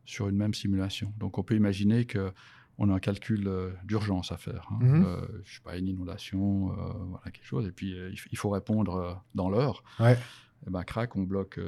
sur 0.05 0.29
une 0.29 0.37
même 0.37 0.55
simulation? 0.55 1.13
Donc 1.19 1.39
on 1.39 1.43
peut 1.43 1.55
imaginer 1.55 2.05
que 2.05 2.33
on 2.79 2.91
a 2.91 2.95
un 2.95 2.99
calcul 2.99 3.49
euh, 3.49 3.71
d'urgence 3.85 4.33
à 4.33 4.37
faire. 4.37 4.69
Hein. 4.71 4.81
Euh, 4.83 5.27
je 5.45 5.55
sais 5.55 5.63
pas, 5.63 5.79
une 5.79 5.89
inondation, 5.89 6.67
voilà, 6.67 7.31
quelque 7.33 7.47
chose, 7.47 7.67
et 7.67 7.73
puis 7.73 7.95
il, 8.31 8.39
faut 8.39 8.51
répondre 8.51 9.23
dans 9.35 9.49
l'heure. 9.49 9.83
Ouais. 10.01 10.19
Et 10.67 10.71
ben 10.71 10.83
crac, 10.83 11.17
on 11.17 11.23
bloque 11.23 11.61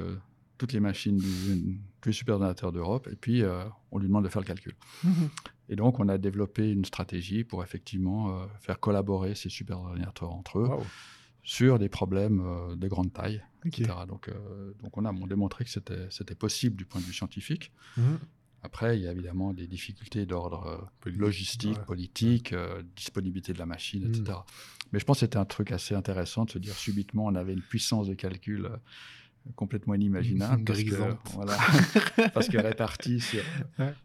toutes 0.57 0.73
les 0.73 0.81
machines, 0.81 1.19
tous 2.01 2.09
les 2.09 2.13
super 2.13 2.35
ordinateurs 2.35 2.71
d'Europe, 2.71 3.07
et 3.11 3.15
puis 3.15 3.43
on 3.91 3.97
lui 3.97 4.07
demande 4.07 4.25
de 4.25 4.29
faire 4.29 4.41
le 4.41 4.47
calcul. 4.47 4.75
Mhm. 5.03 5.29
Et 5.69 5.75
donc, 5.75 5.99
on 5.99 6.09
a 6.09 6.17
développé 6.17 6.71
une 6.71 6.83
stratégie 6.83 7.43
pour 7.43 7.63
effectivement 7.63 8.31
euh, 8.31 8.45
faire 8.59 8.79
collaborer 8.79 9.35
ces 9.35 9.49
super 9.49 9.79
ordinateurs 9.79 10.31
entre 10.31 10.59
eux 10.59 10.67
Wow. 10.67 10.83
sur 11.43 11.79
des 11.79 11.89
problèmes 11.89 12.41
euh, 12.43 12.75
de 12.75 12.87
grande 12.87 13.13
taille, 13.13 13.43
etc. 13.65 13.91
Donc, 14.07 14.29
euh, 14.29 14.73
donc, 14.81 14.97
on 14.97 15.05
a 15.05 15.13
démontré 15.27 15.63
que 15.65 15.69
c'était 15.69 16.35
possible 16.35 16.75
du 16.75 16.85
point 16.85 16.99
de 16.99 17.05
vue 17.05 17.13
scientifique. 17.13 17.71
Mhm. 17.97 18.19
Après, 18.61 18.97
il 18.97 19.03
y 19.03 19.07
a 19.07 19.11
évidemment 19.11 19.53
des 19.53 19.67
difficultés 19.67 20.25
d'ordre 20.25 20.89
euh, 21.05 21.11
logistique, 21.11 21.77
ouais. 21.77 21.85
politique, 21.85 22.53
disponibilité 22.95 23.53
de 23.53 23.59
la 23.59 23.65
machine, 23.65 24.03
etc. 24.03 24.39
Mais 24.91 24.99
je 24.99 25.05
pense 25.05 25.17
que 25.17 25.19
c'était 25.21 25.37
un 25.37 25.45
truc 25.45 25.71
assez 25.71 25.95
intéressant 25.95 26.43
de 26.45 26.51
se 26.51 26.59
dire 26.59 26.73
subitement, 26.73 27.25
on 27.27 27.35
avait 27.35 27.53
une 27.53 27.61
puissance 27.61 28.07
de 28.07 28.15
calcul 28.15 28.69
complètement 29.55 29.93
inimaginable. 29.95 30.63
parce 30.65 30.79
que, 30.83 30.89
voilà, 31.33 31.57
parce 32.33 32.47
que 32.49 32.57
répartie 32.57 33.19
sur, 33.19 33.43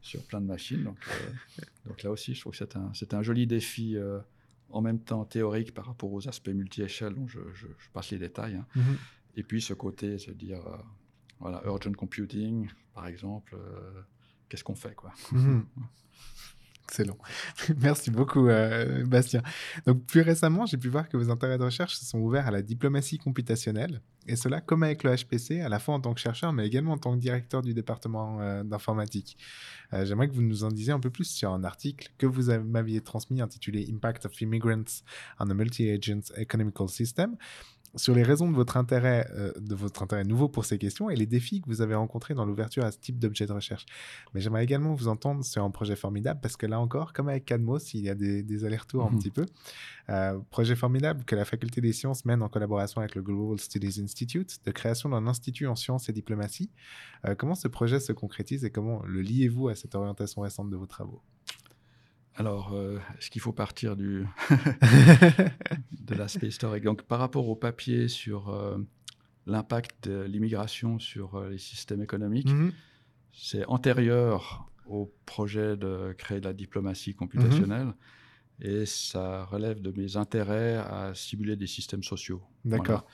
sur 0.00 0.22
plein 0.24 0.40
de 0.40 0.46
machines. 0.46 0.82
Donc, 0.82 0.98
euh, 1.08 1.62
donc 1.86 2.02
là 2.02 2.10
aussi, 2.10 2.34
je 2.34 2.40
trouve 2.40 2.52
que 2.52 2.58
c'était 2.58 2.76
un, 2.78 2.92
c'était 2.94 3.14
un 3.16 3.22
joli 3.22 3.46
défi 3.46 3.96
euh, 3.96 4.18
en 4.70 4.80
même 4.80 4.98
temps 5.00 5.24
théorique 5.24 5.74
par 5.74 5.86
rapport 5.86 6.12
aux 6.12 6.26
aspects 6.28 6.48
multi-échelles 6.48 7.14
dont 7.14 7.26
je, 7.28 7.40
je- 7.52 7.66
je 7.66 7.88
passe 7.92 8.10
les 8.10 8.18
détails. 8.18 8.54
hein. 8.56 8.66
Mhm. 8.76 8.96
Et 9.36 9.42
puis 9.42 9.60
ce 9.60 9.74
côté, 9.74 10.18
se 10.18 10.30
dire, 10.30 10.66
euh, 10.66 10.76
voilà, 11.40 11.62
urgent 11.66 11.92
computing, 11.92 12.68
par 12.94 13.06
exemple, 13.06 13.56
qu'est-ce 14.48 14.64
qu'on 14.64 14.76
fait 14.76 14.94
quoi 14.94 15.12
Mhm. 15.32 15.66
Excellent. 16.88 17.16
Merci 17.80 18.10
beaucoup, 18.10 18.48
euh, 18.48 19.04
Bastien. 19.06 19.42
Donc, 19.86 20.04
plus 20.04 20.20
récemment, 20.20 20.66
j'ai 20.66 20.76
pu 20.76 20.88
voir 20.88 21.08
que 21.08 21.16
vos 21.16 21.30
intérêts 21.30 21.58
de 21.58 21.64
recherche 21.64 21.96
se 21.96 22.04
sont 22.04 22.18
ouverts 22.18 22.46
à 22.46 22.50
la 22.50 22.62
diplomatie 22.62 23.18
computationnelle, 23.18 24.02
et 24.26 24.36
cela 24.36 24.60
comme 24.60 24.82
avec 24.82 25.02
le 25.02 25.14
HPC, 25.14 25.60
à 25.60 25.68
la 25.68 25.78
fois 25.78 25.94
en 25.94 26.00
tant 26.00 26.12
que 26.14 26.20
chercheur, 26.20 26.52
mais 26.52 26.66
également 26.66 26.92
en 26.92 26.98
tant 26.98 27.14
que 27.14 27.20
directeur 27.20 27.62
du 27.62 27.74
département 27.74 28.40
euh, 28.40 28.62
d'informatique. 28.64 29.38
Euh, 29.92 30.04
J'aimerais 30.04 30.28
que 30.28 30.34
vous 30.34 30.42
nous 30.42 30.64
en 30.64 30.68
disiez 30.68 30.92
un 30.92 31.00
peu 31.00 31.10
plus 31.10 31.24
sur 31.24 31.52
un 31.52 31.64
article 31.64 32.10
que 32.18 32.26
vous 32.26 32.52
m'aviez 32.64 33.00
transmis 33.00 33.40
intitulé 33.40 33.86
Impact 33.90 34.26
of 34.26 34.40
Immigrants 34.40 35.02
on 35.40 35.50
a 35.50 35.54
Multi-Agent 35.54 36.34
Economical 36.36 36.88
System 36.88 37.36
sur 37.96 38.14
les 38.14 38.22
raisons 38.22 38.48
de 38.50 38.54
votre 38.54 38.76
intérêt, 38.76 39.28
euh, 39.34 39.52
de 39.58 39.74
votre 39.74 40.02
intérêt 40.02 40.24
nouveau 40.24 40.48
pour 40.48 40.64
ces 40.64 40.78
questions 40.78 41.10
et 41.10 41.16
les 41.16 41.26
défis 41.26 41.60
que 41.60 41.66
vous 41.68 41.80
avez 41.80 41.94
rencontrés 41.94 42.34
dans 42.34 42.44
l'ouverture 42.44 42.84
à 42.84 42.90
ce 42.90 42.98
type 42.98 43.18
d'objet 43.18 43.46
de 43.46 43.52
recherche. 43.52 43.86
Mais 44.34 44.40
j'aimerais 44.40 44.64
également 44.64 44.94
vous 44.94 45.08
entendre 45.08 45.44
sur 45.44 45.62
un 45.64 45.70
projet 45.70 45.96
formidable 45.96 46.40
parce 46.42 46.56
que 46.56 46.66
là 46.66 46.80
encore, 46.80 47.12
comme 47.12 47.28
avec 47.28 47.44
Cadmos, 47.44 47.94
il 47.94 48.00
y 48.02 48.08
a 48.10 48.14
des, 48.14 48.42
des 48.42 48.64
allers-retours 48.64 49.04
un 49.06 49.10
Mhm. 49.10 49.18
petit 49.18 49.30
peu. 49.30 49.46
Euh, 50.10 50.38
projet 50.50 50.76
formidable 50.76 51.24
que 51.24 51.34
la 51.36 51.44
Faculté 51.44 51.80
des 51.80 51.92
sciences 51.92 52.24
mène 52.24 52.42
en 52.42 52.48
collaboration 52.48 53.00
avec 53.00 53.14
le 53.14 53.22
Global 53.22 53.58
Studies 53.58 54.00
Institute 54.02 54.58
de 54.64 54.70
création 54.70 55.08
d'un 55.08 55.26
institut 55.26 55.66
en 55.66 55.74
sciences 55.76 56.08
et 56.08 56.12
diplomatie. 56.12 56.70
Euh, 57.26 57.34
comment 57.34 57.54
ce 57.54 57.68
projet 57.68 58.00
se 58.00 58.12
concrétise 58.12 58.64
et 58.64 58.70
comment 58.70 59.02
le 59.06 59.22
liez-vous 59.22 59.68
à 59.68 59.74
cette 59.74 59.94
orientation 59.94 60.42
récente 60.42 60.70
de 60.70 60.76
vos 60.76 60.86
travaux? 60.86 61.22
Alors, 62.36 62.72
euh, 62.74 62.98
est-ce 63.18 63.30
qu'il 63.30 63.40
faut 63.40 63.52
partir 63.52 63.96
du, 63.96 64.26
de 66.00 66.14
l'aspect 66.14 66.48
historique? 66.48 66.84
Donc, 66.84 67.02
par 67.02 67.18
rapport 67.18 67.48
au 67.48 67.56
papier 67.56 68.08
sur 68.08 68.48
euh, 68.48 68.78
l'impact 69.46 70.08
de 70.08 70.22
l'immigration 70.22 70.98
sur 70.98 71.36
euh, 71.36 71.50
les 71.50 71.58
systèmes 71.58 72.02
économiques, 72.02 72.48
Mhm. 72.50 72.72
c'est 73.32 73.64
antérieur 73.66 74.68
au 74.86 75.12
projet 75.26 75.76
de 75.76 76.12
créer 76.18 76.40
de 76.40 76.46
la 76.46 76.52
diplomatie 76.52 77.14
computationnelle 77.14 77.94
et 78.60 78.84
ça 78.84 79.44
relève 79.44 79.80
de 79.80 79.92
mes 79.92 80.16
intérêts 80.16 80.76
à 80.76 81.12
simuler 81.14 81.56
des 81.56 81.66
systèmes 81.66 82.02
sociaux. 82.02 82.42
D'accord. 82.64 82.84
Voilà. 83.02 83.06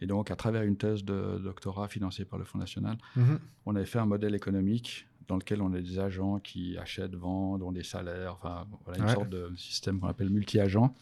Et 0.00 0.06
donc, 0.06 0.30
à 0.30 0.36
travers 0.36 0.62
une 0.62 0.76
thèse 0.76 1.04
de 1.04 1.38
doctorat 1.42 1.88
financée 1.88 2.24
par 2.24 2.38
le 2.38 2.44
Fonds 2.44 2.58
national, 2.58 2.96
Mhm. 3.16 3.40
on 3.66 3.74
avait 3.74 3.84
fait 3.86 3.98
un 3.98 4.06
modèle 4.06 4.34
économique 4.36 5.07
dans 5.28 5.36
lequel 5.36 5.60
on 5.62 5.72
a 5.74 5.80
des 5.80 5.98
agents 5.98 6.38
qui 6.40 6.76
achètent, 6.78 7.14
vendent, 7.14 7.62
ont 7.62 7.72
des 7.72 7.82
salaires, 7.84 8.34
enfin 8.34 8.66
voilà 8.84 8.98
une 8.98 9.04
Ouais. 9.04 9.14
sorte 9.14 9.28
de 9.28 9.52
système 9.56 10.00
qu'on 10.00 10.08
appelle 10.08 10.30
multi-agent, 10.30 10.94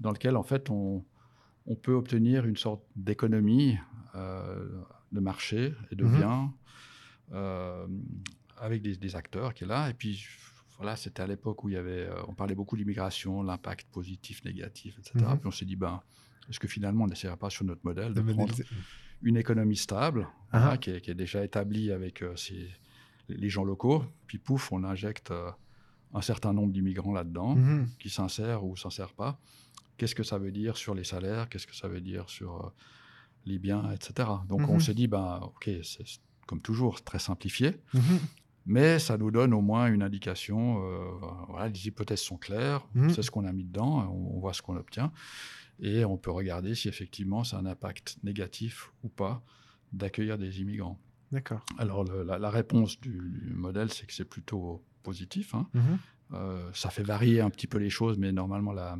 dans 0.00 0.10
lequel 0.10 0.36
en 0.36 0.42
fait 0.42 0.70
on, 0.70 1.04
on 1.66 1.74
peut 1.76 1.92
obtenir 1.94 2.46
une 2.46 2.56
sorte 2.56 2.82
d'économie 2.96 3.78
euh, 4.16 4.66
de 5.12 5.20
marché 5.20 5.72
et 5.92 5.96
de 5.96 6.04
Mhm. 6.04 6.16
biens 6.16 6.52
euh, 7.32 7.86
avec 8.58 8.82
des, 8.82 8.96
des 8.96 9.16
acteurs 9.16 9.54
qui 9.54 9.64
est 9.64 9.66
là. 9.68 9.88
Et 9.88 9.94
puis 9.94 10.24
voilà, 10.76 10.96
c'était 10.96 11.22
à 11.22 11.26
l'époque 11.28 11.62
où 11.62 11.68
il 11.68 11.74
y 11.74 11.78
avait, 11.78 12.06
euh, 12.08 12.22
on 12.26 12.34
parlait 12.34 12.54
beaucoup 12.56 12.76
d'immigration, 12.76 13.42
l'impact 13.42 13.86
positif, 13.90 14.44
négatif, 14.44 14.98
etc. 14.98 15.12
Mhm. 15.28 15.38
Puis 15.38 15.46
on 15.46 15.50
s'est 15.52 15.64
dit, 15.64 15.76
ben, 15.76 16.00
est-ce 16.48 16.58
que 16.58 16.66
finalement 16.68 17.04
on 17.04 17.06
n'essaierait 17.06 17.36
pas 17.36 17.50
sur 17.50 17.64
notre 17.64 17.82
modèle 17.84 18.14
de, 18.14 18.20
De 18.20 18.32
prendre 18.32 18.54
une 19.22 19.36
économie 19.36 19.76
stable, 19.76 20.26
Ah. 20.50 20.58
voilà, 20.60 20.76
qui, 20.78 20.90
est, 20.90 21.00
qui 21.00 21.10
est 21.12 21.14
déjà 21.14 21.44
établie 21.44 21.92
avec 21.92 22.22
euh, 22.22 22.34
ces- 22.34 22.70
les 23.36 23.48
gens 23.48 23.64
locaux, 23.64 24.04
puis 24.26 24.38
pouf, 24.38 24.72
on 24.72 24.84
injecte 24.84 25.30
euh, 25.30 25.50
un 26.14 26.22
certain 26.22 26.52
nombre 26.52 26.72
d'immigrants 26.72 27.12
là-dedans, 27.12 27.54
Mhm. 27.56 27.88
qui 27.98 28.10
s'insèrent 28.10 28.64
ou 28.64 28.76
s'insèrent 28.76 29.12
pas. 29.14 29.38
Qu'est-ce 29.96 30.14
que 30.14 30.22
ça 30.22 30.38
veut 30.38 30.50
dire 30.52 30.76
sur 30.76 30.94
les 30.94 31.04
salaires? 31.04 31.48
Qu'est-ce 31.48 31.66
que 31.66 31.74
ça 31.76 31.88
veut 31.88 32.00
dire 32.00 32.28
sur 32.30 32.64
euh, 32.64 32.68
les 33.46 33.58
biens, 33.58 33.90
etc. 33.92 34.28
Donc 34.48 34.68
on 34.68 34.74
Mhm. 34.74 34.80
s'est 34.80 34.94
dit, 34.94 35.06
ben, 35.06 35.40
ok, 35.42 35.70
c'est 35.82 36.04
comme 36.46 36.60
toujours 36.60 37.02
très 37.04 37.18
simplifié, 37.20 37.76
Mhm. 37.94 38.18
mais 38.66 38.98
ça 38.98 39.16
nous 39.16 39.30
donne 39.30 39.54
au 39.54 39.60
moins 39.60 39.86
une 39.92 40.02
indication. 40.02 40.82
euh, 40.84 41.10
voilà, 41.48 41.68
les 41.68 41.86
hypothèses 41.86 42.20
sont 42.20 42.36
claires, 42.36 42.86
c'est 43.08 43.22
ce 43.22 43.30
qu'on 43.30 43.44
a 43.46 43.52
mis 43.52 43.64
dedans, 43.64 44.08
on, 44.10 44.36
on 44.36 44.40
voit 44.40 44.52
ce 44.52 44.62
qu'on 44.62 44.76
obtient, 44.76 45.12
et 45.80 46.04
on 46.04 46.16
peut 46.18 46.30
regarder 46.32 46.74
si 46.74 46.88
effectivement 46.88 47.42
a 47.42 47.56
un 47.56 47.66
impact 47.66 48.18
négatif 48.24 48.90
ou 49.04 49.08
pas 49.08 49.42
d'accueillir 49.92 50.38
des 50.38 50.60
immigrants. 50.60 50.98
D'accord. 51.32 51.64
Alors 51.78 52.04
le- 52.04 52.22
la, 52.24 52.38
la 52.38 52.50
réponse 52.50 53.00
du, 53.00 53.10
du 53.10 53.52
modèle, 53.54 53.92
c'est 53.92 54.06
que 54.06 54.12
c'est 54.12 54.24
plutôt 54.24 54.82
positif. 55.02 55.54
hein. 55.54 55.68
Mhm. 55.74 55.98
Euh, 56.32 56.70
ça 56.74 56.90
fait 56.90 57.02
varier 57.02 57.40
un 57.40 57.50
petit 57.50 57.66
peu 57.66 57.78
les 57.78 57.90
choses, 57.90 58.18
mais 58.18 58.32
normalement 58.32 58.72
la- 58.72 58.98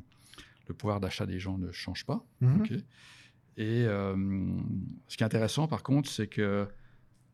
le 0.68 0.74
pouvoir 0.74 1.00
d'achat 1.00 1.26
des 1.26 1.38
gens 1.40 1.58
ne 1.58 1.70
change 1.72 2.04
pas. 2.06 2.24
Mhm. 2.40 2.64
et 3.56 3.84
euh, 3.86 4.16
ce 5.08 5.16
qui 5.16 5.22
est 5.22 5.26
intéressant, 5.26 5.66
par 5.68 5.82
contre, 5.82 6.08
c'est 6.08 6.28
que 6.28 6.66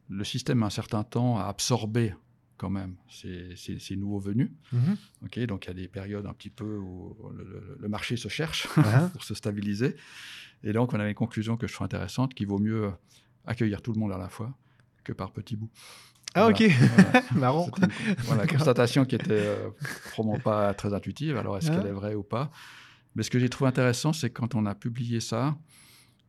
le 0.08 0.24
système, 0.24 0.62
un 0.62 0.70
certain 0.70 1.04
temps, 1.04 1.38
a 1.38 1.44
absorbé 1.44 2.14
quand 2.56 2.70
même 2.70 2.96
ces, 3.08 3.54
ces- 3.56 3.78
ces 3.78 3.96
nouveaux 3.96 4.18
venus. 4.18 4.50
Mhm. 4.72 4.96
donc 5.46 5.66
il 5.66 5.68
y 5.68 5.70
a 5.70 5.74
des 5.74 5.88
périodes 5.88 6.24
un 6.26 6.32
petit 6.32 6.48
peu 6.50 6.78
où 6.78 7.14
le, 7.78 7.88
marché 7.88 8.16
se 8.16 8.28
cherche 8.28 8.66
Ah. 8.78 9.10
pour 9.12 9.22
se 9.24 9.34
stabiliser. 9.34 9.94
Et 10.62 10.72
donc 10.72 10.94
on 10.94 10.98
avait 11.00 11.10
une 11.10 11.14
conclusion 11.14 11.56
que 11.58 11.66
je 11.66 11.74
trouve 11.74 11.84
intéressante, 11.84 12.32
qu'il 12.34 12.46
vaut 12.46 12.58
mieux 12.58 12.90
accueillir 13.44 13.82
tout 13.82 13.92
le 13.92 14.00
monde 14.00 14.12
à 14.12 14.18
la 14.18 14.28
fois 14.30 14.56
que 15.06 15.12
par 15.12 15.30
petits 15.32 15.56
bouts. 15.56 15.70
Ah, 16.34 16.42
Voilà. 16.50 16.56
ok. 16.56 16.70
Voilà. 16.72 17.22
Marrant. 17.34 17.70
Une 17.80 18.14
voilà, 18.24 18.46
constatation 18.46 19.04
qui 19.04 19.14
était 19.14 19.30
euh, 19.30 19.70
probablement 20.12 20.42
pas 20.42 20.74
très 20.74 20.92
intuitive. 20.92 21.36
Alors, 21.36 21.56
est-ce 21.56 21.70
Ah. 21.70 21.76
qu'elle 21.76 21.86
est 21.86 21.92
vraie 21.92 22.14
ou 22.14 22.22
pas? 22.24 22.50
Mais 23.14 23.22
ce 23.22 23.30
que 23.30 23.38
j'ai 23.38 23.48
trouvé 23.48 23.68
intéressant, 23.68 24.12
c'est 24.12 24.30
quand 24.30 24.54
on 24.54 24.66
a 24.66 24.74
publié 24.74 25.20
ça, 25.20 25.56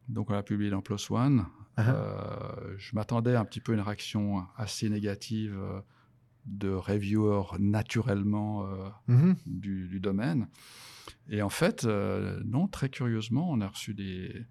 donc 0.08 0.30
on 0.30 0.34
l'a 0.34 0.44
publié 0.44 0.70
dans 0.70 0.82
PLOS 0.82 1.12
ONE, 1.12 1.46
Ah. 1.76 1.90
euh, 1.90 2.76
je 2.78 2.96
m'attendais 2.96 3.36
un 3.36 3.44
petit 3.46 3.60
peu 3.60 3.72
à 3.74 3.76
une 3.76 3.82
réaction 3.82 4.46
assez 4.56 4.90
négative 4.90 5.56
euh, 5.58 5.82
de 6.46 6.70
reviewers 6.70 7.58
naturellement 7.60 8.66
Mhm. 9.08 9.36
du, 9.46 9.88
du 9.90 10.00
domaine. 10.00 10.48
Et 11.30 11.42
en 11.42 11.50
fait, 11.50 11.86
non, 12.46 12.68
très 12.70 12.88
curieusement, 12.90 13.50
on 13.52 13.60
a 13.60 13.68
reçu 13.68 13.94
des, 13.94 14.46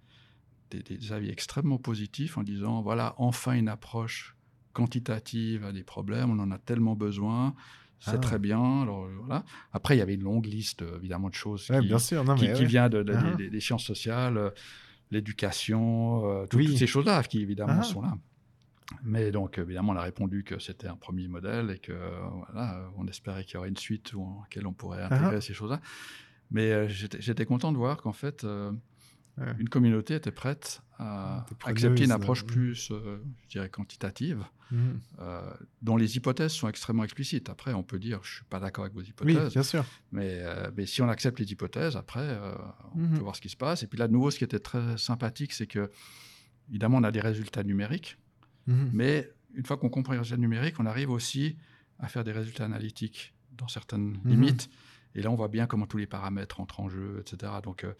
des, 0.71 0.83
des 0.83 1.12
avis 1.12 1.31
extrêmement 1.31 1.79
positifs 1.79 2.37
en 2.39 2.43
disant, 2.43 2.83
voilà, 2.83 3.14
enfin 3.19 3.53
une 3.53 3.69
approche 3.69 4.37
quantitative 4.73 5.64
à 5.64 5.73
des 5.73 5.83
problèmes, 5.85 6.31
on 6.31 6.39
en 6.39 6.51
a 6.51 6.59
tellement 6.59 6.95
besoin, 6.97 7.55
c'est 7.99 8.11
Ah. 8.17 8.19
très 8.19 8.39
bien. 8.39 8.83
Alors, 8.83 9.09
voilà. 9.21 9.43
Après, 9.73 9.97
il 9.97 9.99
y 9.99 10.03
avait 10.03 10.14
une 10.14 10.23
longue 10.25 10.45
liste, 10.47 10.83
euh, 10.83 10.99
évidemment, 10.99 11.31
de 11.31 11.35
choses 11.35 11.71
Ouais, 11.71 11.81
qui, 11.81 11.87
bien 11.87 11.99
sûr. 11.99 12.25
Non, 12.25 12.35
qui, 12.35 12.47
mais 12.47 12.53
qui 12.53 12.61
ouais. 12.62 12.67
vient 12.67 12.89
de, 12.91 13.03
de- 13.03 13.14
Ah. 13.14 13.35
des, 13.37 13.61
sciences 13.61 13.85
sociales, 13.85 14.37
euh, 14.37 14.51
l'éducation, 15.11 16.25
euh, 16.27 16.47
tout- 16.47 16.59
Oui. 16.59 16.67
toutes 16.67 16.77
ces 16.77 16.87
choses-là 16.87 17.23
qui, 17.23 17.41
évidemment, 17.41 17.79
Ah. 17.79 17.83
sont 17.83 18.03
là. 18.03 18.17
Mais 19.03 19.31
donc, 19.33 19.59
évidemment, 19.59 19.93
on 19.93 19.97
a 19.97 20.03
répondu 20.03 20.45
que 20.45 20.59
c'était 20.61 20.87
un 20.87 20.95
premier 20.97 21.27
modèle 21.27 21.71
et 21.71 21.79
que 21.79 21.93
voilà, 22.53 22.89
on 22.97 23.07
espérait 23.09 23.45
qu'il 23.45 23.55
y 23.55 23.57
aurait 23.57 23.69
une 23.69 23.77
suite 23.77 24.12
où, 24.14 24.23
en 24.23 24.43
laquelle 24.43 24.67
on 24.67 24.73
pourrait 24.73 25.03
intégrer 25.03 25.41
ces 25.41 25.55
choses-là. 25.55 25.81
Mais 26.53 26.71
euh, 26.71 26.87
j'étais 26.87 27.21
j'étais 27.21 27.45
content 27.45 27.73
de 27.73 27.77
voir 27.79 27.97
qu'en 28.01 28.12
fait, 28.12 28.45
euh, 28.45 28.71
Ouais. 29.39 29.55
une 29.59 29.68
communauté 29.68 30.14
était 30.14 30.30
prête 30.30 30.80
à 30.99 31.45
accepter 31.64 32.05
une 32.05 32.11
approche 32.11 32.43
euh, 32.43 32.47
plus, 32.47 32.91
euh, 32.91 33.18
je 33.43 33.49
dirais, 33.49 33.68
quantitative, 33.68 34.45
Mhm. 34.70 34.99
euh, 35.20 35.51
dont 35.82 35.97
les 35.99 36.16
hypothèses 36.16 36.53
sont 36.53 36.68
extrêmement 36.68 37.05
explicites. 37.05 37.51
Après, 37.51 37.74
on 37.74 37.82
peut 37.82 37.99
dire, 37.99 38.20
je 38.24 38.37
suis 38.37 38.45
pas 38.47 38.59
d'accord 38.61 38.84
avec 38.84 38.95
vos 38.95 39.01
Oui, 39.03 39.09
hypothèses, 39.11 39.53
bien 39.53 39.62
sûr. 39.62 39.84
mais, 40.11 40.39
euh, 40.41 40.70
mais 40.76 40.87
si 40.87 41.03
on 41.03 41.09
accepte 41.11 41.39
les 41.39 41.53
hypothèses, 41.53 41.97
après, 41.97 42.39
on 42.95 42.99
Mhm. 42.99 43.14
peut 43.18 43.20
voir 43.22 43.37
ce 43.37 43.43
qui 43.43 43.51
se 43.51 43.57
passe. 43.59 43.82
Et 43.82 43.87
puis 43.87 43.99
là, 43.99 44.09
de 44.09 44.12
nouveau, 44.14 44.30
ce 44.30 44.39
qui 44.39 44.45
était 44.45 44.59
très 44.59 44.97
sympathique, 44.97 45.53
c'est 45.53 45.66
que, 45.66 45.91
évidemment, 46.70 46.97
on 46.97 47.05
a 47.05 47.12
des 47.12 47.20
résultats 47.20 47.62
numériques, 47.62 48.16
Mhm. 48.66 48.91
mais 48.95 49.30
une 49.55 49.66
fois 49.66 49.76
qu'on 49.76 49.91
comprend 49.91 50.14
les 50.14 50.18
résultats 50.20 50.41
numériques, 50.41 50.80
on 50.80 50.87
arrive 50.87 51.11
aussi 51.11 51.57
à 51.99 52.09
faire 52.09 52.24
des 52.24 52.32
résultats 52.32 52.64
analytiques 52.64 53.34
dans 53.53 53.68
certaines 53.68 54.18
limites. 54.24 54.68
Et 55.14 55.22
là, 55.22 55.30
on 55.30 55.34
voit 55.34 55.49
bien 55.49 55.66
comment 55.66 55.87
tous 55.87 55.97
les 55.97 56.07
paramètres 56.07 56.61
entrent 56.61 56.80
en 56.80 56.89
jeu, 56.91 57.18
etc. 57.20 57.53
Donc, 57.62 57.84
euh, 57.84 57.95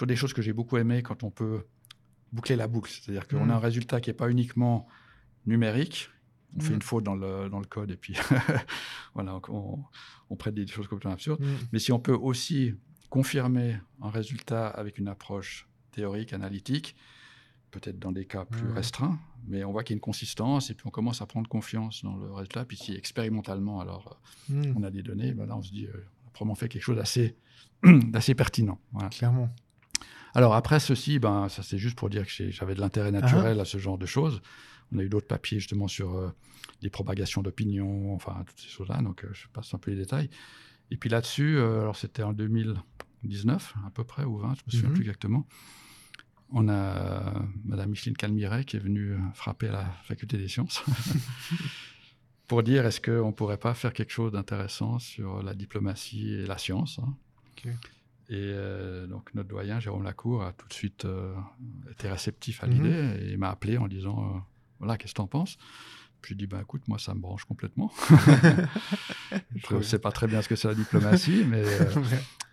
toujours 0.00 0.06
des 0.08 0.16
choses 0.16 0.32
que 0.32 0.42
j'ai 0.42 0.52
beaucoup 0.54 0.76
aimées 0.78 1.02
quand 1.02 1.22
on 1.24 1.30
peut 1.30 1.64
boucler 2.32 2.56
la 2.56 2.68
boucle. 2.68 2.90
C'est-à-dire 2.90 3.26
qu'on 3.28 3.44
Mhm. 3.44 3.50
a 3.50 3.54
un 3.56 3.58
résultat 3.58 4.00
qui 4.00 4.08
n'est 4.10 4.14
pas 4.14 4.30
uniquement 4.30 4.86
numérique. 5.46 6.08
On 6.56 6.60
fait 6.60 6.70
Mhm. 6.70 6.74
une 6.76 6.82
faute 6.82 7.04
dans 7.04 7.14
le, 7.14 7.48
dans 7.48 7.60
le 7.60 7.66
code 7.66 7.90
et 7.90 7.96
puis 7.96 8.14
voilà, 9.14 9.40
on, 9.48 9.78
on 10.30 10.36
prête 10.36 10.54
des 10.54 10.66
choses 10.66 10.88
complètement 10.88 11.12
absurdes. 11.12 11.40
Mhm. 11.40 11.56
Mais 11.72 11.78
si 11.78 11.92
on 11.92 12.00
peut 12.00 12.14
aussi 12.14 12.74
confirmer 13.08 13.78
un 14.02 14.10
résultat 14.10 14.68
avec 14.68 14.98
une 14.98 15.08
approche 15.08 15.68
théorique, 15.90 16.32
analytique, 16.32 16.96
peut-être 17.72 17.98
dans 17.98 18.10
des 18.12 18.24
cas 18.24 18.44
plus 18.44 18.68
restreints, 18.70 19.18
mais 19.46 19.62
on 19.64 19.72
voit 19.72 19.84
qu'il 19.84 19.94
y 19.94 19.96
a 19.96 19.98
une 19.98 20.00
consistance 20.00 20.70
et 20.70 20.74
puis 20.74 20.86
on 20.86 20.90
commence 20.90 21.20
à 21.22 21.26
prendre 21.26 21.48
confiance 21.48 22.02
dans 22.04 22.16
le 22.16 22.32
résultat. 22.32 22.64
Puis 22.64 22.76
si 22.76 22.94
expérimentalement, 22.94 23.80
alors 23.80 24.18
euh, 24.52 24.72
on 24.76 24.82
a 24.82 24.90
des 24.90 25.02
données, 25.02 25.32
ben 25.32 25.46
là 25.46 25.56
on 25.56 25.62
se 25.62 25.70
dit, 25.72 25.86
euh, 25.86 25.92
on 26.24 26.28
a 26.28 26.30
probablement 26.32 26.54
fait 26.56 26.68
quelque 26.68 26.82
chose 26.82 26.96
d'assez 26.96 27.36
d'assez 27.84 28.34
pertinent. 28.34 28.78
Voilà. 28.92 29.08
Clairement. 29.10 29.50
Alors 30.34 30.54
après 30.54 30.78
ceci, 30.80 31.18
ben, 31.18 31.48
ça 31.48 31.62
c'est 31.62 31.78
juste 31.78 31.96
pour 31.96 32.08
dire 32.10 32.24
que 32.26 32.50
j'avais 32.50 32.74
de 32.74 32.80
l'intérêt 32.80 33.10
naturel 33.10 33.58
à 33.60 33.64
ce 33.64 33.78
genre 33.78 33.98
de 33.98 34.06
choses. 34.06 34.40
On 34.92 34.98
a 34.98 35.02
eu 35.02 35.08
d'autres 35.08 35.26
papiers 35.26 35.58
justement 35.60 35.88
sur 35.88 36.14
euh, 36.16 36.30
les 36.82 36.90
propagations 36.90 37.42
d'opinion, 37.42 38.14
enfin 38.14 38.44
toutes 38.46 38.58
ces 38.60 38.68
choses-là, 38.68 39.00
donc 39.02 39.24
euh, 39.24 39.30
je 39.32 39.46
passe 39.52 39.72
un 39.74 39.78
peu 39.78 39.90
les 39.90 39.96
détails. 39.96 40.30
Et 40.90 40.96
puis 40.96 41.08
là-dessus, 41.10 41.56
euh, 41.58 41.80
alors 41.82 41.96
c'était 41.96 42.22
en 42.24 42.32
2019 42.32 43.74
à 43.86 43.90
peu 43.90 44.04
près, 44.04 44.24
ou 44.24 44.38
20, 44.38 44.54
je 44.54 44.62
me 44.66 44.70
souviens 44.72 44.88
Mhm. 44.88 44.94
plus 44.94 45.02
exactement, 45.02 45.46
on 46.52 46.68
a 46.68 47.44
Madame 47.64 47.90
Micheline 47.90 48.16
Calmiret 48.16 48.64
qui 48.64 48.76
est 48.76 48.80
venue 48.80 49.16
frapper 49.34 49.68
à 49.68 49.72
la 49.72 49.84
faculté 50.02 50.36
des 50.38 50.48
sciences 50.48 50.82
pour 52.48 52.62
dire 52.64 52.84
est-ce 52.86 53.00
qu'on 53.00 53.28
ne 53.28 53.32
pourrait 53.32 53.58
pas 53.58 53.74
faire 53.74 53.92
quelque 53.92 54.10
chose 54.12 54.32
d'intéressant 54.32 54.98
sur 54.98 55.42
la 55.42 55.54
diplomatie 55.54 56.32
et 56.32 56.46
la 56.46 56.58
science. 56.58 56.98
hein? 56.98 57.14
Et 58.30 58.36
euh, 58.54 59.06
donc 59.08 59.34
notre 59.34 59.48
doyen, 59.48 59.80
Jérôme 59.80 60.04
Lacour, 60.04 60.44
a 60.44 60.52
tout 60.52 60.68
de 60.68 60.72
suite 60.72 61.04
euh, 61.04 61.34
été 61.90 62.08
réceptif 62.08 62.62
à 62.62 62.68
Mhm. 62.68 62.72
l'idée 62.72 63.32
et 63.32 63.36
m'a 63.36 63.50
appelé 63.50 63.76
en 63.76 63.88
disant 63.88 64.24
euh, 64.36 64.38
voilà, 64.78 64.96
qu'est-ce 64.96 65.12
que 65.12 65.16
tu 65.16 65.20
en 65.22 65.26
penses? 65.26 65.58
Puis 66.22 66.34
je 66.34 66.38
dis 66.38 66.46
bah, 66.46 66.60
écoute, 66.62 66.86
moi 66.86 66.98
ça 66.98 67.12
me 67.14 67.20
branche 67.20 67.44
complètement. 67.44 67.90
je 69.56 69.76
ne 69.76 69.82
sais 69.82 69.98
pas 69.98 70.12
très 70.12 70.26
bien 70.26 70.42
ce 70.42 70.48
que 70.48 70.56
c'est 70.56 70.68
la 70.68 70.74
diplomatie, 70.74 71.44
mais, 71.48 71.64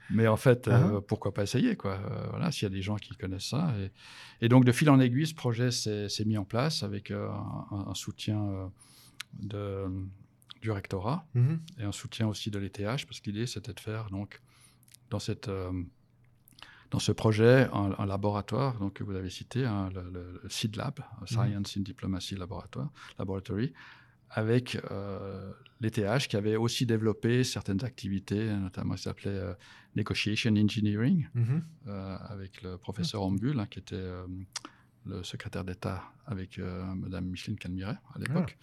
mais 0.09 0.27
en 0.27 0.37
fait, 0.37 0.67
Ah. 0.67 0.99
pourquoi 1.07 1.33
pas 1.33 1.43
essayer 1.43 1.75
quoi 1.75 1.99
Voilà, 2.31 2.51
s'il 2.51 2.63
y 2.63 2.71
a 2.71 2.73
des 2.73 2.81
gens 2.81 2.95
qui 2.95 3.15
connaissent 3.15 3.49
ça. 3.49 3.73
Et, 3.79 4.45
et 4.45 4.49
donc 4.49 4.65
de 4.65 4.71
fil 4.71 4.89
en 4.89 4.99
aiguille, 4.99 5.27
ce 5.27 5.35
projet 5.35 5.71
s'est 5.71 6.07
mis 6.25 6.37
en 6.37 6.45
place 6.45 6.83
avec 6.83 7.11
un, 7.11 7.29
un 7.71 7.93
soutien 7.93 8.71
de, 9.33 9.85
du 10.61 10.71
rectorat 10.71 11.25
Mhm. 11.35 11.59
et 11.79 11.83
un 11.83 11.91
soutien 11.91 12.27
aussi 12.27 12.49
de 12.51 12.59
l'ETH, 12.59 13.05
parce 13.05 13.19
que 13.19 13.29
l'idée, 13.29 13.45
c'était 13.47 13.73
de 13.73 13.79
faire 13.79 14.09
donc, 14.09 14.41
dans, 15.09 15.19
cette, 15.19 15.47
euh, 15.47 15.71
dans 16.91 16.99
ce 16.99 17.11
projet 17.11 17.67
un, 17.73 17.93
un 17.97 18.05
laboratoire 18.05 18.77
donc, 18.79 18.93
que 18.93 19.03
vous 19.03 19.15
avez 19.15 19.29
cité, 19.29 19.65
hein, 19.65 19.89
le, 19.93 20.01
le, 20.09 20.39
le 20.43 20.49
SID 20.49 20.75
Lab, 20.75 20.99
Science 21.25 21.77
in 21.77 21.81
Diplomacy 21.81 22.35
Laboratoire, 22.35 22.89
Laboratory, 23.19 23.73
avec 24.29 24.77
euh, 24.91 25.51
l'ETH 25.79 26.27
qui 26.27 26.35
avait 26.35 26.57
aussi 26.57 26.85
développé 26.85 27.43
certaines 27.45 27.83
activités, 27.85 28.51
notamment 28.53 28.97
ça 28.97 29.03
s'appelait 29.05 29.31
euh, 29.31 29.53
Negotiation 29.95 30.53
Engineering, 30.55 31.27
Mhm. 31.33 31.63
euh, 31.87 32.17
avec 32.29 32.61
le 32.61 32.77
professeur 32.77 33.21
Ambul, 33.23 33.59
hein, 33.59 33.67
qui 33.67 33.79
était 33.79 33.95
euh, 33.95 34.27
le 35.05 35.23
secrétaire 35.23 35.63
d'État 35.63 36.03
avec 36.25 36.59
euh, 36.59 36.83
Madame 36.95 37.25
Micheline 37.25 37.57
Calmiret 37.57 37.97
à 38.13 38.19
l'époque. 38.19 38.57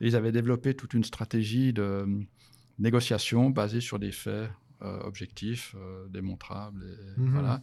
Et 0.00 0.06
ils 0.06 0.16
avaient 0.16 0.32
développé 0.32 0.74
toute 0.74 0.94
une 0.94 1.04
stratégie 1.04 1.74
de 1.74 1.82
euh, 1.82 2.06
négociation 2.78 3.50
basée 3.50 3.82
sur 3.82 3.98
des 3.98 4.10
faits 4.12 4.32
euh, 4.32 4.48
objectifs, 4.82 5.74
euh, 5.78 6.08
démontrables. 6.08 6.84
Et, 6.84 7.20
Mhm. 7.20 7.30
voilà. 7.32 7.60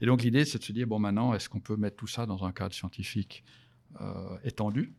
et 0.00 0.06
donc 0.06 0.22
l'idée, 0.22 0.44
c'est 0.44 0.58
de 0.58 0.64
se 0.64 0.72
dire, 0.72 0.86
bon, 0.86 0.98
maintenant, 0.98 1.34
est-ce 1.34 1.48
qu'on 1.48 1.60
peut 1.60 1.76
mettre 1.76 1.96
tout 1.96 2.06
ça 2.06 2.26
dans 2.26 2.44
un 2.44 2.52
cadre 2.52 2.74
scientifique 2.74 3.42
euh, 4.00 4.36
étendu? 4.44 4.92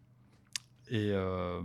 Et, 0.89 1.11
euh, 1.11 1.61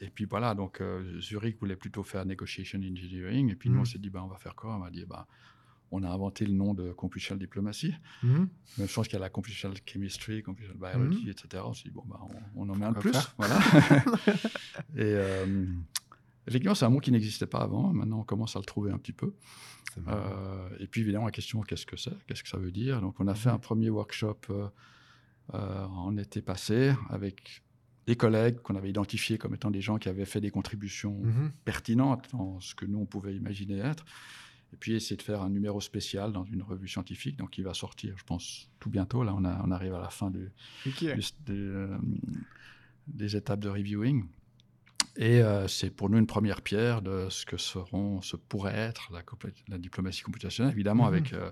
et 0.00 0.08
puis 0.10 0.24
voilà, 0.24 0.54
donc 0.54 0.80
euh, 0.80 1.20
Zurich 1.20 1.58
voulait 1.58 1.76
plutôt 1.76 2.02
faire 2.04 2.24
negotiation 2.24 2.78
engineering. 2.78 3.50
Et 3.50 3.56
puis 3.56 3.68
nous, 3.70 3.76
on 3.78 3.80
Mhm. 3.80 3.86
s'est 3.86 3.98
dit, 3.98 4.10
ben, 4.10 4.20
on 4.22 4.28
va 4.28 4.36
faire 4.36 4.54
quoi? 4.54 4.76
On 4.76 4.78
m'a 4.78 4.90
dit, 4.90 5.04
ben, 5.04 5.26
on 5.90 6.04
a 6.04 6.08
inventé 6.08 6.46
le 6.46 6.52
nom 6.52 6.72
de 6.72 6.92
computational 6.92 7.40
diplomacy. 7.40 7.92
Mhm. 8.22 8.48
Même 8.78 8.86
chose 8.88 9.08
qu'il 9.08 9.14
y 9.14 9.16
a 9.16 9.20
la 9.20 9.28
computational 9.28 9.76
chemistry, 9.84 10.40
computational 10.44 10.78
biology, 10.96 11.28
etc. 11.28 11.64
On 11.66 11.74
s'est 11.74 11.82
dit, 11.88 11.90
bon, 11.90 12.04
ben, 12.06 12.20
on, 12.54 12.68
on 12.68 12.72
en 12.72 12.76
met 12.76 12.86
un 12.86 12.92
de 12.92 12.98
plus. 13.00 13.16
Voilà. 13.36 13.58
et 14.94 15.00
euh, 15.02 15.66
effectivement, 16.46 16.74
c'est 16.74 16.84
un 16.84 16.90
mot 16.90 17.00
qui 17.00 17.12
n'existait 17.12 17.46
pas 17.46 17.60
avant. 17.60 17.92
Maintenant, 17.92 18.20
on 18.20 18.24
commence 18.24 18.56
à 18.56 18.58
le 18.58 18.64
trouver 18.64 18.90
un 18.92 18.98
petit 18.98 19.12
peu. 19.12 19.34
Euh, 20.08 20.68
et 20.78 20.86
puis, 20.86 21.00
évidemment, 21.02 21.26
la 21.26 21.30
question, 21.32 21.60
qu'est-ce 21.62 21.86
que 21.86 21.96
c'est? 21.96 22.16
Qu'est-ce 22.26 22.42
que 22.42 22.48
ça 22.48 22.58
veut 22.58 22.70
dire? 22.72 23.00
Donc, 23.00 23.18
on 23.20 23.26
a 23.26 23.32
Mhm. 23.32 23.36
fait 23.36 23.48
un 23.50 23.58
premier 23.58 23.90
workshop 23.90 24.38
euh, 24.50 24.68
euh, 25.54 25.84
en 25.86 26.16
été 26.16 26.40
passé 26.42 26.94
avec 27.08 27.62
des 28.06 28.16
collègues 28.16 28.60
qu'on 28.60 28.76
avait 28.76 28.90
identifiés 28.90 29.36
comme 29.38 29.54
étant 29.54 29.70
des 29.70 29.80
gens 29.80 29.98
qui 29.98 30.08
avaient 30.08 30.24
fait 30.24 30.40
des 30.40 30.50
contributions 30.50 31.18
Mhm. 31.22 31.52
pertinentes 31.64 32.28
dans 32.32 32.60
ce 32.60 32.74
que 32.74 32.86
nous, 32.86 32.98
on 33.00 33.06
pouvait 33.06 33.34
imaginer 33.34 33.78
être. 33.78 34.04
Et 34.72 34.76
puis, 34.76 34.94
essayer 34.94 35.16
de 35.16 35.22
faire 35.22 35.42
un 35.42 35.50
numéro 35.50 35.80
spécial 35.80 36.32
dans 36.32 36.44
une 36.44 36.62
revue 36.62 36.86
scientifique, 36.86 37.36
donc 37.36 37.50
qui 37.50 37.62
va 37.62 37.74
sortir, 37.74 38.14
je 38.16 38.22
pense, 38.24 38.70
tout 38.78 38.88
bientôt. 38.90 39.24
Là, 39.24 39.34
on, 39.36 39.44
a- 39.44 39.60
on 39.64 39.72
arrive 39.72 39.94
à 39.94 40.00
la 40.00 40.10
fin 40.10 40.30
du, 40.30 40.52
du- 40.84 41.22
euh, 41.50 41.98
des 43.08 43.34
étapes 43.34 43.58
de 43.60 43.68
reviewing. 43.68 44.26
Et 45.16 45.42
euh, 45.42 45.66
c'est 45.68 45.90
pour 45.90 46.08
nous 46.08 46.18
une 46.18 46.26
première 46.26 46.62
pierre 46.62 47.02
de 47.02 47.28
ce 47.30 47.44
que 47.44 47.56
seront, 47.56 48.22
ce 48.22 48.36
pourrait 48.36 48.74
être 48.76 49.12
la, 49.68 49.78
diplomatie 49.78 50.22
computationnelle. 50.22 50.72
Évidemment, 50.72 51.04
Mhm. 51.08 51.14
avec 51.14 51.32
euh, 51.32 51.50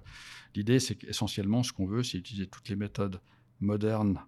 l'idée, 0.55 0.79
c'est 0.81 0.95
qu'essentiellement, 0.95 1.63
ce 1.63 1.73
qu'on 1.73 1.87
veut, 1.87 2.03
c'est 2.03 2.19
utiliser 2.19 2.47
toutes 2.47 2.69
les 2.69 2.77
méthodes 2.77 3.21
modernes 3.61 4.21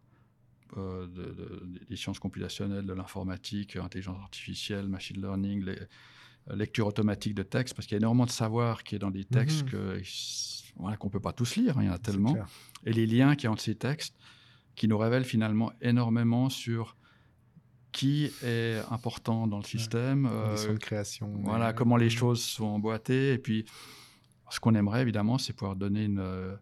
euh, 0.76 1.06
de- 1.08 1.22
de- 1.32 1.84
des 1.88 1.96
sciences 1.96 2.18
computationnelles, 2.20 2.86
de 2.86 2.92
l'informatique, 2.92 3.74
intelligence 3.76 4.18
artificielle, 4.20 4.86
machine 4.88 5.20
learning, 5.20 5.64
les, 5.64 5.78
lecture 6.54 6.86
automatique 6.86 7.34
de 7.34 7.42
textes, 7.42 7.74
parce 7.74 7.86
qu'il 7.86 7.94
y 7.94 7.96
a 7.96 7.98
énormément 7.98 8.24
de 8.26 8.30
savoir 8.30 8.82
qui 8.84 8.94
est 8.94 8.98
dans 8.98 9.10
des 9.10 9.24
textes 9.24 9.64
Mhm. 9.64 9.70
que, 9.70 10.00
voilà, 10.76 10.96
qu'on 10.96 11.08
ne 11.08 11.12
peut 11.12 11.20
pas 11.20 11.32
tous 11.32 11.56
lire, 11.56 11.76
hein, 11.78 11.82
il 11.82 11.86
y 11.86 11.90
en 11.90 11.92
a 11.94 11.98
tellement 11.98 12.36
et 12.86 12.92
les 12.92 13.06
liens 13.06 13.34
qu'il 13.36 13.44
y 13.44 13.46
a 13.48 13.50
entre 13.52 13.62
ces 13.62 13.74
textes 13.74 14.16
qui 14.76 14.88
nous 14.88 14.96
révèlent 14.98 15.24
finalement 15.24 15.72
énormément 15.80 16.48
sur 16.50 16.96
qui 17.92 18.30
est 18.42 18.80
important 18.90 19.46
dans 19.46 19.58
le 19.58 19.64
système, 19.64 20.26
euh, 20.26 20.48
Conditions 20.48 20.74
de 20.74 20.78
création. 20.78 21.32
voilà, 21.42 21.72
comment 21.72 21.96
les 21.96 22.10
choses 22.10 22.42
sont 22.42 22.64
emboîtées, 22.66 23.32
et 23.34 23.38
puis 23.38 23.64
ce 24.50 24.60
qu'on 24.60 24.74
aimerait 24.74 25.02
évidemment, 25.02 25.38
c'est 25.38 25.52
pouvoir 25.52 25.76
donner 25.76 26.04
une, 26.04 26.18
euh, 26.18 26.54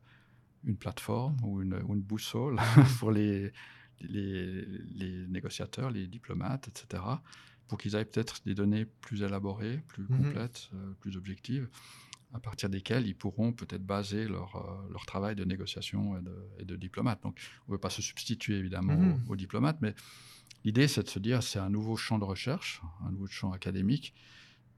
une 0.64 0.76
plateforme 0.76 1.36
ou 1.42 1.62
une, 1.62 1.74
ou 1.86 1.94
une 1.94 2.02
boussole 2.02 2.56
pour 2.98 3.10
les, 3.10 3.52
les, 4.00 4.64
les 4.94 5.26
négociateurs, 5.28 5.90
les 5.90 6.06
diplomates, 6.06 6.68
etc., 6.68 7.02
pour 7.66 7.76
qu'ils 7.78 7.94
aient 7.96 8.04
peut-être 8.04 8.40
des 8.46 8.54
données 8.54 8.86
plus 8.86 9.22
élaborées, 9.22 9.82
plus 9.88 10.06
Mhm. 10.08 10.16
complètes, 10.24 10.70
euh, 10.74 10.92
plus 11.00 11.16
objectives, 11.18 11.68
à 12.32 12.40
partir 12.40 12.68
desquelles 12.70 13.06
ils 13.06 13.14
pourront 13.16 13.52
peut-être 13.52 13.84
baser 13.84 14.26
leur, 14.28 14.56
euh, 14.56 14.92
leur 14.92 15.04
travail 15.06 15.34
de 15.36 15.44
négociation 15.44 16.16
et 16.18 16.22
de, 16.22 16.34
et 16.60 16.64
de 16.64 16.76
diplomate. 16.76 17.22
Donc, 17.22 17.38
on 17.66 17.72
ne 17.72 17.74
veut 17.76 17.80
pas 17.80 17.90
se 17.90 18.00
substituer 18.02 18.56
évidemment 18.56 18.96
Mhm. 18.96 19.20
aux, 19.28 19.32
aux 19.32 19.36
diplomates, 19.36 19.78
mais 19.80 19.94
l'idée, 20.64 20.88
c'est 20.88 21.02
de 21.02 21.08
se 21.08 21.18
dire 21.18 21.42
c'est 21.42 21.58
un 21.58 21.70
nouveau 21.70 21.96
champ 21.96 22.18
de 22.18 22.24
recherche, 22.24 22.82
un 23.06 23.10
nouveau 23.10 23.26
champ 23.26 23.52
académique 23.52 24.14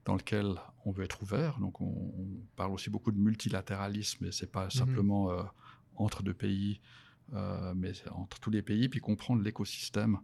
dans 0.05 0.15
lequel 0.15 0.55
on 0.85 0.91
veut 0.91 1.03
être 1.03 1.21
ouvert. 1.21 1.59
Donc, 1.59 1.79
on, 1.81 1.85
on 1.85 2.27
parle 2.55 2.71
aussi 2.71 2.89
beaucoup 2.89 3.11
de 3.11 3.19
multilatéralisme, 3.19 4.25
et 4.25 4.31
c'est 4.31 4.51
pas 4.51 4.69
simplement 4.69 5.31
euh, 5.31 5.43
entre 5.95 6.23
deux 6.23 6.33
pays, 6.33 6.81
euh, 7.33 7.73
mais 7.75 7.93
entre 8.11 8.39
tous 8.39 8.49
les 8.49 8.61
pays, 8.63 8.89
puis 8.89 8.99
comprendre 8.99 9.43
l'écosystème 9.43 10.19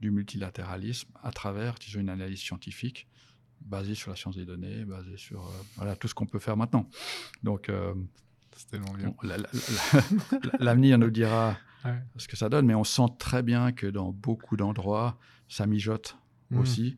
du 0.00 0.10
multilatéralisme 0.10 1.10
à 1.22 1.30
travers, 1.30 1.74
disons, 1.76 2.00
une 2.00 2.08
analyse 2.08 2.40
scientifique 2.40 3.06
basée 3.60 3.94
sur 3.94 4.10
la 4.10 4.16
science 4.16 4.34
des 4.34 4.44
données, 4.44 4.84
basée 4.84 5.16
sur 5.16 5.46
euh, 5.46 5.50
voilà, 5.76 5.94
tout 5.94 6.08
ce 6.08 6.14
qu'on 6.14 6.26
peut 6.26 6.40
faire 6.40 6.56
maintenant. 6.56 6.88
Donc, 7.44 7.70
C'est 8.56 8.66
tellement 8.66 8.92
bien. 8.94 9.14
l'avenir 10.58 10.98
nous 10.98 11.10
dira 11.10 11.56
ce 12.16 12.28
que 12.28 12.36
ça 12.36 12.48
donne, 12.48 12.66
mais 12.66 12.74
on 12.74 12.84
sent 12.84 13.06
très 13.18 13.42
bien 13.42 13.72
que 13.72 13.86
dans 13.86 14.12
beaucoup 14.12 14.56
d'endroits, 14.56 15.18
ça 15.48 15.66
mijote 15.66 16.16
Mhm. 16.50 16.58
aussi, 16.60 16.96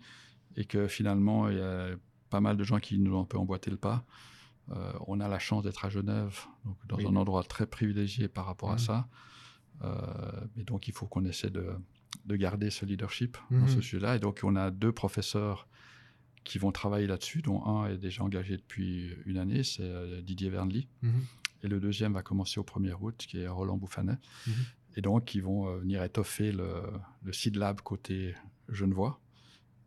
et 0.57 0.65
que 0.65 0.89
finalement, 0.89 1.49
il 1.49 1.59
y 1.59 1.61
a 1.61 1.89
pas 2.31 2.41
mal 2.41 2.57
de 2.57 2.65
gens 2.65 2.79
qui 2.81 2.99
nous 2.99 3.15
ont 3.15 3.21
un 3.23 3.25
peu 3.25 3.39
emboîté 3.39 3.71
le 3.71 3.77
pas. 3.77 4.05
Euh, 4.71 4.93
on 5.07 5.21
a 5.21 5.29
la 5.29 5.39
chance 5.39 5.63
d'être 5.63 5.85
à 5.85 5.89
Genève, 5.91 6.41
donc 6.65 6.77
dans 6.89 6.97
Oui. 6.97 7.07
un 7.07 7.17
endroit 7.17 7.43
très 7.45 7.67
privilégié 7.67 8.29
par 8.29 8.47
rapport 8.47 8.71
à 8.71 8.75
Mhm. 8.75 8.79
ça. 8.79 9.09
Euh, 9.83 9.91
mais 10.57 10.65
donc, 10.65 10.89
il 10.89 10.95
faut 10.95 11.07
qu'on 11.07 11.25
essaie 11.25 11.51
de, 11.51 11.67
de 12.25 12.37
garder 12.37 12.71
ce 12.71 12.85
leadership 12.87 13.37
dans 13.51 13.67
ce 13.67 13.81
sujet-là. 13.81 14.17
Et 14.17 14.19
donc, 14.21 14.41
on 14.43 14.57
a 14.57 14.71
deux 14.71 14.93
professeurs 14.93 15.69
qui 16.45 16.59
vont 16.59 16.73
travailler 16.73 17.07
là-dessus, 17.07 17.43
dont 17.43 17.65
un 17.67 17.87
est 17.89 17.97
déjà 17.99 18.23
engagé 18.23 18.57
depuis 18.57 19.11
une 19.27 19.39
année, 19.39 19.63
c'est 19.63 19.83
euh, 19.83 20.21
Didier 20.23 20.51
Vernely. 20.51 20.89
Et 21.65 21.69
le 21.69 21.81
deuxième 21.81 22.13
va 22.13 22.23
commencer 22.23 22.61
au 22.61 22.63
1er 22.63 22.95
août, 23.01 23.17
qui 23.27 23.41
est 23.41 23.49
Roland 23.49 23.77
Bouffanet. 23.77 24.19
Mhm. 24.47 24.55
Et 24.97 25.01
donc, 25.01 25.35
ils 25.35 25.43
vont 25.43 25.69
euh, 25.69 25.79
venir 25.79 26.05
étoffer 26.05 26.53
le, 26.53 26.83
le 27.25 27.33
Seed 27.33 27.57
Lab 27.57 27.81
côté 27.81 28.35
Genevois. 28.69 29.19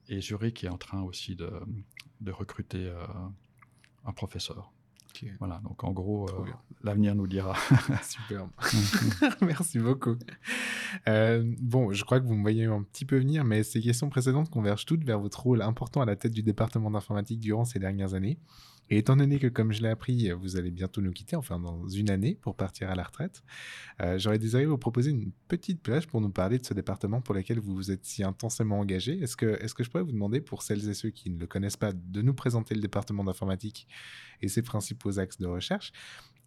Et 0.09 0.19
Zurich 0.19 0.63
est 0.63 0.69
en 0.69 0.77
train 0.77 1.01
aussi 1.03 1.35
de, 1.35 1.49
de 2.19 2.31
recruter 2.31 2.87
euh, 2.87 3.05
un 4.05 4.11
professeur. 4.11 4.73
Voilà, 5.39 5.59
donc 5.63 5.83
en 5.83 5.91
gros, 5.91 6.29
euh, 6.29 6.45
l'avenir 6.83 7.15
nous 7.15 7.27
dira. 7.27 7.55
Superbe. 8.03 8.49
Merci 9.41 9.79
beaucoup. 9.79 10.15
Euh, 11.07 11.43
bon, 11.59 11.91
je 11.91 12.03
crois 12.05 12.19
que 12.19 12.25
vous 12.25 12.35
me 12.35 12.41
voyez 12.41 12.65
un 12.65 12.83
petit 12.83 13.05
peu 13.05 13.17
venir, 13.17 13.43
mais 13.43 13.63
ces 13.63 13.81
questions 13.81 14.09
précédentes 14.09 14.49
convergent 14.49 14.85
toutes 14.85 15.03
vers 15.03 15.19
votre 15.19 15.41
rôle 15.41 15.61
important 15.61 16.01
à 16.01 16.05
la 16.05 16.15
tête 16.15 16.33
du 16.33 16.43
département 16.43 16.91
d'informatique 16.91 17.39
durant 17.39 17.65
ces 17.65 17.79
dernières 17.79 18.13
années. 18.13 18.37
Et 18.89 18.97
étant 18.97 19.15
donné 19.15 19.39
que, 19.39 19.47
comme 19.47 19.71
je 19.71 19.81
l'ai 19.81 19.89
appris, 19.89 20.31
vous 20.31 20.57
allez 20.57 20.71
bientôt 20.71 21.01
nous 21.01 21.11
quitter, 21.11 21.35
enfin 21.35 21.59
dans 21.59 21.87
une 21.87 22.09
année, 22.09 22.35
pour 22.35 22.55
partir 22.55 22.89
à 22.89 22.95
la 22.95 23.03
retraite, 23.03 23.43
euh, 24.01 24.17
j'aurais 24.17 24.39
désiré 24.39 24.65
vous 24.65 24.77
proposer 24.77 25.11
une 25.11 25.31
petite 25.47 25.81
plage 25.81 26.07
pour 26.07 26.21
nous 26.21 26.29
parler 26.29 26.57
de 26.57 26.65
ce 26.65 26.73
département 26.73 27.21
pour 27.21 27.35
lequel 27.35 27.59
vous 27.59 27.75
vous 27.75 27.91
êtes 27.91 28.05
si 28.05 28.23
intensément 28.23 28.79
engagé. 28.79 29.19
Est-ce 29.19 29.35
que 29.35 29.83
je 29.83 29.89
pourrais 29.89 30.03
vous 30.03 30.11
demander, 30.11 30.41
pour 30.41 30.63
celles 30.63 30.87
et 30.89 30.93
ceux 30.93 31.09
qui 31.09 31.29
ne 31.29 31.39
le 31.39 31.47
connaissent 31.47 31.77
pas, 31.77 31.91
de 31.93 32.21
nous 32.21 32.33
présenter 32.33 32.75
le 32.75 32.81
département 32.81 33.23
d'informatique 33.23 33.87
et 34.41 34.47
ses 34.47 34.61
principaux 34.61 35.19
axes 35.19 35.39
de 35.39 35.47
recherche 35.47 35.91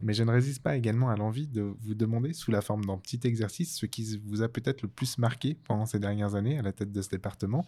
mais 0.02 0.14
je 0.14 0.22
ne 0.22 0.30
résiste 0.30 0.62
pas 0.62 0.76
également 0.76 1.10
à 1.10 1.16
l'envie 1.16 1.46
de 1.46 1.62
vous 1.80 1.94
demander, 1.94 2.32
sous 2.32 2.50
la 2.50 2.60
forme 2.62 2.84
d'un 2.84 2.96
petit 2.98 3.20
exercice, 3.24 3.76
ce 3.76 3.86
qui 3.86 4.18
vous 4.24 4.42
a 4.42 4.48
peut-être 4.48 4.82
le 4.82 4.88
plus 4.88 5.18
marqué 5.18 5.56
pendant 5.64 5.86
ces 5.86 5.98
dernières 5.98 6.34
années 6.34 6.58
à 6.58 6.62
la 6.62 6.72
tête 6.72 6.92
de 6.92 7.02
ce 7.02 7.08
département 7.08 7.66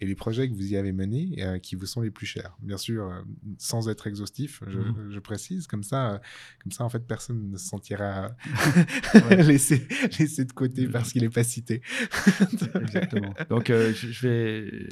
et 0.00 0.06
les 0.06 0.14
projets 0.14 0.48
que 0.48 0.54
vous 0.54 0.72
y 0.72 0.76
avez 0.76 0.92
menés 0.92 1.36
euh, 1.40 1.58
qui 1.58 1.74
vous 1.74 1.86
sont 1.86 2.00
les 2.00 2.10
plus 2.10 2.26
chers. 2.26 2.56
Bien 2.60 2.76
sûr, 2.78 3.04
euh, 3.06 3.20
sans 3.58 3.88
être 3.88 4.06
exhaustif, 4.06 4.62
je, 4.66 4.78
je 5.10 5.18
précise, 5.20 5.66
comme 5.66 5.82
ça, 5.82 6.14
euh, 6.14 6.18
comme 6.62 6.72
ça, 6.72 6.84
en 6.84 6.88
fait, 6.88 7.06
personne 7.06 7.50
ne 7.50 7.56
se 7.56 7.66
sentira 7.66 8.34
laissé, 9.30 9.86
laissé 10.18 10.44
de 10.44 10.52
côté 10.52 10.88
parce 10.88 11.12
qu'il 11.12 11.22
n'est 11.22 11.28
pas 11.30 11.44
cité. 11.44 11.82
Exactement. 12.80 13.34
Donc, 13.48 13.70
euh, 13.70 13.92
je, 13.94 14.26
vais. 14.26 14.88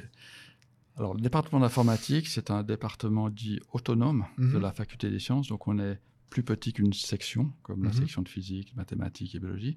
Alors, 0.97 1.15
le 1.15 1.21
département 1.21 1.61
d'informatique, 1.61 2.29
c'est 2.29 2.51
un 2.51 2.63
département 2.63 3.31
dit 3.31 3.61
autonome 3.73 4.25
de 4.39 4.45
Mhm. 4.45 4.61
la 4.61 4.73
faculté 4.73 5.11
des 5.11 5.19
sciences. 5.19 5.49
Donc, 5.49 5.67
on 5.69 5.79
est 5.79 5.99
plus 6.33 6.43
petit 6.43 6.73
qu'une 6.73 6.95
section, 6.95 7.53
comme 7.63 7.85
la 7.85 7.91
Mhm. 7.91 7.97
section 7.97 8.23
de 8.23 8.29
physique, 8.29 8.75
mathématiques 8.75 9.35
et 9.35 9.39
biologie. 9.39 9.77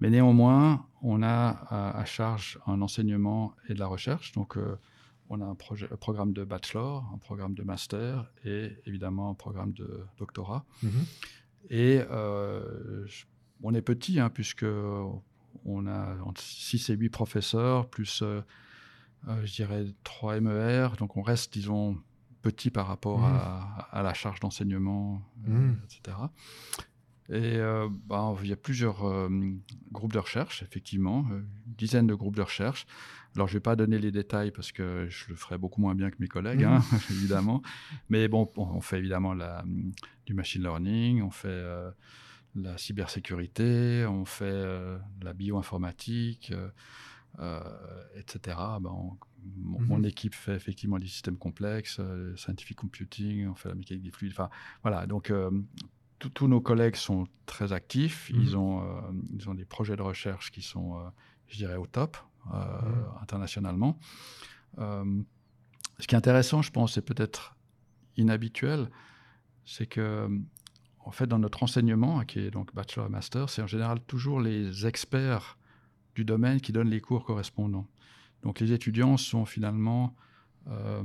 Mais 0.00 0.08
néanmoins, 0.10 0.86
on 1.02 1.22
a 1.22 1.48
à, 1.68 1.98
à 1.98 2.04
charge 2.06 2.58
un 2.66 2.80
enseignement 2.80 3.54
et 3.68 3.74
de 3.74 3.78
la 3.78 3.86
recherche. 3.86 4.32
Donc, 4.32 4.56
euh, 4.56 4.76
on 5.28 5.40
a 5.40 5.44
un, 5.44 5.54
projet, 5.54 5.86
un 5.92 5.96
programme 5.96 6.32
de 6.32 6.42
bachelor, 6.44 7.04
un 7.14 7.18
programme 7.18 7.54
de 7.54 7.62
master 7.62 8.30
et 8.44 8.72
évidemment 8.86 9.30
un 9.30 9.34
programme 9.34 9.72
de 9.72 10.04
doctorat. 10.18 10.64
Mhm. 10.82 11.04
Et 11.70 12.00
euh, 12.10 13.06
je- 13.06 13.24
on 13.62 13.72
est 13.74 13.82
petit, 13.82 14.18
hein, 14.20 14.30
puisque 14.30 14.66
on 15.66 15.86
a 15.86 16.16
entre 16.24 16.40
6 16.40 16.88
et 16.90 16.94
8 16.96 17.08
professeurs, 17.10 17.88
plus, 17.88 18.22
euh, 18.22 18.40
je 19.44 19.52
dirais, 19.54 19.84
3 20.02 20.36
MER. 20.40 20.88
Donc 20.98 21.16
on 21.16 21.22
reste, 21.22 21.52
disons, 21.52 21.96
petit 22.44 22.70
par 22.70 22.86
rapport 22.86 23.20
Mhm. 23.20 23.34
à, 23.34 23.88
à 23.98 24.02
la 24.02 24.14
charge 24.14 24.38
d'enseignement, 24.40 25.22
euh, 25.48 25.50
Mhm. 25.50 25.76
etc. 25.84 26.16
Et 27.30 27.56
euh, 27.56 27.88
bah, 27.90 28.34
il 28.42 28.48
y 28.50 28.52
a 28.52 28.56
plusieurs 28.56 29.04
euh, 29.06 29.30
groupes 29.90 30.12
de 30.12 30.18
recherche, 30.18 30.62
effectivement, 30.62 31.24
euh, 31.32 31.38
une 31.66 31.74
dizaine 31.84 32.06
de 32.06 32.14
groupes 32.14 32.36
de 32.36 32.42
recherche. 32.42 32.84
Alors, 33.34 33.48
je 33.48 33.54
ne 33.54 33.56
vais 33.58 33.62
pas 33.62 33.76
donner 33.76 33.98
les 33.98 34.12
détails 34.12 34.50
parce 34.50 34.72
que 34.72 35.06
je 35.08 35.24
le 35.30 35.34
ferai 35.34 35.56
beaucoup 35.56 35.80
moins 35.80 35.94
bien 35.94 36.10
que 36.10 36.16
mes 36.20 36.28
collègues, 36.28 36.64
hein, 36.64 36.80
évidemment. 37.10 37.62
Mais 38.10 38.28
bon, 38.28 38.50
on 38.56 38.80
fait 38.82 38.98
évidemment 38.98 39.32
la, 39.32 39.64
du 40.26 40.34
machine 40.34 40.62
learning, 40.62 41.22
on 41.22 41.30
fait 41.30 41.48
euh, 41.48 41.90
la 42.54 42.76
cybersécurité, 42.76 44.04
on 44.06 44.26
fait 44.26 44.44
euh, 44.44 44.98
la 45.22 45.32
bioinformatique, 45.32 46.52
euh, 46.52 46.68
euh, 47.40 47.60
etc. 48.16 48.58
On- 48.84 49.16
mon, 49.56 49.80
mon 49.80 50.04
équipe 50.04 50.34
fait 50.34 50.54
effectivement 50.54 50.98
des 50.98 51.06
systèmes 51.06 51.36
complexes, 51.36 51.98
euh, 52.00 52.34
scientific 52.36 52.76
computing, 52.76 53.46
on 53.48 53.54
fait 53.54 53.68
la 53.68 53.74
mécanique 53.74 54.02
des 54.04 54.10
fluides. 54.10 54.32
Enfin, 54.32 54.50
voilà, 54.82 55.06
donc 55.06 55.30
euh, 55.30 55.50
tous- 56.18 56.48
nos 56.48 56.60
collègues 56.60 56.96
sont 56.96 57.26
très 57.46 57.72
actifs. 57.72 58.30
Mhm. 58.32 58.40
Ils, 58.40 58.56
ont, 58.56 58.82
euh, 58.82 59.00
ils 59.38 59.48
ont 59.48 59.54
des 59.54 59.64
projets 59.64 59.96
de 59.96 60.02
recherche 60.02 60.50
qui 60.50 60.62
sont, 60.62 60.96
je 61.48 61.56
dirais, 61.56 61.76
au 61.76 61.86
top 61.86 62.16
Mhm. 62.46 62.52
internationalement. 63.22 63.98
Ce 64.78 66.06
qui 66.06 66.14
est 66.14 66.18
intéressant, 66.18 66.60
je 66.62 66.70
pense, 66.70 66.94
c'est 66.94 67.02
peut-être 67.04 67.56
inhabituel, 68.16 68.90
c'est 69.64 69.86
que, 69.86 70.28
en 71.00 71.10
fait, 71.10 71.26
dans 71.26 71.38
notre 71.38 71.62
enseignement, 71.62 72.20
hein, 72.20 72.24
qui 72.24 72.38
est 72.40 72.50
donc 72.50 72.74
bachelor 72.74 73.06
et 73.06 73.10
master, 73.10 73.48
c'est 73.48 73.62
en 73.62 73.66
général 73.66 74.00
toujours 74.00 74.40
les 74.40 74.86
experts 74.86 75.58
du 76.14 76.24
domaine 76.24 76.60
qui 76.60 76.72
donnent 76.72 76.90
les 76.90 77.00
cours 77.00 77.24
correspondants. 77.24 77.86
Donc 78.44 78.60
les 78.60 78.72
étudiants 78.72 79.16
sont 79.16 79.44
finalement, 79.44 80.14
euh, 80.68 81.02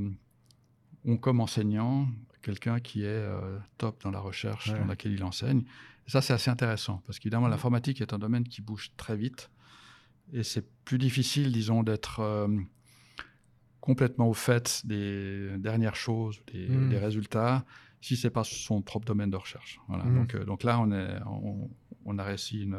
ont 1.06 1.18
comme 1.18 1.40
enseignant 1.40 2.08
quelqu'un 2.42 2.80
qui 2.80 3.02
est 3.04 3.08
euh, 3.08 3.58
top 3.78 4.02
dans 4.04 4.12
la 4.12 4.20
recherche 4.20 4.70
Ouais. 4.70 4.80
dans 4.80 4.86
laquelle 4.86 5.14
il 5.14 5.24
enseigne. 5.24 5.64
Et 6.08 6.12
ça, 6.12 6.22
c'est 6.22 6.34
assez 6.34 6.50
intéressant, 6.50 7.02
parce 7.06 7.20
qu'évidemment, 7.20 7.48
l'informatique 7.48 8.02
est 8.02 8.14
un 8.14 8.20
domaine 8.20 8.44
qui 8.44 8.62
bouge 8.62 8.92
très 8.98 9.16
vite, 9.16 9.50
et 10.34 10.44
c'est 10.44 10.66
plus 10.86 10.98
difficile, 10.98 11.52
disons, 11.52 11.84
d'être 11.84 12.20
euh, 12.20 12.48
complètement 13.80 14.28
au 14.30 14.34
fait 14.34 14.82
des 14.86 15.58
dernières 15.58 15.96
choses, 15.96 16.42
des, 16.54 16.68
Mm. 16.68 16.90
des 16.90 16.98
résultats, 16.98 17.66
si 18.02 18.16
c'est 18.16 18.30
pas 18.30 18.44
son 18.44 18.82
propre 18.82 19.06
domaine 19.06 19.30
de 19.30 19.38
recherche. 19.38 19.80
Voilà. 19.88 20.04
Mm. 20.06 20.16
Donc, 20.16 20.46
donc 20.46 20.64
là, 20.64 20.80
on, 20.80 20.92
est, 20.92 21.20
on, 21.26 21.70
on 22.06 22.18
a 22.18 22.24
réussi 22.24 22.64
une, 22.64 22.78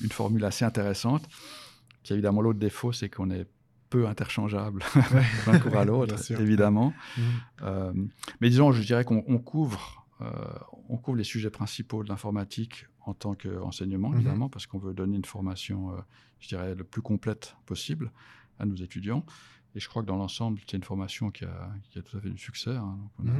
une 0.00 0.10
formule 0.10 0.44
assez 0.44 0.64
intéressante. 0.64 1.28
Qui 2.02 2.12
évidemment, 2.14 2.40
l'autre 2.42 2.58
défaut, 2.58 2.92
c'est 2.92 3.08
qu'on 3.08 3.30
est 3.30 3.46
peu 3.92 4.06
interchangeable 4.08 4.82
d'un 5.46 5.58
cours 5.60 5.76
à 5.76 5.84
l'autre, 5.84 6.16
évidemment. 6.40 6.92
Mhm. 7.16 7.24
Euh, 7.62 7.92
mais 8.40 8.48
disons, 8.50 8.72
je 8.72 8.82
dirais 8.82 9.04
qu'on 9.04 9.22
on 9.26 9.38
couvre, 9.38 10.06
euh, 10.20 10.30
on 10.88 10.96
couvre 10.96 11.16
les 11.18 11.24
sujets 11.24 11.50
principaux 11.50 12.02
de 12.04 12.08
l'informatique 12.08 12.86
en 13.04 13.14
tant 13.14 13.34
qu'enseignement, 13.34 14.08
Mhm. 14.10 14.16
évidemment, 14.16 14.48
parce 14.48 14.66
qu'on 14.66 14.78
veut 14.78 14.94
donner 14.94 15.16
une 15.16 15.24
formation, 15.24 15.78
euh, 15.92 15.96
je 16.40 16.48
dirais, 16.48 16.74
le 16.74 16.84
plus 16.84 17.02
complète 17.02 17.56
possible 17.66 18.10
à 18.58 18.64
nos 18.64 18.76
étudiants. 18.76 19.24
Et 19.74 19.80
je 19.80 19.88
crois 19.88 20.02
que 20.02 20.08
dans 20.08 20.16
l'ensemble, 20.16 20.60
c'est 20.66 20.76
une 20.76 20.84
formation 20.84 21.30
qui 21.30 21.44
a, 21.44 21.70
qui 21.90 21.98
a 21.98 22.02
tout 22.02 22.16
à 22.16 22.20
fait 22.20 22.30
du 22.30 22.38
succès. 22.38 22.70
hein. 22.76 22.98
Donc, 23.00 23.10
on, 23.18 23.28
a, 23.28 23.34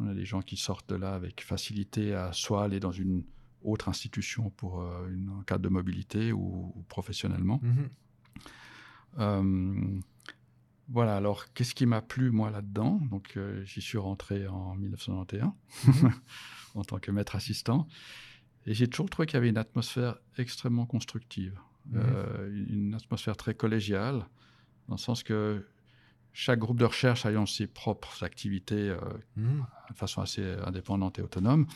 on 0.00 0.10
a 0.10 0.14
des 0.14 0.24
gens 0.24 0.40
qui 0.42 0.56
sortent 0.56 0.88
de 0.88 0.96
là 0.96 1.14
avec 1.14 1.42
facilité 1.44 2.14
à 2.14 2.32
soit 2.32 2.62
aller 2.64 2.80
dans 2.80 2.92
une 2.92 3.24
autre 3.64 3.88
institution 3.88 4.50
pour 4.50 4.72
une, 5.08 5.30
un 5.40 5.42
cadre 5.42 5.62
de 5.64 5.68
mobilité 5.68 6.32
ou, 6.32 6.72
ou 6.76 6.82
professionnellement. 6.88 7.60
Euh, 9.18 10.00
voilà, 10.90 11.16
alors 11.16 11.52
qu'est-ce 11.52 11.74
qui 11.74 11.86
m'a 11.86 12.00
plu 12.00 12.30
moi 12.30 12.50
là-dedans? 12.50 13.00
Donc 13.10 13.36
euh, 13.36 13.62
j'y 13.64 13.80
suis 13.82 13.98
rentré 13.98 14.46
en 14.46 14.74
1991 14.74 15.52
en 16.74 16.82
tant 16.84 16.98
que 16.98 17.10
maître 17.10 17.36
assistant 17.36 17.86
et 18.66 18.74
j'ai 18.74 18.88
toujours 18.88 19.10
trouvé 19.10 19.26
qu'il 19.26 19.34
y 19.34 19.38
avait 19.38 19.48
une 19.50 19.58
atmosphère 19.58 20.18
extrêmement 20.36 20.86
constructive, 20.86 21.58
Mhm. 21.90 22.00
Euh, 22.04 22.64
une 22.68 22.94
atmosphère 22.94 23.34
très 23.36 23.54
collégiale, 23.54 24.26
dans 24.88 24.94
le 24.96 24.98
sens 24.98 25.22
que 25.22 25.64
chaque 26.34 26.58
groupe 26.58 26.78
de 26.78 26.84
recherche 26.84 27.24
ayant 27.24 27.46
ses 27.46 27.66
propres 27.66 28.22
activités 28.24 28.90
euh, 28.90 28.98
Mhm. 29.36 29.64
de 29.90 29.94
façon 29.94 30.20
assez 30.20 30.44
indépendante 30.66 31.18
et 31.18 31.22
autonome. 31.22 31.66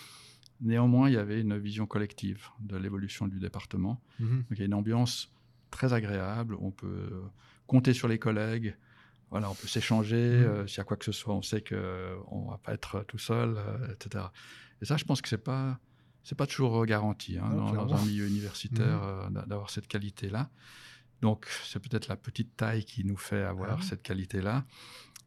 Néanmoins, 0.60 1.08
il 1.08 1.14
y 1.14 1.16
avait 1.16 1.40
une 1.40 1.56
vision 1.58 1.86
collective 1.86 2.46
de 2.60 2.76
l'évolution 2.76 3.26
du 3.26 3.38
département. 3.40 4.02
Donc, 4.20 4.44
il 4.50 4.58
y 4.58 4.62
a 4.62 4.66
une 4.66 4.74
ambiance 4.74 5.32
très 5.72 5.92
agréable. 5.92 6.56
On 6.60 6.70
peut 6.70 7.08
euh, 7.12 7.22
compter 7.66 7.92
sur 7.94 8.06
les 8.06 8.18
collègues. 8.20 8.76
Voilà, 9.30 9.50
on 9.50 9.54
peut 9.54 9.66
s'échanger. 9.66 10.38
Mhm. 10.38 10.44
euh, 10.46 10.66
S'il 10.68 10.78
y 10.78 10.80
a 10.80 10.84
quoi 10.84 10.96
que 10.96 11.04
ce 11.04 11.12
soit, 11.12 11.34
on 11.34 11.42
sait 11.42 11.62
qu'on 11.62 11.74
ne 12.44 12.50
va 12.50 12.58
pas 12.62 12.72
être 12.74 13.04
tout 13.08 13.18
seul, 13.18 13.54
euh, 13.56 13.92
etc. 13.94 14.26
Et 14.80 14.84
ça, 14.84 14.96
je 14.96 15.04
pense 15.04 15.20
que 15.22 15.28
ce 15.28 15.34
n'est 15.36 15.42
pas, 15.42 15.78
pas 16.36 16.46
toujours 16.46 16.84
garanti 16.86 17.38
hein, 17.38 17.48
Non, 17.50 17.72
dans, 17.72 17.94
un 17.94 18.04
milieu 18.04 18.26
universitaire 18.28 19.02
euh, 19.02 19.30
d'a- 19.30 19.46
d'avoir 19.46 19.70
cette 19.70 19.88
qualité-là. 19.88 20.50
Donc, 21.22 21.46
c'est 21.64 21.78
peut-être 21.80 22.08
la 22.08 22.16
petite 22.16 22.56
taille 22.56 22.84
qui 22.84 23.04
nous 23.04 23.16
fait 23.16 23.42
avoir 23.42 23.78
Ah. 23.80 23.82
cette 23.82 24.02
qualité-là. 24.02 24.64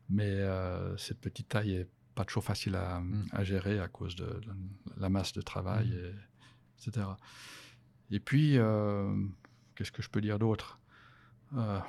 Mais 0.09 0.29
euh, 0.29 0.95
cette 0.97 1.19
petite 1.19 1.47
taille 1.49 1.73
est 1.75 1.89
pas 2.13 2.25
toujours 2.25 2.43
facile 2.43 2.75
à, 2.75 3.01
à 3.31 3.43
gérer 3.43 3.79
à 3.79 3.87
cause 3.87 4.15
de 4.15 4.39
la, 4.97 5.09
masse 5.09 5.33
de 5.33 5.41
travail, 5.41 5.91
et- 5.93 6.87
etc. 6.87 7.07
Et 8.11 8.19
puis, 8.19 8.57
euh, 8.59 9.11
qu'est-ce 9.75 9.91
que 9.91 10.01
je 10.01 10.09
peux 10.09 10.21
dire 10.21 10.39
d'autre? 10.39 10.79
Euh, 11.55 11.79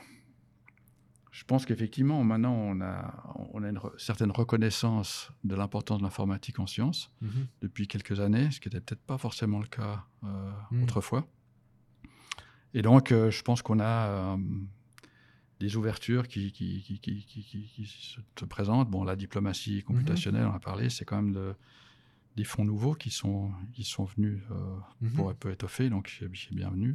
Je 1.32 1.44
pense 1.44 1.66
qu'effectivement, 1.66 2.24
maintenant, 2.24 2.54
on 2.54 2.80
a, 2.80 3.22
on 3.52 3.62
a 3.62 3.68
une 3.68 3.76
re- 3.78 3.98
certaine 3.98 4.30
reconnaissance 4.30 5.30
de 5.44 5.54
l'importance 5.54 5.98
de 5.98 6.02
l'informatique 6.04 6.58
en 6.60 6.66
sciences 6.66 7.10
Mhm. 7.20 7.46
depuis 7.60 7.86
quelques 7.86 8.20
années, 8.20 8.50
ce 8.50 8.58
qui 8.58 8.68
n'était 8.68 8.80
peut-être 8.80 9.02
pas 9.02 9.18
forcément 9.18 9.58
le 9.60 9.66
cas 9.66 10.04
euh, 10.24 10.50
Mm. 10.70 10.82
autrefois. 10.84 11.26
Et 12.72 12.80
donc, 12.82 13.12
euh, 13.12 13.30
je 13.30 13.42
pense 13.42 13.60
qu'on 13.62 13.80
a 13.80 14.38
des 15.60 15.76
ouvertures 15.76 16.26
qui, 16.28 16.50
se, 17.86 18.20
se 18.38 18.44
présentent. 18.46 18.90
Bon, 18.90 19.04
la 19.04 19.16
diplomatie 19.16 19.82
computationnelle, 19.82 20.46
on 20.46 20.54
a 20.54 20.58
parlé, 20.58 20.88
c'est 20.90 21.04
quand 21.04 21.16
même 21.16 21.32
de- 21.32 21.54
des 22.36 22.44
fonds 22.44 22.64
nouveaux 22.64 22.94
qui 22.94 23.10
sont, 23.10 23.50
qui 23.72 23.84
sont 23.84 24.04
venus 24.04 24.42
euh, 24.50 24.54
Mhm. 25.00 25.10
pour 25.12 25.30
un 25.30 25.34
peu 25.34 25.50
étoffer, 25.50 25.88
donc 25.90 26.14
c'est 26.18 26.54
bienvenu. 26.54 26.94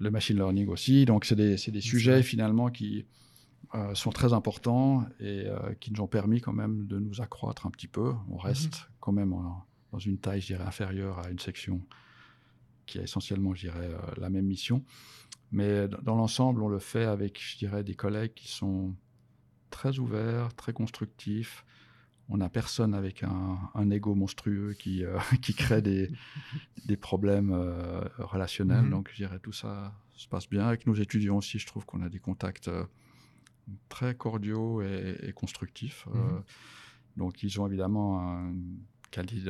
Le 0.00 0.10
machine 0.10 0.36
learning 0.36 0.68
aussi. 0.68 1.04
Donc, 1.04 1.24
c'est 1.24 1.36
des, 1.36 1.56
des 1.56 1.80
sujets 1.80 2.22
finalement 2.22 2.68
qui 2.70 3.06
euh, 3.74 3.94
sont 3.94 4.10
très 4.10 4.32
importants 4.32 5.04
et 5.20 5.46
euh, 5.46 5.74
qui 5.80 5.92
nous 5.92 6.00
ont 6.00 6.06
permis 6.08 6.40
quand 6.40 6.52
même 6.52 6.86
de 6.86 6.98
nous 6.98 7.20
accroître 7.20 7.66
un 7.66 7.70
petit 7.70 7.88
peu. 7.88 8.12
On 8.28 8.36
reste 8.36 8.88
quand 9.00 9.12
même 9.12 9.32
en- 9.32 9.64
dans 9.92 9.98
une 9.98 10.18
taille, 10.18 10.40
je 10.40 10.46
dirais, 10.46 10.64
inférieure 10.64 11.18
à 11.20 11.30
une 11.30 11.38
section 11.38 11.80
qui 12.86 12.98
a 12.98 13.02
essentiellement, 13.02 13.54
je 13.54 13.62
dirais, 13.62 13.90
la 14.18 14.28
même 14.30 14.46
mission. 14.46 14.84
Mais 15.52 15.88
dans 16.02 16.16
l'ensemble, 16.16 16.62
on 16.62 16.68
le 16.68 16.78
fait 16.80 17.04
avec, 17.04 17.40
je 17.40 17.56
dirais, 17.58 17.82
des 17.84 17.94
collègues 17.94 18.34
qui 18.34 18.48
sont 18.48 18.94
très 19.70 19.98
ouverts, 19.98 20.54
très 20.54 20.72
constructifs. 20.72 21.64
On 22.30 22.38
n'a 22.38 22.48
personne 22.48 22.94
avec 22.94 23.22
un, 23.22 23.58
un 23.74 23.90
ego 23.90 24.14
monstrueux 24.14 24.72
qui, 24.78 25.04
euh, 25.04 25.18
qui 25.42 25.54
crée 25.54 25.82
des, 25.82 26.10
des 26.86 26.96
problèmes 26.96 27.52
euh, 27.52 28.00
relationnels. 28.18 28.84
Mhm. 28.84 28.90
Donc, 28.90 29.10
je 29.10 29.16
dirais, 29.16 29.38
tout 29.40 29.52
ça 29.52 29.92
se 30.14 30.26
passe 30.28 30.48
bien. 30.48 30.66
Avec 30.66 30.86
nos 30.86 30.94
étudiants 30.94 31.36
aussi, 31.36 31.58
je 31.58 31.66
trouve 31.66 31.84
qu'on 31.84 32.00
a 32.02 32.08
des 32.08 32.20
contacts 32.20 32.68
euh, 32.68 32.84
très 33.88 34.14
cordiaux 34.14 34.80
et, 34.82 35.16
et 35.22 35.32
constructifs. 35.32 36.06
Mhm. 36.12 36.42
donc, 37.16 37.42
ils 37.42 37.60
ont 37.60 37.66
évidemment 37.66 38.20
une 38.48 38.78
qualité 39.10 39.42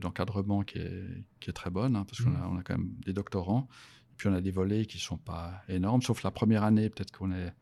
d'encadrement 0.00 0.62
qui 0.62 0.78
est, 0.78 1.24
qui 1.38 1.48
est 1.50 1.52
très 1.54 1.70
bonne, 1.70 1.96
hein, 1.96 2.04
parce 2.04 2.22
qu'on 2.22 2.30
Mhm. 2.30 2.42
a, 2.42 2.48
on 2.48 2.56
a 2.58 2.62
quand 2.62 2.76
même 2.76 2.90
des 3.06 3.12
doctorants. 3.12 3.68
Puis, 4.16 4.28
on 4.28 4.34
a 4.34 4.40
des 4.40 4.50
volets 4.50 4.84
qui 4.84 4.98
ne 4.98 5.02
sont 5.02 5.16
pas 5.16 5.62
énormes, 5.68 6.02
sauf 6.02 6.22
la 6.24 6.30
première 6.30 6.64
année, 6.64 6.90
peut-être 6.90 7.10
qu'on 7.16 7.32
est, 7.32 7.52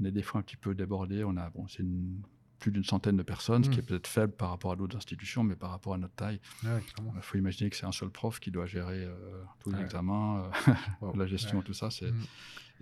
on 0.00 0.04
est 0.06 0.10
des 0.12 0.22
fois 0.22 0.40
un 0.40 0.42
petit 0.42 0.56
peu 0.58 0.74
débordé. 0.74 1.24
On 1.24 1.36
a, 1.36 1.48
bon, 1.50 1.66
c'est 1.68 1.82
une- 1.82 2.20
plus 2.60 2.70
d'une 2.70 2.84
centaine 2.84 3.16
de 3.16 3.22
personnes, 3.22 3.64
ce 3.64 3.70
qui 3.70 3.78
Mhm. 3.78 3.82
est 3.82 3.86
peut-être 3.86 4.06
faible 4.06 4.32
par 4.34 4.50
rapport 4.50 4.70
à 4.72 4.76
d'autres 4.76 4.96
institutions, 4.96 5.42
mais 5.42 5.56
par 5.56 5.70
rapport 5.70 5.94
à 5.94 5.98
notre 5.98 6.14
taille, 6.14 6.40
Ouais, 6.62 6.80
clairement. 6.94 7.12
il 7.16 7.22
faut 7.22 7.38
imaginer 7.38 7.70
que 7.70 7.76
c'est 7.76 7.86
un 7.86 7.92
seul 7.92 8.10
prof 8.10 8.38
qui 8.38 8.50
doit 8.50 8.66
gérer 8.66 9.04
euh, 9.04 9.42
tous 9.60 9.70
les 9.70 9.78
Ouais. 9.78 9.82
examens, 9.84 10.44
euh, 10.68 10.72
Wow. 11.00 11.12
la 11.16 11.26
gestion, 11.26 11.58
Ouais. 11.58 11.64
tout 11.64 11.72
ça. 11.72 11.90
C'est... 11.90 12.10
Mhm. 12.12 12.24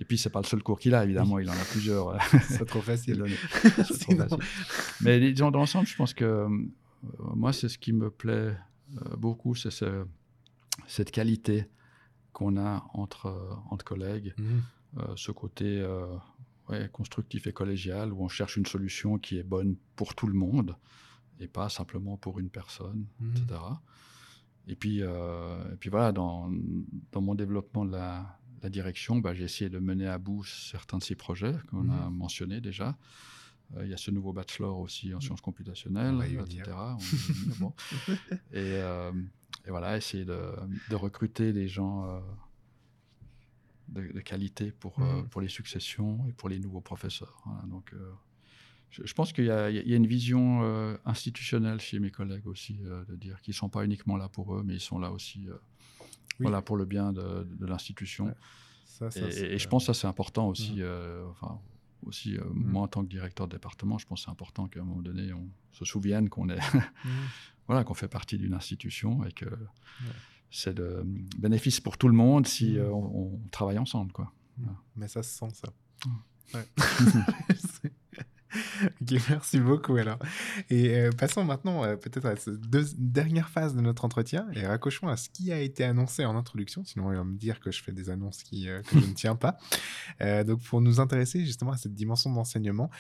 Et 0.01 0.05
puis, 0.05 0.19
c'est 0.19 0.31
pas 0.31 0.41
le 0.41 0.47
seul 0.47 0.63
cours 0.63 0.79
qu'il 0.79 0.95
a, 0.95 1.03
évidemment, 1.05 1.39
il 1.39 1.49
en 1.49 1.55
a 1.55 1.65
plusieurs. 1.73 2.09
euh, 2.11 2.19
C'est 2.63 2.67
trop 2.67 2.81
facile. 2.83 3.25
C'est 3.89 3.99
trop 4.01 4.17
facile. 4.17 4.39
Mais 5.01 5.19
disons, 5.33 5.51
dans 5.51 5.61
l'ensemble, 5.61 5.87
je 5.87 5.97
pense 5.97 6.13
que 6.15 6.25
euh, 6.25 6.49
moi, 7.35 7.53
c'est 7.53 7.69
ce 7.69 7.79
qui 7.79 7.93
me 7.93 8.11
plaît 8.11 8.57
beaucoup, 9.17 9.55
c'est 9.55 9.71
ce- 9.71 10.05
cette 10.87 11.11
qualité 11.11 11.67
qu'on 12.33 12.57
a 12.57 12.85
entre, 12.95 13.61
entre 13.71 13.85
collègues, 13.85 14.35
euh, 14.99 15.03
ce 15.17 15.31
côté 15.33 15.85
ouais, 16.69 16.89
constructif 16.93 17.47
et 17.47 17.53
collégial, 17.53 18.13
où 18.13 18.23
on 18.25 18.29
cherche 18.29 18.57
une 18.57 18.67
solution 18.67 19.19
qui 19.19 19.39
est 19.39 19.43
bonne 19.43 19.77
pour 19.97 20.15
tout 20.15 20.27
le 20.27 20.35
monde 20.35 20.77
et 21.41 21.47
pas 21.49 21.69
simplement 21.69 22.17
pour 22.17 22.39
une 22.41 22.51
personne, 22.51 23.07
etc. 23.37 23.61
Et 24.67 24.75
puis, 24.77 24.99
euh, 25.03 25.73
et 25.73 25.77
puis 25.77 25.89
voilà, 25.89 26.13
dans, 26.13 26.51
dans 27.13 27.21
mon 27.23 27.35
développement 27.35 27.85
de 27.85 27.93
la, 27.93 28.39
la 28.63 28.69
direction, 28.69 29.17
bah, 29.17 29.35
j'ai 29.35 29.45
essayé 29.45 29.71
de 29.71 29.79
mener 29.79 30.07
à 30.07 30.19
bout 30.19 30.45
certains 30.45 30.99
de 30.99 31.03
ces 31.05 31.15
projets 31.15 31.55
qu'on 31.71 31.89
a 31.91 32.09
Mhm. 32.11 32.15
mentionnés 32.17 32.61
déjà. 32.61 32.97
Euh, 33.77 33.85
Il 33.85 33.91
y 33.91 33.95
a 33.95 33.97
ce 33.97 34.11
nouveau 34.11 34.33
bachelor 34.33 34.79
aussi 34.79 35.15
en 35.15 35.21
sciences 35.21 35.41
computationnelles, 35.41 36.15
etc. 36.57 36.77
On 36.97 37.61
bon. 37.61 37.73
et, 38.53 38.81
euh, 38.83 39.13
et 39.67 39.71
voilà, 39.71 39.97
essayer 39.97 40.25
de, 40.25 40.41
de 40.91 40.97
recruter 40.97 41.53
des 41.53 41.69
gens 41.69 42.05
de, 43.89 44.13
de 44.13 44.21
qualité 44.21 44.71
pour, 44.73 44.99
euh, 45.01 45.23
Mhm. 45.23 45.29
pour 45.29 45.41
les 45.41 45.49
successions 45.49 46.25
et 46.29 46.33
pour 46.33 46.49
les 46.49 46.59
nouveaux 46.59 46.81
professeurs. 46.81 47.43
Voilà, 47.47 47.63
donc, 47.69 47.93
euh, 47.93 48.13
je, 48.91 49.03
je 49.05 49.13
pense 49.15 49.33
qu'il 49.33 49.45
y, 49.45 49.49
y 49.49 49.51
a 49.51 49.97
une 49.97 50.07
vision 50.07 50.61
euh, 50.63 50.97
institutionnelle 51.05 51.81
chez 51.81 51.99
mes 51.99 52.11
collègues 52.11 52.47
aussi, 52.47 52.79
de 53.09 53.17
dire 53.17 53.41
qu'ils 53.43 53.53
ne 53.53 53.57
sont 53.57 53.69
pas 53.69 53.85
uniquement 53.85 54.17
là 54.17 54.29
pour 54.29 54.55
eux, 54.55 54.63
mais 54.65 54.75
ils 54.75 54.81
sont 54.81 54.99
là 54.99 55.11
aussi 55.13 55.47
Oui. 55.49 55.55
voilà, 56.41 56.63
pour 56.63 56.77
le 56.77 56.85
bien 56.85 57.13
de, 57.13 57.45
de 57.45 57.67
l'institution. 57.67 58.27
Ouais. 58.27 58.35
Ça, 58.85 59.11
ça, 59.11 59.27
Et, 59.29 59.59
je 59.59 59.69
pense 59.69 59.87
que 59.87 59.93
ça, 59.93 60.01
c'est 60.01 60.07
important 60.07 60.49
aussi. 60.49 60.77
Euh, 60.83 61.25
enfin, 61.31 61.61
aussi 62.07 62.37
euh, 62.37 62.45
Mhm. 62.45 62.71
moi, 62.73 62.83
en 62.83 62.89
tant 62.89 63.03
que 63.05 63.09
directeur 63.09 63.47
de 63.49 63.53
département, 63.57 63.99
je 63.99 64.07
pense 64.07 64.21
que 64.21 64.25
c'est 64.25 64.31
important 64.31 64.69
qu'à 64.69 64.81
un 64.81 64.85
moment 64.85 65.03
donné, 65.03 65.33
on 65.33 65.49
se 65.73 65.85
souvienne 65.85 66.29
qu'on 66.29 66.49
est, 66.49 66.59
voilà, 67.67 67.85
qu'on 67.85 67.95
fait 67.95 68.09
partie 68.09 68.39
d'une 68.39 68.55
institution 68.55 69.25
et 69.25 69.33
que 69.33 69.47
c'est 70.51 70.75
de 70.75 71.03
bénéfice 71.39 71.81
pour 71.81 71.99
tout 71.99 72.09
le 72.09 72.15
monde 72.15 72.47
si 72.47 72.73
Mhm. 72.73 72.79
euh, 72.79 72.91
on, 72.91 73.33
on 73.35 73.41
travaille 73.51 73.79
ensemble. 73.79 74.13
Quoi. 74.13 74.33
Mais 74.97 75.09
ça 75.09 75.23
se 75.23 75.31
sent, 75.39 75.49
ça. 75.55 75.69
Mm. 76.07 76.11
Ouais. 76.55 76.67
ok, 79.03 79.23
merci 79.29 79.61
beaucoup 79.61 79.97
alors. 79.97 80.19
Et 80.71 80.97
euh, 80.97 81.11
passons 81.11 81.45
maintenant 81.45 81.85
euh, 81.85 81.97
peut-être 81.97 82.25
à 82.27 82.35
cette 82.37 82.61
deux- 82.61 82.87
dernière 82.97 83.51
phase 83.51 83.75
de 83.75 83.81
notre 83.83 84.05
entretien 84.05 84.49
et 84.55 84.67
raccrochons 84.67 85.09
à 85.09 85.17
ce 85.17 85.29
qui 85.29 85.53
a 85.53 85.61
été 85.61 85.85
annoncé 85.85 86.25
en 86.25 86.35
introduction, 86.37 86.83
sinon 86.85 87.13
il 87.13 87.17
va 87.17 87.25
me 87.25 87.37
dire 87.37 87.61
que 87.61 87.71
je 87.71 87.83
fais 87.83 87.93
des 87.93 88.09
annonces 88.11 88.43
qui, 88.43 88.69
euh, 88.69 88.81
que 88.83 88.99
je 88.99 89.07
ne 89.07 89.13
tiens 89.13 89.37
pas. 89.37 89.59
Donc 90.45 90.63
pour 90.63 90.81
nous 90.81 90.99
intéresser 91.01 91.45
justement 91.45 91.73
à 91.73 91.77
cette 91.77 91.95
dimension 91.95 92.33
d'enseignement, 92.33 92.91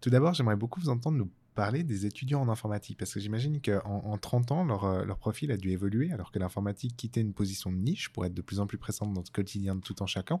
tout 0.00 0.10
d'abord 0.10 0.34
j'aimerais 0.34 0.56
beaucoup 0.56 0.80
vous 0.80 0.90
entendre 0.90 1.16
nous 1.16 1.30
parler 1.58 1.82
des 1.82 2.06
étudiants 2.06 2.40
en 2.40 2.48
informatique, 2.48 2.96
parce 2.98 3.12
que 3.12 3.18
j'imagine 3.18 3.60
qu'en 3.60 3.80
en 4.04 4.16
30 4.16 4.52
ans, 4.52 4.64
leur, 4.64 4.84
euh, 4.84 5.04
leur 5.04 5.18
profil 5.18 5.50
a 5.50 5.56
dû 5.56 5.70
évoluer, 5.70 6.12
alors 6.12 6.30
que 6.30 6.38
l'informatique 6.38 6.96
quittait 6.96 7.20
une 7.20 7.32
position 7.34 7.72
de 7.72 7.76
niche 7.78 8.10
pour 8.10 8.24
être 8.24 8.32
de 8.32 8.42
plus 8.42 8.60
en 8.60 8.68
plus 8.68 8.78
présente 8.78 9.08
dans 9.12 9.20
notre 9.20 9.32
quotidien 9.32 9.74
de 9.74 9.80
tout 9.80 10.00
en 10.00 10.06
chacun. 10.06 10.38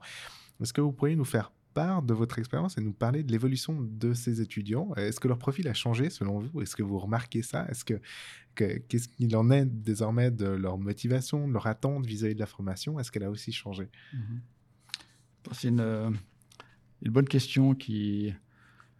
Est-ce 0.62 0.72
que 0.72 0.80
vous 0.80 0.92
pourriez 0.92 1.16
nous 1.16 1.24
faire 1.24 1.50
part 1.74 2.02
de 2.02 2.14
votre 2.14 2.38
expérience 2.38 2.78
et 2.78 2.80
nous 2.80 2.92
parler 2.92 3.24
de 3.24 3.32
l'évolution 3.32 3.80
de 3.80 4.14
ces 4.14 4.40
étudiants? 4.40 4.94
Est-ce 4.94 5.18
que 5.18 5.26
leur 5.26 5.38
profil 5.38 5.66
a 5.66 5.74
changé 5.74 6.08
selon 6.08 6.38
vous? 6.38 6.60
Est-ce 6.62 6.76
que 6.76 6.84
vous 6.84 7.00
remarquez 7.00 7.42
ça? 7.42 7.66
Est-ce 7.68 7.84
que, 7.84 8.00
que- 8.54 8.78
qu'est-ce 8.78 9.08
qu'il 9.08 9.34
en 9.36 9.50
est 9.50 9.66
désormais 9.66 10.30
de 10.30 10.46
leur 10.46 10.78
motivation, 10.78 11.48
de 11.48 11.52
leur 11.52 11.66
attente 11.66 12.06
vis-à-vis 12.06 12.34
de 12.36 12.40
la 12.40 12.46
formation? 12.46 13.00
Est-ce 13.00 13.10
qu'elle 13.10 13.24
a 13.24 13.30
aussi 13.30 13.50
changé? 13.50 13.88
C'est 15.50 15.68
une, 15.68 15.80
euh, 15.80 16.10
une 17.02 17.10
bonne 17.12 17.28
question 17.28 17.74
qui 17.74 18.32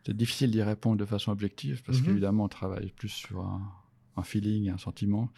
c'est 0.08 0.16
difficile 0.16 0.50
d'y 0.50 0.62
répondre 0.62 0.96
de 0.96 1.04
façon 1.04 1.30
objective 1.32 1.82
parce 1.82 1.98
Mhm. 1.98 2.06
qu'évidemment 2.06 2.44
on 2.44 2.48
travaille 2.48 2.92
plus 2.92 3.10
sur 3.10 3.40
un, 3.44 3.60
un 4.16 4.22
feeling, 4.22 4.70
un 4.70 4.78
sentiment 4.78 5.28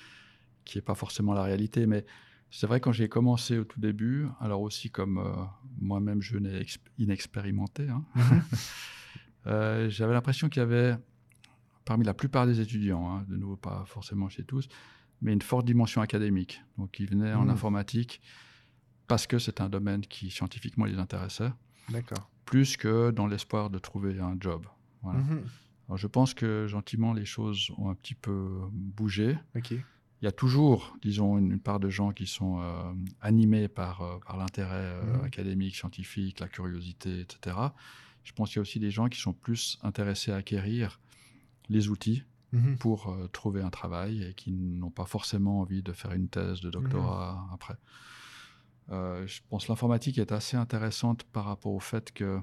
qui 0.64 0.78
n'est 0.78 0.82
pas 0.82 0.94
forcément 0.94 1.32
la 1.34 1.42
réalité. 1.42 1.86
Mais 1.88 2.06
c'est 2.52 2.68
vrai 2.68 2.78
quand 2.80 2.92
j'ai 2.92 3.08
commencé 3.08 3.58
au 3.58 3.64
tout 3.64 3.80
début, 3.80 4.28
alors 4.38 4.60
aussi 4.60 4.88
comme 4.88 5.18
euh, 5.18 5.32
moi-même 5.80 6.22
je 6.22 6.38
n'ai 6.38 6.60
ex- 6.60 6.78
inexpérimenté, 6.98 7.88
hein, 7.88 8.04
euh, 9.48 9.90
j'avais 9.90 10.12
l'impression 10.12 10.48
qu'il 10.48 10.60
y 10.60 10.62
avait 10.62 10.96
parmi 11.84 12.04
la 12.04 12.14
plupart 12.14 12.46
des 12.46 12.60
étudiants, 12.60 13.10
hein, 13.10 13.24
de 13.28 13.36
nouveau 13.36 13.56
pas 13.56 13.84
forcément 13.86 14.28
chez 14.28 14.44
tous, 14.44 14.68
mais 15.20 15.32
une 15.32 15.42
forte 15.42 15.66
dimension 15.66 16.00
académique. 16.00 16.62
Donc 16.78 17.00
ils 17.00 17.08
venaient 17.10 17.34
en 17.34 17.44
Mhm. 17.44 17.50
informatique 17.50 18.20
parce 19.08 19.26
que 19.26 19.40
c'est 19.40 19.60
un 19.60 19.68
domaine 19.68 20.02
qui 20.02 20.30
scientifiquement 20.30 20.84
les 20.84 20.98
intéressait, 20.98 21.50
D'accord. 21.88 22.30
Plus 22.50 22.76
que 22.76 23.12
dans 23.12 23.28
l'espoir 23.28 23.70
de 23.70 23.78
trouver 23.78 24.18
un 24.18 24.36
job. 24.40 24.66
Voilà. 25.02 25.20
Mhm. 25.20 25.42
Alors, 25.86 25.96
je 25.98 26.06
pense 26.08 26.34
que 26.34 26.66
gentiment 26.66 27.12
les 27.12 27.24
choses 27.24 27.70
ont 27.78 27.88
un 27.90 27.94
petit 27.94 28.14
peu 28.16 28.48
bougé. 28.72 29.38
Il 30.20 30.24
y 30.24 30.28
a 30.28 30.32
toujours, 30.32 30.96
disons, 31.00 31.38
une, 31.38 31.52
une 31.52 31.60
part 31.60 31.78
de 31.80 31.88
gens 31.90 32.10
qui 32.12 32.26
sont 32.26 32.60
euh, 32.60 32.92
animés 33.20 33.68
par, 33.68 34.02
euh, 34.02 34.18
par 34.26 34.36
l'intérêt 34.36 34.74
euh, 34.96 35.18
Mhm. 35.18 35.24
académique, 35.24 35.76
scientifique, 35.76 36.40
la 36.40 36.48
curiosité, 36.48 37.20
etc. 37.20 37.56
Je 38.24 38.32
pense 38.32 38.48
qu'il 38.48 38.56
y 38.56 38.58
a 38.58 38.62
aussi 38.62 38.80
des 38.80 38.90
gens 38.90 39.08
qui 39.08 39.20
sont 39.20 39.32
plus 39.32 39.78
intéressés 39.82 40.32
à 40.32 40.36
acquérir 40.36 41.00
les 41.68 41.88
outils 41.88 42.24
Mhm. 42.52 42.78
pour 42.78 43.16
trouver 43.32 43.62
un 43.62 43.70
travail 43.70 44.24
et 44.24 44.34
qui 44.34 44.50
n'ont 44.50 44.90
pas 44.90 45.04
forcément 45.06 45.60
envie 45.60 45.82
de 45.82 45.92
faire 45.92 46.12
une 46.12 46.28
thèse 46.28 46.60
de 46.60 46.68
doctorat 46.68 47.46
après. 47.54 47.76
Euh, 48.90 49.26
je 49.26 49.40
pense 49.48 49.66
que 49.66 49.72
l'informatique 49.72 50.18
est 50.18 50.32
assez 50.32 50.56
intéressante 50.56 51.22
par 51.24 51.44
rapport 51.44 51.72
au 51.72 51.80
fait 51.80 52.10
que 52.12 52.40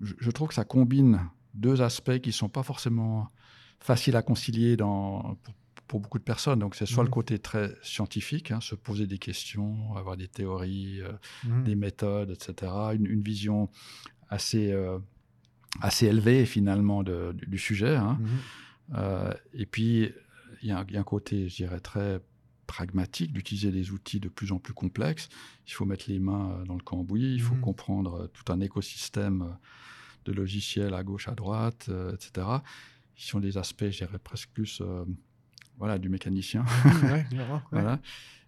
je, 0.00 0.14
je 0.18 0.30
trouve 0.30 0.48
que 0.48 0.54
ça 0.54 0.64
combine 0.64 1.20
deux 1.54 1.82
aspects 1.82 2.18
qui 2.18 2.30
ne 2.30 2.34
sont 2.34 2.48
pas 2.48 2.62
forcément 2.62 3.28
faciles 3.80 4.16
à 4.16 4.22
concilier 4.22 4.76
dans, 4.76 5.34
pour, 5.42 5.54
pour 5.88 6.00
beaucoup 6.00 6.18
de 6.18 6.24
personnes. 6.24 6.60
Donc 6.60 6.74
c'est 6.76 6.86
soit 6.86 7.02
Mhm. 7.02 7.08
le 7.08 7.12
côté 7.12 7.38
très 7.38 7.74
scientifique, 7.82 8.50
hein, 8.52 8.60
se 8.60 8.74
poser 8.74 9.06
des 9.06 9.18
questions, 9.18 9.94
avoir 9.96 10.16
des 10.16 10.28
théories, 10.28 11.00
euh, 11.02 11.12
Mhm. 11.44 11.64
des 11.64 11.74
méthodes, 11.74 12.30
etc. 12.30 12.72
Une, 12.94 13.06
une 13.06 13.22
vision 13.22 13.68
assez, 14.28 14.72
euh, 14.72 14.98
assez 15.80 16.06
élevée 16.06 16.46
finalement 16.46 17.02
de- 17.02 17.32
du, 17.34 17.46
du 17.46 17.58
sujet. 17.58 17.96
hein. 17.96 18.18
Mhm. 18.20 18.28
Euh, 18.94 19.34
et 19.54 19.66
puis, 19.66 20.10
il 20.62 20.66
y, 20.68 20.68
y 20.68 20.96
a 20.96 21.00
un 21.00 21.02
côté, 21.04 21.48
je 21.48 21.56
dirais, 21.56 21.80
très 21.80 22.20
pragmatique 22.76 23.32
d'utiliser 23.34 23.70
des 23.70 23.90
outils 23.90 24.18
de 24.20 24.28
plus 24.30 24.50
en 24.52 24.58
plus 24.58 24.72
complexes. 24.72 25.28
Il 25.66 25.72
faut 25.74 25.84
mettre 25.84 26.06
les 26.08 26.18
mains 26.18 26.64
dans 26.66 26.74
le 26.74 26.82
cambouis, 26.82 27.34
il 27.34 27.42
faut 27.42 27.54
Mhm. 27.54 27.60
comprendre 27.60 28.30
tout 28.32 28.50
un 28.50 28.60
écosystème 28.60 29.56
de 30.24 30.32
logiciels 30.32 30.94
à 30.94 31.02
gauche, 31.02 31.28
à 31.28 31.34
droite, 31.34 31.86
euh, 31.90 32.14
etc. 32.14 32.46
Qui 33.14 33.26
sont 33.26 33.40
des 33.40 33.58
aspects, 33.58 33.84
je 33.90 33.98
dirais, 34.04 34.18
presque 34.18 34.48
plus 34.54 34.80
euh, 34.80 35.04
voilà, 35.76 35.98
du 35.98 36.08
mécanicien. 36.08 36.64
Ouais, 37.02 37.24
clairement, 37.30 37.56
ouais. 37.56 37.60
Voilà. 37.72 37.98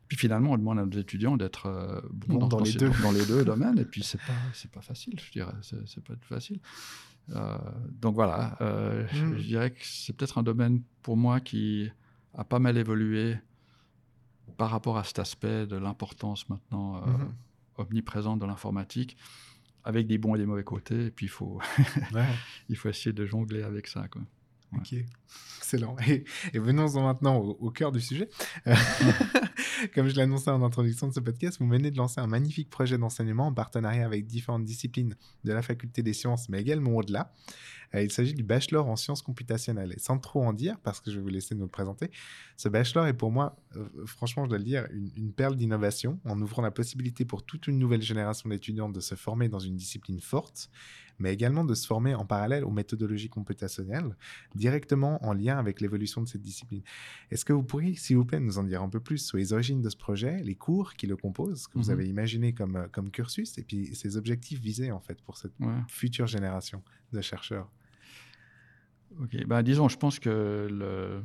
Puis 0.08 0.16
finalement, 0.16 0.52
on 0.52 0.58
demande 0.58 0.78
à 0.78 0.86
nos 0.86 0.98
étudiants 0.98 1.36
d'être 1.36 1.66
euh, 1.66 2.00
bons 2.10 2.38
dans, 2.38 2.48
dans 2.48 2.60
les 2.62 2.72
deux. 2.72 2.90
dans 3.02 3.12
les 3.12 3.26
deux 3.26 3.44
domaines. 3.52 3.78
Et 3.78 3.84
puis, 3.84 4.02
c'est 4.02 4.20
pas, 4.20 4.40
c'est 4.54 4.70
pas 4.70 4.80
facile, 4.82 5.18
je 5.20 5.30
dirais. 5.32 5.52
C'est, 5.62 6.02
pas 6.02 6.14
facile. 6.22 6.60
Euh, 7.30 7.58
donc 8.00 8.14
voilà, 8.14 8.56
euh, 8.62 9.06
je- 9.12 9.24
Mm. 9.24 9.36
je, 9.38 9.42
dirais 9.42 9.70
que 9.70 9.80
c'est 9.82 10.14
peut-être 10.16 10.38
un 10.38 10.42
domaine 10.42 10.82
pour 11.02 11.16
moi 11.16 11.40
qui 11.40 11.90
a 12.34 12.44
pas 12.44 12.58
mal 12.58 12.76
évolué 12.76 13.36
par 14.56 14.70
rapport 14.70 14.96
à 14.98 15.04
cet 15.04 15.18
aspect 15.18 15.66
de 15.66 15.76
l'importance 15.76 16.48
maintenant 16.48 16.96
euh, 16.96 17.06
Mhm. 17.06 17.32
omniprésente 17.78 18.38
de 18.40 18.46
l'informatique, 18.46 19.16
avec 19.84 20.06
des 20.06 20.16
bons 20.18 20.34
et 20.34 20.38
des 20.38 20.46
mauvais 20.46 20.64
côtés. 20.64 21.06
Et 21.06 21.10
puis, 21.10 21.26
il 21.26 21.30
faut, 21.30 21.60
Ouais. 22.12 22.24
il 22.68 22.76
faut 22.76 22.88
essayer 22.88 23.12
de 23.12 23.26
jongler 23.26 23.62
avec 23.62 23.86
ça. 23.86 24.06
Quoi. 24.08 24.22
Ok, 24.76 24.94
excellent. 25.58 25.96
Et, 26.06 26.24
et 26.52 26.58
venons-en 26.58 27.02
maintenant 27.02 27.36
au, 27.36 27.56
au 27.60 27.70
cœur 27.70 27.92
du 27.92 28.00
sujet. 28.00 28.28
Euh, 28.66 28.74
Comme 29.94 30.08
je 30.08 30.16
l'annonçais 30.16 30.50
en 30.50 30.62
introduction 30.62 31.08
de 31.08 31.12
ce 31.12 31.20
podcast, 31.20 31.58
vous 31.60 31.68
venez 31.68 31.90
de 31.90 31.96
lancer 31.96 32.20
un 32.20 32.26
magnifique 32.26 32.70
projet 32.70 32.98
d'enseignement 32.98 33.48
en 33.48 33.52
partenariat 33.52 34.04
avec 34.04 34.26
différentes 34.26 34.64
disciplines 34.64 35.16
de 35.44 35.52
la 35.52 35.62
faculté 35.62 36.02
des 36.02 36.12
sciences, 36.12 36.48
mais 36.48 36.60
également 36.60 36.92
au-delà. 36.92 37.32
Euh, 37.94 38.02
il 38.02 38.10
s'agit 38.10 38.34
du 38.34 38.42
bachelor 38.42 38.88
en 38.88 38.96
sciences 38.96 39.22
computationnelles. 39.22 39.92
Et 39.96 40.00
sans 40.00 40.18
trop 40.18 40.44
en 40.44 40.52
dire, 40.52 40.78
parce 40.82 41.00
que 41.00 41.10
je 41.10 41.16
vais 41.16 41.22
vous 41.22 41.28
laisser 41.28 41.54
nous 41.54 41.64
le 41.64 41.70
présenter, 41.70 42.10
ce 42.56 42.68
bachelor 42.68 43.06
est 43.06 43.14
pour 43.14 43.30
moi, 43.30 43.56
euh, 43.76 43.86
franchement, 44.06 44.44
je 44.44 44.50
dois 44.50 44.58
le 44.58 44.64
dire, 44.64 44.86
une, 44.92 45.10
une 45.16 45.32
perle 45.32 45.56
d'innovation 45.56 46.18
en 46.24 46.40
ouvrant 46.40 46.62
la 46.62 46.70
possibilité 46.70 47.24
pour 47.24 47.44
toute 47.44 47.66
une 47.66 47.78
nouvelle 47.78 48.02
génération 48.02 48.48
d'étudiants 48.48 48.88
de 48.88 49.00
se 49.00 49.14
former 49.14 49.48
dans 49.48 49.58
une 49.58 49.76
discipline 49.76 50.20
forte, 50.20 50.70
mais 51.18 51.32
également 51.32 51.64
de 51.64 51.74
se 51.74 51.86
former 51.86 52.14
en 52.14 52.24
parallèle 52.26 52.64
aux 52.64 52.70
méthodologies 52.70 53.28
computationnelles 53.28 54.16
directement 54.54 55.24
en 55.24 55.32
lien 55.32 55.58
avec 55.58 55.80
l'évolution 55.80 56.22
de 56.22 56.28
cette 56.28 56.42
discipline. 56.42 56.82
Est-ce 57.30 57.44
que 57.44 57.52
vous 57.52 57.62
pourriez, 57.62 57.94
s'il 57.96 58.16
vous 58.16 58.24
plaît, 58.24 58.40
nous 58.40 58.58
en 58.58 58.64
dire 58.64 58.82
un 58.82 58.88
peu 58.88 59.00
plus 59.00 59.18
sur 59.18 59.36
les 59.36 59.52
origines 59.52 59.80
de 59.82 59.88
ce 59.90 59.96
projet, 59.96 60.42
les 60.42 60.54
cours 60.54 60.94
qui 60.94 61.06
le 61.06 61.16
composent, 61.16 61.66
que 61.68 61.78
vous 61.78 61.84
Mhm. 61.86 61.90
avez 61.92 62.08
imaginé 62.08 62.52
comme, 62.52 62.76
euh, 62.76 62.86
comme 62.90 63.10
cursus, 63.10 63.56
et 63.58 63.62
puis 63.62 63.94
ses 63.94 64.16
objectifs 64.16 64.60
visés 64.60 64.90
en 64.92 65.00
fait 65.00 65.20
pour 65.22 65.36
cette 65.36 65.52
Ouais. 65.60 65.72
future 65.88 66.26
génération 66.26 66.82
de 67.12 67.20
chercheurs? 67.20 67.70
Ok, 69.20 69.46
ben, 69.46 69.62
disons, 69.62 69.88
je 69.88 69.96
pense 69.96 70.18
que 70.18 70.66
le- 70.70 71.22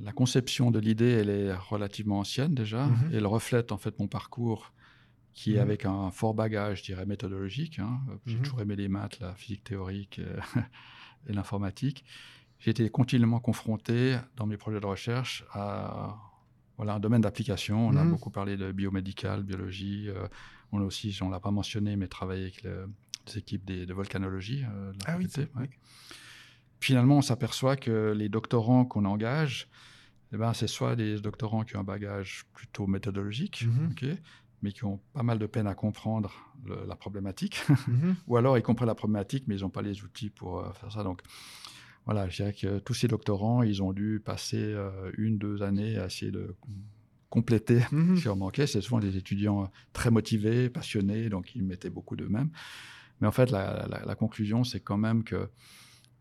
la 0.00 0.12
conception 0.12 0.70
de 0.70 0.78
l'idée, 0.78 1.10
elle 1.10 1.30
est 1.30 1.52
relativement 1.54 2.18
ancienne 2.20 2.54
déjà. 2.54 2.86
Mhm. 2.86 3.10
Elle 3.12 3.26
reflète 3.26 3.72
en 3.72 3.78
fait 3.78 3.98
mon 3.98 4.08
parcours 4.08 4.72
qui 5.32 5.52
est 5.54 5.56
Mhm. 5.56 5.62
avec 5.62 5.84
un 5.86 6.10
fort 6.10 6.34
bagage, 6.34 6.78
je 6.80 6.84
dirais, 6.84 7.06
méthodologique. 7.06 7.78
hein. 7.78 8.00
J'ai 8.26 8.36
Mhm. 8.36 8.42
toujours 8.42 8.60
aimé 8.62 8.76
les 8.76 8.88
maths, 8.88 9.18
la 9.20 9.34
physique 9.34 9.64
théorique 9.64 10.18
euh, 10.18 10.38
et 11.28 11.32
l'informatique. 11.32 12.04
J'ai 12.58 12.70
été 12.72 12.88
continuellement 12.90 13.40
confronté 13.40 14.18
dans 14.36 14.46
mes 14.46 14.56
projets 14.56 14.80
de 14.80 14.86
recherche 14.86 15.44
à 15.52 16.16
voilà, 16.76 16.94
un 16.94 17.00
domaine 17.00 17.20
d'application. 17.20 17.86
On 17.88 17.96
a 17.96 18.04
Mhm. 18.04 18.10
beaucoup 18.10 18.30
parlé 18.30 18.56
de 18.56 18.72
biomédical, 18.72 19.42
biologie. 19.42 20.08
euh, 20.08 20.26
on 20.72 20.80
a 20.80 20.84
aussi, 20.84 21.16
on 21.20 21.26
ne 21.26 21.32
l'a 21.32 21.40
pas 21.40 21.50
mentionné, 21.50 21.96
mais 21.96 22.06
travaillé 22.08 22.42
avec 22.44 22.62
le- 22.62 22.88
les 23.26 23.38
équipes 23.38 23.64
des- 23.64 23.86
de 23.86 23.92
volcanologie. 23.94 24.64
euh, 24.64 24.92
de 24.92 24.98
la 24.98 25.04
Ah 25.06 25.16
oui, 25.18 25.28
faculté, 25.28 25.52
ouais. 25.58 25.70
Finalement, 26.80 27.18
on 27.18 27.22
s'aperçoit 27.22 27.76
que 27.76 28.12
les 28.16 28.28
doctorants 28.30 28.84
qu'on 28.86 29.04
engage, 29.04 29.68
eh 30.32 30.36
ben, 30.38 30.54
c'est 30.54 30.66
soit 30.66 30.96
des 30.96 31.20
doctorants 31.20 31.64
qui 31.64 31.76
ont 31.76 31.80
un 31.80 31.84
bagage 31.84 32.44
plutôt 32.54 32.86
méthodologique, 32.86 33.66
ok, 33.90 34.04
mais 34.62 34.72
qui 34.72 34.84
ont 34.84 35.00
pas 35.12 35.22
mal 35.22 35.38
de 35.38 35.46
peine 35.46 35.66
à 35.66 35.74
comprendre 35.74 36.32
le- 36.64 36.84
la 36.86 36.96
problématique, 36.96 37.62
Mhm. 37.88 38.14
ou 38.26 38.36
alors 38.36 38.56
ils 38.58 38.62
comprennent 38.62 38.88
la 38.88 38.94
problématique, 38.94 39.44
mais 39.46 39.56
ils 39.56 39.62
n'ont 39.62 39.70
pas 39.70 39.82
les 39.82 40.02
outils 40.04 40.30
pour 40.30 40.60
euh, 40.60 40.72
faire 40.72 40.90
ça. 40.92 41.02
Donc 41.02 41.22
voilà, 42.06 42.28
je 42.28 42.36
dirais 42.36 42.52
que 42.54 42.78
tous 42.78 42.94
ces 42.94 43.08
doctorants, 43.08 43.62
ils 43.62 43.82
ont 43.82 43.92
dû 43.92 44.20
passer 44.24 44.58
euh, 44.62 45.10
une, 45.18 45.38
deux 45.38 45.62
années 45.62 45.98
à 45.98 46.06
essayer 46.06 46.30
de 46.32 46.54
compléter 47.28 47.80
Mhm. 47.92 48.16
ce 48.16 48.20
qui 48.22 48.26
leur 48.26 48.36
manquait. 48.36 48.66
C'est 48.66 48.80
souvent 48.80 48.98
des 49.00 49.16
étudiants 49.16 49.70
très 49.92 50.10
motivés, 50.10 50.68
passionnés, 50.68 51.28
donc 51.28 51.54
ils 51.54 51.62
mettaient 51.62 51.90
beaucoup 51.90 52.16
d'eux-mêmes. 52.16 52.50
Mais 53.20 53.28
en 53.28 53.32
fait, 53.32 53.50
la, 53.50 53.86
la- 53.86 54.04
la 54.04 54.14
conclusion, 54.14 54.64
c'est 54.64 54.80
quand 54.80 54.96
même 54.98 55.22
que 55.24 55.36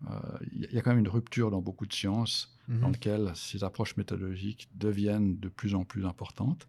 euh, 0.09 0.15
il 0.53 0.71
y 0.71 0.77
a 0.77 0.81
quand 0.81 0.91
même 0.91 0.99
une 0.99 1.07
rupture 1.09 1.49
dans 1.51 1.61
beaucoup 1.61 1.85
de 1.85 1.93
sciences 1.93 2.55
Mhm. 2.67 2.79
dans 2.81 2.89
lequel 2.89 3.31
ces 3.33 3.63
approches 3.63 3.97
méthodologiques 3.97 4.69
deviennent 4.75 5.39
de 5.39 5.49
plus 5.49 5.73
en 5.73 5.83
plus 5.85 6.05
importantes. 6.05 6.67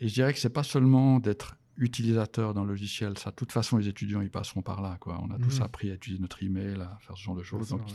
Et 0.00 0.08
je 0.08 0.14
dirais 0.14 0.32
que 0.32 0.38
c'est 0.38 0.50
pas 0.50 0.62
seulement 0.62 1.20
d'être 1.20 1.56
utilisateur 1.76 2.54
d'un 2.54 2.64
logiciel, 2.64 3.18
ça, 3.18 3.30
de 3.30 3.36
toute 3.36 3.50
façon, 3.52 3.78
les 3.78 3.88
étudiants, 3.88 4.20
ils 4.20 4.30
passeront 4.30 4.62
par 4.62 4.80
là. 4.80 4.96
Quoi. 5.00 5.20
On 5.22 5.30
a 5.32 5.38
tous 5.38 5.56
Mhm. 5.58 5.62
appris 5.64 5.90
à 5.90 5.94
utiliser 5.94 6.20
notre 6.22 6.42
email, 6.42 6.80
à 6.80 6.96
faire 7.00 7.16
ce 7.16 7.22
genre 7.22 7.34
de 7.34 7.42
choses. 7.42 7.68
Donc, 7.70 7.80
ouais. 7.86 7.92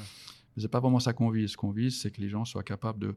c'est 0.57 0.67
pas 0.67 0.80
vraiment 0.81 0.99
ça 0.99 1.13
qu'on 1.13 1.30
vise. 1.30 1.51
Ce 1.51 1.57
qu'on 1.57 1.71
vise, 1.71 1.99
c'est 2.01 2.11
que 2.11 2.19
les 2.19 2.30
gens 2.30 2.43
soient 2.45 2.63
capables 2.63 2.99
de 2.99 3.15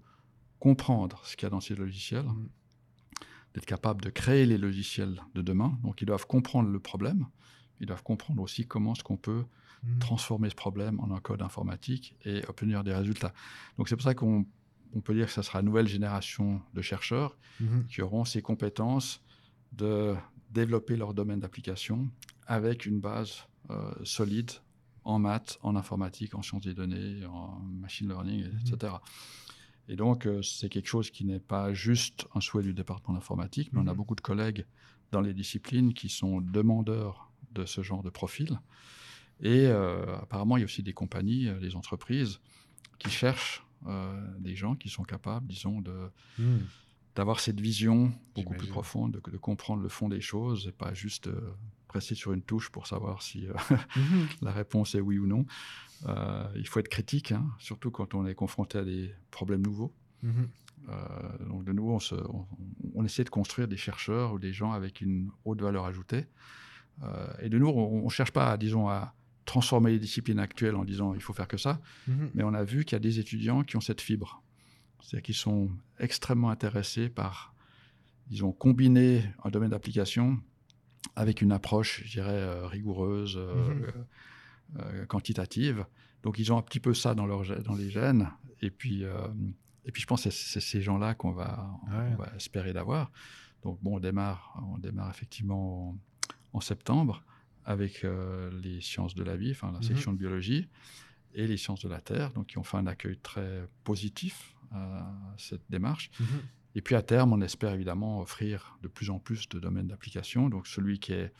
comprendre 0.60 1.20
ce 1.24 1.36
qu'il 1.36 1.44
y 1.44 1.48
a 1.48 1.50
dans 1.50 1.60
ces 1.60 1.74
logiciels, 1.74 2.24
Mhm. 2.26 2.48
d'être 3.54 3.66
capables 3.66 4.00
de 4.02 4.10
créer 4.10 4.46
les 4.46 4.56
logiciels 4.58 5.20
de 5.34 5.42
demain. 5.42 5.78
Donc, 5.82 6.00
ils 6.00 6.06
doivent 6.06 6.26
comprendre 6.26 6.68
le 6.70 6.78
problème. 6.78 7.26
Ils 7.80 7.86
doivent 7.86 8.02
comprendre 8.04 8.40
aussi 8.42 8.64
comment 8.66 8.92
est-ce 8.92 9.02
qu'on 9.02 9.16
peut 9.16 9.44
Mhm. 9.82 9.98
transformer 9.98 10.48
ce 10.48 10.54
problème 10.54 11.00
en 11.00 11.10
un 11.10 11.18
code 11.18 11.42
informatique 11.42 12.16
et 12.24 12.42
obtenir 12.46 12.84
des 12.84 12.94
résultats. 12.94 13.34
Donc, 13.76 13.88
c'est 13.88 13.96
pour 13.96 14.04
ça 14.04 14.14
qu'on 14.14 14.46
on 14.94 15.00
peut 15.00 15.14
dire 15.14 15.26
que 15.26 15.32
ce 15.32 15.42
sera 15.42 15.60
une 15.60 15.66
nouvelle 15.66 15.88
génération 15.88 16.60
de 16.74 16.82
chercheurs 16.82 17.36
Mhm. 17.60 17.86
qui 17.88 18.02
auront 18.02 18.24
ces 18.24 18.42
compétences 18.42 19.22
de 19.72 20.14
développer 20.50 20.96
leur 20.96 21.14
domaine 21.14 21.40
d'application 21.40 22.08
avec 22.46 22.86
une 22.86 23.00
base 23.00 23.44
euh, 23.70 23.92
solide 24.04 24.50
en 25.04 25.18
maths, 25.18 25.58
en 25.62 25.76
informatique, 25.76 26.34
en 26.34 26.42
sciences 26.42 26.62
des 26.62 26.74
données, 26.74 27.24
en 27.26 27.58
machine 27.60 28.08
learning, 28.08 28.44
etc. 28.60 28.94
Et 29.88 29.96
donc, 29.96 30.26
euh, 30.26 30.42
c'est 30.42 30.68
quelque 30.68 30.88
chose 30.88 31.10
qui 31.10 31.24
n'est 31.24 31.40
pas 31.40 31.72
juste 31.74 32.26
un 32.34 32.40
souhait 32.40 32.62
du 32.62 32.72
département 32.74 33.14
d'informatique, 33.14 33.70
mais 33.72 33.80
on 33.80 33.86
a 33.86 33.90
Mhm. 33.92 33.96
beaucoup 33.96 34.14
de 34.14 34.20
collègues 34.20 34.64
dans 35.10 35.20
les 35.20 35.34
disciplines 35.34 35.92
qui 35.94 36.08
sont 36.08 36.40
demandeurs 36.40 37.30
de 37.52 37.64
ce 37.66 37.82
genre 37.82 38.02
de 38.02 38.10
profil. 38.10 38.60
Et 39.40 39.66
euh, 39.66 40.16
apparemment, 40.18 40.56
il 40.56 40.60
y 40.60 40.62
a 40.62 40.66
aussi 40.66 40.82
des 40.82 40.92
compagnies, 40.92 41.48
des 41.60 41.74
entreprises 41.74 42.38
qui 42.98 43.10
cherchent 43.10 43.64
des 44.38 44.54
gens 44.56 44.74
qui 44.76 44.88
sont 44.88 45.02
capables, 45.04 45.46
disons, 45.46 45.80
de, 45.80 46.10
Mhm. 46.38 46.60
d'avoir 47.14 47.40
cette 47.40 47.60
vision 47.60 48.12
beaucoup 48.34 48.54
plus 48.54 48.68
profonde, 48.68 49.12
de, 49.12 49.30
de 49.30 49.36
comprendre 49.36 49.82
le 49.82 49.88
fond 49.88 50.08
des 50.08 50.20
choses 50.20 50.66
et 50.68 50.72
pas 50.72 50.94
juste 50.94 51.26
euh, 51.28 51.52
presser 51.88 52.14
sur 52.14 52.32
une 52.32 52.42
touche 52.42 52.70
pour 52.70 52.86
savoir 52.86 53.22
si 53.22 53.46
euh, 53.48 53.52
Mhm. 53.96 54.26
la 54.42 54.52
réponse 54.52 54.94
est 54.94 55.00
oui 55.00 55.18
ou 55.18 55.26
non. 55.26 55.44
Euh, 56.06 56.48
il 56.56 56.66
faut 56.66 56.80
être 56.80 56.88
critique, 56.88 57.32
hein, 57.32 57.46
surtout 57.58 57.90
quand 57.90 58.14
on 58.14 58.26
est 58.26 58.34
confronté 58.34 58.78
à 58.78 58.84
des 58.84 59.14
problèmes 59.30 59.62
nouveaux. 59.62 59.92
Mhm. 60.22 60.48
Euh, 60.88 61.46
donc 61.48 61.64
de 61.64 61.72
nouveau, 61.72 61.94
on, 61.94 62.00
se- 62.00 62.14
on- 62.14 62.46
on 62.94 63.04
essaie 63.04 63.22
de 63.24 63.30
construire 63.30 63.68
des 63.68 63.76
chercheurs 63.76 64.32
ou 64.32 64.38
des 64.38 64.52
gens 64.52 64.72
avec 64.72 65.00
une 65.00 65.30
haute 65.44 65.60
valeur 65.62 65.84
ajoutée. 65.84 66.26
Euh, 67.02 67.32
et 67.40 67.48
de 67.48 67.58
nouveau, 67.58 67.72
on 67.78 68.04
ne 68.04 68.08
cherche 68.10 68.32
pas, 68.32 68.56
disons, 68.56 68.88
à 68.88 69.14
transformer 69.44 69.90
les 69.92 69.98
disciplines 69.98 70.38
actuelles 70.38 70.76
en 70.76 70.84
disant 70.84 71.14
il 71.14 71.20
faut 71.20 71.32
faire 71.32 71.48
que 71.48 71.56
ça, 71.56 71.80
Mhm. 72.08 72.30
mais 72.34 72.42
on 72.44 72.54
a 72.54 72.62
vu 72.64 72.84
qu'il 72.84 72.94
y 72.94 72.96
a 72.96 73.00
des 73.00 73.18
étudiants 73.18 73.62
qui 73.64 73.76
ont 73.76 73.80
cette 73.80 74.00
fibre. 74.00 74.42
C'est-à-dire 75.00 75.22
qu'ils 75.24 75.34
sont 75.34 75.70
extrêmement 75.98 76.50
intéressés 76.50 77.08
par, 77.08 77.54
ils 78.30 78.44
ont 78.44 78.52
combiné 78.52 79.24
un 79.44 79.50
domaine 79.50 79.70
d'application 79.70 80.38
avec 81.16 81.42
une 81.42 81.50
approche, 81.52 82.02
je 82.04 82.12
dirais, 82.12 82.30
euh, 82.30 82.66
rigoureuse, 82.68 83.34
euh, 83.36 83.74
Mhm. 83.74 83.84
euh, 84.80 85.06
quantitative. 85.06 85.84
Donc 86.22 86.38
ils 86.38 86.52
ont 86.52 86.58
un 86.58 86.62
petit 86.62 86.78
peu 86.80 86.94
ça 86.94 87.14
dans, 87.14 87.26
leur, 87.26 87.42
dans 87.62 87.74
les 87.74 87.90
gènes. 87.90 88.30
Et 88.60 88.70
puis, 88.70 89.04
euh, 89.04 89.26
et 89.84 89.90
puis 89.90 90.00
je 90.02 90.06
pense 90.06 90.22
que 90.22 90.30
c'est 90.30 90.60
ces 90.60 90.80
gens-là 90.80 91.14
qu'on 91.14 91.32
va, 91.32 91.68
Ouais. 91.90 92.14
va 92.14 92.32
espérer 92.36 92.72
d'avoir. 92.72 93.10
Donc 93.64 93.80
bon, 93.82 93.96
on 93.96 94.00
démarre, 94.00 94.56
on 94.72 94.78
démarre 94.78 95.10
effectivement 95.10 95.88
en, 95.90 95.98
en 96.52 96.60
septembre 96.60 97.24
avec 97.64 98.04
euh, 98.04 98.50
les 98.62 98.80
sciences 98.80 99.14
de 99.14 99.22
la 99.22 99.36
vie, 99.36 99.52
enfin 99.52 99.70
la 99.72 99.78
Mhm. 99.78 99.84
section 99.84 100.12
de 100.12 100.18
biologie, 100.18 100.68
et 101.34 101.46
les 101.46 101.56
sciences 101.56 101.82
de 101.82 101.88
la 101.88 102.00
Terre, 102.00 102.30
donc 102.32 102.48
qui 102.48 102.58
ont 102.58 102.62
fait 102.64 102.76
un 102.76 102.86
accueil 102.86 103.16
très 103.18 103.66
positif 103.84 104.54
à 104.72 105.12
cette 105.38 105.62
démarche. 105.70 106.10
Mhm. 106.20 106.26
Et 106.74 106.80
puis 106.82 106.94
à 106.94 107.02
terme, 107.02 107.32
on 107.32 107.40
espère 107.42 107.72
évidemment 107.74 108.20
offrir 108.20 108.78
de 108.82 108.88
plus 108.88 109.10
en 109.10 109.18
plus 109.18 109.48
de 109.48 109.58
domaines 109.60 109.88
d'application. 109.88 110.48
Donc 110.48 110.66
celui 110.66 110.98
qui 110.98 111.12
est 111.12 111.32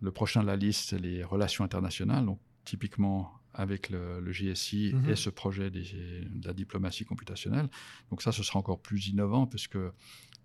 le 0.00 0.10
prochain 0.12 0.42
de 0.42 0.46
la 0.46 0.56
liste, 0.56 0.90
c'est 0.90 0.98
les 0.98 1.22
relations 1.24 1.64
internationales, 1.64 2.24
donc 2.26 2.40
typiquement 2.64 3.32
avec 3.54 3.90
le, 3.90 4.20
le 4.20 4.32
GSI 4.32 4.92
Mhm. 4.94 5.10
et 5.10 5.16
ce 5.16 5.30
projet 5.30 5.70
des- 5.70 6.24
de 6.30 6.46
la 6.46 6.52
diplomatie 6.54 7.04
computationnelle. 7.04 7.68
Donc 8.10 8.22
ça, 8.22 8.32
ce 8.32 8.42
sera 8.42 8.58
encore 8.58 8.80
plus 8.80 9.08
innovant 9.08 9.46
puisque 9.46 9.78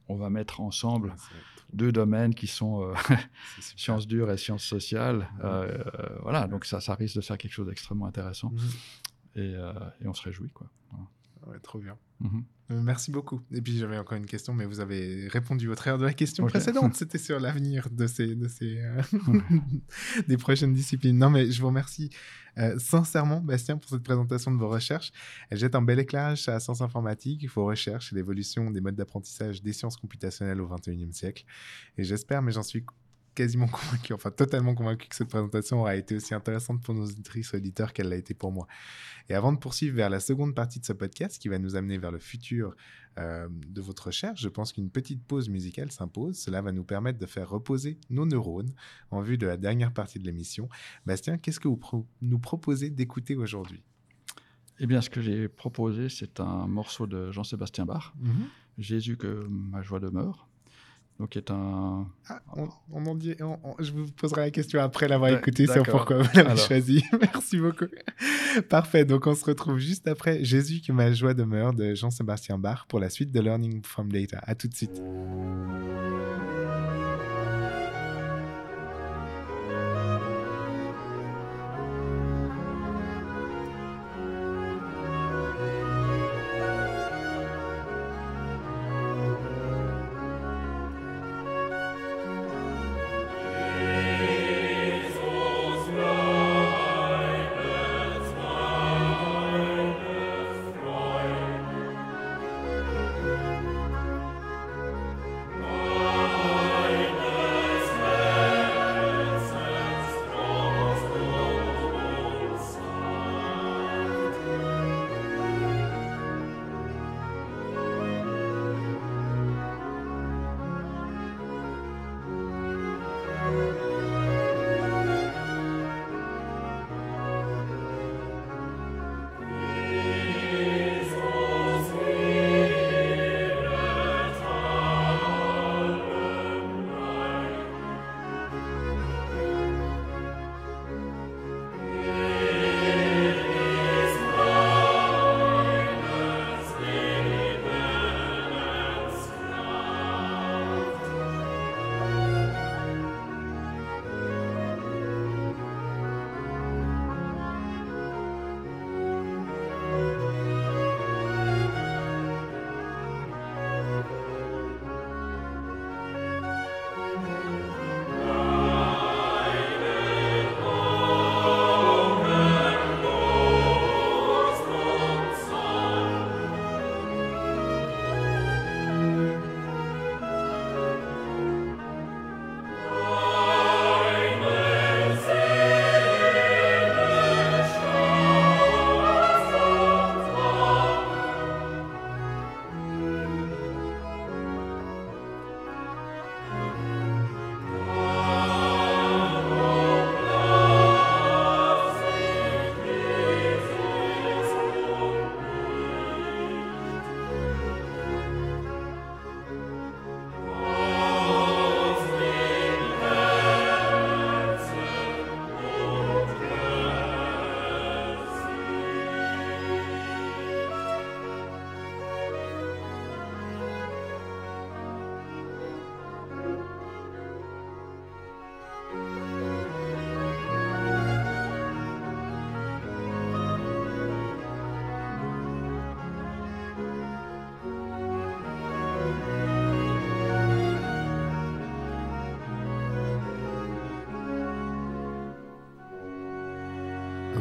on 0.10 0.16
va 0.16 0.30
mettre 0.30 0.62
ensemble 0.62 1.10
Ouais, 1.10 1.16
c'est- 1.18 1.76
deux 1.76 1.92
domaines 1.92 2.34
qui 2.34 2.48
sont 2.48 2.84
euh, 2.84 2.94
sciences 3.60 4.08
dures 4.08 4.32
et 4.32 4.38
sciences 4.38 4.64
sociales. 4.64 5.30
Mhm. 5.36 5.42
Euh, 5.44 5.84
voilà, 6.22 6.48
donc 6.48 6.66
ça, 6.66 6.80
ça 6.82 6.96
risque 6.96 7.16
de 7.18 7.22
faire 7.22 7.38
quelque 7.38 7.52
chose 7.54 7.68
d'extrêmement 7.68 8.06
intéressant 8.08 8.52
Mhm. 8.52 8.70
et, 9.36 9.56
euh, 9.56 9.74
et 10.02 10.08
on 10.08 10.14
se 10.14 10.24
réjouit. 10.24 10.50
Quoi. 10.52 10.68
Voilà. 10.92 11.06
Ouais, 11.48 11.60
trop 11.60 11.80
bien. 11.80 11.98
Mhm. 12.20 12.44
Euh, 12.72 12.82
Merci 12.82 13.12
beaucoup. 13.12 13.42
Et 13.52 13.62
puis 13.62 13.78
j'avais 13.78 13.98
encore 13.98 14.18
une 14.18 14.26
question, 14.26 14.54
mais 14.54 14.66
vous 14.66 14.80
avez 14.80 15.28
répondu 15.30 15.70
au 15.70 15.76
travers 15.76 15.98
de 15.98 16.06
la 16.06 16.14
question 16.14 16.46
précédente. 16.46 16.94
C'était 16.96 17.18
sur 17.18 17.40
l'avenir 17.40 17.90
de 17.90 18.08
ces, 18.08 18.36
de 18.36 18.48
ces 18.48 18.80
euh, 18.80 19.02
des 20.28 20.38
prochaines 20.38 20.74
disciplines. 20.74 21.18
Non, 21.18 21.30
mais 21.30 21.50
je 21.50 21.62
vous 21.62 21.68
remercie 21.68 22.10
euh, 22.58 22.78
sincèrement, 22.80 23.40
Bastien, 23.40 23.78
pour 23.78 23.90
cette 23.90 24.04
présentation 24.04 24.52
de 24.52 24.58
vos 24.58 24.68
recherches. 24.68 25.12
Elle 25.50 25.60
jette 25.60 25.76
un 25.76 25.82
bel 25.82 26.00
éclairage 26.00 26.42
sur 26.42 26.52
la 26.52 26.60
science 26.60 26.82
informatique, 26.82 27.48
vos 27.50 27.66
recherches 27.66 28.12
et 28.12 28.16
l'évolution 28.16 28.70
des 28.72 28.82
modes 28.82 28.96
d'apprentissage 28.96 29.62
des 29.62 29.74
sciences 29.74 29.96
computationnelles 29.96 30.60
au 30.60 30.68
XXIe 30.68 31.14
siècle. 31.14 31.46
Et 31.98 32.04
j'espère, 32.04 32.42
mais 32.42 32.52
j'en 32.52 32.64
suis 32.64 32.84
quasiment 33.38 33.68
convaincu, 33.78 34.14
enfin 34.14 34.32
totalement 34.32 34.74
convaincu 34.76 35.08
que 35.08 35.16
cette 35.16 35.30
présentation 35.30 35.80
aura 35.82 35.96
été 35.96 36.16
aussi 36.16 36.34
intéressante 36.34 36.82
pour 36.82 36.94
nos 36.96 37.06
auditrices 37.06 37.54
et 37.54 37.58
auditeurs 37.58 37.94
qu'elle 37.94 38.10
l'a 38.10 38.16
été 38.18 38.34
pour 38.34 38.52
moi. 38.52 38.68
Et 39.30 39.34
avant 39.36 39.54
de 39.54 39.58
poursuivre 39.60 39.96
vers 39.96 40.10
la 40.10 40.20
seconde 40.20 40.56
partie 40.56 40.80
de 40.80 40.86
ce 40.86 40.94
podcast 40.94 41.38
qui 41.42 41.48
va 41.48 41.60
nous 41.60 41.76
amener 41.76 41.98
vers 41.98 42.12
le 42.12 42.20
futur 42.20 42.76
euh, 43.20 43.48
de 43.52 43.82
votre 43.82 44.08
recherche, 44.08 44.42
je 44.42 44.50
pense 44.50 44.74
qu'une 44.74 44.90
petite 44.90 45.24
pause 45.24 45.50
musicale 45.50 45.92
s'impose. 45.92 46.38
Cela 46.38 46.62
va 46.62 46.72
nous 46.72 46.84
permettre 46.84 47.20
de 47.20 47.26
faire 47.26 47.50
reposer 47.50 48.00
nos 48.10 48.26
neurones 48.26 48.74
en 49.12 49.22
vue 49.22 49.38
de 49.38 49.46
la 49.48 49.58
dernière 49.58 49.94
partie 49.94 50.18
de 50.20 50.26
l'émission. 50.26 50.68
Bastien, 51.06 51.38
qu'est-ce 51.38 51.60
que 51.60 51.68
vous 51.68 51.78
pro- 51.78 52.08
nous 52.22 52.40
proposez 52.40 52.90
d'écouter 52.90 53.36
aujourd'hui? 53.36 53.84
Eh 54.80 54.86
bien, 54.88 55.02
ce 55.02 55.10
que 55.10 55.22
j'ai 55.22 55.48
proposé, 55.48 56.10
c'est 56.10 56.40
un 56.40 56.68
morceau 56.68 57.08
de 57.08 57.32
Jean-Sébastien 57.32 57.86
Bach, 57.86 58.14
Jésus 58.78 59.18
que 59.18 59.46
ma 59.50 59.82
joie 59.82 60.00
demeure. 60.00 60.48
Donc, 61.20 61.36
est 61.36 61.50
un. 61.50 62.06
Ah, 62.30 62.40
on, 62.56 62.68
on 62.92 63.06
en 63.08 63.16
dit, 63.16 63.36
on- 63.42 63.58
on- 63.64 63.76
je 63.80 63.92
vous 63.92 64.06
poserai 64.12 64.42
la 64.42 64.52
question 64.52 64.80
après 64.80 65.08
l'avoir 65.08 65.32
écouté 65.32 65.66
sur 65.66 65.84
pourquoi 65.92 66.18
vous 66.22 66.30
l'avez 66.36 66.56
choisi. 66.58 67.04
Merci 67.20 67.58
beaucoup. 67.58 67.86
Parfait. 68.70 69.04
Donc, 69.04 69.26
on 69.26 69.34
se 69.34 69.44
retrouve 69.46 69.78
juste 69.80 70.08
après 70.08 70.44
Jésus 70.44 70.82
que 70.86 70.92
ma 70.92 71.12
joie 71.12 71.34
demeure 71.34 71.74
de 71.74 71.96
Jean-Sébastien 71.96 72.60
Bach 72.60 72.86
pour 72.88 73.00
la 73.00 73.10
suite 73.10 73.32
de 73.32 73.40
Learning 73.40 73.82
from 73.84 74.12
Data. 74.12 74.40
À 74.44 74.54
tout 74.54 74.68
de 74.68 74.76
suite. 74.76 75.02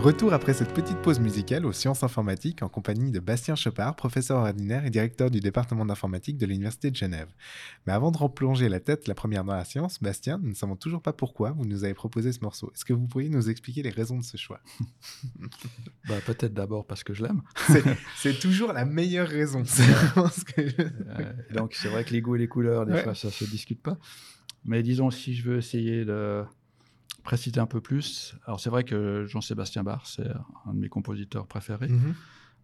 Retour 0.07 0.33
après 0.35 0.55
cette 0.55 0.73
petite 0.73 0.99
pause 1.03 1.19
musicale 1.19 1.66
aux 1.66 1.73
sciences 1.73 2.05
informatiques 2.05 2.62
en 2.62 2.69
compagnie 2.69 3.11
de 3.11 3.19
Bastien 3.19 3.57
Chopard, 3.57 3.97
professeur 3.97 4.39
ordinaire 4.39 4.85
et 4.87 4.91
directeur 4.91 5.33
du 5.33 5.41
département 5.41 5.85
d'informatique 5.85 6.39
de 6.39 6.47
l'Université 6.47 6.93
de 6.93 6.97
Genève. 6.97 7.27
Mais 7.89 7.93
avant 7.93 8.12
de 8.12 8.16
replonger 8.16 8.69
la 8.69 8.78
tête 8.78 9.09
la 9.09 9.16
première 9.16 9.43
dans 9.43 9.55
la 9.57 9.65
science, 9.65 10.01
Bastien, 10.01 10.39
nous 10.41 10.51
ne 10.51 10.55
savons 10.55 10.77
toujours 10.77 11.03
pas 11.03 11.12
pourquoi 11.12 11.51
vous 11.51 11.65
nous 11.65 11.83
avez 11.83 11.93
proposé 11.95 12.31
ce 12.31 12.39
morceau. 12.41 12.70
Est-ce 12.73 12.85
que 12.85 12.93
vous 12.93 13.09
pourriez 13.09 13.28
nous 13.31 13.51
expliquer 13.51 13.83
les 13.83 13.91
raisons 13.91 14.19
de 14.19 14.23
ce 14.23 14.37
choix? 14.37 14.61
Bah, 16.09 16.15
Peut-être 16.24 16.55
d'abord 16.55 16.87
parce 16.87 17.03
que 17.03 17.12
je 17.12 17.24
l'aime. 17.24 17.43
C'est- 18.16 18.39
toujours 18.39 18.73
la 18.73 18.85
meilleure 18.85 19.27
raison. 19.28 19.65
Ce 19.65 20.45
que 20.45 20.69
je- 20.69 20.74
Euh, 20.83 21.33
donc 21.53 21.74
c'est 21.74 21.89
vrai 21.89 22.05
que 22.05 22.12
les 22.12 22.20
goûts 22.20 22.37
et 22.37 22.39
les 22.39 22.47
couleurs, 22.47 22.87
des 22.87 22.93
Ouais. 22.93 23.03
fois, 23.03 23.16
ça 23.16 23.31
se 23.33 23.45
discute 23.45 23.83
pas. 23.83 23.99
Mais 24.65 24.85
disons, 24.85 25.11
si 25.11 25.35
je 25.35 25.43
veux 25.51 25.59
essayer 25.59 26.05
de 26.05 26.45
préciser 27.27 27.61
un 27.61 27.66
peu 27.66 27.81
plus, 27.81 28.35
alors 28.47 28.61
c'est 28.61 28.70
vrai 28.70 28.85
que 28.85 29.27
Jean-Sébastien 29.27 29.82
Bach, 29.82 30.03
c'est 30.05 30.31
un 30.66 30.73
de 30.74 30.78
mes 30.78 30.89
compositeurs 30.89 31.47
préférés. 31.47 31.89
Mhm. 31.89 32.15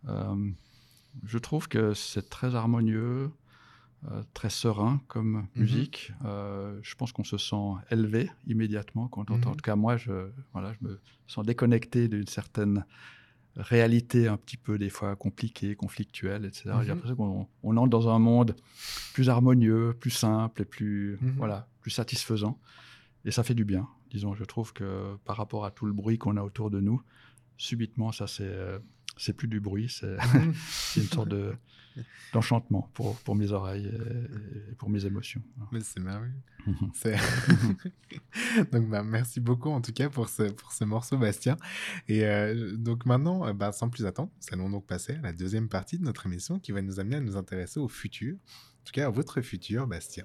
Euh, 0.09 0.51
je 1.24 1.39
trouve 1.39 1.68
que 1.68 1.93
c'est 1.94 2.30
très 2.30 2.55
harmonieux, 2.55 3.30
euh, 4.10 4.22
très 4.34 4.51
serein 4.51 5.01
comme 5.09 5.32
Mhm. 5.55 5.62
musique. 5.62 6.12
Euh, 6.24 6.78
je 6.82 6.94
pense 6.94 7.12
qu'on 7.12 7.24
se 7.24 7.39
sent 7.39 7.70
élevé 7.90 8.30
immédiatement 8.47 9.09
quand 9.09 9.30
on 9.30 9.34
entend. 9.34 9.48
Mhm. 9.51 9.52
En 9.52 9.56
tout 9.56 9.62
cas, 9.62 9.76
moi, 9.76 9.97
je, 9.97 10.30
voilà, 10.52 10.72
je 10.72 10.86
me 10.86 11.01
sens 11.26 11.44
déconnecté 11.44 12.09
d'une 12.09 12.26
certaine 12.26 12.84
réalité 13.56 14.28
un 14.28 14.36
petit 14.39 14.56
peu 14.56 14.78
des 14.78 14.89
fois 14.90 15.14
compliquée, 15.16 15.74
conflictuelle, 15.76 16.44
etc. 16.47 16.70
J'ai 16.82 16.89
l'impression 16.89 17.16
qu'on 17.16 17.47
on 17.62 17.76
entre 17.76 17.90
dans 17.90 18.09
un 18.09 18.18
monde 18.18 18.56
plus 19.12 19.28
harmonieux, 19.28 19.94
plus 20.01 20.10
simple 20.10 20.62
et 20.62 20.64
plus, 20.64 21.18
voilà, 21.36 21.68
plus 21.80 21.90
satisfaisant. 21.90 22.59
Et 23.24 23.30
ça 23.30 23.43
fait 23.44 23.55
du 23.55 23.64
bien, 23.64 23.86
disons. 24.12 24.34
Je 24.34 24.44
trouve 24.44 24.72
que 24.72 25.16
par 25.24 25.36
rapport 25.36 25.64
à 25.64 25.70
tout 25.70 25.86
le 25.86 25.93
bruit 25.93 26.18
qu'on 26.18 26.36
a 26.36 26.43
autour 26.43 26.70
de 26.70 26.80
nous, 26.80 27.02
subitement, 27.56 28.12
ça 28.12 28.26
c'est 28.26 28.52
c'est 29.16 29.34
plus 29.36 29.48
du 29.48 29.60
bruit, 29.60 29.89
c'est 29.90 30.16
c'est 30.68 31.01
une 31.01 31.06
sorte 31.09 31.28
de 31.28 31.55
d'enchantement 32.32 32.89
pour, 32.94 33.16
pour 33.20 33.34
mes 33.34 33.52
oreilles 33.52 33.84
et, 33.86 34.70
et 34.70 34.74
pour 34.76 34.89
mes 34.89 35.05
émotions. 35.05 35.43
Mais 35.72 35.80
c'est 35.80 36.01
merveilleux. 36.01 36.32
C'est- 36.94 37.18
donc, 38.72 38.89
bah, 38.89 39.02
merci 39.02 39.40
beaucoup 39.40 39.68
en 39.68 39.82
tout 39.82 39.93
cas 39.93 40.09
pour 40.09 40.28
ce, 40.30 40.44
pour 40.44 40.72
ce 40.72 40.84
morceau, 40.84 41.18
Bastien. 41.18 41.56
Et 42.09 42.24
euh, 42.24 42.76
donc 42.76 43.05
maintenant, 43.05 43.47
euh, 43.47 43.52
bah, 43.52 43.72
sans 43.72 43.90
plus 43.90 44.06
attendre, 44.06 44.30
nous 44.40 44.55
allons 44.59 44.70
donc 44.70 44.86
passer 44.86 45.12
à 45.16 45.20
la 45.20 45.32
deuxième 45.34 45.68
partie 45.68 45.98
de 45.98 46.05
notre 46.05 46.24
émission 46.26 46.59
qui 46.59 46.72
va 46.72 46.80
nous 46.80 46.98
amener 46.98 47.16
à 47.16 47.20
nous 47.20 47.36
intéresser 47.36 47.78
au 47.80 47.89
futur. 47.89 48.36
En 48.36 48.84
tout 48.86 48.93
cas, 48.93 49.06
à 49.06 49.10
votre 49.10 49.43
futur, 49.43 49.86
Bastien. 49.86 50.24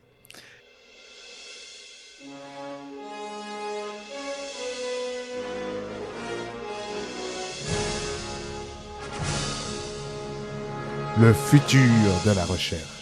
Le 11.19 11.33
futur 11.33 11.79
de 12.25 12.31
la 12.35 12.45
recherche. 12.45 12.96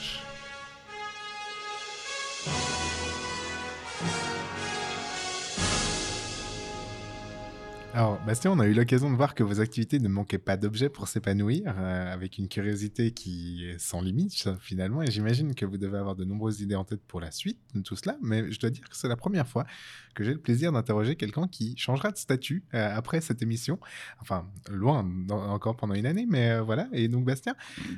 Alors, 7.96 8.20
Bastien, 8.26 8.52
on 8.52 8.60
a 8.60 8.68
eu 8.68 8.74
l'occasion 8.74 9.10
de 9.10 9.16
voir 9.16 9.36
que 9.36 9.42
vos 9.42 9.62
activités 9.62 10.00
ne 10.00 10.10
manquaient 10.10 10.38
pas 10.38 10.58
d'objets 10.58 10.90
pour 10.90 11.08
s'épanouir, 11.08 11.74
euh, 11.78 12.14
avec 12.14 12.38
une 12.38 12.50
curiosité 12.50 13.12
qui 13.12 13.66
est 13.66 13.80
sans 13.80 14.02
limite, 14.02 14.50
finalement, 14.60 15.02
et 15.02 15.10
j'imagine 15.10 15.56
que 15.56 15.66
vous 15.66 15.78
devez 15.78 15.98
avoir 15.98 16.18
de 16.18 16.26
nombreuses 16.26 16.60
idées 16.60 16.76
en 16.76 16.84
tête 16.84 17.00
pour 17.08 17.22
la 17.22 17.32
suite 17.32 17.58
de 17.74 17.80
tout 17.80 17.96
cela, 17.96 18.18
mais 18.22 18.52
je 18.52 18.60
dois 18.60 18.70
dire 18.70 18.84
que 18.90 18.98
c'est 18.98 19.08
la 19.08 19.16
première 19.16 19.48
fois 19.48 19.66
que 20.14 20.26
j'ai 20.26 20.34
le 20.34 20.42
plaisir 20.42 20.74
d'interroger 20.74 21.16
quelqu'un 21.16 21.48
qui 21.48 21.74
changera 21.78 22.12
de 22.12 22.18
statut 22.18 22.66
euh, 22.74 22.94
après 22.94 23.22
cette 23.22 23.42
émission, 23.42 23.80
enfin, 24.20 24.46
loin, 24.70 25.10
encore 25.30 25.78
pendant 25.78 25.94
une 25.94 26.06
année, 26.06 26.26
mais 26.30 26.52
euh, 26.52 26.62
voilà, 26.64 26.90
et 26.92 27.08
donc 27.08 27.24
Bastien, 27.24 27.56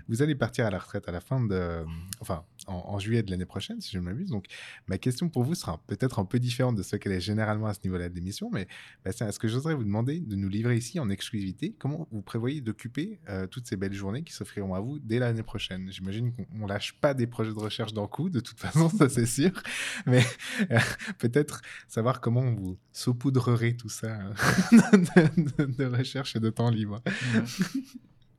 vous 0.08 0.22
allez 0.22 0.36
partir 0.36 0.68
à 0.68 0.70
la 0.70 0.78
retraite 0.78 1.10
à 1.10 1.12
la 1.12 1.22
fin 1.22 1.44
de... 1.44 1.84
Enfin, 2.22 2.44
en, 2.68 2.84
en 2.86 3.00
juillet 3.00 3.24
de 3.24 3.32
l'année 3.32 3.46
prochaine, 3.46 3.82
si 3.82 3.94
je 3.94 3.98
ne 3.98 4.04
m'abuse, 4.04 4.30
donc 4.30 4.46
ma 4.86 5.00
question 5.00 5.28
pour 5.28 5.44
vous 5.44 5.56
sera 5.56 5.82
peut-être 5.88 6.20
un 6.20 6.26
peu 6.26 6.38
différente 6.38 6.76
de 6.76 6.84
ce 6.84 6.98
qu'elle 6.98 7.14
est 7.14 7.20
généralement 7.20 7.66
à 7.66 7.74
ce 7.74 7.80
niveau-là 7.84 8.10
de 8.10 8.14
l'émission, 8.14 8.52
mais 8.54 8.68
Bastien, 9.04 9.28
est-ce 9.28 9.40
que 9.40 9.48
j'oserais 9.48 9.74
vous 9.74 9.87
demander 9.88 10.20
de 10.20 10.36
nous 10.36 10.50
livrer 10.50 10.78
ici 10.78 11.00
en 11.00 11.10
exclusivité. 11.10 11.76
Comment 11.80 12.08
vous 12.12 12.22
prévoyez 12.22 12.62
d'occuper 12.62 13.20
euh, 13.30 13.48
toutes 13.48 13.68
ces 13.68 13.76
belles 13.76 13.94
journées 13.94 14.24
qui 14.24 14.34
s'offriront 14.34 14.76
à 14.76 14.80
vous 14.80 15.00
dès 15.00 15.18
l'année 15.20 15.44
prochaine? 15.44 15.90
J'imagine 15.92 16.32
qu'on 16.34 16.46
on 16.62 16.68
lâche 16.68 16.94
pas 17.02 17.14
des 17.14 17.26
projets 17.28 17.52
de 17.54 17.60
recherche 17.60 17.94
d'un 17.94 18.08
coup, 18.08 18.30
de 18.30 18.40
toute 18.40 18.60
façon, 18.66 18.90
ça 18.90 19.10
c'est 19.10 19.26
sûr, 19.26 19.52
mais 20.06 20.24
euh, 20.72 20.80
peut-être 21.18 21.62
savoir 21.88 22.22
comment 22.22 22.52
vous 22.54 22.78
saupoudrerez 22.92 23.76
tout 23.76 23.90
ça 23.90 24.18
de- 24.72 25.66
de 25.66 25.86
recherche 25.86 26.36
et 26.36 26.40
de 26.40 26.50
temps 26.50 26.70
libre. 26.70 27.02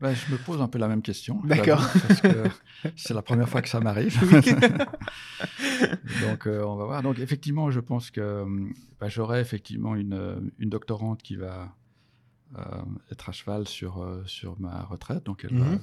Ben, 0.00 0.14
je 0.14 0.32
me 0.32 0.38
pose 0.38 0.60
un 0.60 0.68
peu 0.68 0.78
la 0.78 0.86
même 0.88 1.02
question. 1.02 1.40
D'accord. 1.44 1.84
Parce 2.06 2.20
que 2.20 2.44
c'est 2.96 3.14
la 3.14 3.22
première 3.22 3.48
fois 3.48 3.62
que 3.62 3.68
ça 3.68 3.80
m'arrive. 3.80 4.16
Donc, 6.22 6.46
euh, 6.46 6.62
on 6.64 6.76
va 6.76 6.84
voir. 6.84 7.02
Donc, 7.02 7.18
effectivement, 7.18 7.70
je 7.70 7.80
pense 7.80 8.10
que 8.10 8.20
euh, 8.20 8.44
ben, 9.00 9.08
j'aurai 9.08 9.40
effectivement 9.40 9.94
une, 9.96 10.14
euh, 10.14 10.40
une 10.58 10.70
doctorante 10.70 11.22
qui 11.22 11.36
va 11.36 11.74
euh, 12.56 12.62
être 13.10 13.28
à 13.28 13.32
cheval 13.32 13.66
sur, 13.68 14.00
euh, 14.02 14.22
sur 14.26 14.58
ma 14.60 14.82
retraite. 14.84 15.24
Donc, 15.24 15.44
elle 15.44 15.56
Mhm. 15.56 15.78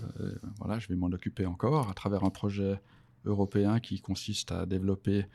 voilà, 0.59 0.79
je 0.79 0.87
vais 0.87 0.95
m'en 0.95 1.07
occuper 1.07 1.45
encore 1.45 1.89
à 1.89 1.93
travers 1.93 2.23
un 2.23 2.29
projet 2.29 2.79
européen 3.25 3.79
qui 3.79 3.99
consiste 4.01 4.51
à 4.51 4.65
développer 4.65 5.25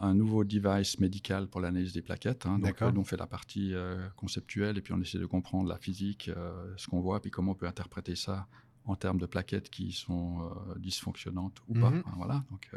un 0.00 0.14
nouveau 0.14 0.44
device 0.44 0.98
médical 1.00 1.46
pour 1.48 1.60
l'analyse 1.60 1.92
des 1.92 2.02
plaquettes. 2.02 2.46
hein. 2.46 2.58
Donc, 2.58 2.82
euh, 2.82 2.92
on 3.00 3.04
fait 3.04 3.16
la 3.16 3.26
partie 3.26 3.74
euh, 3.74 4.08
conceptuelle 4.16 4.76
et 4.78 4.80
puis 4.82 4.92
on 4.92 5.00
essaie 5.00 5.18
de 5.18 5.26
comprendre 5.26 5.68
la 5.68 5.78
physique, 5.78 6.28
euh, 6.28 6.72
ce 6.76 6.86
qu'on 6.88 7.00
voit, 7.00 7.20
puis 7.20 7.30
comment 7.30 7.52
on 7.52 7.54
peut 7.54 7.66
interpréter 7.66 8.14
ça 8.16 8.46
en 8.84 8.94
termes 8.94 9.18
de 9.18 9.26
plaquettes 9.26 9.68
qui 9.70 9.92
sont 9.92 10.42
euh, 10.42 10.78
dysfonctionnantes 10.78 11.60
ou 11.68 11.74
pas. 11.74 11.90
Mhm. 11.90 12.02
Hein, 12.06 12.12
voilà. 12.16 12.44
Donc, 12.50 12.70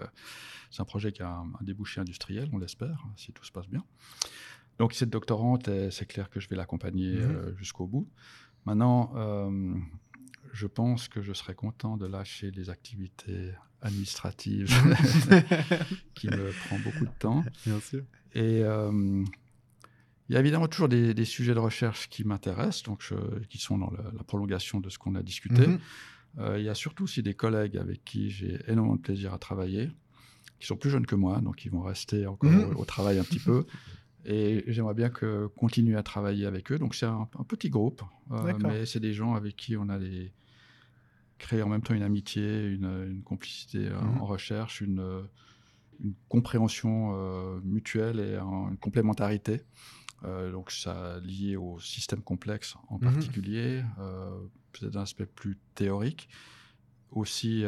c'est 0.71 0.81
un 0.81 0.85
projet 0.85 1.11
qui 1.11 1.21
a 1.21 1.29
un, 1.29 1.51
un 1.59 1.63
débouché 1.63 2.01
industriel, 2.01 2.49
on 2.53 2.57
l'espère, 2.57 3.05
si 3.15 3.31
tout 3.31 3.43
se 3.45 3.51
passe 3.51 3.67
bien. 3.67 3.83
Donc, 4.79 4.93
cette 4.93 5.09
doctorante, 5.09 5.69
c'est 5.91 6.05
clair 6.05 6.29
que 6.29 6.39
je 6.39 6.47
vais 6.49 6.55
l'accompagner 6.55 7.19
Mhm. 7.19 7.55
jusqu'au 7.57 7.85
bout. 7.85 8.07
Maintenant, 8.65 9.11
je 10.53 10.67
pense 10.67 11.07
que 11.07 11.21
je 11.21 11.33
serais 11.33 11.55
content 11.55 11.97
de 11.97 12.05
lâcher 12.05 12.51
les 12.51 12.69
activités 12.69 13.51
administratives 13.81 14.67
qui 16.15 16.27
me 16.27 16.51
prend 16.67 16.77
beaucoup 16.79 17.05
de 17.05 17.11
temps. 17.19 17.43
Bien 17.65 17.79
sûr. 17.79 18.03
Et 18.33 18.61
euh, 18.63 19.23
il 20.27 20.33
y 20.33 20.37
a 20.37 20.39
évidemment 20.39 20.67
toujours 20.67 20.89
des, 20.89 21.13
des 21.13 21.25
sujets 21.25 21.53
de 21.53 21.59
recherche 21.59 22.09
qui 22.09 22.23
m'intéressent, 22.23 22.83
donc 22.83 23.01
je- 23.01 23.39
qui 23.49 23.57
sont 23.57 23.77
dans 23.77 23.91
la 23.91 24.23
prolongation 24.23 24.79
de 24.79 24.89
ce 24.89 24.97
qu'on 24.99 25.15
a 25.15 25.23
discuté. 25.23 25.67
Mhm. 25.67 25.79
Euh, 26.39 26.59
il 26.59 26.65
y 26.65 26.69
a 26.69 26.75
surtout 26.75 27.05
aussi 27.05 27.23
des 27.23 27.33
collègues 27.33 27.77
avec 27.77 28.03
qui 28.05 28.29
j'ai 28.29 28.59
énormément 28.67 28.95
de 28.97 29.01
plaisir 29.01 29.33
à 29.33 29.39
travailler, 29.39 29.89
qui 30.59 30.67
sont 30.67 30.75
plus 30.77 30.89
jeunes 30.91 31.05
que 31.07 31.15
moi, 31.15 31.39
donc 31.41 31.65
ils 31.65 31.71
vont 31.71 31.81
rester 31.81 32.27
encore 32.27 32.51
Mhm. 32.51 32.75
au, 32.75 32.81
au 32.81 32.85
travail 32.85 33.17
un 33.17 33.23
petit 33.23 33.39
peu. 33.39 33.65
Et 34.25 34.63
j'aimerais 34.67 34.93
bien 34.93 35.09
que, 35.09 35.47
continuer 35.47 35.95
à 35.95 36.03
travailler 36.03 36.45
avec 36.45 36.71
eux. 36.71 36.77
Donc 36.79 36.93
c'est 36.95 37.05
un, 37.05 37.27
un 37.37 37.43
petit 37.43 37.69
groupe, 37.69 38.01
euh, 38.31 38.53
mais 38.61 38.85
c'est 38.85 38.99
des 38.99 39.13
gens 39.13 39.33
avec 39.33 39.55
qui 39.55 39.77
on 39.77 39.87
a 39.89 39.97
des, 39.97 40.33
créé 41.37 41.61
en 41.61 41.69
même 41.69 41.81
temps 41.81 41.93
une 41.93 42.03
amitié, 42.03 42.65
une, 42.65 43.07
une 43.09 43.23
complicité 43.23 43.87
euh, 43.87 43.99
Mhm. 44.01 44.21
en 44.21 44.25
recherche, 44.25 44.81
une, 44.81 44.99
euh, 44.99 45.21
une 46.03 46.13
compréhension 46.27 47.11
euh, 47.13 47.59
mutuelle 47.63 48.19
et 48.19 48.35
un- 48.35 48.69
une 48.71 48.77
complémentarité. 48.77 49.61
Euh, 50.25 50.51
donc 50.51 50.69
ça 50.71 51.19
lié 51.23 51.55
au 51.55 51.79
système 51.79 52.21
complexe 52.21 52.75
en 52.89 52.95
Mhm. 52.99 53.01
particulier, 53.05 53.83
peut-être 54.73 54.97
un 54.97 55.01
aspect 55.03 55.25
plus 55.25 55.57
théorique, 55.75 56.27
aussi 57.11 57.63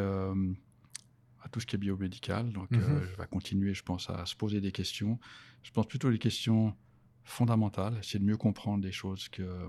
à 1.43 1.49
tout 1.49 1.59
ce 1.59 1.65
qui 1.65 1.75
est 1.75 1.79
biomédical. 1.79 2.51
Donc 2.51 2.71
Mhm. 2.71 2.79
euh, 2.81 3.05
je 3.05 3.15
vais 3.17 3.27
continuer, 3.27 3.73
je 3.73 3.83
pense, 3.83 4.09
à 4.09 4.25
se 4.25 4.35
poser 4.35 4.61
des 4.61 4.71
questions. 4.71 5.19
Je 5.63 5.71
pense 5.71 5.87
plutôt 5.87 6.09
des 6.11 6.19
questions 6.19 6.75
fondamentales, 7.23 7.97
essayer 7.99 8.19
de 8.19 8.25
mieux 8.25 8.37
comprendre 8.37 8.81
des 8.83 8.91
choses 8.91 9.29
que 9.29 9.67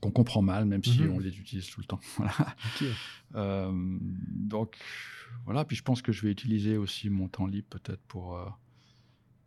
qu'on 0.00 0.10
comprend 0.10 0.42
mal, 0.42 0.66
même 0.66 0.84
si 0.84 1.02
Mhm. 1.02 1.10
on 1.12 1.18
les 1.18 1.38
utilise 1.38 1.66
tout 1.70 1.80
le 1.80 1.86
temps. 1.86 2.00
Voilà. 2.18 2.56
Euh, 3.36 3.72
donc 4.02 4.76
voilà, 5.44 5.64
puis 5.64 5.76
je 5.76 5.82
pense 5.82 6.02
que 6.02 6.12
je 6.12 6.22
vais 6.22 6.30
utiliser 6.30 6.76
aussi 6.76 7.08
mon 7.10 7.28
temps 7.28 7.46
libre 7.46 7.68
peut-être 7.70 8.02
pour, 8.06 8.36
euh, 8.36 8.46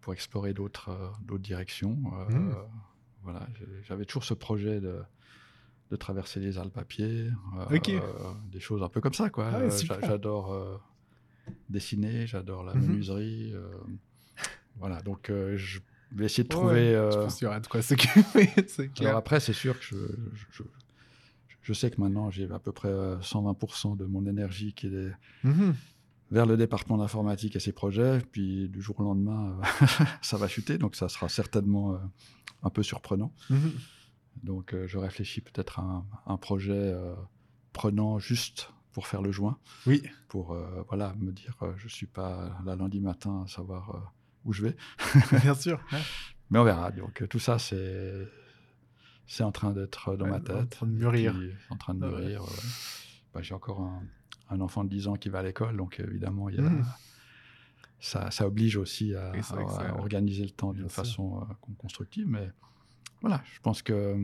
pour 0.01 0.13
explorer 0.13 0.53
d'autres 0.53 0.89
euh, 0.89 1.09
d'autres 1.21 1.43
directions. 1.43 1.95
Mhm. 2.29 2.55
Voilà, 3.23 3.47
j'avais 3.83 4.05
toujours 4.05 4.23
ce 4.23 4.33
projet 4.33 4.79
de, 4.79 5.01
de 5.91 5.95
traverser 5.95 6.39
les 6.39 6.57
Alpes 6.57 6.77
à 6.77 6.85
pied, 6.85 7.29
des 8.51 8.59
choses 8.59 8.81
un 8.83 8.89
peu 8.89 9.01
comme 9.01 9.13
ça. 9.13 9.29
quoi. 9.29 9.51
Ah 9.53 9.69
j'adore 10.01 10.81
dessiner, 11.69 12.27
j'adore 12.27 12.63
la 12.63 12.73
Mhm. 12.73 12.81
menuiserie. 12.87 13.51
euh, 13.53 13.67
voilà, 14.77 15.01
donc 15.01 15.29
euh, 15.29 15.57
je 15.57 15.79
vais 16.11 16.25
essayer 16.25 16.43
de 16.43 16.53
Ouais, 16.53 16.59
trouver... 16.59 16.91
Je 16.91 16.95
euh, 16.95 17.23
pense 17.23 17.35
qu'il 17.35 17.45
y 17.45 17.47
aura 17.47 17.59
de 17.59 17.67
quoi 17.67 17.81
s'occuper, 17.81 18.49
alors 18.99 19.15
après, 19.17 19.39
c'est 19.39 19.53
sûr 19.53 19.77
que 19.79 19.85
je, 19.85 20.63
je, 21.61 21.73
sais 21.73 21.89
que 21.91 21.99
maintenant, 21.99 22.29
j'ai 22.31 22.49
à 22.51 22.59
peu 22.59 22.71
près 22.71 22.89
euh, 22.89 23.17
120% 23.19 23.97
de 23.97 24.05
mon 24.05 24.25
énergie 24.25 24.73
qui 24.73 24.87
est 24.87 25.11
Mhm. 25.43 25.73
vers 26.31 26.45
le 26.45 26.57
département 26.57 26.97
d'informatique 26.97 27.55
et 27.55 27.59
ses 27.59 27.71
projets. 27.73 28.19
Puis 28.31 28.69
du 28.69 28.81
jour 28.81 28.99
au 28.99 29.03
lendemain, 29.03 29.57
euh, 29.59 29.63
ça 30.21 30.37
va 30.37 30.47
chuter. 30.47 30.77
Donc 30.77 30.95
ça 30.95 31.09
sera 31.09 31.27
certainement 31.29 31.93
euh, 31.95 31.97
un 32.63 32.69
peu 32.69 32.83
surprenant. 32.83 33.33
Mhm. 33.49 33.71
Donc 34.43 34.73
euh, 34.73 34.87
je 34.87 34.97
réfléchis 34.97 35.41
peut-être 35.41 35.79
à 35.79 35.83
un, 35.83 36.05
un 36.27 36.37
projet 36.37 36.93
prenant 37.73 38.19
juste 38.19 38.71
pour 38.97 39.05
faire 39.05 39.21
le 39.21 39.31
joint. 39.31 39.59
Oui. 39.85 40.01
Pour 40.27 40.53
euh, 40.53 40.83
voilà, 40.87 41.13
me 41.19 41.31
dire, 41.31 41.55
euh, 41.61 41.71
je 41.77 41.83
ne 41.83 41.89
suis 41.89 42.07
pas 42.07 42.57
là 42.65 42.75
lundi 42.75 42.99
matin 42.99 43.43
à 43.45 43.47
savoir 43.47 43.95
euh, 43.95 43.99
où 44.43 44.53
je 44.53 44.63
vais. 44.63 44.75
Bien 45.43 45.53
sûr. 45.53 45.79
ouais. 45.91 45.99
Mais 46.49 46.57
on 46.57 46.63
verra. 46.63 46.89
Donc 46.89 47.23
tout 47.29 47.37
ça, 47.37 47.59
c'est 47.59 48.27
c'est 49.27 49.43
en 49.43 49.51
train 49.51 49.71
d'être 49.71 50.15
dans 50.15 50.25
Ouais, 50.25 50.31
ma 50.31 50.37
en 50.37 50.39
tête. 50.39 50.69
train 50.71 50.87
de 50.87 50.93
mûrir. 50.93 51.35
Puis, 51.37 51.51
en 51.69 51.75
train 51.77 51.93
de 51.93 51.99
mûrir. 51.99 52.41
ouais. 52.41 52.49
Bah, 53.35 53.43
J'ai 53.43 53.53
encore 53.53 53.81
un, 53.81 54.01
un 54.49 54.61
enfant 54.61 54.83
de 54.83 54.89
10 54.89 55.07
ans 55.09 55.13
qui 55.13 55.29
va 55.29 55.39
à 55.39 55.43
l'école, 55.43 55.77
donc 55.77 55.99
évidemment, 55.99 56.49
il 56.49 56.55
y 56.55 56.57
a, 56.57 56.63
Mhm. 56.63 56.83
ça, 57.99 58.31
ça 58.31 58.47
oblige 58.47 58.77
aussi 58.77 59.13
à, 59.13 59.31
organiser 59.99 60.43
le 60.43 60.49
temps 60.49 60.73
d'une 60.73 60.89
façon 60.89 61.41
euh, 61.41 61.53
con- 61.61 61.73
constructive. 61.77 62.25
Mais 62.27 62.49
voilà, 63.21 63.43
je 63.53 63.59
pense 63.59 63.83
que 63.83 64.17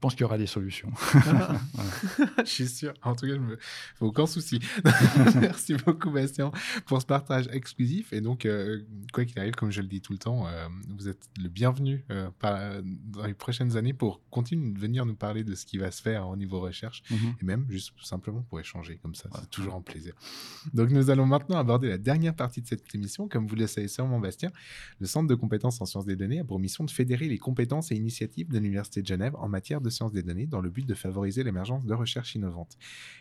pense 0.00 0.14
qu'il 0.14 0.22
y 0.22 0.24
aura 0.24 0.38
des 0.38 0.46
solutions. 0.46 0.90
Je 2.38 2.44
suis 2.44 2.68
sûr. 2.68 2.94
En 3.02 3.14
tout 3.14 3.26
cas, 3.26 3.34
je 3.34 3.38
me... 3.40 3.58
faut 3.96 4.06
aucun 4.06 4.26
souci. 4.26 4.60
Merci 5.40 5.74
beaucoup, 5.74 6.10
Bastien, 6.10 6.50
pour 6.86 7.00
ce 7.00 7.06
partage 7.06 7.48
exclusif. 7.52 8.12
Et 8.12 8.20
donc, 8.20 8.46
euh, 8.46 8.82
quoi 9.12 9.24
qu'il 9.24 9.38
arrive, 9.38 9.54
comme 9.54 9.70
je 9.70 9.80
le 9.80 9.88
dis 9.88 10.00
tout 10.00 10.12
le 10.12 10.18
temps, 10.18 10.46
euh, 10.46 10.66
vous 10.88 11.08
êtes 11.08 11.28
le 11.40 11.48
bienvenu 11.48 12.04
euh, 12.10 12.30
par- 12.38 12.82
dans 12.82 13.26
les 13.26 13.34
prochaines 13.34 13.76
années 13.76 13.92
pour 13.92 14.20
continuer 14.30 14.72
de 14.72 14.78
venir 14.78 15.04
nous 15.06 15.14
parler 15.14 15.44
de 15.44 15.54
ce 15.54 15.66
qui 15.66 15.78
va 15.78 15.90
se 15.90 16.00
faire 16.02 16.28
au 16.28 16.36
niveau 16.36 16.60
recherche 16.60 17.02
Mhm. 17.10 17.34
et 17.40 17.44
même 17.44 17.66
juste 17.68 17.92
simplement 18.02 18.42
pour 18.42 18.60
échanger 18.60 18.98
comme 19.02 19.14
ça. 19.14 19.28
Ouais. 19.30 19.38
C'est 19.42 19.50
toujours 19.50 19.74
un 19.74 19.80
plaisir. 19.82 20.14
Donc, 20.72 20.90
nous 20.90 21.10
allons 21.10 21.26
maintenant 21.26 21.58
aborder 21.58 21.88
la 21.88 21.98
dernière 21.98 22.34
partie 22.34 22.62
de 22.62 22.66
cette 22.66 22.94
émission. 22.94 23.28
Comme 23.28 23.46
vous 23.46 23.56
le 23.56 23.66
savez 23.66 23.88
sûrement, 23.88 24.18
Bastien, 24.20 24.50
le 25.00 25.06
Centre 25.06 25.28
de 25.28 25.34
compétences 25.34 25.80
en 25.80 25.86
sciences 25.86 26.06
des 26.06 26.16
données 26.16 26.40
a 26.40 26.44
pour 26.44 26.58
mission 26.58 26.84
de 26.84 26.90
fédérer 26.90 27.28
les 27.28 27.38
compétences 27.38 27.90
et 27.92 27.96
initiatives 27.96 28.48
de 28.48 28.58
l'Université 28.58 29.02
de 29.02 29.06
Genève 29.06 29.34
en 29.36 29.48
matière 29.48 29.80
de 29.80 29.89
sciences 29.90 30.12
des 30.12 30.22
données 30.22 30.46
dans 30.46 30.60
le 30.60 30.70
but 30.70 30.86
de 30.86 30.94
favoriser 30.94 31.42
l'émergence 31.42 31.84
de 31.84 31.94
recherches 31.94 32.34
innovantes. 32.34 32.76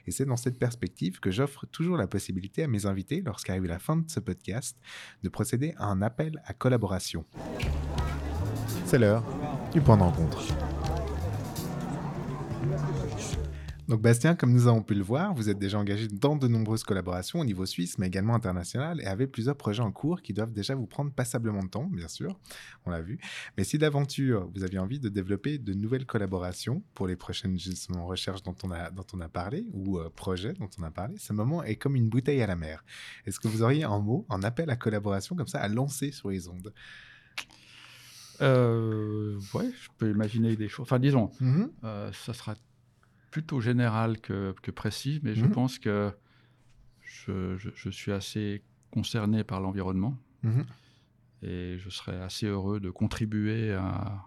Et 0.08 0.12
c'est 0.12 0.26
dans 0.26 0.38
cette 0.38 0.60
perspective 0.60 1.20
que 1.20 1.32
j'offre 1.32 1.66
toujours 1.66 1.98
la 1.98 2.08
possibilité 2.08 2.64
à 2.64 2.68
mes 2.68 2.86
invités, 2.86 3.22
lorsqu'arrive 3.22 3.66
la 3.66 3.80
fin 3.80 3.98
de 3.98 4.10
ce 4.10 4.20
podcast, 4.20 4.78
de 5.24 5.30
procéder 5.30 5.74
à 5.78 5.86
un 5.86 6.02
appel 6.02 6.42
à 6.46 6.54
collaboration. 6.54 7.26
C'est 8.86 9.00
l'heure 9.00 9.24
du 9.72 9.82
point 9.82 9.98
de 9.98 10.04
rencontre. 10.04 10.69
Donc 13.90 14.04
Bastien, 14.04 14.36
comme 14.36 14.54
nous 14.54 14.68
avons 14.68 14.84
pu 14.84 14.94
le 14.94 15.02
voir, 15.02 15.34
vous 15.34 15.50
êtes 15.50 15.58
déjà 15.58 15.80
engagé 15.80 16.08
dans 16.08 16.36
de 16.36 16.48
nombreuses 16.48 16.84
collaborations 16.84 17.40
au 17.40 17.44
niveau 17.44 17.66
suisse, 17.66 17.98
mais 17.98 18.06
également 18.06 18.36
international, 18.36 19.02
et 19.02 19.06
avez 19.06 19.26
plusieurs 19.26 19.56
projets 19.58 19.82
en 19.82 19.92
cours 19.92 20.22
qui 20.22 20.32
doivent 20.32 20.54
déjà 20.54 20.76
vous 20.76 20.86
prendre 20.86 21.12
passablement 21.12 21.64
de 21.64 21.70
temps, 21.70 21.86
bien 21.86 22.08
sûr, 22.08 22.40
on 22.86 22.92
l'a 22.92 23.02
vu. 23.02 23.18
Mais 23.58 23.64
si 23.64 23.80
d'aventure, 23.80 24.48
vous 24.54 24.64
aviez 24.64 24.78
envie 24.78 25.00
de 25.00 25.10
développer 25.10 25.58
de 25.58 25.74
nouvelles 25.74 26.06
collaborations 26.06 26.84
pour 26.94 27.08
les 27.08 27.16
prochaines 27.16 27.58
justement, 27.58 28.06
recherches 28.06 28.44
dont 28.44 28.56
on, 28.62 28.70
a, 28.70 28.92
dont 28.92 29.08
on 29.14 29.22
a 29.22 29.28
parlé, 29.28 29.66
ou 29.74 29.98
euh, 29.98 30.12
projets 30.16 30.54
dont 30.54 30.70
on 30.80 30.84
a 30.84 30.92
parlé, 30.92 31.16
ce 31.18 31.34
moment 31.34 31.64
est 31.64 31.76
comme 31.76 31.96
une 31.96 32.10
bouteille 32.10 32.44
à 32.44 32.48
la 32.48 32.56
mer. 32.56 32.86
Est-ce 33.26 33.40
que 33.40 33.48
vous 33.48 33.64
auriez 33.64 33.86
un 33.86 34.00
mot, 34.00 34.24
un 34.30 34.44
appel 34.44 34.70
à 34.70 34.76
collaboration 34.76 35.36
comme 35.36 35.48
ça 35.48 35.62
à 35.62 35.68
lancer 35.68 36.12
sur 36.12 36.30
les 36.30 36.48
ondes? 36.48 36.72
Euh, 38.42 39.40
ouais, 39.56 39.72
je 39.82 39.90
peux 39.98 40.12
imaginer 40.12 40.56
des 40.56 40.70
choses. 40.70 40.84
Enfin, 40.84 41.00
disons, 41.00 41.32
Mhm. 41.42 41.72
euh, 41.84 42.12
ça 42.14 42.34
sera 42.34 42.54
plutôt 43.32 43.60
général 43.62 44.20
que, 44.20 44.54
que 44.62 44.72
précis, 44.72 45.20
mais 45.24 45.36
je 45.36 45.46
Mhm. 45.46 45.52
pense 45.52 45.80
que 45.80 46.12
je, 47.02 47.58
je- 47.58 47.70
je 47.76 47.90
suis 47.90 48.12
assez 48.12 48.64
concerné 48.92 49.44
par 49.44 49.60
l'environnement 49.62 50.18
Mhm. 50.44 50.66
et 51.44 51.78
je 51.80 51.90
serais 51.90 52.20
assez 52.22 52.46
heureux 52.48 52.80
de 52.80 52.90
contribuer 52.90 53.74
à 53.74 54.24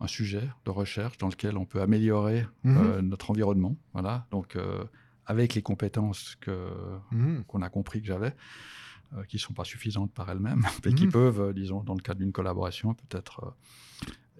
un 0.00 0.06
sujet 0.06 0.48
de 0.64 0.70
recherche 0.70 1.18
dans 1.18 1.28
lequel 1.28 1.56
on 1.58 1.66
peut 1.66 1.80
améliorer 1.82 2.46
Mhm. 2.64 2.76
euh, 2.76 3.02
notre 3.02 3.30
environnement. 3.30 3.76
Voilà, 3.92 4.26
donc 4.30 4.56
euh, 4.56 4.84
avec 5.26 5.54
les 5.54 5.62
compétences 5.62 6.36
que 6.40 6.70
Mhm. 7.12 7.44
qu'on 7.44 7.62
a 7.62 7.68
compris 7.68 8.00
que 8.00 8.06
j'avais, 8.06 8.34
euh, 9.14 9.22
qui 9.24 9.36
ne 9.36 9.40
sont 9.40 9.52
pas 9.52 9.64
suffisantes 9.64 10.12
par 10.12 10.30
elles-mêmes, 10.30 10.62
mais 10.86 10.94
qui 10.94 11.04
Mhm. 11.06 11.12
peuvent, 11.12 11.40
euh, 11.40 11.52
disons, 11.52 11.82
dans 11.84 11.94
le 11.94 12.00
cadre 12.00 12.20
d'une 12.20 12.32
collaboration, 12.32 12.94
peut-être 12.94 13.54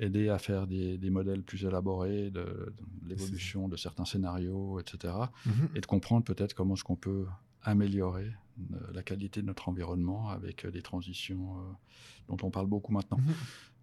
aider 0.01 0.28
à 0.31 0.39
faire 0.39 0.66
des, 0.66 0.98
des 0.98 1.10
modèles 1.10 1.43
plus 1.43 1.64
élaborés 1.64 2.31
de, 2.31 2.40
de 2.40 2.74
l'évolution 3.09 3.68
de 3.68 3.77
certains 3.77 4.05
scénarios, 4.06 4.81
etc. 4.81 5.14
Mhm. 5.47 5.68
Et 5.74 5.81
de 5.81 5.86
comprendre 5.86 6.24
peut-être 6.24 6.55
comment 6.55 6.74
est-ce 6.74 6.85
qu'on 6.85 6.97
peut 6.97 7.27
améliorer 7.62 8.32
euh, 8.72 8.77
la 8.93 9.02
qualité 9.02 9.43
de 9.43 9.47
notre 9.47 9.68
environnement 9.68 10.31
avec 10.31 10.64
euh, 10.64 10.70
des 10.70 10.82
transitions 10.82 11.59
euh, 11.59 11.62
dont 12.28 12.39
on 12.43 12.51
parle 12.51 12.66
beaucoup 12.66 12.93
maintenant. 12.93 13.18
Mhm. 13.18 13.35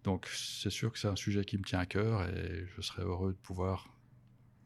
Donc 0.04 0.26
c'est 0.32 0.70
sûr 0.70 0.92
que 0.92 0.98
c'est 0.98 1.08
un 1.08 1.16
sujet 1.16 1.44
qui 1.44 1.56
me 1.58 1.62
tient 1.64 1.78
à 1.80 1.86
cœur 1.86 2.22
et 2.28 2.66
je 2.76 2.80
serais 2.82 3.02
heureux 3.02 3.32
de 3.32 3.38
pouvoir 3.38 3.88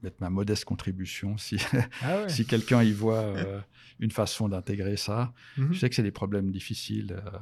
mettre 0.02 0.16
ma 0.20 0.30
modeste 0.30 0.64
contribution 0.64 1.36
si, 1.38 1.58
Ah 2.02 2.18
ouais. 2.22 2.28
si 2.28 2.44
quelqu'un 2.46 2.82
y 2.82 2.92
voit 2.92 3.18
euh, 3.22 3.60
une 4.00 4.10
façon 4.10 4.48
d'intégrer 4.48 4.96
ça. 4.96 5.32
Mhm. 5.58 5.72
Je 5.72 5.78
sais 5.78 5.88
que 5.88 5.94
c'est 5.94 6.02
des 6.02 6.10
problèmes 6.10 6.50
difficiles 6.50 7.12
euh, 7.12 7.38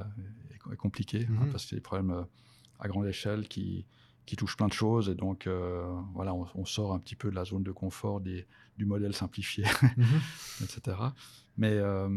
et, 0.54 0.58
co- 0.58 0.72
et 0.72 0.76
compliqués, 0.76 1.26
hein, 1.30 1.46
parce 1.50 1.62
que 1.64 1.70
c'est 1.70 1.76
des 1.76 1.80
problèmes 1.82 2.10
euh, 2.10 2.22
à 2.78 2.88
grande 2.88 3.06
échelle 3.06 3.48
qui, 3.48 3.86
qui 4.30 4.36
touchent 4.36 4.56
plein 4.56 4.68
de 4.68 4.72
choses. 4.72 5.08
Et 5.08 5.16
donc, 5.16 5.48
euh, 5.48 5.82
voilà, 6.14 6.32
on, 6.34 6.46
on 6.54 6.64
sort 6.64 6.94
un 6.94 7.00
petit 7.00 7.16
peu 7.16 7.30
de 7.30 7.34
la 7.34 7.44
zone 7.44 7.64
de 7.64 7.72
confort 7.72 8.20
des, 8.20 8.46
du 8.78 8.84
modèle 8.86 9.12
simplifié, 9.12 9.64
Mhm. 9.96 10.06
etc. 10.62 10.96
Mais 11.58 11.72
euh, 11.72 12.08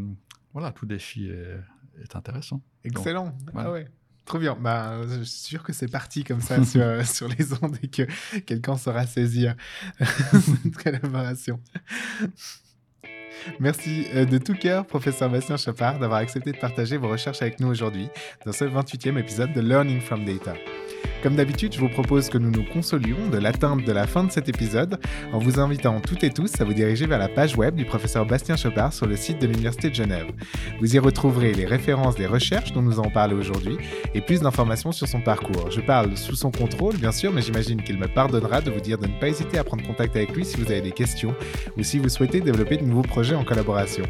voilà, 0.54 0.72
tout 0.72 0.86
défi 0.86 1.26
est, 1.28 1.58
est 2.04 2.16
intéressant. 2.16 2.62
Excellent. 2.84 3.36
voilà. 3.52 3.70
Ah 3.70 3.72
ouais. 3.74 3.88
Trop 4.26 4.38
bien. 4.38 4.56
Bah, 4.56 5.02
je 5.08 5.24
suis 5.24 5.42
sûr 5.42 5.64
que 5.64 5.74
c'est 5.74 5.92
parti 5.92 6.24
comme 6.24 6.40
ça 6.40 6.64
sur, 6.64 6.82
euh, 6.82 7.04
sur 7.18 7.28
les 7.28 7.52
ondes 7.62 7.78
et 7.82 7.88
que 7.90 8.04
quelqu'un 8.42 8.78
saura 8.78 9.08
saisir 9.08 9.56
cette 10.00 10.78
collaboration. 10.78 11.60
Merci 13.60 14.06
de 14.14 14.38
tout 14.38 14.54
cœur, 14.54 14.86
professeur 14.86 15.30
Bastien 15.30 15.58
Chapard, 15.58 16.00
d'avoir 16.00 16.20
accepté 16.20 16.52
de 16.54 16.58
partager 16.58 16.96
vos 16.98 17.10
recherches 17.10 17.42
avec 17.42 17.60
nous 17.60 17.68
aujourd'hui 17.68 18.08
dans 18.46 18.54
ce 18.54 18.64
28e 18.66 19.18
épisode 19.18 19.52
de 19.52 19.60
Learning 19.62 20.00
from 20.00 20.24
Data. 20.24 20.54
Comme 21.24 21.36
d'habitude, 21.38 21.74
je 21.74 21.80
vous 21.80 21.88
propose 21.88 22.28
que 22.28 22.38
nous 22.38 22.52
nous 22.52 22.66
consolions 22.66 23.30
de 23.32 23.38
l'atteinte 23.38 23.86
de 23.86 23.92
la 23.94 24.06
fin 24.08 24.26
de 24.26 24.32
cet 24.32 24.50
épisode 24.50 25.00
en 25.32 25.40
vous 25.40 25.58
invitant 25.58 26.02
toutes 26.02 26.26
et 26.26 26.30
tous 26.30 26.60
à 26.60 26.66
vous 26.66 26.74
diriger 26.74 27.06
vers 27.06 27.18
la 27.18 27.30
page 27.30 27.56
web 27.56 27.76
du 27.76 27.86
professeur 27.86 28.26
Bastien 28.26 28.58
Chopard 28.58 28.92
sur 28.92 29.06
le 29.06 29.16
site 29.16 29.40
de 29.40 29.48
l'Université 29.48 29.90
de 29.90 29.96
Genève. 29.96 30.28
Vous 30.82 30.98
y 30.98 31.00
retrouverez 31.00 31.54
les 31.54 31.64
références 31.66 32.16
des 32.16 32.28
recherches 32.28 32.74
dont 32.74 32.82
nous 32.82 33.00
avons 33.00 33.10
parlé 33.10 33.36
aujourd'hui 33.36 33.78
et 34.14 34.20
plus 34.20 34.42
d'informations 34.42 34.92
sur 34.92 35.08
son 35.08 35.22
parcours. 35.22 35.72
Je 35.72 35.80
parle 35.80 36.18
sous 36.18 36.36
son 36.36 36.52
contrôle, 36.52 36.98
bien 36.98 37.14
sûr, 37.14 37.32
mais 37.32 37.42
j'imagine 37.42 37.82
qu'il 37.82 37.98
me 37.98 38.10
pardonnera 38.10 38.60
de 38.60 38.70
vous 38.70 38.82
dire 38.82 38.98
de 38.98 39.08
ne 39.08 39.18
pas 39.18 39.30
hésiter 39.30 39.58
à 39.58 39.64
prendre 39.64 39.88
contact 39.88 40.18
avec 40.18 40.36
lui 40.36 40.44
si 40.44 40.58
vous 40.58 40.70
avez 40.70 40.82
des 40.82 40.92
questions 40.92 41.34
ou 41.78 41.84
si 41.84 42.00
vous 42.00 42.10
souhaitez 42.10 42.42
développer 42.42 42.76
de 42.76 42.84
nouveaux 42.84 43.02
projets 43.02 43.36
en 43.36 43.46
collaboration, 43.46 44.04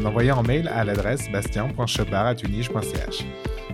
en 0.00 0.06
envoyant 0.06 0.38
un 0.38 0.42
mail 0.42 0.68
à 0.68 0.82
l'adresse 0.82 1.30
bastien.chopard.unige.ch. 1.30 3.26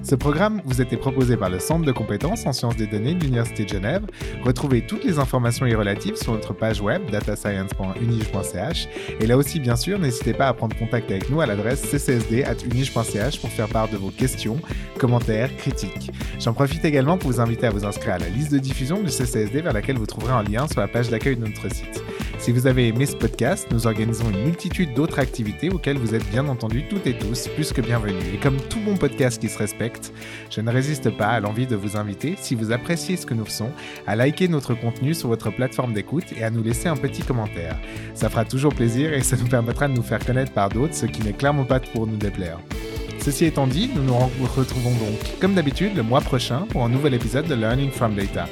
Ce 0.02 0.14
programme 0.14 0.62
vous 0.64 0.80
était 0.80 0.96
proposé 0.96 1.36
par 1.36 1.50
le 1.50 1.58
Centre 1.58 1.84
de 1.84 1.92
compétences 1.92 2.46
en 2.46 2.52
sciences 2.52 2.76
des 2.80 2.86
données 2.86 3.14
de 3.14 3.22
l'Université 3.22 3.64
de 3.64 3.68
Genève. 3.68 4.02
Retrouvez 4.42 4.82
toutes 4.82 5.04
les 5.04 5.18
informations 5.18 5.66
y 5.66 5.74
relatives 5.74 6.16
sur 6.16 6.32
notre 6.32 6.52
page 6.52 6.80
web 6.80 7.10
datascience.unige.ch 7.10 8.88
et 9.20 9.26
là 9.26 9.36
aussi, 9.36 9.60
bien 9.60 9.76
sûr, 9.76 9.98
n'hésitez 9.98 10.32
pas 10.32 10.48
à 10.48 10.54
prendre 10.54 10.76
contact 10.76 11.10
avec 11.10 11.30
nous 11.30 11.40
à 11.40 11.46
l'adresse 11.46 11.82
ccsd.unige.ch 11.82 13.40
pour 13.40 13.50
faire 13.50 13.68
part 13.68 13.88
de 13.88 13.96
vos 13.96 14.10
questions, 14.10 14.58
commentaires, 14.98 15.54
critiques. 15.56 16.10
J'en 16.38 16.52
profite 16.52 16.84
également 16.84 17.18
pour 17.18 17.30
vous 17.30 17.40
inviter 17.40 17.66
à 17.66 17.70
vous 17.70 17.84
inscrire 17.84 18.14
à 18.14 18.18
la 18.18 18.28
liste 18.28 18.52
de 18.52 18.58
diffusion 18.58 19.02
du 19.02 19.10
CCSD 19.10 19.60
vers 19.60 19.72
laquelle 19.72 19.98
vous 19.98 20.06
trouverez 20.06 20.32
un 20.32 20.42
lien 20.42 20.66
sur 20.66 20.80
la 20.80 20.88
page 20.88 21.10
d'accueil 21.10 21.36
de 21.36 21.46
notre 21.46 21.72
site. 21.72 22.02
Si 22.40 22.52
vous 22.52 22.66
avez 22.66 22.88
aimé 22.88 23.04
ce 23.04 23.14
podcast, 23.14 23.66
nous 23.70 23.86
organisons 23.86 24.30
une 24.30 24.44
multitude 24.44 24.94
d'autres 24.94 25.18
activités 25.18 25.68
auxquelles 25.68 25.98
vous 25.98 26.14
êtes 26.14 26.26
bien 26.30 26.48
entendu 26.48 26.88
toutes 26.88 27.06
et 27.06 27.12
tous 27.12 27.48
plus 27.48 27.70
que 27.74 27.82
bienvenus. 27.82 28.24
Et 28.32 28.38
comme 28.38 28.56
tout 28.56 28.80
bon 28.80 28.96
podcast 28.96 29.38
qui 29.38 29.50
se 29.50 29.58
respecte, 29.58 30.10
je 30.48 30.62
ne 30.62 30.70
résiste 30.70 31.10
pas 31.10 31.26
à 31.26 31.40
l'envie 31.40 31.66
de 31.66 31.76
vous 31.76 31.98
inviter, 31.98 32.36
si 32.40 32.54
vous 32.54 32.72
appréciez 32.72 33.18
ce 33.18 33.26
que 33.26 33.34
nous 33.34 33.44
faisons, 33.44 33.70
à 34.06 34.16
liker 34.16 34.48
notre 34.48 34.72
contenu 34.72 35.12
sur 35.12 35.28
votre 35.28 35.50
plateforme 35.50 35.92
d'écoute 35.92 36.32
et 36.34 36.42
à 36.42 36.48
nous 36.48 36.62
laisser 36.62 36.88
un 36.88 36.96
petit 36.96 37.22
commentaire. 37.22 37.78
Ça 38.14 38.30
fera 38.30 38.46
toujours 38.46 38.74
plaisir 38.74 39.12
et 39.12 39.22
ça 39.22 39.36
nous 39.36 39.46
permettra 39.46 39.86
de 39.86 39.92
nous 39.92 40.02
faire 40.02 40.24
connaître 40.24 40.52
par 40.52 40.70
d'autres, 40.70 40.94
ce 40.94 41.04
qui 41.04 41.22
n'est 41.22 41.34
clairement 41.34 41.64
pas 41.64 41.78
pour 41.78 42.06
nous 42.06 42.16
déplaire. 42.16 42.58
Ceci 43.20 43.44
étant 43.44 43.66
dit, 43.66 43.90
nous 43.94 44.02
nous 44.02 44.16
retrouvons 44.56 44.92
donc, 44.92 45.38
comme 45.42 45.52
d'habitude, 45.52 45.94
le 45.94 46.02
mois 46.02 46.22
prochain 46.22 46.60
pour 46.70 46.84
un 46.84 46.88
nouvel 46.88 47.12
épisode 47.12 47.46
de 47.48 47.54
Learning 47.54 47.90
from 47.90 48.14
Data. 48.14 48.48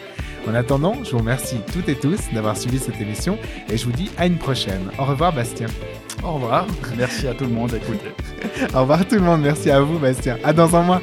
En 0.47 0.55
attendant, 0.55 0.94
je 1.05 1.10
vous 1.12 1.19
remercie 1.19 1.60
toutes 1.73 1.89
et 1.89 1.94
tous 1.94 2.19
d'avoir 2.32 2.56
suivi 2.56 2.78
cette 2.78 3.01
émission 3.01 3.39
et 3.70 3.77
je 3.77 3.85
vous 3.85 3.93
dis 3.93 4.10
à 4.19 4.27
une 4.27 4.39
prochaine. 4.39 4.90
Au 4.98 5.05
revoir 5.05 5.32
Bastien. 5.32 5.69
Au 6.23 6.32
revoir. 6.32 6.66
Merci 6.97 7.28
à 7.28 7.35
tout 7.35 7.44
le 7.44 7.51
monde 7.51 7.70
d'écouter. 7.70 8.12
Au 8.74 8.81
revoir 8.81 9.06
tout 9.06 9.16
le 9.16 9.23
monde, 9.23 9.43
merci 9.43 9.70
à 9.70 9.81
vous 9.81 9.98
Bastien. 9.98 10.39
À 10.44 10.52
dans 10.52 10.74
un 10.77 10.82
mois. 10.82 11.02